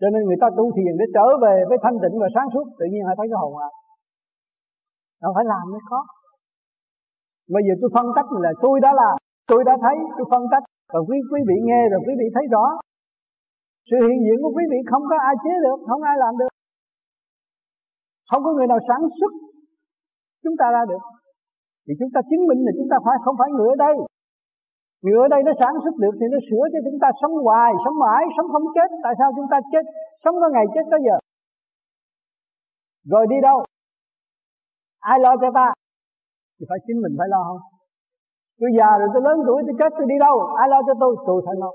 Cho 0.00 0.08
nên 0.12 0.20
người 0.24 0.40
ta 0.42 0.48
tu 0.58 0.64
thiền 0.76 0.92
để 1.00 1.06
trở 1.16 1.26
về 1.44 1.54
với 1.68 1.78
thanh 1.84 1.96
tịnh 2.02 2.14
và 2.22 2.28
sáng 2.34 2.48
suốt, 2.52 2.66
tự 2.78 2.86
nhiên 2.90 3.02
họ 3.06 3.12
thấy 3.18 3.26
cái 3.30 3.38
hồn 3.42 3.52
à. 3.68 3.70
Nó 5.22 5.28
phải 5.36 5.44
làm 5.52 5.64
mới 5.72 5.82
khó. 5.88 6.00
Bây 7.54 7.62
giờ 7.66 7.72
tôi 7.80 7.90
phân 7.96 8.06
tích 8.16 8.28
là 8.44 8.50
tôi 8.64 8.76
đã 8.84 8.90
làm 9.00 9.16
tôi 9.50 9.60
đã 9.68 9.74
thấy, 9.84 9.96
tôi 10.16 10.26
phân 10.32 10.44
tích. 10.52 10.64
Và 10.92 11.00
quý 11.08 11.16
quý 11.30 11.40
vị 11.48 11.56
nghe 11.68 11.80
rồi 11.90 12.00
quý 12.06 12.14
vị 12.20 12.26
thấy 12.34 12.44
rõ 12.54 12.64
sự 13.88 13.96
hiện 14.06 14.20
diện 14.24 14.38
của 14.42 14.52
quý 14.56 14.64
vị 14.72 14.78
không 14.90 15.04
có 15.10 15.16
ai 15.28 15.34
chế 15.44 15.52
được, 15.64 15.78
không 15.88 16.02
ai 16.10 16.16
làm 16.24 16.32
được. 16.40 16.52
Không 18.30 18.42
có 18.44 18.50
người 18.52 18.68
nào 18.72 18.80
sản 18.88 19.00
xuất 19.18 19.32
chúng 20.42 20.56
ta 20.60 20.66
ra 20.76 20.82
được. 20.90 21.02
Thì 21.84 21.92
chúng 21.98 22.12
ta 22.14 22.20
chứng 22.28 22.46
minh 22.48 22.60
là 22.66 22.72
chúng 22.78 22.88
ta 22.92 22.96
phải, 23.06 23.16
không 23.24 23.36
phải 23.40 23.48
người 23.52 23.68
ở 23.74 23.76
đây. 23.86 23.94
Người 25.04 25.18
ở 25.24 25.28
đây 25.34 25.40
nó 25.46 25.52
sản 25.60 25.74
xuất 25.82 25.94
được 26.02 26.14
thì 26.18 26.26
nó 26.32 26.38
sửa 26.48 26.64
cho 26.72 26.80
chúng 26.86 26.98
ta 27.02 27.08
sống 27.20 27.34
hoài, 27.46 27.72
sống 27.84 27.96
mãi, 28.04 28.22
sống 28.36 28.48
không 28.52 28.66
chết. 28.76 28.88
Tại 29.04 29.14
sao 29.18 29.28
chúng 29.36 29.48
ta 29.52 29.58
chết? 29.72 29.84
Sống 30.24 30.36
có 30.40 30.48
ngày 30.54 30.66
chết 30.74 30.84
có 30.92 30.98
giờ. 31.06 31.16
Rồi 33.12 33.24
đi 33.32 33.38
đâu? 33.48 33.58
Ai 35.12 35.18
lo 35.24 35.32
cho 35.42 35.50
ta? 35.58 35.66
Thì 36.56 36.64
phải 36.70 36.78
chính 36.86 36.98
mình 37.02 37.14
phải 37.18 37.28
lo 37.34 37.42
không? 37.48 37.62
Tôi 38.60 38.70
già 38.78 38.90
rồi, 39.00 39.08
tôi 39.14 39.22
lớn 39.26 39.36
tuổi, 39.46 39.60
tôi 39.66 39.74
chết, 39.80 39.90
tôi 39.98 40.06
đi 40.12 40.16
đâu? 40.26 40.36
Ai 40.60 40.68
lo 40.72 40.78
cho 40.86 40.94
tôi? 41.02 41.12
Tôi 41.26 41.38
phải 41.46 41.56
lo 41.62 41.70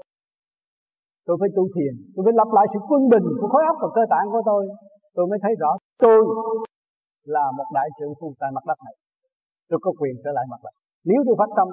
tôi 1.30 1.38
phải 1.42 1.52
tu 1.58 1.64
thiền. 1.76 1.94
Tôi 2.14 2.22
phải 2.26 2.36
lập 2.40 2.50
lại 2.58 2.66
sự 2.72 2.80
quân 2.90 3.02
bình 3.14 3.26
của 3.40 3.48
khối 3.52 3.64
óc 3.72 3.78
và 3.84 3.90
cơ 3.96 4.04
tạng 4.14 4.28
của 4.34 4.44
tôi. 4.50 4.62
Tôi 5.16 5.26
mới 5.30 5.40
thấy 5.44 5.54
rõ 5.62 5.72
tôi 6.04 6.20
là 7.36 7.46
một 7.58 7.68
đại 7.78 7.88
trưởng 7.98 8.14
phu 8.20 8.28
tại 8.40 8.50
mặt 8.56 8.66
đất 8.70 8.80
này. 8.88 8.96
Tôi 9.70 9.80
có 9.86 9.92
quyền 10.00 10.16
trở 10.24 10.32
lại 10.38 10.46
mặt 10.52 10.62
đất. 10.66 10.74
Nếu 11.10 11.20
tôi 11.28 11.36
phát 11.42 11.52
tâm, 11.58 11.68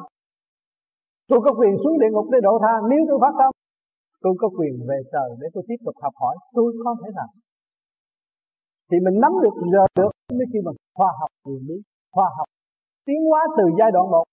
tôi 1.31 1.39
có 1.45 1.51
quyền 1.59 1.75
xuống 1.83 1.97
địa 2.01 2.11
ngục 2.13 2.27
để 2.33 2.39
độ 2.47 2.55
tha. 2.65 2.75
Nếu 2.91 3.01
tôi 3.09 3.19
phát 3.25 3.35
tâm, 3.41 3.51
tôi 4.25 4.35
có 4.41 4.49
quyền 4.59 4.75
về 4.89 4.99
trời 5.13 5.29
để 5.41 5.47
tôi 5.55 5.63
tiếp 5.69 5.81
tục 5.87 5.97
học 6.05 6.15
hỏi. 6.23 6.35
Tôi 6.57 6.67
có 6.85 6.93
thể 7.01 7.09
làm. 7.19 7.31
Thì 8.89 8.97
mình 9.05 9.17
nắm 9.23 9.33
được 9.45 9.57
giờ 9.73 9.85
được 9.99 10.13
mới 10.39 10.47
kêu 10.53 10.63
bằng 10.67 10.79
khoa 10.97 11.11
học 11.21 11.31
quyền 11.47 11.63
bí, 11.69 11.77
khoa 12.15 12.29
học 12.37 12.49
tiến 13.07 13.21
hóa 13.29 13.41
từ 13.59 13.65
giai 13.79 13.91
đoạn 13.95 14.07
một. 14.15 14.25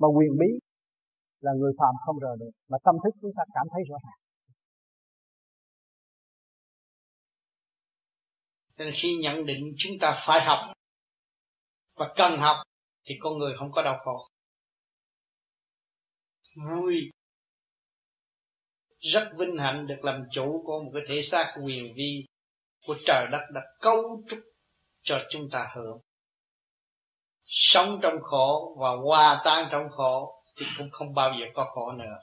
Mà 0.00 0.08
quyền 0.16 0.32
bí 0.40 0.50
là 1.44 1.52
người 1.58 1.72
phàm 1.78 1.94
không 2.04 2.18
rời 2.24 2.36
được. 2.40 2.52
Mà 2.70 2.78
tâm 2.84 2.94
thức 3.02 3.14
chúng 3.20 3.32
ta 3.36 3.42
cảm 3.56 3.66
thấy 3.72 3.82
rõ 3.90 3.98
ràng. 4.06 4.18
Nên 8.78 8.94
khi 8.96 9.14
nhận 9.14 9.46
định 9.46 9.74
chúng 9.78 9.98
ta 10.00 10.22
phải 10.26 10.44
học 10.44 10.74
và 11.98 12.12
cần 12.16 12.40
học, 12.40 12.56
thì 13.04 13.14
con 13.20 13.38
người 13.38 13.54
không 13.58 13.72
có 13.72 13.82
đau 13.82 13.98
khổ. 14.04 14.28
Vui 16.68 17.10
rất 18.98 19.30
vinh 19.38 19.58
hạnh 19.58 19.86
được 19.86 19.98
làm 20.02 20.22
chủ 20.32 20.62
của 20.66 20.82
một 20.82 20.90
cái 20.94 21.02
thể 21.08 21.22
xác 21.22 21.54
quyền 21.64 21.94
vi 21.94 22.26
của 22.86 22.96
trời 23.06 23.26
đất 23.32 23.46
đã 23.54 23.60
cấu 23.80 24.22
trúc 24.28 24.38
cho 25.02 25.26
chúng 25.30 25.48
ta 25.52 25.72
hưởng. 25.76 25.98
Sống 27.44 27.98
trong 28.02 28.22
khổ 28.22 28.76
và 28.80 28.90
hòa 28.90 29.42
tan 29.44 29.68
trong 29.72 29.88
khổ 29.90 30.42
thì 30.56 30.66
cũng 30.78 30.90
không 30.90 31.14
bao 31.14 31.34
giờ 31.40 31.46
có 31.54 31.64
khổ 31.64 31.92
nữa. 31.92 32.18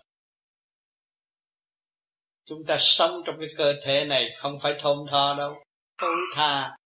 Chúng 2.45 2.65
ta 2.67 2.77
sống 2.79 3.21
trong 3.25 3.35
cái 3.39 3.49
cơ 3.57 3.73
thể 3.85 4.05
này 4.05 4.29
không 4.37 4.59
phải 4.61 4.75
thôn 4.79 4.97
tho 5.11 5.35
đâu 5.37 5.64
tối 5.97 6.15
tha. 6.33 6.77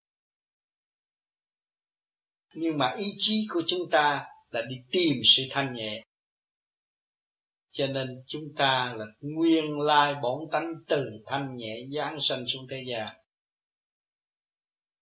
Nhưng 2.53 2.77
mà 2.77 2.95
ý 2.98 3.14
chí 3.18 3.48
của 3.49 3.61
chúng 3.68 3.90
ta 3.91 4.27
là 4.52 4.61
đi 4.69 4.76
tìm 4.91 5.22
sự 5.23 5.44
thanh 5.49 5.73
nhẹ. 5.73 6.03
Cho 7.72 7.88
nên 7.88 8.23
chúng 8.27 8.44
ta 8.57 8.94
là 8.98 9.06
nguyên 9.19 9.80
lai 9.80 10.15
bổn 10.22 10.49
tánh 10.52 10.73
từ 10.88 11.06
thanh 11.26 11.56
nhẹ 11.56 11.76
giáng 11.95 12.18
sanh 12.22 12.45
xuống 12.48 12.68
thế 12.69 12.84
gian. 12.91 13.15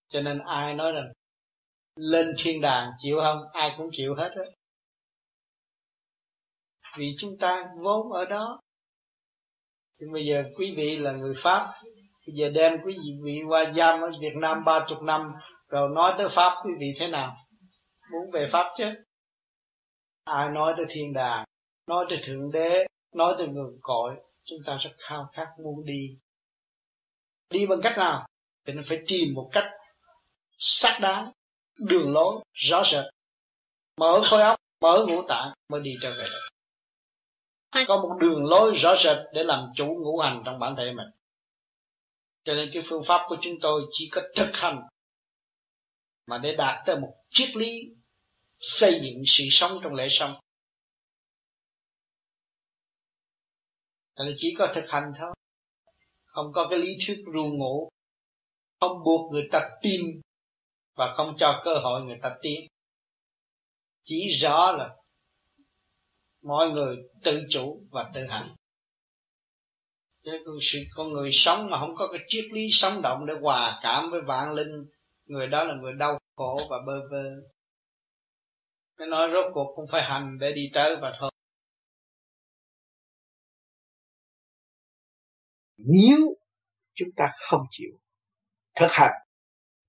Cho 0.08 0.20
nên 0.20 0.38
ai 0.38 0.74
nói 0.74 0.92
rằng 0.92 1.12
lên 1.94 2.34
thiên 2.38 2.60
đàng 2.60 2.90
chịu 2.98 3.20
không? 3.20 3.42
Ai 3.52 3.74
cũng 3.76 3.88
chịu 3.92 4.14
hết 4.14 4.30
á. 4.36 4.44
Vì 6.98 7.14
chúng 7.18 7.38
ta 7.38 7.64
vốn 7.82 8.12
ở 8.12 8.24
đó. 8.24 8.60
Nhưng 9.98 10.12
bây 10.12 10.26
giờ 10.26 10.44
quý 10.56 10.74
vị 10.76 10.96
là 10.98 11.12
người 11.12 11.34
pháp 11.42 11.74
bây 12.28 12.34
giờ 12.34 12.50
đem 12.54 12.80
quý 12.84 12.96
vị 13.24 13.40
qua 13.48 13.72
giam 13.76 14.00
ở 14.00 14.10
việt 14.20 14.34
nam 14.34 14.64
ba 14.64 14.86
chục 14.88 15.02
năm 15.02 15.32
rồi 15.68 15.88
nói 15.94 16.14
tới 16.18 16.28
pháp 16.28 16.54
quý 16.64 16.70
vị 16.78 16.86
thế 16.98 17.08
nào? 17.08 17.34
Muốn 18.12 18.30
về 18.32 18.48
pháp 18.52 18.74
chứ? 18.78 18.84
Ai 20.24 20.48
nói 20.48 20.74
tới 20.76 20.86
thiên 20.88 21.12
đàng 21.12 21.44
nói 21.86 22.06
tới 22.08 22.18
thượng 22.22 22.50
đế 22.52 22.86
nói 23.14 23.34
tới 23.38 23.46
nguồn 23.46 23.78
cội 23.80 24.14
chúng 24.44 24.58
ta 24.66 24.76
rất 24.76 24.90
khao 24.98 25.30
khát 25.32 25.46
muốn 25.64 25.84
đi. 25.84 26.18
Đi 27.50 27.66
bằng 27.66 27.80
cách 27.82 27.98
nào? 27.98 28.26
Thì 28.66 28.72
nó 28.72 28.82
phải 28.86 28.98
tìm 29.06 29.34
một 29.34 29.50
cách 29.52 29.66
xác 30.58 30.98
đáng 31.00 31.32
đường 31.78 32.12
lối 32.12 32.42
rõ 32.52 32.82
rệt. 32.84 33.04
Mở 34.00 34.20
khối 34.30 34.42
óc 34.42 34.58
mở 34.80 35.06
ngũ 35.08 35.22
tạng 35.22 35.52
mới 35.68 35.80
đi 35.80 35.90
trở 36.02 36.10
về. 36.10 36.24
Được 37.74 37.84
có 37.88 37.96
một 37.96 38.16
đường 38.20 38.44
lối 38.44 38.74
rõ 38.74 38.96
rệt 38.96 39.16
để 39.32 39.44
làm 39.44 39.68
chủ 39.76 39.86
ngũ 39.86 40.18
hành 40.18 40.42
trong 40.44 40.58
bản 40.58 40.76
thể 40.76 40.92
mình 40.92 41.08
cho 42.48 42.54
nên 42.54 42.70
cái 42.74 42.82
phương 42.86 43.02
pháp 43.06 43.26
của 43.28 43.36
chúng 43.40 43.54
tôi 43.60 43.82
chỉ 43.90 44.08
có 44.12 44.22
thực 44.36 44.50
hành 44.52 44.82
mà 46.26 46.38
để 46.38 46.56
đạt 46.56 46.86
tới 46.86 47.00
một 47.00 47.14
triết 47.30 47.56
lý 47.56 47.82
xây 48.58 49.00
dựng 49.02 49.22
sự 49.26 49.44
sống 49.50 49.80
trong 49.82 49.94
lễ 49.94 50.08
sống. 50.10 50.40
Là 54.14 54.32
chỉ 54.38 54.54
có 54.58 54.72
thực 54.74 54.84
hành 54.88 55.12
thôi. 55.18 55.34
Không 56.24 56.46
có 56.54 56.66
cái 56.70 56.78
lý 56.78 56.88
thuyết 57.06 57.24
ru 57.34 57.44
ngủ. 57.44 57.88
Không 58.80 59.04
buộc 59.04 59.32
người 59.32 59.48
ta 59.52 59.70
tin 59.82 60.20
và 60.94 61.14
không 61.16 61.36
cho 61.38 61.62
cơ 61.64 61.74
hội 61.82 62.02
người 62.02 62.18
ta 62.22 62.36
tiến. 62.42 62.66
Chỉ 64.02 64.28
rõ 64.40 64.72
là 64.72 64.96
mọi 66.42 66.70
người 66.70 66.96
tự 67.24 67.42
chủ 67.50 67.86
và 67.90 68.10
tự 68.14 68.20
hành. 68.28 68.54
Nên 70.24 70.42
sự 70.60 70.78
con 70.94 71.12
người 71.12 71.30
sống 71.32 71.70
mà 71.70 71.78
không 71.78 71.94
có 71.96 72.08
cái 72.12 72.20
triết 72.28 72.44
lý 72.52 72.68
sống 72.70 73.02
động 73.02 73.26
để 73.26 73.34
hòa 73.42 73.80
cảm 73.82 74.10
với 74.10 74.20
vạn 74.20 74.52
linh, 74.52 74.84
người 75.24 75.46
đó 75.46 75.64
là 75.64 75.74
người 75.74 75.92
đau 75.98 76.18
khổ 76.36 76.60
và 76.70 76.76
bơ 76.86 77.08
vơ. 77.10 77.24
Cái 78.96 79.08
nói 79.08 79.28
rốt 79.32 79.44
cuộc 79.54 79.72
cũng 79.76 79.86
phải 79.92 80.02
hành 80.02 80.38
để 80.40 80.52
đi 80.52 80.70
tới 80.74 80.96
và 80.96 81.12
thôi. 81.18 81.30
Nếu 85.76 86.34
chúng 86.94 87.08
ta 87.16 87.32
không 87.40 87.62
chịu 87.70 87.90
thực 88.74 88.90
hành 88.90 89.12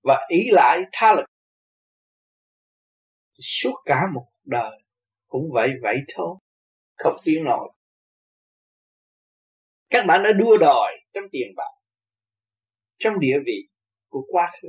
và 0.04 0.28
ý 0.30 0.50
lại 0.52 0.80
tha 0.92 1.14
lực, 1.14 1.26
suốt 3.40 3.74
cả 3.86 4.02
một 4.14 4.28
đời 4.44 4.84
cũng 5.28 5.50
vậy 5.54 5.70
vậy 5.82 5.96
thôi. 6.16 6.36
Không 6.96 7.18
tiến 7.24 7.44
nổi 7.44 7.74
các 9.90 10.06
bạn 10.08 10.24
đã 10.24 10.32
đua 10.32 10.58
đòi 10.58 10.92
trong 11.14 11.24
tiền 11.32 11.48
bạc, 11.56 11.72
trong 12.98 13.20
địa 13.20 13.40
vị 13.46 13.68
của 14.10 14.22
quá 14.32 14.52
khứ. 14.62 14.68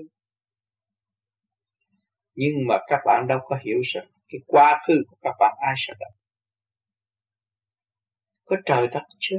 Nhưng 2.34 2.54
mà 2.68 2.78
các 2.86 3.00
bạn 3.06 3.26
đâu 3.28 3.38
có 3.42 3.58
hiểu 3.64 3.80
rằng 3.84 4.06
cái 4.28 4.40
quá 4.46 4.80
khứ 4.86 4.94
của 5.08 5.16
các 5.22 5.34
bạn 5.38 5.56
ai 5.60 5.74
sẽ 5.78 5.94
gặp 6.00 6.20
có 8.50 8.56
trời 8.66 8.86
đất 8.86 9.02
chưa 9.18 9.36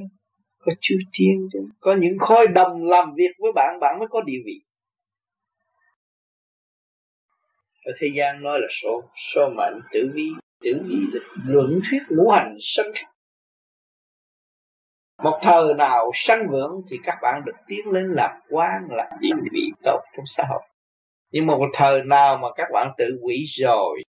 có 0.59 0.71
chư 0.81 0.95
thiên 1.13 1.49
chứ, 1.53 1.59
có 1.79 1.95
những 1.99 2.17
khối 2.17 2.47
đồng 2.47 2.83
làm 2.83 3.13
việc 3.15 3.31
với 3.39 3.51
bạn 3.55 3.79
bạn 3.79 3.99
mới 3.99 4.07
có 4.11 4.21
địa 4.21 4.39
vị. 4.45 4.61
Ở 7.83 7.91
thế 7.97 8.07
gian 8.15 8.43
nói 8.43 8.59
là 8.59 8.67
số 8.81 9.03
số 9.33 9.49
mệnh, 9.57 9.81
tử 9.93 10.11
vi 10.13 10.29
tử 10.61 10.71
vi 10.85 10.97
là 11.13 11.19
luận 11.47 11.79
thuyết 11.89 11.99
ngũ 12.09 12.29
hành 12.29 12.57
sanh 12.61 12.91
khắc 12.95 13.10
một 15.23 15.39
thời 15.41 15.73
nào 15.77 16.11
sanh 16.13 16.47
vượng 16.49 16.81
thì 16.89 16.97
các 17.03 17.17
bạn 17.21 17.41
được 17.45 17.55
tiến 17.67 17.87
lên 17.87 18.05
làm 18.05 18.31
quan, 18.49 18.87
làm 18.89 19.07
địa 19.19 19.35
vị 19.51 19.71
tốt 19.83 20.01
trong 20.15 20.25
xã 20.25 20.43
hội. 20.49 20.61
Nhưng 21.31 21.47
mà 21.47 21.55
một 21.55 21.69
thời 21.73 22.01
nào 22.03 22.37
mà 22.37 22.47
các 22.55 22.67
bạn 22.73 22.91
tự 22.97 23.19
quỷ 23.23 23.45
rồi, 23.59 24.03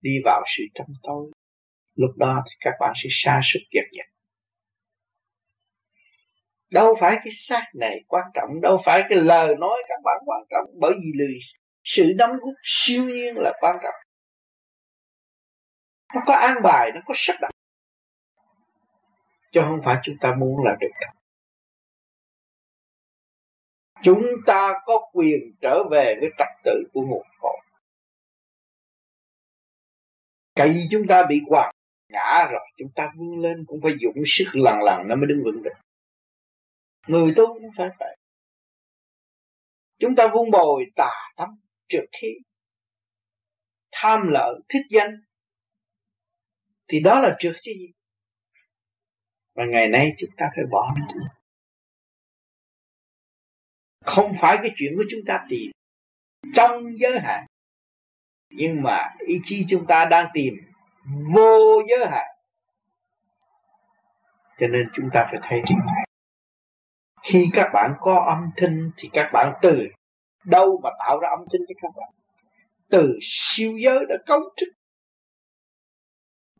đi 0.00 0.10
vào 0.24 0.42
sự 0.56 0.62
trong 0.74 0.86
tối, 1.02 1.30
lúc 1.94 2.10
đó 2.16 2.42
thì 2.46 2.56
các 2.60 2.74
bạn 2.80 2.92
sẽ 2.96 3.08
xa 3.10 3.40
sức 3.44 3.60
kiệt 3.70 3.84
nhật 3.92 4.06
đâu 6.70 6.96
phải 7.00 7.16
cái 7.16 7.32
xác 7.32 7.66
này 7.74 8.00
quan 8.08 8.24
trọng, 8.34 8.60
đâu 8.62 8.80
phải 8.84 9.04
cái 9.08 9.18
lời 9.18 9.54
nói 9.58 9.82
các 9.88 10.00
bạn 10.04 10.18
quan 10.26 10.42
trọng, 10.50 10.64
bởi 10.80 10.92
vì 10.92 11.12
lời 11.14 11.38
sự 11.84 12.12
đóng 12.16 12.30
góp 12.30 12.54
siêu 12.62 13.04
nhiên 13.04 13.36
là 13.36 13.52
quan 13.60 13.76
trọng. 13.82 13.94
Nó 16.14 16.20
có 16.26 16.34
an 16.34 16.56
bài, 16.62 16.90
nó 16.94 17.00
có 17.06 17.14
sắp 17.16 17.36
đặt 17.40 17.49
chứ 19.50 19.60
không 19.64 19.80
phải 19.84 19.96
chúng 20.02 20.16
ta 20.20 20.34
muốn 20.34 20.64
là 20.64 20.76
được 20.80 20.90
đâu 21.00 21.20
chúng 24.02 24.22
ta 24.46 24.72
có 24.86 25.10
quyền 25.12 25.38
trở 25.60 25.84
về 25.90 26.16
với 26.20 26.30
trật 26.38 26.48
tự 26.64 26.82
của 26.92 27.00
nguồn 27.00 27.26
cội. 27.40 27.56
Cái 30.54 30.72
gì 30.72 30.88
chúng 30.90 31.02
ta 31.08 31.26
bị 31.28 31.40
quạt 31.46 31.72
ngã 32.08 32.48
rồi, 32.50 32.66
chúng 32.76 32.88
ta 32.94 33.12
vươn 33.16 33.40
lên 33.40 33.64
cũng 33.66 33.80
phải 33.82 33.92
dụng 34.00 34.14
sức 34.26 34.44
lần 34.54 34.78
lần 34.84 35.08
nó 35.08 35.16
mới 35.16 35.26
đứng 35.26 35.42
vững 35.44 35.62
được. 35.62 35.74
Người 37.06 37.32
tu 37.36 37.46
cũng 37.46 37.70
phải 37.76 37.88
vậy. 37.98 38.16
Chúng 39.98 40.16
ta 40.16 40.28
vun 40.34 40.50
bồi 40.50 40.84
tà 40.96 41.10
tâm 41.36 41.48
trượt 41.88 42.04
khí 42.20 42.28
tham 43.92 44.28
lợi 44.28 44.60
thích 44.68 44.86
danh, 44.90 45.20
thì 46.88 47.00
đó 47.00 47.20
là 47.20 47.36
trượt 47.38 47.56
chứ 47.62 47.72
gì 47.78 47.92
và 49.54 49.64
ngày 49.64 49.88
nay 49.88 50.12
chúng 50.18 50.30
ta 50.36 50.50
phải 50.56 50.64
bỏ 50.70 50.94
nó. 50.98 51.06
Không 54.04 54.32
phải 54.40 54.58
cái 54.62 54.70
chuyện 54.76 54.92
của 54.96 55.04
chúng 55.10 55.20
ta 55.26 55.46
tìm 55.48 55.70
trong 56.54 56.98
giới 56.98 57.20
hạn. 57.20 57.46
Nhưng 58.50 58.82
mà 58.82 59.08
ý 59.26 59.40
chí 59.44 59.64
chúng 59.68 59.86
ta 59.86 60.04
đang 60.04 60.30
tìm 60.34 60.54
vô 61.34 61.82
giới 61.88 62.06
hạn. 62.10 62.26
Cho 64.58 64.66
nên 64.66 64.90
chúng 64.92 65.08
ta 65.12 65.28
phải 65.30 65.40
thấy 65.42 65.62
điều 65.68 65.78
này 65.78 66.04
khi 67.22 67.50
các 67.52 67.70
bạn 67.72 67.94
có 68.00 68.24
âm 68.26 68.48
thanh 68.56 68.90
thì 68.96 69.10
các 69.12 69.30
bạn 69.32 69.54
từ 69.62 69.88
đâu 70.44 70.80
mà 70.82 70.90
tạo 70.98 71.20
ra 71.20 71.28
âm 71.28 71.38
thanh 71.38 71.60
cho 71.68 71.74
các 71.82 71.92
bạn? 71.96 72.10
Từ 72.90 73.18
siêu 73.22 73.76
giới 73.84 74.06
đã 74.08 74.16
cấu 74.26 74.40
trúc 74.56 74.68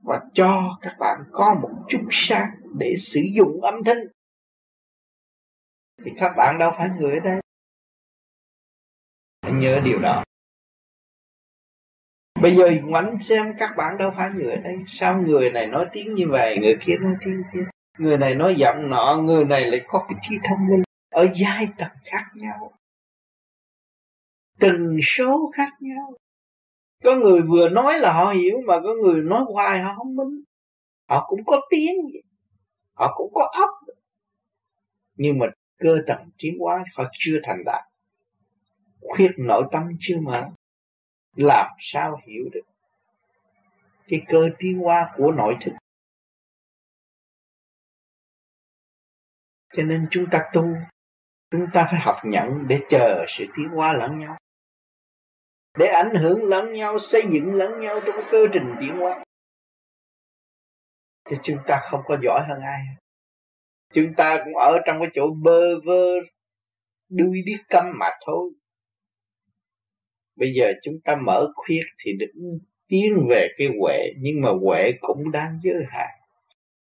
và 0.02 0.20
cho 0.34 0.78
các 0.82 0.96
bạn 0.98 1.24
có 1.32 1.54
một 1.62 1.70
chút 1.88 2.02
sáng 2.10 2.50
để 2.78 2.94
sử 2.98 3.20
dụng 3.36 3.60
âm 3.62 3.74
thanh. 3.84 3.98
Thì 6.04 6.10
các 6.16 6.32
bạn 6.36 6.58
đâu 6.58 6.72
phải 6.78 6.88
người 6.98 7.12
ở 7.12 7.20
đây. 7.20 7.40
Hãy 9.42 9.52
nhớ 9.52 9.80
điều 9.84 9.98
đó. 9.98 10.24
Bây 12.42 12.56
giờ 12.56 12.70
ngoảnh 12.82 13.20
xem 13.20 13.54
các 13.58 13.74
bạn 13.76 13.98
đâu 13.98 14.10
phải 14.16 14.30
người 14.30 14.50
ở 14.50 14.56
đây. 14.56 14.76
Sao 14.88 15.22
người 15.22 15.50
này 15.50 15.66
nói 15.66 15.86
tiếng 15.92 16.14
như 16.14 16.28
vậy, 16.30 16.58
Người 16.60 16.76
kia 16.86 16.96
nói 17.00 17.14
tiếng 17.20 17.42
kia 17.52 17.64
Người 17.98 18.18
này 18.18 18.34
nói 18.34 18.54
giọng 18.54 18.90
nọ, 18.90 19.16
Người 19.24 19.44
này 19.44 19.66
lại 19.66 19.80
có 19.88 20.06
cái 20.08 20.18
trí 20.22 20.36
thông 20.48 20.66
minh 20.70 20.82
Ở 21.10 21.28
giai 21.34 21.68
tầng 21.78 21.96
khác 22.04 22.24
nhau. 22.34 22.72
Từng 24.58 24.98
số 25.02 25.50
khác 25.56 25.72
nhau. 25.80 26.12
Có 27.04 27.16
người 27.16 27.42
vừa 27.42 27.68
nói 27.68 27.98
là 27.98 28.12
họ 28.12 28.32
hiểu 28.32 28.60
Mà 28.66 28.80
có 28.82 28.94
người 29.02 29.22
nói 29.22 29.44
hoài 29.52 29.80
họ 29.80 29.94
không 29.96 30.16
minh. 30.16 30.42
Họ 31.08 31.26
cũng 31.28 31.44
có 31.46 31.60
tiếng 31.70 31.96
Họ 32.92 33.14
cũng 33.16 33.32
có 33.34 33.50
óc 33.52 33.70
Nhưng 35.16 35.38
mà 35.38 35.46
cơ 35.80 35.98
tầng 36.06 36.30
tiến 36.38 36.58
hóa, 36.60 36.84
họ 36.94 37.04
chưa 37.18 37.40
thành 37.42 37.64
đạt. 37.64 37.84
Khuyết 39.00 39.30
nội 39.38 39.64
tâm 39.72 39.88
chưa 40.00 40.16
mở. 40.22 40.48
Làm 41.36 41.66
sao 41.80 42.20
hiểu 42.26 42.44
được? 42.52 42.60
Cái 44.08 44.22
cơ 44.28 44.50
tiến 44.58 44.78
hóa 44.78 45.10
của 45.16 45.32
nội 45.32 45.56
thức. 45.60 45.72
Cho 49.76 49.82
nên 49.82 50.08
chúng 50.10 50.26
ta 50.32 50.50
tu, 50.52 50.64
chúng 51.50 51.66
ta 51.74 51.88
phải 51.90 52.00
học 52.00 52.16
nhận 52.24 52.68
để 52.68 52.80
chờ 52.90 53.24
sự 53.28 53.44
tiến 53.56 53.68
hóa 53.68 53.92
lẫn 53.92 54.18
nhau 54.18 54.39
để 55.78 55.86
ảnh 55.86 56.14
hưởng 56.14 56.42
lẫn 56.42 56.72
nhau, 56.72 56.98
xây 56.98 57.22
dựng 57.32 57.54
lẫn 57.54 57.80
nhau 57.80 58.00
trong 58.06 58.24
cơ 58.32 58.46
trình 58.52 58.74
tiến 58.80 58.96
hóa. 58.96 59.24
Thì 61.30 61.36
chúng 61.42 61.58
ta 61.66 61.80
không 61.90 62.00
có 62.04 62.18
giỏi 62.22 62.44
hơn 62.48 62.60
ai. 62.60 62.80
Chúng 63.94 64.14
ta 64.16 64.42
cũng 64.44 64.56
ở 64.56 64.78
trong 64.86 65.00
cái 65.00 65.10
chỗ 65.14 65.30
bơ 65.42 65.80
vơ, 65.84 66.06
đuôi 67.08 67.42
biết 67.46 67.58
câm 67.68 67.84
mà 67.98 68.06
thôi. 68.26 68.50
Bây 70.36 70.52
giờ 70.54 70.72
chúng 70.82 70.94
ta 71.04 71.16
mở 71.16 71.46
khuyết 71.54 71.82
thì 71.98 72.12
được 72.18 72.60
tiến 72.88 73.26
về 73.30 73.48
cái 73.58 73.68
huệ, 73.80 74.12
nhưng 74.18 74.40
mà 74.40 74.48
huệ 74.62 74.92
cũng 75.00 75.30
đang 75.30 75.60
giới 75.62 75.84
hạn. 75.88 76.10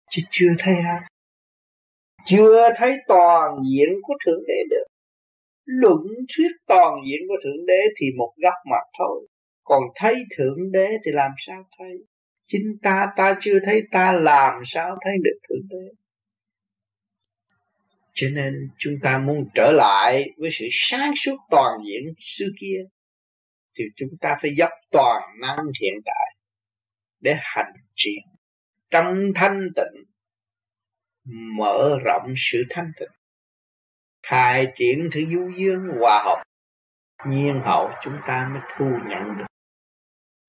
Chứ 0.10 0.22
chưa 0.30 0.50
thấy 0.60 0.74
ai. 0.88 1.00
Chưa 2.26 2.70
thấy 2.78 2.98
toàn 3.08 3.58
diện 3.72 3.90
của 4.02 4.14
thượng 4.26 4.44
đế 4.48 4.64
được 4.70 4.86
luận 5.66 6.02
thuyết 6.36 6.52
toàn 6.68 6.94
diện 7.08 7.20
của 7.28 7.38
thượng 7.44 7.66
đế 7.68 7.80
thì 7.98 8.08
một 8.18 8.34
góc 8.38 8.54
mặt 8.72 8.86
thôi. 9.00 9.28
Còn 9.64 9.84
thấy 9.96 10.16
thượng 10.38 10.72
đế 10.72 10.98
thì 11.06 11.12
làm 11.12 11.32
sao 11.38 11.64
thấy? 11.78 11.92
Chính 12.48 12.78
ta 12.82 13.08
ta 13.18 13.38
chưa 13.42 13.60
thấy, 13.66 13.82
ta 13.92 14.12
làm 14.12 14.54
sao 14.66 14.98
thấy 15.04 15.14
được 15.24 15.40
thượng 15.50 15.68
đế? 15.70 15.96
Cho 18.14 18.28
nên 18.30 18.54
chúng 18.78 18.94
ta 19.04 19.18
muốn 19.18 19.46
trở 19.56 19.72
lại 19.72 20.26
với 20.38 20.50
sự 20.52 20.66
sáng 20.72 21.14
suốt 21.16 21.38
toàn 21.52 21.72
diện 21.86 22.14
xưa 22.20 22.48
kia, 22.62 22.78
thì 23.78 23.84
chúng 23.96 24.10
ta 24.22 24.38
phải 24.42 24.52
dốc 24.58 24.70
toàn 24.92 25.22
năng 25.42 25.58
hiện 25.82 25.94
tại 26.06 26.36
để 27.20 27.36
hành 27.40 27.74
triển 27.96 28.34
trong 28.92 29.32
thanh 29.36 29.68
tịnh, 29.76 30.04
mở 31.58 32.00
rộng 32.06 32.34
sự 32.38 32.64
thanh 32.70 32.92
tịnh 33.00 33.10
khai 34.24 34.74
triển 34.76 35.10
thứ 35.14 35.20
du 35.32 35.52
dương 35.58 35.88
hòa 36.00 36.24
hợp. 36.26 36.44
Nhiên 37.28 37.62
hậu 37.66 37.90
chúng 38.04 38.18
ta 38.28 38.50
mới 38.54 38.62
thu 38.78 38.86
nhận 39.10 39.38
được 39.38 39.46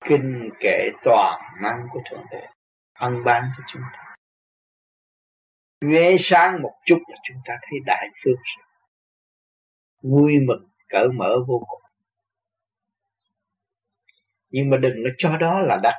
kinh 0.05 0.49
kệ 0.59 0.89
toàn 1.03 1.41
năng 1.61 1.87
của 1.91 2.01
thượng 2.09 2.25
đế, 2.31 2.47
ân 2.93 3.23
ban 3.25 3.43
cho 3.57 3.63
chúng 3.67 3.81
ta. 3.93 4.15
Nghe 5.81 6.15
sáng 6.19 6.61
một 6.61 6.73
chút 6.85 6.99
là 7.07 7.15
chúng 7.23 7.37
ta 7.45 7.53
thấy 7.61 7.79
đại 7.85 8.09
phương 8.23 8.35
rồi 8.35 8.65
vui 10.01 10.33
mừng 10.47 10.69
cởi 10.89 11.07
mở 11.09 11.35
vô 11.47 11.65
cùng. 11.69 11.81
Nhưng 14.49 14.69
mà 14.69 14.77
đừng 14.77 14.93
có 15.03 15.09
cho 15.17 15.37
đó 15.37 15.59
là 15.59 15.79
đặt 15.83 15.95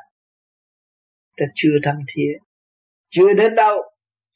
ta 1.36 1.44
chưa 1.54 1.78
thâm 1.82 1.96
thiết 2.14 2.32
chưa 3.08 3.34
đến 3.34 3.54
đâu. 3.54 3.82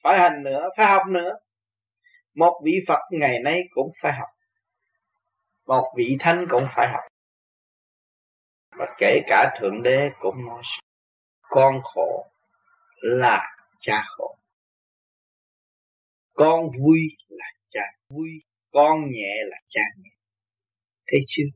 Phải 0.02 0.18
hành 0.18 0.42
nữa, 0.42 0.68
phải 0.76 0.86
học 0.86 1.02
nữa 1.08 1.32
một 2.40 2.60
vị 2.64 2.72
phật 2.88 3.00
ngày 3.10 3.38
nay 3.44 3.62
cũng 3.70 3.92
phải 4.02 4.12
học. 4.12 4.28
Một 5.66 5.94
vị 5.96 6.16
thánh 6.20 6.46
cũng 6.50 6.66
phải 6.76 6.88
học. 6.88 7.00
Và 8.78 8.86
kể 8.98 9.20
cả 9.26 9.56
thượng 9.58 9.82
đế 9.82 10.08
cũng 10.20 10.46
nói 10.46 10.62
con 11.40 11.74
khổ 11.84 12.30
là 13.02 13.56
cha 13.80 14.04
khổ. 14.06 14.36
Con 16.32 16.70
vui 16.78 17.00
là 17.28 17.46
cha 17.70 17.82
vui. 18.08 18.30
Con 18.70 19.10
nhẹ 19.10 19.34
là 19.44 19.56
cha 19.68 19.82
nhẹ. 20.02 20.10
Thấy 21.06 21.20
chưa? 21.26 21.50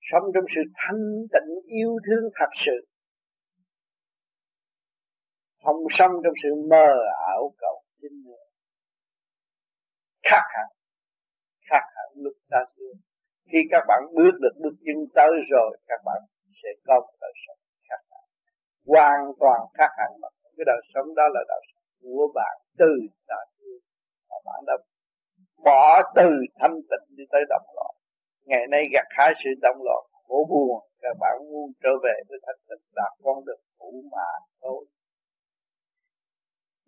Sống 0.00 0.22
trong 0.34 0.44
sự 0.54 0.60
thanh 0.74 1.26
tịnh 1.32 1.66
yêu 1.66 1.98
thương 2.06 2.30
thật 2.34 2.50
sự 2.66 2.95
không 5.66 5.82
sống 5.98 6.12
trong 6.24 6.34
sự 6.42 6.50
mơ 6.70 6.86
ảo 7.26 7.52
cầu 7.58 7.82
xin 8.02 8.12
nữa. 8.24 8.44
Khác 10.22 10.42
hẳn 10.54 10.68
khác 11.70 11.84
hẳn 11.96 12.08
lúc 12.14 12.32
ta 12.50 12.60
xưa. 12.76 12.92
Khi 13.52 13.58
các 13.70 13.82
bạn 13.88 14.02
bước 14.16 14.34
được 14.42 14.54
bước 14.62 14.74
chân 14.86 14.98
tới 15.14 15.32
rồi, 15.50 15.78
các 15.88 16.00
bạn 16.04 16.20
sẽ 16.62 16.68
có 16.86 16.94
một 17.00 17.14
đời 17.20 17.32
sống 17.46 17.58
khác 17.88 18.02
hẳn. 18.10 18.24
Hoàn 18.86 19.20
toàn 19.40 19.60
khác 19.78 19.90
hẳn 19.98 20.10
mà. 20.20 20.28
Cái 20.56 20.64
đời 20.66 20.80
sống 20.94 21.14
đó 21.14 21.22
là 21.34 21.40
đời 21.48 21.62
sống 21.70 21.84
của 22.02 22.26
bạn 22.34 22.56
từ 22.78 22.92
xa 23.28 23.40
xưa. 23.58 23.76
Mà 24.30 24.36
bạn 24.46 24.60
đã 24.66 24.76
bỏ 25.64 26.02
từ 26.16 26.28
thanh 26.58 26.76
tịnh 26.90 27.16
đi 27.16 27.24
tới 27.32 27.42
động 27.48 27.68
loạn. 27.76 27.94
Ngày 28.44 28.66
nay 28.70 28.82
gặt 28.92 29.06
hái 29.10 29.32
sự 29.44 29.50
động 29.62 29.80
loạn, 29.84 30.02
khổ 30.28 30.46
buồn, 30.50 30.88
các 31.02 31.16
bạn 31.20 31.36
muốn 31.50 31.72
trở 31.82 31.90
về 32.04 32.14
với 32.28 32.38
thanh 32.46 32.60
tịnh 32.68 32.84
đạt 32.94 33.12
con 33.22 33.44
được 33.46 33.60
cũ 33.78 34.04
mà 34.12 34.28
thôi 34.62 34.86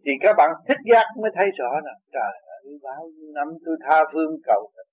thì 0.04 0.12
các 0.20 0.34
bạn 0.38 0.50
thích 0.68 0.82
giác 0.90 1.06
mới 1.22 1.30
thấy 1.34 1.46
rõ 1.58 1.70
là 1.84 1.94
trời 2.12 2.34
ơi, 2.56 2.78
bao 2.82 3.08
nhiêu 3.14 3.30
năm 3.34 3.48
tôi 3.64 3.76
tha 3.84 3.98
phương 4.12 4.32
cầu 4.44 4.70
thật. 4.74 4.86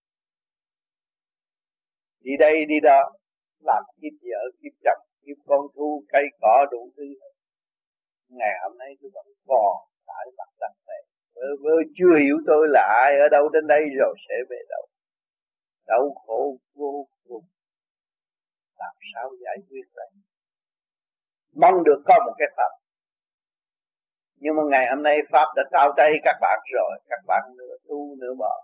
Đi 2.21 2.31
đây, 2.39 2.65
đi 2.65 2.75
đó, 2.83 3.11
làm 3.59 3.83
kiếp 4.01 4.13
vợ, 4.21 4.41
kiếp 4.61 4.73
chồng, 4.83 5.03
kiếp 5.25 5.37
con 5.47 5.61
thu, 5.75 6.03
cây 6.13 6.23
cỏ, 6.41 6.65
đủ 6.71 6.91
thứ. 6.97 7.03
Ngày 8.29 8.53
hôm 8.63 8.77
nay 8.77 8.89
tôi 9.01 9.11
vẫn 9.13 9.25
còn 9.47 9.75
tại 10.07 10.25
mặt 10.37 10.49
đất 10.59 10.73
này. 10.87 11.01
Vơ 11.35 11.47
vơ, 11.63 11.75
chưa 11.95 12.13
hiểu 12.23 12.37
tôi 12.47 12.67
là 12.69 13.03
ai, 13.05 13.19
ở 13.19 13.27
đâu 13.31 13.49
đến 13.49 13.67
đây 13.67 13.83
rồi 13.99 14.15
sẽ 14.29 14.35
về 14.49 14.57
đâu. 14.69 14.85
Đau 15.87 16.13
khổ 16.25 16.57
vô 16.75 17.07
cùng. 17.27 17.43
Làm 18.79 18.95
sao 19.13 19.31
giải 19.43 19.57
quyết 19.69 19.85
đây? 19.95 20.09
Mong 21.55 21.83
được 21.83 22.01
có 22.05 22.15
một 22.25 22.33
cái 22.37 22.47
tập 22.57 22.71
nhưng 24.37 24.55
mà 24.55 24.63
ngày 24.69 24.85
hôm 24.89 25.03
nay 25.03 25.17
pháp 25.31 25.45
đã 25.55 25.63
trao 25.71 25.93
tay 25.97 26.13
các 26.23 26.35
bạn 26.41 26.59
rồi, 26.73 26.99
các 27.09 27.19
bạn 27.27 27.43
nửa 27.57 27.77
tu 27.87 28.15
nửa 28.19 28.33
bỏ. 28.39 28.61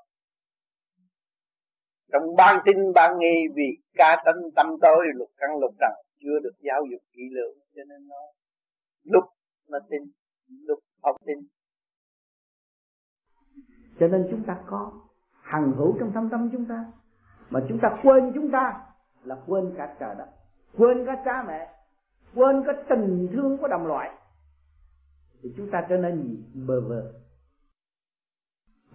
Trong 2.12 2.24
ban 2.38 2.62
tin, 2.66 2.94
ban 2.96 3.20
nghi, 3.20 3.48
vì 3.56 3.78
ca 3.94 4.22
tâm 4.26 4.36
tâm 4.56 4.68
tối, 4.82 5.06
lục 5.16 5.30
căn 5.38 5.50
lục 5.60 5.72
trần, 5.80 5.92
chưa 6.20 6.40
được 6.44 6.54
giáo 6.60 6.82
dục 6.92 7.02
kỹ 7.14 7.22
lưỡng, 7.32 7.58
cho 7.76 7.84
nên 7.90 8.08
nó 8.08 8.22
lúc 9.04 9.24
nó 9.70 9.80
tin 9.90 10.02
lúc 10.68 10.80
không 11.02 11.16
tin. 11.26 11.38
Cho 14.00 14.08
nên 14.08 14.28
chúng 14.32 14.44
ta 14.48 14.58
có 14.68 14.92
hằng 15.42 15.74
hữu 15.78 15.96
trong 16.00 16.12
thâm 16.14 16.30
tâm 16.30 16.50
chúng 16.52 16.66
ta, 16.70 16.86
mà 17.50 17.60
chúng 17.70 17.80
ta 17.82 18.00
quên 18.04 18.32
chúng 18.36 18.52
ta 18.52 18.82
là 19.24 19.36
quên 19.48 19.74
cả 19.78 19.96
trời 20.00 20.16
đất, 20.18 20.28
quên 20.78 21.06
cả 21.06 21.22
cha 21.26 21.44
mẹ, 21.48 21.70
quên 22.36 22.64
cả 22.68 22.74
tình 22.90 23.28
thương 23.34 23.58
của 23.58 23.68
đồng 23.68 23.88
loại 23.88 24.10
thì 25.44 25.54
chúng 25.58 25.72
ta 25.72 25.86
trở 25.90 25.98
nên 25.98 26.24
gì 26.24 26.64
bờ 26.68 26.82
vờ 26.82 27.12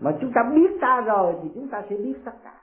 mà 0.01 0.17
chúng 0.21 0.33
ta 0.35 0.51
biết 0.55 0.71
ta 0.81 1.01
rồi 1.01 1.35
thì 1.43 1.49
chúng 1.55 1.69
ta 1.69 1.83
sẽ 1.91 1.97
biết 1.97 2.15
tất 2.25 2.33
cả. 2.45 2.63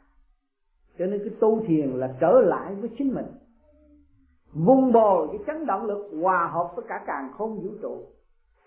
Cho 1.00 1.06
nên 1.06 1.20
cái 1.20 1.34
tu 1.40 1.64
thiền 1.68 1.90
là 1.90 2.16
trở 2.20 2.42
lại 2.42 2.76
với 2.76 2.90
chính 2.98 3.14
mình. 3.14 3.26
Vun 4.54 4.92
bồi 4.92 5.28
cái 5.32 5.40
chấn 5.48 5.66
động 5.66 5.86
lực 5.86 6.12
hòa 6.22 6.48
hợp 6.54 6.72
với 6.76 6.86
cả 6.88 7.04
càng 7.08 7.32
không 7.38 7.56
vũ 7.56 7.70
trụ. 7.82 8.06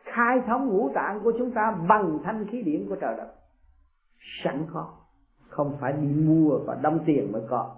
Khai 0.05 0.40
thông 0.47 0.68
ngũ 0.68 0.90
tạng 0.94 1.20
của 1.24 1.32
chúng 1.38 1.51
ta 1.51 1.78
bằng 1.88 2.18
thanh 2.24 2.47
khí 2.51 2.62
điển 2.62 2.88
của 2.88 2.97
trời 2.97 3.14
đất. 3.16 3.34
Sẵn 4.44 4.66
có. 4.72 4.88
Không 5.48 5.76
phải 5.80 5.93
đi 5.93 6.09
mua 6.09 6.59
và 6.59 6.78
đâm 6.82 6.98
tiền 7.06 7.32
mới 7.32 7.43
có. 7.48 7.74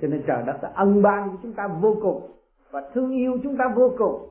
Cho 0.00 0.08
nên 0.08 0.22
trời 0.26 0.42
đất 0.46 0.58
đã 0.62 0.72
ân 0.74 1.02
ban 1.02 1.30
cho 1.30 1.36
chúng 1.42 1.52
ta 1.52 1.68
vô 1.68 1.96
cùng 2.02 2.30
và 2.70 2.90
thương 2.94 3.10
yêu 3.10 3.38
chúng 3.42 3.56
ta 3.56 3.72
vô 3.76 3.92
cùng 3.98 4.28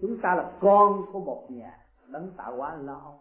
chúng 0.00 0.18
ta 0.22 0.34
là 0.34 0.50
con 0.60 1.02
của 1.12 1.20
một 1.20 1.50
nhà 1.50 1.78
đấng 2.08 2.30
tạo 2.36 2.56
hóa 2.56 2.76
lo. 2.76 3.12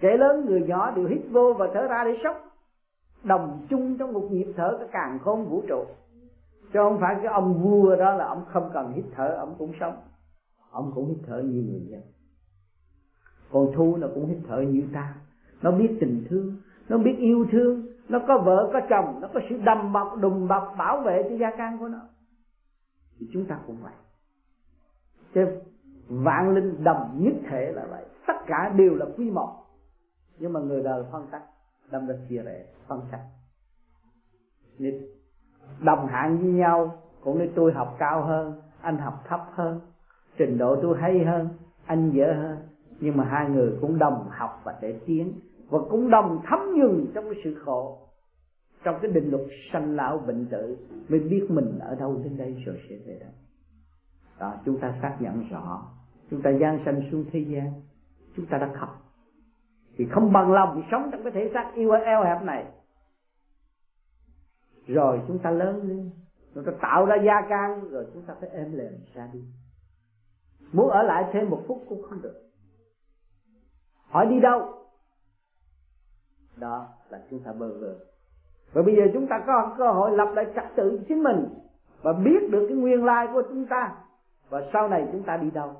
Kẻ 0.00 0.16
lớn 0.16 0.46
người 0.46 0.62
nhỏ 0.68 0.90
đều 0.90 1.06
hít 1.06 1.22
vô 1.30 1.54
và 1.58 1.70
thở 1.74 1.86
ra 1.86 2.04
để 2.04 2.20
sống 2.24 2.36
đồng 3.24 3.66
chung 3.70 3.98
trong 3.98 4.12
một 4.12 4.28
nhịp 4.30 4.52
thở 4.56 4.76
cái 4.78 4.88
càng 4.92 5.18
khôn 5.18 5.44
vũ 5.44 5.62
trụ. 5.68 5.84
Chứ 6.62 6.78
không 6.82 6.98
phải 7.00 7.14
cái 7.14 7.32
ông 7.32 7.62
vua 7.62 7.96
đó 7.96 8.14
là 8.14 8.26
ông 8.26 8.44
không 8.48 8.70
cần 8.74 8.92
hít 8.92 9.04
thở, 9.14 9.36
ông 9.38 9.54
cũng 9.58 9.72
sống. 9.80 9.94
Ông 10.70 10.92
cũng 10.94 11.08
hít 11.08 11.18
thở 11.26 11.42
như 11.42 11.62
người 11.62 11.86
dân. 11.88 12.00
Còn 13.50 13.72
thu 13.74 13.96
nó 13.96 14.08
cũng 14.14 14.26
hít 14.26 14.38
thở 14.48 14.60
như 14.60 14.82
ta. 14.94 15.14
Nó 15.62 15.70
biết 15.70 15.96
tình 16.00 16.26
thương, 16.30 16.56
nó 16.88 16.98
biết 16.98 17.16
yêu 17.18 17.46
thương. 17.52 17.86
Nó 18.08 18.18
có 18.28 18.38
vợ, 18.38 18.70
có 18.72 18.80
chồng, 18.90 19.18
nó 19.20 19.28
có 19.34 19.40
sự 19.50 19.56
đầm 19.64 19.92
bọc 19.92 20.16
đùm 20.20 20.48
bọc 20.48 20.74
bảo 20.78 21.00
vệ 21.00 21.26
cho 21.28 21.36
gia 21.36 21.50
can 21.56 21.78
của 21.78 21.88
nó. 21.88 22.00
Thì 23.18 23.26
chúng 23.32 23.46
ta 23.46 23.58
cũng 23.66 23.76
vậy. 23.82 23.92
Chứ 25.34 25.46
vạn 26.12 26.54
linh 26.54 26.84
đồng 26.84 27.16
nhất 27.18 27.34
thể 27.50 27.72
là 27.72 27.86
vậy. 27.90 28.04
Tất 28.26 28.34
cả 28.46 28.72
đều 28.76 28.94
là 28.94 29.06
quy 29.16 29.30
một 29.30 29.56
nhưng 30.38 30.52
mà 30.52 30.60
người 30.60 30.82
đời 30.82 31.04
phân 31.12 31.26
tách 31.30 31.42
đâm 31.90 32.06
ra 32.06 32.14
chia 32.28 32.42
rẽ, 32.42 32.64
phân 32.86 33.00
tách 33.10 33.20
đồng 35.80 36.06
hạng 36.06 36.38
với 36.38 36.52
nhau, 36.52 36.98
cũng 37.20 37.38
như 37.38 37.48
tôi 37.54 37.72
học 37.72 37.96
cao 37.98 38.24
hơn, 38.24 38.62
anh 38.80 38.98
học 38.98 39.24
thấp 39.28 39.40
hơn, 39.54 39.80
trình 40.36 40.58
độ 40.58 40.76
tôi 40.82 40.98
hay 41.00 41.24
hơn, 41.24 41.48
anh 41.86 42.10
dở 42.10 42.34
hơn. 42.42 42.58
Nhưng 43.00 43.16
mà 43.16 43.24
hai 43.24 43.50
người 43.50 43.78
cũng 43.80 43.98
đồng 43.98 44.28
học 44.30 44.60
và 44.64 44.78
để 44.80 45.00
tiến, 45.06 45.32
và 45.68 45.78
cũng 45.90 46.10
đồng 46.10 46.42
thấm 46.50 46.60
nhuần 46.74 47.06
trong 47.14 47.24
cái 47.24 47.40
sự 47.44 47.54
khổ, 47.64 47.98
trong 48.84 48.98
cái 49.02 49.10
định 49.10 49.30
luật 49.30 49.42
sanh 49.72 49.96
lão 49.96 50.18
bệnh 50.18 50.46
tử, 50.46 50.76
mới 51.08 51.20
biết 51.20 51.46
mình 51.50 51.78
ở 51.78 51.94
đâu 51.94 52.20
đến 52.24 52.36
đây 52.36 52.62
rồi 52.66 52.80
sẽ 52.88 52.96
về 53.06 53.18
đâu 53.20 53.30
đó, 54.40 54.54
chúng 54.64 54.78
ta 54.80 54.94
xác 55.02 55.16
nhận 55.20 55.48
rõ 55.50 55.82
chúng 56.32 56.42
ta 56.42 56.50
gian 56.50 56.82
sanh 56.84 57.02
xuống 57.10 57.24
thế 57.32 57.40
gian, 57.40 57.72
chúng 58.36 58.46
ta 58.46 58.58
đã 58.58 58.70
học 58.76 59.02
thì 59.96 60.06
không 60.10 60.32
bằng 60.32 60.52
lòng 60.52 60.82
sống 60.90 61.08
trong 61.12 61.22
cái 61.22 61.32
thể 61.32 61.50
xác 61.54 61.72
yêu 61.74 61.90
eo 61.90 62.24
hẹp 62.24 62.42
này. 62.42 62.66
Rồi 64.86 65.20
chúng 65.28 65.38
ta 65.38 65.50
lớn 65.50 65.88
lên 65.88 66.10
chúng 66.54 66.64
ta 66.64 66.72
tạo 66.82 67.06
ra 67.06 67.16
gia 67.16 67.48
can, 67.48 67.88
rồi 67.88 68.06
chúng 68.14 68.22
ta 68.22 68.34
phải 68.40 68.48
êm 68.48 68.72
lềm 68.72 68.92
ra 69.14 69.28
đi. 69.32 69.44
Muốn 70.72 70.90
ở 70.90 71.02
lại 71.02 71.24
thêm 71.32 71.50
một 71.50 71.62
phút 71.68 71.82
cũng 71.88 72.02
không 72.02 72.22
được. 72.22 72.42
Hỏi 74.08 74.26
đi 74.26 74.40
đâu? 74.40 74.74
Đó 76.56 76.88
là 77.10 77.20
chúng 77.30 77.40
ta 77.40 77.52
bơ 77.52 77.68
vơ. 77.80 77.98
Và 78.72 78.82
bây 78.82 78.96
giờ 78.96 79.02
chúng 79.12 79.26
ta 79.26 79.44
có 79.46 79.74
cơ 79.78 79.92
hội 79.92 80.16
lập 80.16 80.32
lại 80.34 80.46
trật 80.54 80.64
tự 80.76 81.00
chính 81.08 81.22
mình 81.22 81.48
và 82.02 82.12
biết 82.12 82.50
được 82.50 82.66
cái 82.68 82.76
nguyên 82.76 83.04
lai 83.04 83.28
của 83.32 83.42
chúng 83.48 83.66
ta. 83.66 83.94
Và 84.48 84.70
sau 84.72 84.88
này 84.88 85.08
chúng 85.12 85.22
ta 85.22 85.36
đi 85.36 85.50
đâu? 85.50 85.76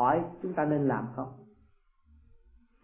Hỏi 0.00 0.24
chúng 0.42 0.52
ta 0.52 0.64
nên 0.64 0.88
làm 0.88 1.06
không? 1.16 1.32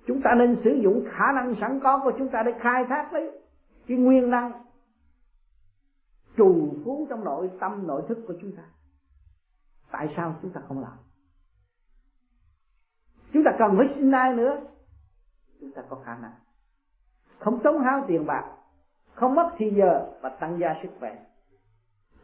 Chúng 0.07 0.21
ta 0.25 0.31
nên 0.39 0.57
sử 0.65 0.71
dụng 0.83 1.05
khả 1.11 1.33
năng 1.35 1.55
sẵn 1.61 1.81
có 1.83 2.01
của 2.05 2.13
chúng 2.19 2.29
ta 2.29 2.43
để 2.43 2.53
khai 2.61 2.85
thác 2.89 3.13
lấy 3.13 3.41
cái 3.87 3.97
nguyên 3.97 4.31
năng 4.31 4.53
trù 6.37 6.75
phú 6.85 7.07
trong 7.11 7.25
nội 7.25 7.51
tâm, 7.61 7.87
nội 7.87 8.03
thức 8.09 8.19
của 8.27 8.35
chúng 8.41 8.57
ta. 8.57 8.63
Tại 9.91 10.15
sao 10.17 10.35
chúng 10.43 10.53
ta 10.53 10.61
không 10.69 10.81
làm? 10.81 10.93
Chúng 13.33 13.43
ta 13.45 13.51
cần 13.59 13.75
phải 13.79 13.87
sinh 13.95 14.13
ai 14.13 14.35
nữa. 14.35 14.61
Chúng 15.61 15.73
ta 15.73 15.83
có 15.89 15.97
khả 16.05 16.17
năng. 16.17 16.33
Không 17.39 17.61
tốn 17.65 17.83
hao 17.83 18.05
tiền 18.09 18.27
bạc, 18.27 18.45
không 19.15 19.35
mất 19.35 19.51
thì 19.57 19.71
giờ 19.77 20.13
và 20.21 20.29
tăng 20.29 20.59
gia 20.59 20.75
sức 20.83 20.89
khỏe. 20.99 21.25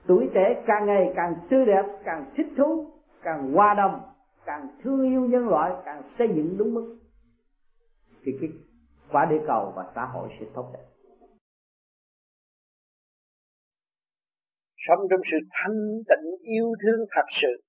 Tuổi 0.07 0.31
trẻ 0.35 0.63
càng 0.67 0.87
ngày 0.87 1.13
càng 1.17 1.35
tươi 1.51 1.67
đẹp, 1.67 1.83
càng 2.05 2.33
thích 2.37 2.47
thú, 2.57 2.91
càng 3.23 3.53
hòa 3.53 3.75
đồng 3.75 4.12
càng 4.45 4.69
thương 4.83 5.03
yêu 5.03 5.21
nhân 5.21 5.49
loại, 5.49 5.73
càng 5.85 6.03
xây 6.19 6.29
dựng 6.37 6.57
đúng 6.59 6.75
mức. 6.75 6.99
Thì 8.25 8.33
cái 8.41 8.51
quả 9.13 9.27
địa 9.31 9.45
cầu 9.47 9.73
và 9.77 9.93
xã 9.95 10.05
hội 10.07 10.29
sẽ 10.41 10.47
tốt 10.55 10.71
đẹp. 10.75 10.87
Sống 14.89 14.99
trong 15.11 15.21
sự 15.31 15.37
thanh 15.51 16.03
tịnh 16.09 16.27
yêu 16.43 16.75
thương 16.83 17.07
thật 17.11 17.27
sự. 17.43 17.63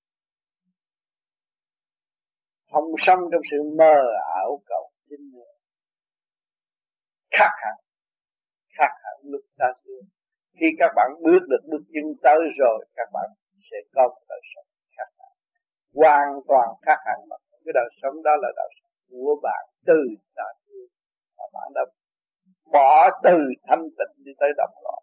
Không 2.72 2.84
sống 3.06 3.20
trong 3.32 3.42
sự 3.50 3.56
mơ 3.78 3.94
ảo 4.34 4.60
cầu 4.66 4.90
tin 5.10 5.20
nữa. 5.32 5.52
Khác 7.30 7.50
hẳn. 7.62 7.74
Khác 8.78 8.92
hẳn 9.04 9.16
lúc 9.22 9.40
ta 9.58 9.66
xưa. 9.84 10.00
Khi 10.60 10.66
các 10.78 10.92
bạn 10.96 11.10
bước 11.22 11.42
được 11.48 11.68
bước 11.70 11.84
chân 11.92 12.04
tới 12.22 12.38
rồi, 12.58 12.86
các 12.96 13.08
bạn 13.12 13.30
sẽ 13.70 13.76
có 13.94 14.02
một 14.08 14.22
đời 14.28 14.40
hoàn 15.94 16.28
toàn 16.48 16.68
khác 16.86 16.98
hẳn 17.06 17.18
mà. 17.28 17.36
Cái 17.64 17.72
đời 17.74 17.88
sống 18.02 18.22
đó 18.22 18.30
là 18.42 18.48
đời 18.56 18.70
sống 18.80 18.92
của 19.10 19.34
bạn 19.42 19.64
từ 19.86 20.00
xa 20.36 20.46
xưa. 20.66 20.84
Và 21.36 21.44
bạn 21.52 21.68
đã 21.74 21.84
bỏ 22.72 23.10
từ 23.22 23.36
thanh 23.66 23.84
tịnh 23.98 24.24
đi 24.24 24.32
tới 24.40 24.50
động 24.56 24.74
loạn. 24.84 25.02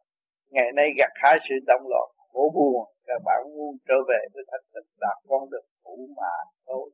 Ngày 0.50 0.72
nay 0.76 0.88
gặt 0.98 1.12
hái 1.16 1.38
sự 1.50 1.56
động 1.68 1.82
loạn 1.90 2.10
khổ 2.34 2.52
buồn 2.56 2.92
các 3.08 3.22
bạn 3.26 3.42
muốn 3.56 3.78
trở 3.88 3.96
về 4.10 4.20
với 4.34 4.44
thanh 4.52 4.66
tịnh, 4.74 4.90
đạt 5.00 5.18
con 5.28 5.50
đường 5.52 5.66
phụ 5.84 6.10
mà 6.18 6.34
thôi. 6.68 6.90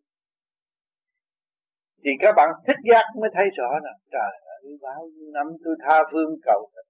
Thì 2.04 2.12
các 2.20 2.34
bạn 2.38 2.50
thích 2.68 2.82
giác 2.92 3.06
mới 3.22 3.30
thấy 3.34 3.46
rõ 3.58 3.80
là 3.84 3.94
trời 4.12 4.34
ơi, 4.46 4.78
bao 4.82 5.08
nhiêu 5.14 5.32
năm 5.34 5.48
tôi 5.64 5.76
tha 5.84 5.98
phương 6.12 6.36
cầu 6.44 6.70
tình 6.76 6.88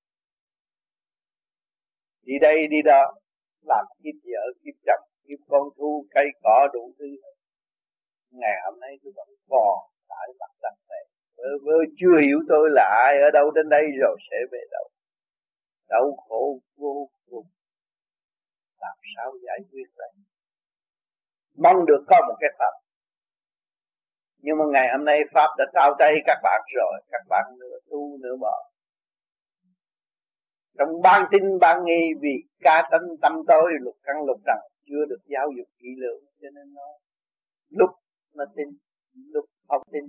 đi 2.28 2.34
đây, 2.42 2.68
đi 2.68 2.78
đó, 2.86 3.14
làm 3.62 3.86
kiếp 4.04 4.16
vợ, 4.24 4.44
kiếp 4.64 4.76
chồng 4.86 5.04
kiếp 5.28 5.40
con 5.48 5.64
thu 5.78 6.06
cây 6.16 6.26
cỏ 6.44 6.68
đủ 6.74 6.94
thứ. 7.00 7.06
Ngày 8.32 8.56
hôm 8.66 8.80
nay 8.80 8.92
tôi 9.04 9.14
vẫn 9.16 9.28
còn 9.50 9.78
tại 10.10 10.28
mặt 10.40 10.52
đất 10.62 10.76
này. 10.90 11.04
Vơ 11.38 11.50
vơ 11.66 11.78
chưa 11.98 12.22
hiểu 12.26 12.40
tôi 12.50 12.70
là 12.72 13.06
ai, 13.06 13.22
ở 13.22 13.30
đâu 13.34 13.52
đến 13.52 13.70
đây 13.70 13.86
rồi 14.02 14.18
sẽ 14.32 14.38
về 14.52 14.60
đâu. 14.72 14.88
Đau 15.90 16.16
khổ 16.28 16.60
vô 16.78 17.10
cùng. 17.30 17.48
Làm 18.82 18.98
sao 19.16 19.34
giải 19.46 19.60
quyết 19.72 19.88
đây 19.98 20.12
mong 21.58 21.86
được 21.86 22.04
có 22.08 22.18
một 22.28 22.36
cái 22.40 22.50
pháp. 22.60 22.74
Nhưng 24.40 24.58
mà 24.58 24.66
ngày 24.74 24.88
hôm 24.92 25.06
nay 25.06 25.20
pháp 25.34 25.50
đã 25.58 25.66
trao 25.74 25.96
tay 26.00 26.16
các 26.26 26.38
bạn 26.44 26.62
rồi, 26.76 27.02
các 27.12 27.22
bạn 27.30 27.46
nửa 27.60 27.80
tu 27.90 28.18
nửa 28.22 28.36
bỏ 28.42 28.64
trong 30.78 31.02
ban 31.04 31.26
tin 31.32 31.60
ban 31.62 31.86
nghi, 31.86 32.14
vì 32.22 32.30
ca 32.60 32.88
tâm 32.92 33.02
tâm 33.22 33.34
tối 33.48 33.72
lục 33.80 33.96
căn 34.04 34.16
lục 34.26 34.38
trần 34.46 34.58
chưa 34.88 35.04
được 35.10 35.22
giáo 35.34 35.48
dục 35.58 35.68
kỹ 35.80 35.90
lưỡng, 36.02 36.24
cho 36.42 36.50
nên 36.56 36.74
nó 36.74 36.88
lúc 37.70 37.90
nó 38.36 38.46
tin, 38.56 38.68
lúc 39.34 39.46
không 39.68 39.82
tin. 39.92 40.04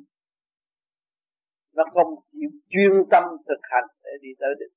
Nó 1.77 1.85
không 1.93 2.15
chịu 2.33 2.51
chuyên 2.71 2.93
tâm 3.11 3.25
thực 3.49 3.61
hành 3.63 3.89
để 4.05 4.11
đi 4.23 4.29
tới 4.39 4.51
đích. 4.61 4.73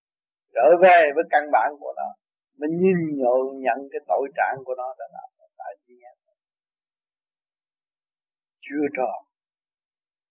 Trở 0.53 0.67
về 0.81 1.11
với 1.15 1.23
căn 1.29 1.43
bản 1.51 1.71
của 1.79 1.93
nó 1.97 2.09
mình 2.57 2.71
nhìn 2.83 2.99
nhận 3.21 3.61
nhận 3.65 3.79
cái 3.91 4.01
tội 4.07 4.27
trạng 4.37 4.57
của 4.65 4.75
nó 4.77 4.95
đã 4.99 5.05
làm 5.13 5.29
tại 5.57 5.75
vì 5.87 5.95
chưa 8.61 8.85
tròn. 8.97 9.25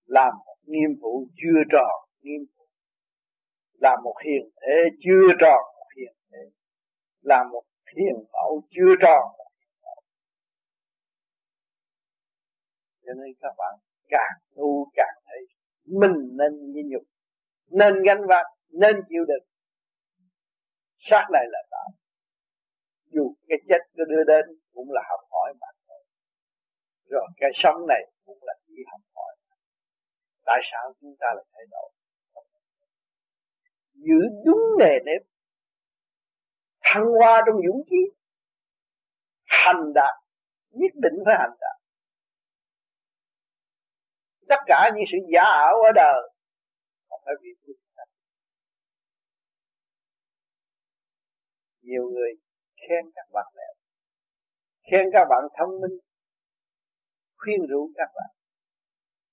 Làm 0.07 0.33
một 0.47 0.57
nghiêm 0.65 0.91
vụ 1.01 1.27
chưa 1.37 1.61
tròn 1.73 2.09
nghiêm 2.23 2.41
vụ 2.57 2.61
làm 3.81 3.99
một 4.05 4.15
hiền 4.25 4.51
thế 4.63 4.77
chưa 5.05 5.27
tròn, 5.41 5.61
một 5.79 5.89
hiền 5.97 6.15
thế. 6.31 6.39
Làm 7.21 7.51
một 7.53 7.63
hiền 7.97 8.15
mẫu 8.33 8.63
chưa 8.71 8.95
tròn 9.03 9.23
một 9.39 9.51
hiền 9.59 9.75
mẫu 9.83 10.03
cho 13.11 13.15
nên 13.23 13.35
các 13.41 13.55
bạn 13.59 13.75
càng 14.09 14.35
tu 14.57 14.91
càng 14.95 15.17
thấy 15.27 15.41
mình 15.85 16.17
nên 16.39 16.73
nhịn 16.73 16.89
nhục, 16.89 17.03
nên 17.71 18.03
gánh 18.03 18.27
vác, 18.29 18.47
nên 18.69 18.97
chịu 19.09 19.25
đựng. 19.29 19.45
Sát 21.11 21.27
này 21.33 21.45
là 21.49 21.63
tạo 21.71 21.89
dù 23.13 23.35
cái 23.49 23.59
chết 23.69 23.79
có 23.97 24.05
đưa 24.05 24.25
đến 24.25 24.45
cũng 24.75 24.91
là 24.93 25.03
học 25.11 25.21
hỏi 25.31 25.55
mà 25.61 25.67
thôi. 25.89 26.05
Rồi 27.07 27.29
cái 27.37 27.51
sống 27.55 27.87
này 27.89 28.03
cũng 28.25 28.39
là 28.43 28.55
chỉ 28.67 28.75
học 28.91 29.01
hỏi 29.15 29.37
tại 30.47 30.61
sao 30.73 30.93
chúng 31.01 31.17
ta 31.21 31.27
lại 31.37 31.45
thay 31.53 31.65
đổi? 31.71 31.91
Giữ 33.95 34.21
đúng 34.45 34.63
nề 34.79 34.95
nếp, 35.05 35.23
thăng 36.81 37.05
hoa 37.19 37.43
trong 37.47 37.57
dũng 37.67 37.83
khí 37.91 37.97
hành 39.45 39.93
đạt, 39.95 40.15
nhất 40.71 40.93
định 40.95 41.23
phải 41.25 41.35
hành 41.39 41.57
đạt 41.61 41.80
tất 44.51 44.61
cả 44.67 44.81
những 44.95 45.05
sự 45.13 45.19
giả 45.35 45.47
ảo 45.67 45.75
ở 45.89 45.91
đời. 45.95 46.23
Không 47.09 47.21
phải 47.25 47.35
vì 47.43 47.51
chúng 47.67 47.77
ta 47.97 48.05
nhiều 51.83 52.05
người 52.13 52.33
khen 52.83 53.05
các 53.17 53.27
bạn 53.33 53.47
đẹp, 53.57 53.75
khen 54.91 55.05
các 55.13 55.25
bạn 55.31 55.43
thông 55.59 55.73
minh 55.81 55.97
khuyên 57.37 57.61
rủ 57.71 57.91
các 57.95 58.11
bạn. 58.17 58.31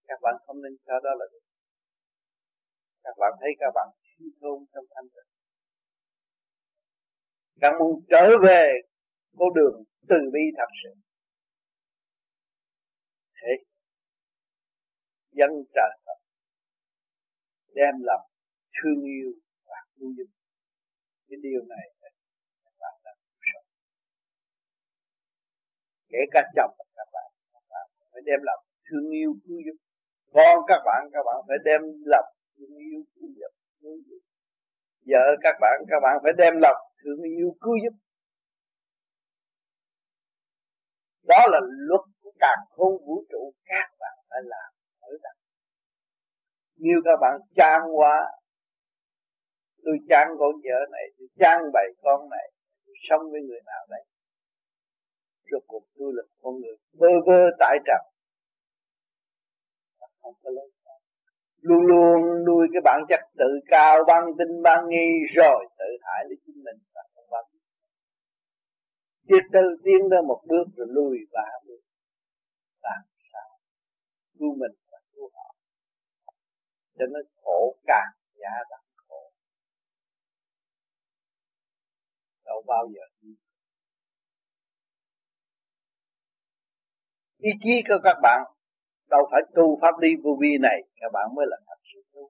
Các 0.08 0.20
bạn 0.22 0.36
không 0.46 0.62
nên 0.64 0.74
cho 0.86 0.94
đó 1.04 1.10
là 1.20 1.26
được. 1.32 1.46
Các 3.04 3.16
bạn 3.20 3.34
thấy 3.40 3.50
các 3.60 3.72
bạn 3.76 3.88
thiếu 4.04 4.30
thốn 4.42 4.66
trong 4.74 4.86
thanh 4.96 5.08
tịnh. 5.14 5.32
Các 7.62 7.74
muốn 7.80 8.02
trở 8.10 8.24
về 8.48 8.72
con 9.38 9.54
đường 9.56 9.84
từ 10.10 10.16
bi 10.34 10.44
thật 10.58 10.72
sự. 10.84 10.92
Thế 13.42 13.52
dân 15.40 15.52
trời 15.76 15.92
Phật 16.06 16.20
đem 17.76 17.96
lòng 18.10 18.26
thương 18.76 19.02
yêu 19.16 19.30
và 19.70 19.80
cứu 19.96 20.10
giúp 20.18 20.30
cái 21.28 21.38
điều 21.42 21.62
này 21.74 21.86
các 22.64 22.74
bạn 22.80 22.94
đã 23.06 23.12
sống. 23.50 23.68
Kể 26.10 26.20
cả 26.32 26.42
chồng 26.56 26.74
các 26.96 27.08
bạn 27.14 27.30
các 27.54 27.64
bạn 27.70 27.86
phải 28.12 28.22
đem 28.26 28.40
lòng 28.50 28.62
thương 28.88 29.10
yêu 29.10 29.32
cứu 29.44 29.58
giúp 29.66 29.78
con 30.34 30.58
các 30.68 30.82
bạn 30.86 31.02
các 31.14 31.24
bạn 31.26 31.40
phải 31.48 31.58
đem 31.66 31.82
lòng 32.06 32.28
thương 32.58 32.78
yêu 32.78 33.02
cứu 33.16 33.30
giúp 33.38 34.22
vợ 35.10 35.26
các 35.44 35.56
bạn 35.62 35.78
các 35.90 36.00
bạn 36.04 36.16
phải 36.24 36.34
đem 36.38 36.54
lòng 36.62 36.80
thương 37.04 37.22
yêu 37.24 37.50
cứu 37.62 37.76
giúp 37.84 37.96
đó 41.28 41.48
là 41.48 41.60
luật 41.62 42.02
của 42.22 42.32
càng 42.40 42.60
khôn 42.70 43.06
vũ 43.06 43.26
trụ, 43.30 43.54
các 43.66 43.90
bạn 44.00 44.18
phải 44.30 44.40
làm 44.44 44.77
ở 45.12 45.14
đây 45.24 45.36
như 46.86 46.96
các 47.06 47.18
bạn 47.22 47.40
chán 47.56 47.82
quá, 47.96 48.16
tôi 49.84 49.98
chán 50.10 50.28
con 50.40 50.52
vợ 50.64 50.80
này, 50.92 51.06
tôi 51.18 51.28
chán 51.40 51.62
bày 51.74 51.88
con 52.02 52.30
này, 52.30 52.52
tôi 52.86 52.96
sống 53.10 53.32
với 53.32 53.42
người 53.42 53.62
nào 53.66 53.84
đây? 53.90 54.04
Rốt 55.52 55.64
cuộc 55.68 55.84
tôi 55.98 56.12
là 56.16 56.24
con 56.42 56.54
người 56.62 56.76
bơ 57.00 57.08
vơ 57.26 57.42
tại 57.60 57.78
trần. 57.86 58.02
Không 60.22 60.34
có 60.44 60.50
lớn 60.50 60.66
luôn 61.62 61.86
luôn 61.86 62.46
nuôi 62.46 62.68
cái 62.74 62.82
bản 62.86 63.02
chất 63.10 63.20
tự 63.38 63.52
cao 63.68 64.04
băng 64.08 64.26
tinh 64.38 64.62
băng 64.64 64.90
nghi, 64.90 65.10
rồi 65.36 65.68
tự 65.80 65.86
hại 66.02 66.26
lấy 66.28 66.38
chính 66.46 66.64
mình 66.64 66.78
và 66.96 67.02
không 67.16 67.26
băng 67.32 67.46
Tiết 69.28 69.44
từ 69.54 69.60
tiến 69.84 70.10
ra 70.12 70.18
một 70.28 70.42
bước 70.48 70.64
rồi 70.76 70.88
lùi 70.90 71.18
ba 71.34 71.50
bước 71.68 71.82
làm 72.82 73.02
sao? 73.34 73.50
Cứu 74.40 74.56
mình 74.56 74.87
cho 76.98 77.06
nó 77.14 77.20
khổ 77.44 77.76
càng 77.86 78.12
giá 78.36 78.50
đặng 78.70 78.88
khổ. 79.08 79.32
Đâu 82.46 82.64
bao 82.68 82.88
giờ 82.94 83.02
ý 87.38 87.52
chí 87.64 87.74
của 87.88 88.00
các 88.04 88.18
bạn, 88.24 88.40
đâu 89.10 89.28
phải 89.32 89.42
tu 89.56 89.80
pháp 89.82 90.00
đi 90.00 90.10
vô 90.24 90.32
vi 90.42 90.58
này, 90.62 90.78
các 91.02 91.10
bạn 91.14 91.36
mới 91.36 91.46
là 91.50 91.58
thật 91.68 91.80
sự 91.94 92.00
tu. 92.14 92.30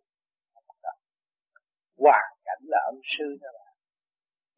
Hoàn 1.98 2.26
cảnh 2.46 2.62
là 2.62 2.80
ông 2.86 3.00
sư 3.18 3.38
đó 3.42 3.50
bạn. 3.58 3.74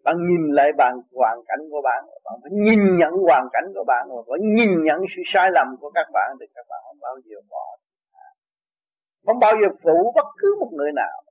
Bạn 0.04 0.16
nhìn 0.30 0.44
lại 0.58 0.70
bạn, 0.78 0.94
hoàn 1.12 1.38
cảnh 1.48 1.60
của 1.72 1.82
bạn 1.84 2.04
bạn 2.26 2.36
phải 2.42 2.52
nhìn 2.68 2.82
nhận 3.00 3.14
hoàn 3.28 3.46
cảnh 3.54 3.68
của 3.76 3.84
bạn 3.88 4.04
và 4.10 4.22
phải 4.30 4.40
nhìn 4.58 4.72
nhận 4.88 5.00
sự 5.16 5.22
sai 5.34 5.48
lầm 5.56 5.68
của 5.82 5.92
các 5.98 6.08
bạn, 6.14 6.30
thì 6.40 6.46
các 6.56 6.66
bạn 6.70 6.80
không 6.88 7.00
bao 7.02 7.16
giờ 7.26 7.38
bỏ 7.50 7.79
không 9.26 9.40
bao 9.40 9.54
giờ 9.62 9.68
phụ 9.84 10.12
bất 10.16 10.28
cứ 10.38 10.56
một 10.60 10.72
người 10.74 10.92
nào. 10.96 11.24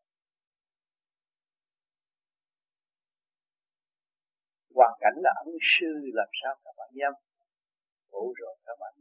Hoàn 4.75 4.91
cảnh 5.01 5.15
là 5.17 5.31
ân 5.45 5.55
sư, 5.79 6.11
làm 6.15 6.29
sao 6.43 6.55
các 6.65 6.75
bạn 6.77 6.89
nhâm? 6.93 7.13
Phụ 8.11 8.33
rồi 8.37 8.57
các 8.67 8.77
bạn 8.81 8.93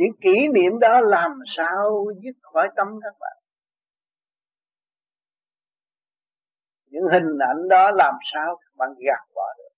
những 0.00 0.16
kỷ 0.20 0.48
niệm 0.54 0.78
đó 0.80 1.00
làm 1.00 1.30
sao 1.56 2.06
dứt 2.22 2.36
khỏi 2.42 2.68
tâm 2.76 2.86
các 3.02 3.14
bạn? 3.20 3.36
Những 6.86 7.02
hình 7.12 7.38
ảnh 7.38 7.68
đó 7.68 7.90
làm 7.94 8.14
sao 8.34 8.56
các 8.60 8.76
bạn 8.76 8.90
gạt 9.06 9.24
bỏ 9.34 9.42
được? 9.58 9.74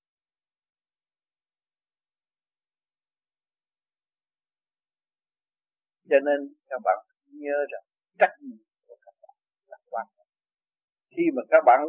Cho 6.11 6.17
nên 6.25 6.55
các 6.67 6.81
bạn 6.85 7.12
nhớ 7.45 7.57
rằng 7.73 7.85
trách 8.19 8.35
nhiệm 8.41 8.65
của 8.87 8.97
các 9.05 9.15
bạn 9.23 9.35
là 9.67 9.79
quan 9.91 10.07
trọng. 10.17 10.27
Khi 11.17 11.23
mà 11.35 11.43
các 11.51 11.63
bạn 11.67 11.81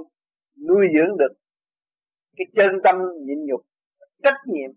nuôi 0.68 0.86
dưỡng 0.96 1.18
được 1.18 1.34
cái 2.38 2.46
chân 2.58 2.72
tâm 2.84 2.96
nhịn 3.26 3.40
nhục, 3.48 3.62
trách 4.24 4.40
nhiệm 4.54 4.72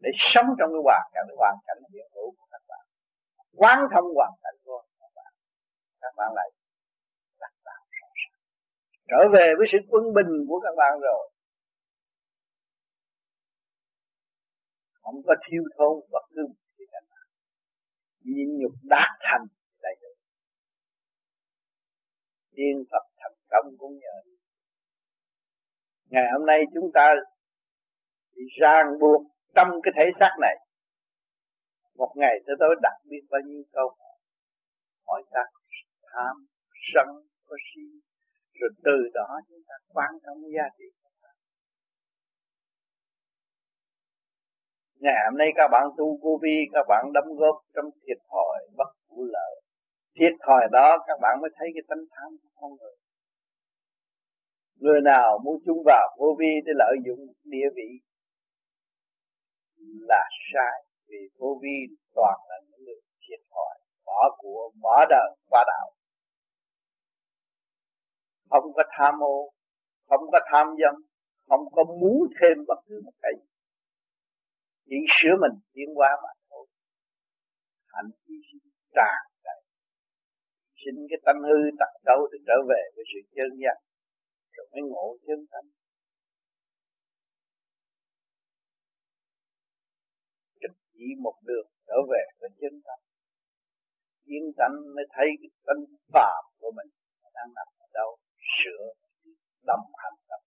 để 0.00 0.10
sống 0.34 0.46
trong 0.58 0.70
cái 0.72 0.82
hoàn 0.84 1.04
cảnh 1.14 1.26
hoàn 1.36 1.56
cảnh 1.66 1.78
hiện 1.92 2.06
hữu 2.14 2.30
của 2.36 2.46
các 2.50 2.62
bạn, 2.68 2.84
quán 3.52 3.78
thông 3.92 4.04
hoàn 4.14 4.32
cảnh 4.42 4.56
của 4.64 4.82
các 5.00 5.10
bạn 5.14 5.32
các 6.00 6.12
bạn 6.16 6.32
lại 6.34 6.50
đặt 7.40 7.52
đạo 7.64 7.82
trở 9.08 9.28
về 9.32 9.52
với 9.58 9.66
sự 9.72 9.78
quân 9.88 10.04
bình 10.14 10.32
của 10.48 10.60
các 10.60 10.74
bạn 10.76 11.00
rồi. 11.00 11.30
Không 15.02 15.22
có 15.26 15.34
thiếu 15.48 15.62
thốn 15.78 16.00
bất 16.12 16.24
cứ 16.34 16.42
nhịn 18.34 18.48
nhục 18.58 18.72
đạt 18.82 19.10
thành 19.20 19.46
đầy 19.82 19.94
đủ 20.02 20.12
tiên 22.54 22.76
Phật 22.90 23.04
thành 23.20 23.38
công 23.50 23.66
cũng 23.78 23.98
nhờ 23.98 24.16
ngày 26.10 26.24
hôm 26.32 26.46
nay 26.46 26.60
chúng 26.74 26.90
ta 26.94 27.14
bị 28.34 28.42
ràng 28.60 28.86
buộc 29.00 29.22
trong 29.54 29.68
cái 29.82 29.92
thể 29.96 30.06
xác 30.20 30.32
này. 30.40 30.56
Một 31.94 32.12
ngày 32.16 32.34
tới 32.46 32.56
tối 32.60 32.76
đặt 32.82 32.96
biệt 33.04 33.24
bao 33.30 33.40
nhiêu 33.46 33.62
câu 33.72 33.96
hỏi. 35.06 35.22
Ta 35.30 35.40
tham 36.12 36.36
sân 36.94 37.06
có 37.46 37.56
si. 37.66 37.82
Rồi 38.60 38.70
từ 38.84 38.96
đó 39.14 39.40
chúng 39.48 39.62
ta 39.68 39.74
quan 39.88 40.10
thông 40.24 40.42
giá 40.56 40.64
trị. 40.78 40.84
Ngày 45.00 45.14
hôm 45.30 45.38
nay 45.38 45.48
các 45.56 45.68
bạn 45.72 45.84
tu 45.96 46.18
cô 46.22 46.38
vi, 46.42 46.56
các 46.72 46.86
bạn 46.88 47.12
đóng 47.14 47.34
góp 47.36 47.56
trong 47.74 47.84
thiệt 48.06 48.18
thòi 48.30 48.58
bất 48.76 48.90
vụ 49.08 49.24
lợi. 49.24 49.62
Thiệt 50.18 50.32
thòi 50.46 50.62
đó 50.72 50.98
các 51.06 51.18
bạn 51.22 51.38
mới 51.40 51.50
thấy 51.56 51.68
cái 51.74 51.82
tánh 51.88 52.04
tham 52.10 52.36
của 52.42 52.48
con 52.60 52.70
người. 52.78 52.96
Người 54.80 55.00
nào 55.00 55.38
muốn 55.44 55.56
chung 55.66 55.82
vào 55.86 56.16
vô 56.18 56.36
vi 56.38 56.52
để 56.64 56.72
lợi 56.76 56.96
dụng 57.06 57.26
địa 57.44 57.68
vị 57.76 57.90
là 60.10 60.24
sai, 60.52 60.84
vì 61.08 61.18
vô 61.38 61.58
vi 61.62 61.96
toàn 62.14 62.38
là 62.48 62.56
những 62.68 62.84
người 62.84 63.00
thiệt 63.28 63.40
thòi, 63.50 63.74
bỏ 64.06 64.36
của, 64.38 64.70
bỏ 64.82 65.04
đời 65.10 65.30
qua 65.48 65.64
đạo. 65.66 65.90
Không 68.50 68.72
có 68.74 68.82
tham 68.98 69.14
ô, 69.20 69.50
không 70.08 70.30
có 70.32 70.40
tham 70.52 70.66
dâm, 70.66 71.02
không 71.48 71.60
có 71.72 71.84
muốn 71.84 72.26
thêm 72.40 72.64
bất 72.68 72.78
cứ 72.86 73.02
một 73.04 73.12
cái 73.22 73.32
gì 73.36 73.55
chỉ 74.88 74.96
sửa 75.16 75.34
mình 75.42 75.54
tiến 75.74 75.88
hóa 75.96 76.10
mà 76.22 76.32
thôi. 76.50 76.66
Hạnh 77.92 78.10
hy 78.24 78.36
sinh 78.48 78.64
tràn 78.96 79.20
đầy. 79.44 79.60
Xin 80.80 80.94
cái 81.10 81.18
tâm 81.26 81.36
hư 81.48 81.58
tật 81.80 81.92
xấu 82.04 82.18
để 82.32 82.38
trở 82.46 82.58
về 82.70 82.82
với 82.94 83.04
sự 83.10 83.20
chân 83.36 83.50
giác. 83.62 83.76
Rồi 84.54 84.66
mới 84.72 84.82
ngộ 84.90 85.06
chân 85.26 85.40
thành, 85.50 85.68
trực 90.60 90.74
chỉ 90.92 91.06
một 91.24 91.36
đường 91.48 91.68
trở 91.86 91.98
về 92.10 92.22
với 92.40 92.50
chân 92.60 92.80
thành 92.86 93.06
yên 94.26 94.44
tâm 94.58 94.72
mới 94.94 95.04
thấy 95.14 95.26
cái 95.40 95.50
tâm 95.66 95.78
phạm 96.12 96.42
của 96.60 96.70
mình 96.76 96.90
đang 97.34 97.50
nằm 97.56 97.68
ở 97.84 97.86
đâu. 97.92 98.10
Sửa 98.56 98.84
đồng 99.66 99.86
hành 100.02 100.18
tập. 100.28 100.40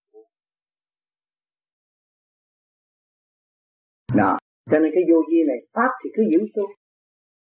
Đó. 4.16 4.38
Cho 4.72 4.80
nên 4.80 4.92
cái 4.96 5.04
vô 5.12 5.18
vi 5.30 5.44
này 5.48 5.58
pháp 5.74 5.92
thì 6.04 6.10
cứ 6.16 6.24
giữ 6.32 6.40
tu 6.56 6.64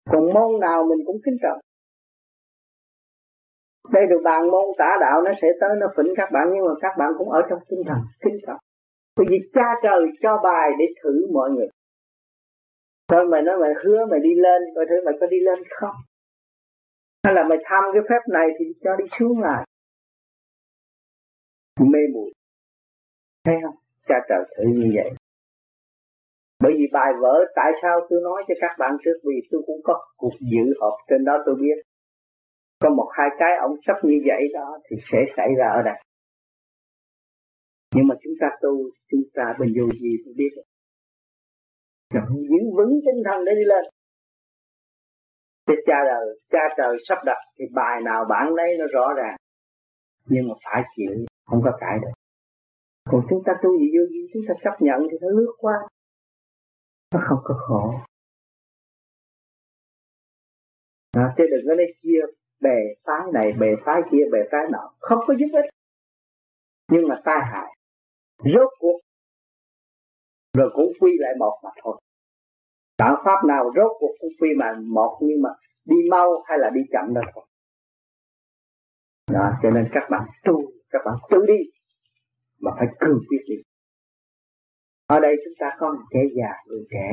còn 0.09 0.33
môn 0.33 0.59
nào 0.59 0.83
mình 0.89 1.05
cũng 1.05 1.17
kính 1.25 1.37
trọng. 1.43 1.59
Đây 3.93 4.07
được 4.09 4.21
bàn 4.23 4.41
môn 4.51 4.65
tả 4.77 4.97
đạo, 5.01 5.21
nó 5.21 5.31
sẽ 5.41 5.47
tới, 5.61 5.69
nó 5.79 5.87
phỉnh 5.97 6.13
các 6.17 6.29
bạn, 6.31 6.47
nhưng 6.53 6.65
mà 6.65 6.71
các 6.81 6.93
bạn 6.99 7.11
cũng 7.17 7.29
ở 7.29 7.41
trong 7.49 7.59
tinh 7.69 7.81
thần 7.87 7.97
kính 8.23 8.37
trọng. 8.47 8.57
Bởi 9.15 9.25
vì 9.29 9.37
cha 9.53 9.67
trời 9.83 10.01
cho 10.21 10.37
bài 10.43 10.69
để 10.79 10.85
thử 11.03 11.27
mọi 11.33 11.49
người. 11.49 11.67
Thôi 13.07 13.27
mày 13.31 13.41
nói 13.41 13.57
mày 13.61 13.71
hứa 13.83 14.05
mày 14.05 14.19
đi 14.19 14.35
lên, 14.35 14.61
coi 14.75 14.85
thử 14.89 14.95
mày 15.05 15.13
có 15.19 15.27
đi 15.27 15.39
lên 15.39 15.59
không? 15.79 15.95
Hay 17.23 17.33
là 17.33 17.43
mày 17.43 17.57
tham 17.65 17.83
cái 17.93 18.01
phép 18.09 18.33
này 18.33 18.47
thì 18.59 18.65
cho 18.83 18.95
đi 18.95 19.05
xuống 19.19 19.41
lại. 19.41 19.65
Mê 21.79 21.99
muội. 22.13 22.31
Thấy 23.45 23.55
không? 23.63 23.75
Cha 24.07 24.15
trời 24.29 24.43
thử 24.57 24.63
như 24.63 24.91
vậy 24.95 25.11
bởi 26.61 26.73
vì 26.77 26.85
bài 26.91 27.11
vở 27.21 27.35
tại 27.55 27.71
sao 27.81 27.95
tôi 28.09 28.19
nói 28.23 28.43
cho 28.47 28.53
các 28.61 28.75
bạn 28.79 28.97
trước? 29.03 29.17
Vì 29.23 29.35
tôi 29.51 29.61
cũng 29.65 29.81
có 29.83 29.93
cuộc 30.17 30.35
dự 30.39 30.65
họp 30.81 30.93
trên 31.09 31.25
đó, 31.25 31.33
tôi 31.45 31.55
biết. 31.55 31.77
Có 32.81 32.89
một 32.89 33.09
hai 33.17 33.29
cái 33.39 33.51
ông 33.61 33.75
sắp 33.87 33.95
như 34.03 34.17
vậy 34.25 34.41
đó 34.53 34.77
thì 34.89 34.95
sẽ 35.11 35.17
xảy 35.37 35.47
ra 35.57 35.67
ở 35.79 35.81
đây. 35.85 35.97
Nhưng 37.95 38.07
mà 38.07 38.15
chúng 38.23 38.33
ta 38.41 38.47
tu, 38.61 38.71
chúng 39.11 39.21
ta 39.33 39.43
bình 39.59 39.73
dù 39.75 39.89
gì 40.01 40.17
tôi 40.25 40.33
biết. 40.37 40.53
Chẳng 42.13 42.27
giữ 42.49 42.61
vững 42.77 42.93
tinh 43.05 43.23
thần 43.25 43.45
để 43.45 43.51
đi 43.55 43.65
lên. 43.65 43.83
Cái 45.67 45.77
cha 45.85 45.95
đời, 46.05 46.39
cha 46.51 46.59
trời 46.77 46.97
sắp 47.07 47.17
đặt 47.25 47.37
thì 47.59 47.65
bài 47.73 48.01
nào 48.03 48.25
bạn 48.29 48.53
lấy 48.53 48.77
nó 48.79 48.85
rõ 48.93 49.13
ràng. 49.17 49.35
Nhưng 50.25 50.47
mà 50.47 50.53
phải 50.65 50.83
chịu, 50.95 51.25
không 51.45 51.61
có 51.63 51.71
cãi 51.79 51.97
được. 52.01 52.11
Còn 53.11 53.21
chúng 53.29 53.43
ta 53.45 53.53
tu 53.63 53.79
gì 53.79 53.85
vô 53.95 54.05
gì, 54.09 54.27
chúng 54.33 54.43
ta 54.47 54.53
chấp 54.63 54.75
nhận 54.79 54.99
thì 55.11 55.17
nó 55.21 55.29
lướt 55.29 55.53
qua 55.57 55.73
nó 57.11 57.19
không 57.29 57.39
có 57.43 57.55
khổ. 57.67 57.93
À, 61.11 61.21
đó, 61.21 61.33
chứ 61.37 61.43
đừng 61.51 61.65
có 61.67 61.73
lấy 61.73 61.85
chia 62.03 62.19
bề 62.59 62.77
phái 63.05 63.31
này 63.33 63.53
bề 63.59 63.67
phái 63.85 64.01
kia 64.11 64.23
bề 64.31 64.39
phái 64.51 64.61
nọ. 64.71 64.93
Không 64.99 65.19
có 65.27 65.33
giúp 65.39 65.47
ích. 65.53 65.65
Nhưng 66.91 67.07
mà 67.07 67.21
tai 67.25 67.39
hại. 67.51 67.75
Rốt 68.37 68.69
cuộc. 68.79 68.99
Rồi 70.57 70.69
cũng 70.73 70.91
quy 70.99 71.11
lại 71.19 71.33
một 71.39 71.59
mà 71.63 71.69
thôi. 71.83 72.01
Đạo 72.97 73.21
pháp 73.25 73.47
nào 73.47 73.71
rốt 73.75 73.91
cuộc 73.99 74.15
cũng 74.19 74.31
quy 74.39 74.49
mà 74.57 74.65
một 74.85 75.19
nhưng 75.21 75.41
mà 75.41 75.49
đi 75.85 75.95
mau 76.09 76.43
hay 76.45 76.57
là 76.59 76.69
đi 76.73 76.81
chậm 76.91 77.13
đó 77.13 77.21
thôi. 77.33 77.45
Đó, 79.31 79.51
cho 79.63 79.69
nên 79.69 79.89
các 79.93 80.03
bạn 80.11 80.27
tu 80.43 80.71
các 80.89 81.01
bạn 81.05 81.15
tự 81.29 81.45
đi. 81.47 81.59
Mà 82.59 82.71
phải 82.77 82.87
cương 82.99 83.19
quyết 83.29 83.41
đi 83.47 83.55
ở 85.15 85.19
đây 85.19 85.35
chúng 85.43 85.53
ta 85.59 85.67
có 85.79 85.93
một 85.93 86.03
trẻ 86.13 86.19
già 86.37 86.51
người 86.67 86.85
trẻ. 86.91 87.07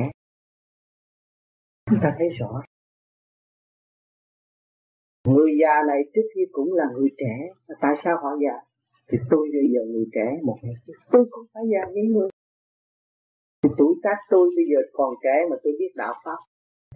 Chúng 1.89 1.99
ta 2.03 2.09
thấy 2.17 2.29
rõ. 2.39 2.61
Người 5.27 5.51
già 5.61 5.73
này 5.87 6.01
trước 6.13 6.27
kia 6.35 6.47
cũng 6.51 6.73
là 6.73 6.85
người 6.93 7.09
trẻ. 7.17 7.35
Tại 7.81 7.95
sao 8.03 8.15
họ 8.23 8.29
già? 8.43 8.55
Thì 9.07 9.17
tôi 9.29 9.49
bây 9.53 9.67
giờ 9.73 9.81
người 9.91 10.05
trẻ 10.15 10.27
một 10.43 10.57
ngày 10.61 10.73
tôi 11.11 11.25
cũng 11.31 11.45
phải 11.53 11.63
già 11.73 11.91
như 11.93 12.01
người. 12.13 12.29
Thì 13.63 13.69
tuổi 13.77 13.93
tác 14.03 14.17
tôi 14.29 14.49
bây 14.55 14.65
giờ 14.71 14.79
còn 14.93 15.13
trẻ 15.23 15.35
mà 15.49 15.55
tôi 15.63 15.73
biết 15.79 15.91
đạo 15.95 16.13
pháp. 16.25 16.39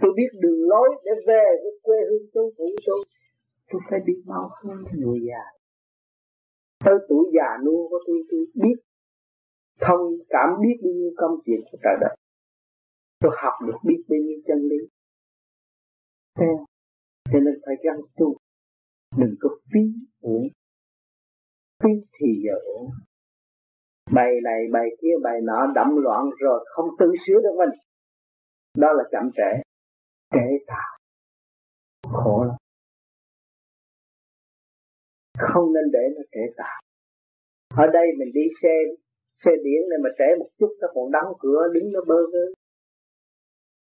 Tôi 0.01 0.11
biết 0.15 0.29
đường 0.39 0.67
lối 0.67 0.89
để 1.05 1.11
về 1.27 1.45
với 1.63 1.79
quê 1.83 1.97
hương 2.09 2.27
tôi 2.33 2.51
phụ 2.57 2.65
tôi. 2.85 3.03
Tôi 3.71 3.81
phải 3.89 3.99
đi 4.05 4.13
mau 4.25 4.49
hơn 4.63 4.83
người 4.97 5.19
già. 5.29 5.43
Tới 6.85 6.95
tuổi 7.09 7.25
già 7.33 7.57
nua 7.65 7.89
của 7.89 7.99
tôi 8.07 8.23
tôi 8.31 8.45
biết 8.53 8.75
thông 9.81 10.01
cảm 10.29 10.49
biết 10.61 10.75
bao 10.83 10.93
nhiêu 10.93 11.11
công 11.17 11.31
chuyện 11.45 11.59
của 11.71 11.77
trời 11.83 11.93
đất. 12.01 12.15
Tôi 13.19 13.31
học 13.43 13.53
được 13.67 13.77
biết 13.83 14.03
bao 14.09 14.17
nhiêu 14.17 14.39
chân 14.47 14.57
lý. 14.57 14.77
Thế 16.39 16.45
à? 16.45 16.63
cho 17.31 17.39
nên 17.39 17.53
phải 17.65 17.75
gắng 17.83 18.01
tu. 18.17 18.37
Đừng 19.17 19.35
có 19.39 19.49
phí 19.73 19.79
uổng. 20.21 20.47
Phí 21.83 21.89
thì 22.13 22.27
giờ 22.45 22.55
uổng. 22.65 22.89
Bài 24.13 24.31
này, 24.43 24.59
bài 24.71 24.89
kia, 25.01 25.15
bài 25.23 25.39
nọ 25.43 25.71
đậm 25.75 25.87
loạn 26.03 26.23
rồi 26.39 26.65
không 26.69 26.89
tự 26.99 27.05
sửa 27.27 27.39
được 27.43 27.55
mình. 27.57 27.79
Đó 28.77 28.87
là 28.93 29.03
chậm 29.11 29.31
trễ. 29.35 29.61
Trễ 30.31 30.65
tạo 30.67 30.97
khổ 32.11 32.43
lắm. 32.47 32.55
Không 35.37 35.73
nên 35.73 35.91
để 35.93 35.99
nó 36.15 36.21
trễ 36.31 36.53
tạo 36.57 36.83
ở 37.75 37.87
đây 37.93 38.07
mình 38.19 38.31
đi 38.33 38.41
xe 38.61 38.75
xe 39.45 39.51
điện 39.63 39.81
này 39.89 39.99
mà 40.03 40.09
trễ 40.17 40.39
một 40.39 40.49
chút, 40.59 40.71
nó 40.81 40.87
còn 40.93 41.11
đóng 41.11 41.33
cửa, 41.39 41.61
đứng 41.73 41.91
nó 41.91 42.01
bơ 42.07 42.15
vơ. 42.33 42.45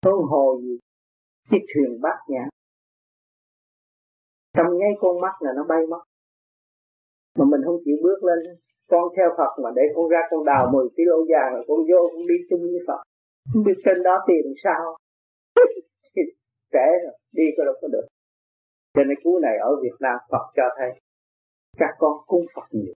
Huống 0.05 0.25
hồ 0.31 0.59
gì. 0.61 0.79
Chiếc 1.49 1.65
thuyền 1.73 2.01
bát 2.01 2.17
nhã 2.27 2.49
trong 4.55 4.77
ngay 4.77 4.93
con 5.01 5.21
mắt 5.21 5.35
là 5.39 5.51
nó 5.55 5.63
bay 5.69 5.81
mất. 5.89 6.03
Mà 7.37 7.45
mình 7.51 7.61
không 7.65 7.79
chịu 7.85 7.97
bước 8.03 8.23
lên. 8.23 8.39
Con 8.91 9.03
theo 9.17 9.29
Phật 9.37 9.51
mà 9.63 9.69
để 9.75 9.81
con 9.95 10.09
ra 10.09 10.21
con 10.29 10.45
đào 10.45 10.69
10 10.73 10.87
kg 10.95 11.11
vàng 11.31 11.53
rồi 11.53 11.63
con 11.67 11.79
vô 11.89 12.01
con 12.11 12.27
đi 12.27 12.35
chung 12.49 12.61
với 12.61 12.81
Phật. 12.87 13.01
Không 13.53 13.63
biết 13.63 13.77
trên 13.85 14.03
đó 14.03 14.15
tìm 14.27 14.45
sao. 14.63 14.97
Trễ 16.73 16.87
rồi, 17.03 17.15
đi 17.31 17.43
có 17.57 17.63
đâu 17.65 17.75
có 17.81 17.87
được. 17.87 18.07
Cho 18.93 19.03
nên 19.03 19.17
cú 19.23 19.39
này 19.39 19.57
ở 19.61 19.69
Việt 19.83 19.97
Nam 19.99 20.17
Phật 20.31 20.45
cho 20.55 20.63
thấy 20.77 20.91
các 21.77 21.89
con 21.97 22.13
cung 22.27 22.45
Phật 22.55 22.67
nhiều. 22.71 22.93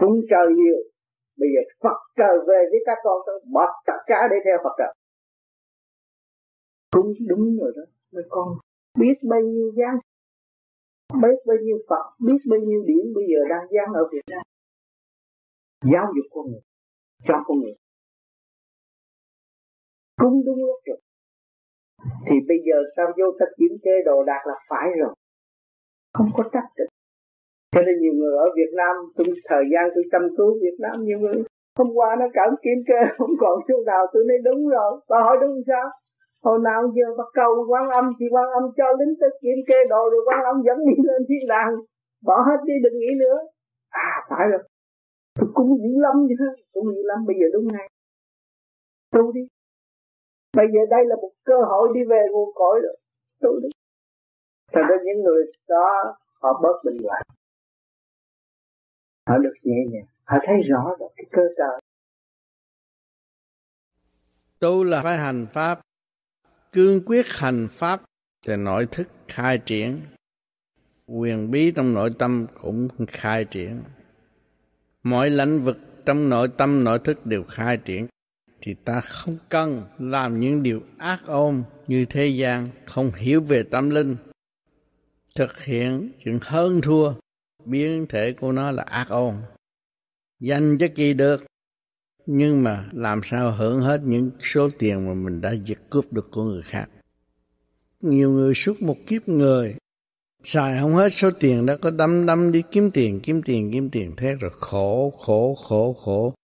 Cúng 0.00 0.20
trời 0.30 0.46
nhiều 0.54 0.78
bây 1.40 1.48
giờ 1.54 1.60
Phật 1.82 1.98
trở 2.16 2.32
về 2.48 2.60
với 2.70 2.80
các 2.86 2.98
con 3.04 3.18
tôi 3.26 3.40
bỏ 3.52 3.64
tất 3.86 4.00
cả 4.06 4.20
để 4.30 4.36
theo 4.44 4.58
Phật 4.64 4.74
trời 4.78 4.92
cúng 6.94 7.12
đúng 7.28 7.44
rồi 7.60 7.72
đó. 7.76 7.82
Mấy 8.12 8.24
con 8.28 8.48
biết 8.98 9.16
bao 9.30 9.40
nhiêu 9.40 9.72
gian 9.78 9.94
biết 11.22 11.38
bao 11.46 11.56
nhiêu 11.62 11.78
Phật, 11.88 12.04
biết 12.26 12.40
bao 12.50 12.60
nhiêu 12.60 12.82
điển 12.86 13.04
bây 13.14 13.24
giờ 13.30 13.40
đang 13.50 13.66
gian 13.70 13.88
ở 13.94 14.02
Việt 14.12 14.24
Nam. 14.30 14.42
Giáo 15.92 16.06
dục 16.16 16.26
con 16.30 16.46
người, 16.50 16.60
cho 17.28 17.34
con 17.46 17.58
người. 17.60 17.74
Cúng 20.16 20.42
đúng 20.46 20.58
lúc 20.58 20.80
rồi. 20.86 21.00
Thì 22.26 22.36
bây 22.48 22.56
giờ 22.66 22.76
sao 22.96 23.06
vô 23.18 23.24
ta 23.38 23.46
kiểm 23.58 23.78
kê 23.82 23.90
đồ 24.04 24.24
đạc 24.24 24.42
là 24.46 24.54
phải 24.68 24.88
rồi. 24.98 25.14
Không 26.12 26.30
có 26.36 26.42
trách 26.52 26.68
được 26.76 26.86
cho 27.76 27.82
nên 27.86 27.96
nhiều 28.00 28.14
người 28.18 28.34
ở 28.44 28.46
Việt 28.58 28.72
Nam 28.80 28.94
tôi 29.16 29.26
thời 29.50 29.64
gian 29.72 29.84
tôi 29.94 30.04
chăm 30.12 30.22
cứu 30.36 30.50
Việt 30.64 30.76
Nam, 30.84 30.96
nhiều 30.98 31.18
người, 31.18 31.38
hôm 31.78 31.88
qua 31.94 32.16
nó 32.20 32.26
cảm 32.32 32.50
kiểm 32.62 32.80
kê 32.88 33.00
không 33.18 33.34
còn 33.42 33.56
chỗ 33.68 33.74
nào. 33.86 34.02
Tôi 34.12 34.22
nói, 34.28 34.38
đúng 34.48 34.68
rồi. 34.68 34.90
Bà 35.10 35.18
hỏi, 35.24 35.36
đúng 35.40 35.54
sao? 35.66 35.86
Hồi 36.44 36.58
nào 36.68 36.80
giờ 36.96 37.06
bắt 37.18 37.28
cầu 37.34 37.50
quan 37.70 37.84
âm, 37.98 38.04
thì 38.18 38.26
quan 38.34 38.46
âm 38.58 38.64
cho 38.76 38.84
lính 38.98 39.14
tới 39.20 39.30
kiểm 39.42 39.58
kê 39.68 39.78
đồ, 39.88 40.02
rồi 40.12 40.22
quan 40.26 40.40
âm 40.44 40.56
dẫn 40.66 40.78
đi 40.86 40.94
lên 41.08 41.22
thiên 41.28 41.48
đàng. 41.48 41.72
Bỏ 42.24 42.36
hết 42.46 42.58
đi 42.64 42.74
đừng 42.84 42.98
nghĩ 42.98 43.10
nữa. 43.18 43.38
À 43.90 44.10
phải 44.30 44.48
rồi. 44.52 44.62
Tôi 45.38 45.48
cũng 45.54 45.68
dữ 45.82 45.92
lắm 46.06 46.16
chứ. 46.28 46.44
Cũng 46.72 46.86
dữ 46.94 47.02
lắm, 47.04 47.18
bây 47.26 47.36
giờ 47.40 47.46
đúng 47.52 47.66
ngay. 47.72 47.88
Tu 49.12 49.32
đi. 49.32 49.40
Bây 50.56 50.66
giờ 50.72 50.80
đây 50.90 51.04
là 51.06 51.16
một 51.16 51.30
cơ 51.44 51.58
hội 51.70 51.88
đi 51.94 52.00
về 52.04 52.22
nguồn 52.32 52.48
cội 52.54 52.80
rồi. 52.82 52.96
Tu 53.42 53.60
đi. 53.62 53.68
Thật 54.72 54.82
ra 54.88 54.96
những 55.04 55.22
người 55.24 55.42
đó, 55.68 55.88
họ 56.42 56.60
bớt 56.62 56.76
bình 56.84 56.96
loạn 57.02 57.22
họ 59.26 59.38
được 59.38 59.54
nhẹ 59.62 59.76
nhàng, 59.90 60.06
họ 60.24 60.36
thấy 60.46 60.56
rõ 60.68 60.96
được 60.98 61.08
cái 61.16 61.26
cơ 61.32 61.42
sở. 61.56 61.80
tu 64.58 64.84
là 64.84 65.02
phải 65.02 65.18
hành 65.18 65.46
pháp, 65.52 65.80
cương 66.72 67.00
quyết 67.06 67.26
hành 67.28 67.68
pháp 67.70 68.00
thì 68.46 68.56
nội 68.56 68.86
thức 68.92 69.08
khai 69.28 69.58
triển. 69.58 70.00
Quyền 71.06 71.50
bí 71.50 71.72
trong 71.72 71.94
nội 71.94 72.10
tâm 72.18 72.46
cũng 72.60 72.88
khai 73.08 73.44
triển. 73.44 73.82
Mọi 75.02 75.30
lĩnh 75.30 75.62
vực 75.62 75.76
trong 76.06 76.28
nội 76.28 76.48
tâm, 76.56 76.84
nội 76.84 76.98
thức 76.98 77.26
đều 77.26 77.44
khai 77.44 77.76
triển. 77.76 78.06
Thì 78.60 78.74
ta 78.84 79.00
không 79.00 79.36
cần 79.48 79.82
làm 79.98 80.40
những 80.40 80.62
điều 80.62 80.80
ác 80.98 81.20
ôn 81.26 81.62
như 81.86 82.04
thế 82.04 82.26
gian, 82.26 82.68
không 82.86 83.10
hiểu 83.14 83.40
về 83.40 83.62
tâm 83.62 83.90
linh. 83.90 84.16
Thực 85.36 85.62
hiện 85.62 86.12
chuyện 86.24 86.38
hơn 86.42 86.80
thua 86.80 87.12
biến 87.66 88.06
thể 88.08 88.32
của 88.32 88.52
nó 88.52 88.70
là 88.70 88.82
ác 88.82 89.08
ôn. 89.08 89.34
Danh 90.40 90.78
cho 90.78 90.86
kỳ 90.94 91.14
được, 91.14 91.44
nhưng 92.26 92.62
mà 92.62 92.88
làm 92.92 93.20
sao 93.24 93.52
hưởng 93.52 93.80
hết 93.80 94.00
những 94.04 94.30
số 94.40 94.68
tiền 94.78 95.08
mà 95.08 95.14
mình 95.14 95.40
đã 95.40 95.52
giật 95.52 95.78
cướp 95.90 96.12
được 96.12 96.28
của 96.30 96.42
người 96.42 96.62
khác? 96.62 96.86
Nhiều 98.00 98.30
người 98.30 98.54
suốt 98.54 98.82
một 98.82 98.96
kiếp 99.06 99.28
người, 99.28 99.76
xài 100.42 100.78
không 100.80 100.94
hết 100.94 101.12
số 101.12 101.30
tiền 101.40 101.66
đã 101.66 101.76
có 101.76 101.90
đâm 101.90 102.26
đâm 102.26 102.52
đi 102.52 102.62
kiếm 102.70 102.90
tiền 102.90 103.20
kiếm 103.20 103.42
tiền 103.42 103.70
kiếm 103.72 103.90
tiền, 103.90 104.12
thế 104.16 104.34
rồi 104.34 104.50
khổ 104.54 105.10
khổ 105.10 105.54
khổ 105.54 105.92
khổ 105.92 106.34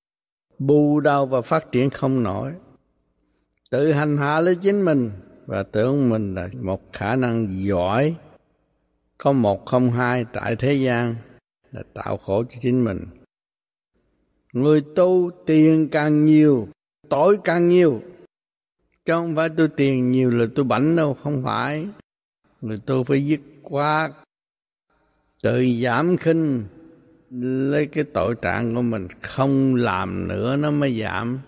bù 0.58 1.00
đau 1.00 1.26
và 1.26 1.42
phát 1.42 1.72
triển 1.72 1.90
không 1.90 2.22
nổi. 2.22 2.52
Tự 3.70 3.92
hành 3.92 4.16
hạ 4.16 4.40
lấy 4.40 4.54
chính 4.54 4.84
mình 4.84 5.10
và 5.46 5.62
tưởng 5.62 6.08
mình 6.08 6.34
là 6.34 6.48
một 6.60 6.92
khả 6.92 7.16
năng 7.16 7.64
giỏi 7.66 8.14
có 9.22 9.32
một 9.32 9.66
không 9.66 9.90
hai 9.90 10.24
tại 10.32 10.56
thế 10.56 10.74
gian 10.74 11.14
là 11.70 11.82
tạo 11.94 12.16
khổ 12.16 12.44
cho 12.44 12.58
chính 12.60 12.84
mình. 12.84 13.06
Người 14.52 14.84
tu 14.96 15.30
tiền 15.46 15.88
càng 15.92 16.24
nhiều, 16.24 16.68
tội 17.08 17.38
càng 17.44 17.68
nhiều. 17.68 18.02
Chứ 19.04 19.12
không 19.12 19.36
phải 19.36 19.48
tôi 19.56 19.68
tiền 19.68 20.10
nhiều 20.10 20.30
là 20.30 20.46
tôi 20.54 20.64
bảnh 20.64 20.96
đâu, 20.96 21.14
không 21.14 21.42
phải. 21.44 21.88
Người 22.60 22.78
tu 22.86 23.04
phải 23.04 23.26
dứt 23.26 23.40
khoát, 23.62 24.10
tự 25.42 25.64
giảm 25.82 26.16
khinh, 26.16 26.64
lấy 27.70 27.86
cái 27.86 28.04
tội 28.04 28.34
trạng 28.42 28.74
của 28.74 28.82
mình. 28.82 29.08
Không 29.22 29.74
làm 29.74 30.28
nữa 30.28 30.56
nó 30.56 30.70
mới 30.70 31.00
giảm. 31.00 31.38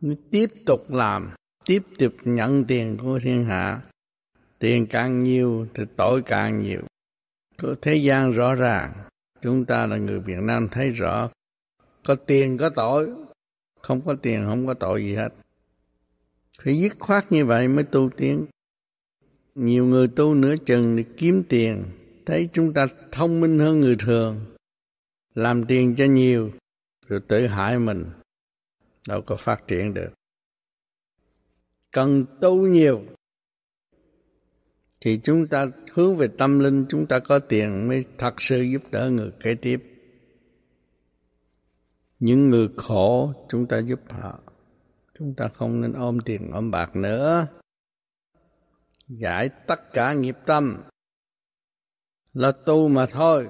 Nó 0.00 0.14
tiếp 0.30 0.46
tục 0.66 0.90
làm, 0.90 1.30
tiếp 1.64 1.82
tục 1.98 2.12
nhận 2.24 2.64
tiền 2.64 2.96
của 3.02 3.18
thiên 3.22 3.44
hạ 3.44 3.80
tiền 4.60 4.86
càng 4.86 5.22
nhiều 5.22 5.66
thì 5.74 5.84
tội 5.96 6.22
càng 6.22 6.62
nhiều. 6.62 6.80
Có 7.56 7.74
thế 7.82 7.94
gian 7.94 8.32
rõ 8.32 8.54
ràng. 8.54 8.92
Chúng 9.42 9.64
ta 9.64 9.86
là 9.86 9.96
người 9.96 10.20
việt 10.20 10.38
nam 10.42 10.68
thấy 10.68 10.90
rõ. 10.90 11.30
Có 12.04 12.14
tiền, 12.14 12.58
có 12.58 12.70
tội. 12.70 13.08
Không 13.80 14.00
có 14.00 14.14
tiền, 14.22 14.44
không 14.46 14.66
có 14.66 14.74
tội 14.74 15.02
gì 15.02 15.14
hết. 15.14 15.28
Phải 16.62 16.80
dứt 16.80 16.92
khoát 16.98 17.32
như 17.32 17.46
vậy 17.46 17.68
mới 17.68 17.84
tu 17.84 18.10
tiến. 18.16 18.46
Nhiều 19.54 19.86
người 19.86 20.08
tu 20.08 20.34
nửa 20.34 20.56
chừng 20.66 20.96
để 20.96 21.04
kiếm 21.16 21.42
tiền. 21.48 21.84
Thấy 22.26 22.48
chúng 22.52 22.72
ta 22.72 22.86
thông 23.12 23.40
minh 23.40 23.58
hơn 23.58 23.80
người 23.80 23.96
thường. 23.96 24.44
Làm 25.34 25.66
tiền 25.66 25.94
cho 25.96 26.04
nhiều, 26.04 26.50
rồi 27.06 27.20
tự 27.28 27.46
hại 27.46 27.78
mình. 27.78 28.06
Đâu 29.08 29.22
có 29.22 29.36
phát 29.36 29.62
triển 29.68 29.94
được. 29.94 30.10
Cần 31.90 32.24
tu 32.40 32.66
nhiều 32.66 33.02
thì 35.00 35.20
chúng 35.24 35.46
ta 35.46 35.66
hướng 35.92 36.16
về 36.16 36.28
tâm 36.38 36.58
linh, 36.58 36.86
chúng 36.88 37.06
ta 37.06 37.18
có 37.18 37.38
tiền 37.38 37.88
mới 37.88 38.04
thật 38.18 38.34
sự 38.38 38.62
giúp 38.62 38.82
đỡ 38.92 39.10
người 39.10 39.32
kế 39.40 39.54
tiếp. 39.54 39.82
Những 42.18 42.50
người 42.50 42.68
khổ, 42.76 43.34
chúng 43.48 43.66
ta 43.66 43.78
giúp 43.78 44.00
họ. 44.08 44.40
Chúng 45.18 45.34
ta 45.34 45.48
không 45.48 45.80
nên 45.80 45.92
ôm 45.92 46.20
tiền, 46.20 46.50
ôm 46.52 46.70
bạc 46.70 46.96
nữa. 46.96 47.46
Giải 49.08 49.48
tất 49.66 49.92
cả 49.92 50.12
nghiệp 50.12 50.36
tâm. 50.46 50.82
Là 52.32 52.52
tu 52.52 52.88
mà 52.88 53.06
thôi. 53.06 53.48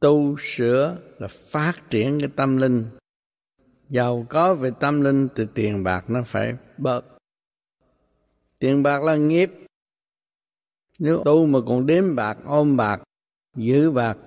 Tu 0.00 0.36
sửa 0.38 0.98
là 1.18 1.28
phát 1.28 1.74
triển 1.90 2.20
cái 2.20 2.30
tâm 2.36 2.56
linh. 2.56 2.84
Giàu 3.88 4.26
có 4.28 4.54
về 4.54 4.70
tâm 4.80 5.00
linh 5.00 5.28
thì 5.36 5.46
tiền 5.54 5.84
bạc 5.84 6.10
nó 6.10 6.22
phải 6.22 6.54
bớt 6.78 7.15
tiền 8.58 8.82
bạc 8.82 9.02
là 9.02 9.16
nghiệp. 9.16 9.50
Nếu 10.98 11.22
tu 11.24 11.46
mà 11.46 11.58
còn 11.66 11.86
đếm 11.86 12.16
bạc, 12.16 12.38
ôm 12.44 12.76
bạc, 12.76 13.02
giữ 13.56 13.90
bạc 13.90 14.18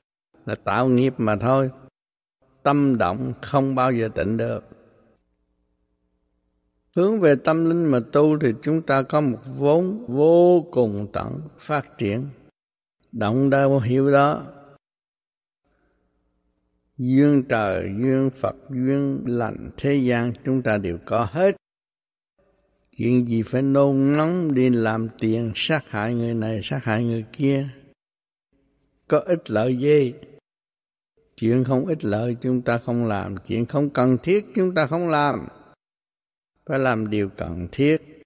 là 0.45 0.55
tạo 0.55 0.87
nghiệp 0.87 1.13
mà 1.17 1.35
thôi. 1.35 1.71
Tâm 2.63 2.97
động 2.97 3.33
không 3.41 3.75
bao 3.75 3.91
giờ 3.91 4.09
tịnh 4.15 4.37
được. 4.37 4.63
Hướng 6.95 7.19
về 7.19 7.35
tâm 7.35 7.65
linh 7.65 7.85
mà 7.85 7.99
tu 8.11 8.39
thì 8.39 8.53
chúng 8.61 8.81
ta 8.81 9.01
có 9.01 9.21
một 9.21 9.39
vốn 9.57 10.05
vô 10.07 10.61
cùng 10.71 11.07
tận 11.13 11.41
phát 11.59 11.97
triển. 11.97 12.25
Động 13.11 13.49
đâu 13.49 13.79
hiểu 13.79 14.11
đó. 14.11 14.43
Duyên 16.97 17.43
trời, 17.49 17.93
duyên 17.97 18.29
phật, 18.29 18.55
duyên 18.69 19.23
lành, 19.27 19.71
thế 19.77 19.95
gian 19.95 20.33
chúng 20.45 20.61
ta 20.61 20.77
đều 20.77 20.97
có 21.05 21.27
hết 21.31 21.55
chuyện 22.99 23.27
gì 23.27 23.43
phải 23.43 23.61
nôn 23.61 24.13
nóng 24.17 24.53
đi 24.53 24.69
làm 24.69 25.07
tiền 25.19 25.51
sát 25.55 25.89
hại 25.89 26.15
người 26.15 26.33
này, 26.33 26.59
sát 26.63 26.79
hại 26.83 27.03
người 27.03 27.25
kia? 27.33 27.69
Có 29.07 29.19
ích 29.19 29.49
lợi 29.49 29.77
gì? 29.77 30.13
Chuyện 31.37 31.63
không 31.63 31.85
ích 31.85 32.03
lợi 32.05 32.35
chúng 32.41 32.61
ta 32.61 32.77
không 32.77 33.05
làm. 33.05 33.35
Chuyện 33.47 33.65
không 33.65 33.89
cần 33.89 34.17
thiết 34.23 34.45
chúng 34.55 34.75
ta 34.75 34.87
không 34.87 35.07
làm. 35.07 35.47
Phải 36.65 36.79
làm 36.79 37.09
điều 37.09 37.29
cần 37.29 37.67
thiết. 37.71 38.23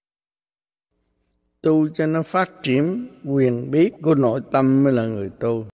Tu 1.62 1.90
cho 1.90 2.08
nó 2.08 2.24
phát 2.24 2.52
triển 2.64 3.10
quyền 3.26 3.72
biết 3.72 3.94
của 4.02 4.16
nội 4.16 4.42
tâm 4.52 4.84
mới 4.84 4.94
là 4.94 5.06
người 5.06 5.30
tu. 5.40 5.66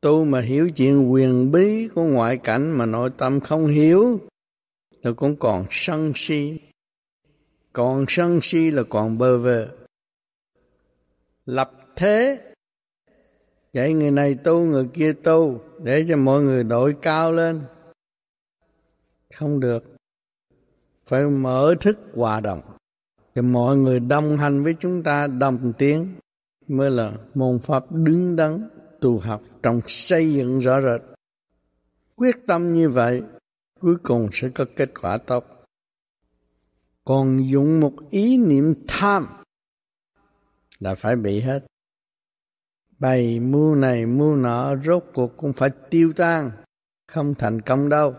Tu 0.00 0.24
mà 0.24 0.40
hiểu 0.40 0.70
chuyện 0.70 1.12
quyền 1.12 1.52
bí 1.52 1.88
của 1.88 2.04
ngoại 2.04 2.38
cảnh 2.38 2.70
mà 2.70 2.86
nội 2.86 3.10
tâm 3.18 3.40
không 3.40 3.66
hiểu 3.66 4.20
là 5.02 5.12
cũng 5.12 5.36
còn 5.36 5.66
sân 5.70 6.12
si 6.14 6.58
còn 7.76 8.04
sân 8.08 8.40
si 8.42 8.70
là 8.70 8.82
còn 8.88 9.18
bơ 9.18 9.38
vơ. 9.38 9.68
Lập 11.46 11.72
thế 11.96 12.40
dạy 13.72 13.92
người 13.92 14.10
này 14.10 14.34
tu, 14.44 14.60
người 14.60 14.88
kia 14.94 15.12
tu, 15.12 15.60
để 15.82 16.06
cho 16.08 16.16
mọi 16.16 16.42
người 16.42 16.64
đội 16.64 16.96
cao 17.02 17.32
lên. 17.32 17.62
Không 19.34 19.60
được. 19.60 19.84
Phải 21.06 21.24
mở 21.24 21.74
thức 21.80 21.98
hòa 22.14 22.40
đồng. 22.40 22.60
Thì 23.34 23.42
mọi 23.42 23.76
người 23.76 24.00
đồng 24.00 24.36
hành 24.36 24.64
với 24.64 24.76
chúng 24.78 25.02
ta 25.02 25.26
đồng 25.26 25.72
tiếng 25.78 26.14
mới 26.68 26.90
là 26.90 27.12
môn 27.34 27.58
pháp 27.58 27.92
đứng 27.92 28.36
đắn 28.36 28.68
tu 29.00 29.18
học 29.18 29.42
trong 29.62 29.80
xây 29.86 30.32
dựng 30.32 30.58
rõ 30.58 30.80
rệt. 30.80 31.00
Quyết 32.14 32.36
tâm 32.46 32.74
như 32.74 32.90
vậy, 32.90 33.22
cuối 33.80 33.96
cùng 34.02 34.28
sẽ 34.32 34.48
có 34.48 34.64
kết 34.76 34.90
quả 35.00 35.18
tốt 35.18 35.55
còn 37.06 37.50
dùng 37.50 37.80
một 37.80 37.92
ý 38.10 38.38
niệm 38.38 38.74
tham 38.88 39.26
là 40.78 40.94
phải 40.94 41.16
bị 41.16 41.40
hết. 41.40 41.66
Bày 42.98 43.40
mưu 43.40 43.74
này 43.74 44.06
mưu 44.06 44.36
nọ 44.36 44.76
rốt 44.76 45.04
cuộc 45.14 45.36
cũng 45.36 45.52
phải 45.52 45.70
tiêu 45.90 46.12
tan, 46.16 46.50
không 47.08 47.34
thành 47.34 47.60
công 47.60 47.88
đâu. 47.88 48.14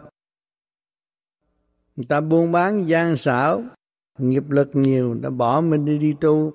Người 1.96 2.06
ta 2.10 2.22
buôn 2.22 2.52
bán 2.52 2.88
gian 2.88 3.18
xảo, 3.18 3.64
nghiệp 4.18 4.50
lực 4.50 4.70
nhiều 4.74 5.14
đã 5.14 5.30
bỏ 5.30 5.62
mình 5.62 5.86
đi 5.86 5.98
đi 5.98 6.16
tu. 6.22 6.54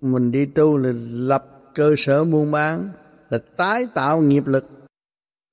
Mình 0.00 0.30
đi 0.30 0.46
tu 0.46 0.76
là 0.76 0.92
lập 1.10 1.72
cơ 1.74 1.94
sở 1.98 2.24
buôn 2.24 2.50
bán, 2.50 2.90
là 3.30 3.38
tái 3.56 3.86
tạo 3.94 4.22
nghiệp 4.22 4.46
lực. 4.46 4.64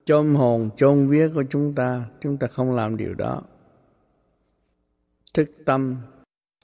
Chôn 0.06 0.36
hồn, 0.36 0.70
chôn 0.78 1.10
vía 1.10 1.30
của 1.34 1.44
chúng 1.50 1.76
ta 1.76 2.06
chúng 2.22 2.38
ta 2.38 2.48
không 2.48 2.72
làm 2.72 2.98
điều 2.98 3.14
đó 3.14 3.42
thức 5.34 5.52
tâm, 5.66 5.98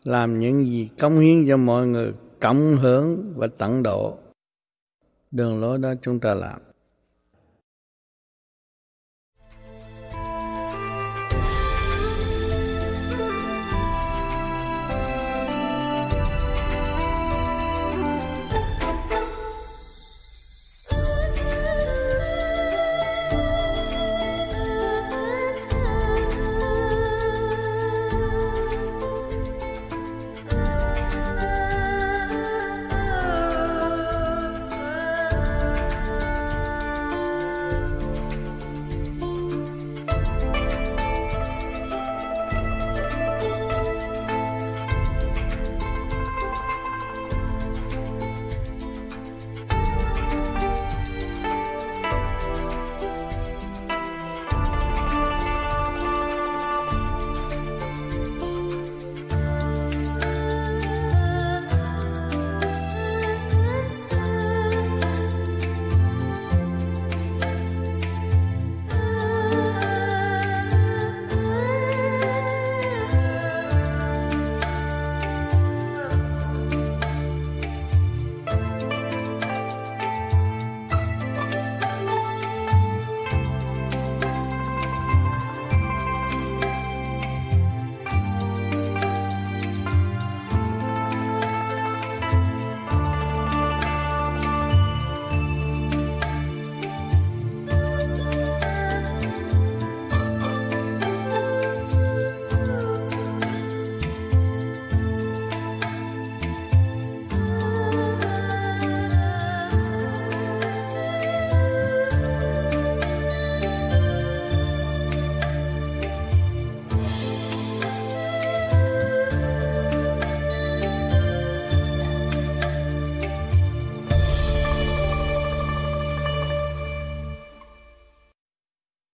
làm 0.04 0.40
những 0.40 0.66
gì 0.66 0.90
công 1.00 1.20
hiến 1.20 1.48
cho 1.48 1.58
mọi 1.58 1.88
người, 1.88 2.14
cộng 2.40 2.78
hưởng 2.78 3.34
và 3.36 3.48
tận 3.58 3.84
độ. 3.84 4.18
Đường 5.32 5.62
lối 5.62 5.78
đó 5.78 5.94
chúng 6.02 6.20
ta 6.20 6.34
làm. 6.34 6.62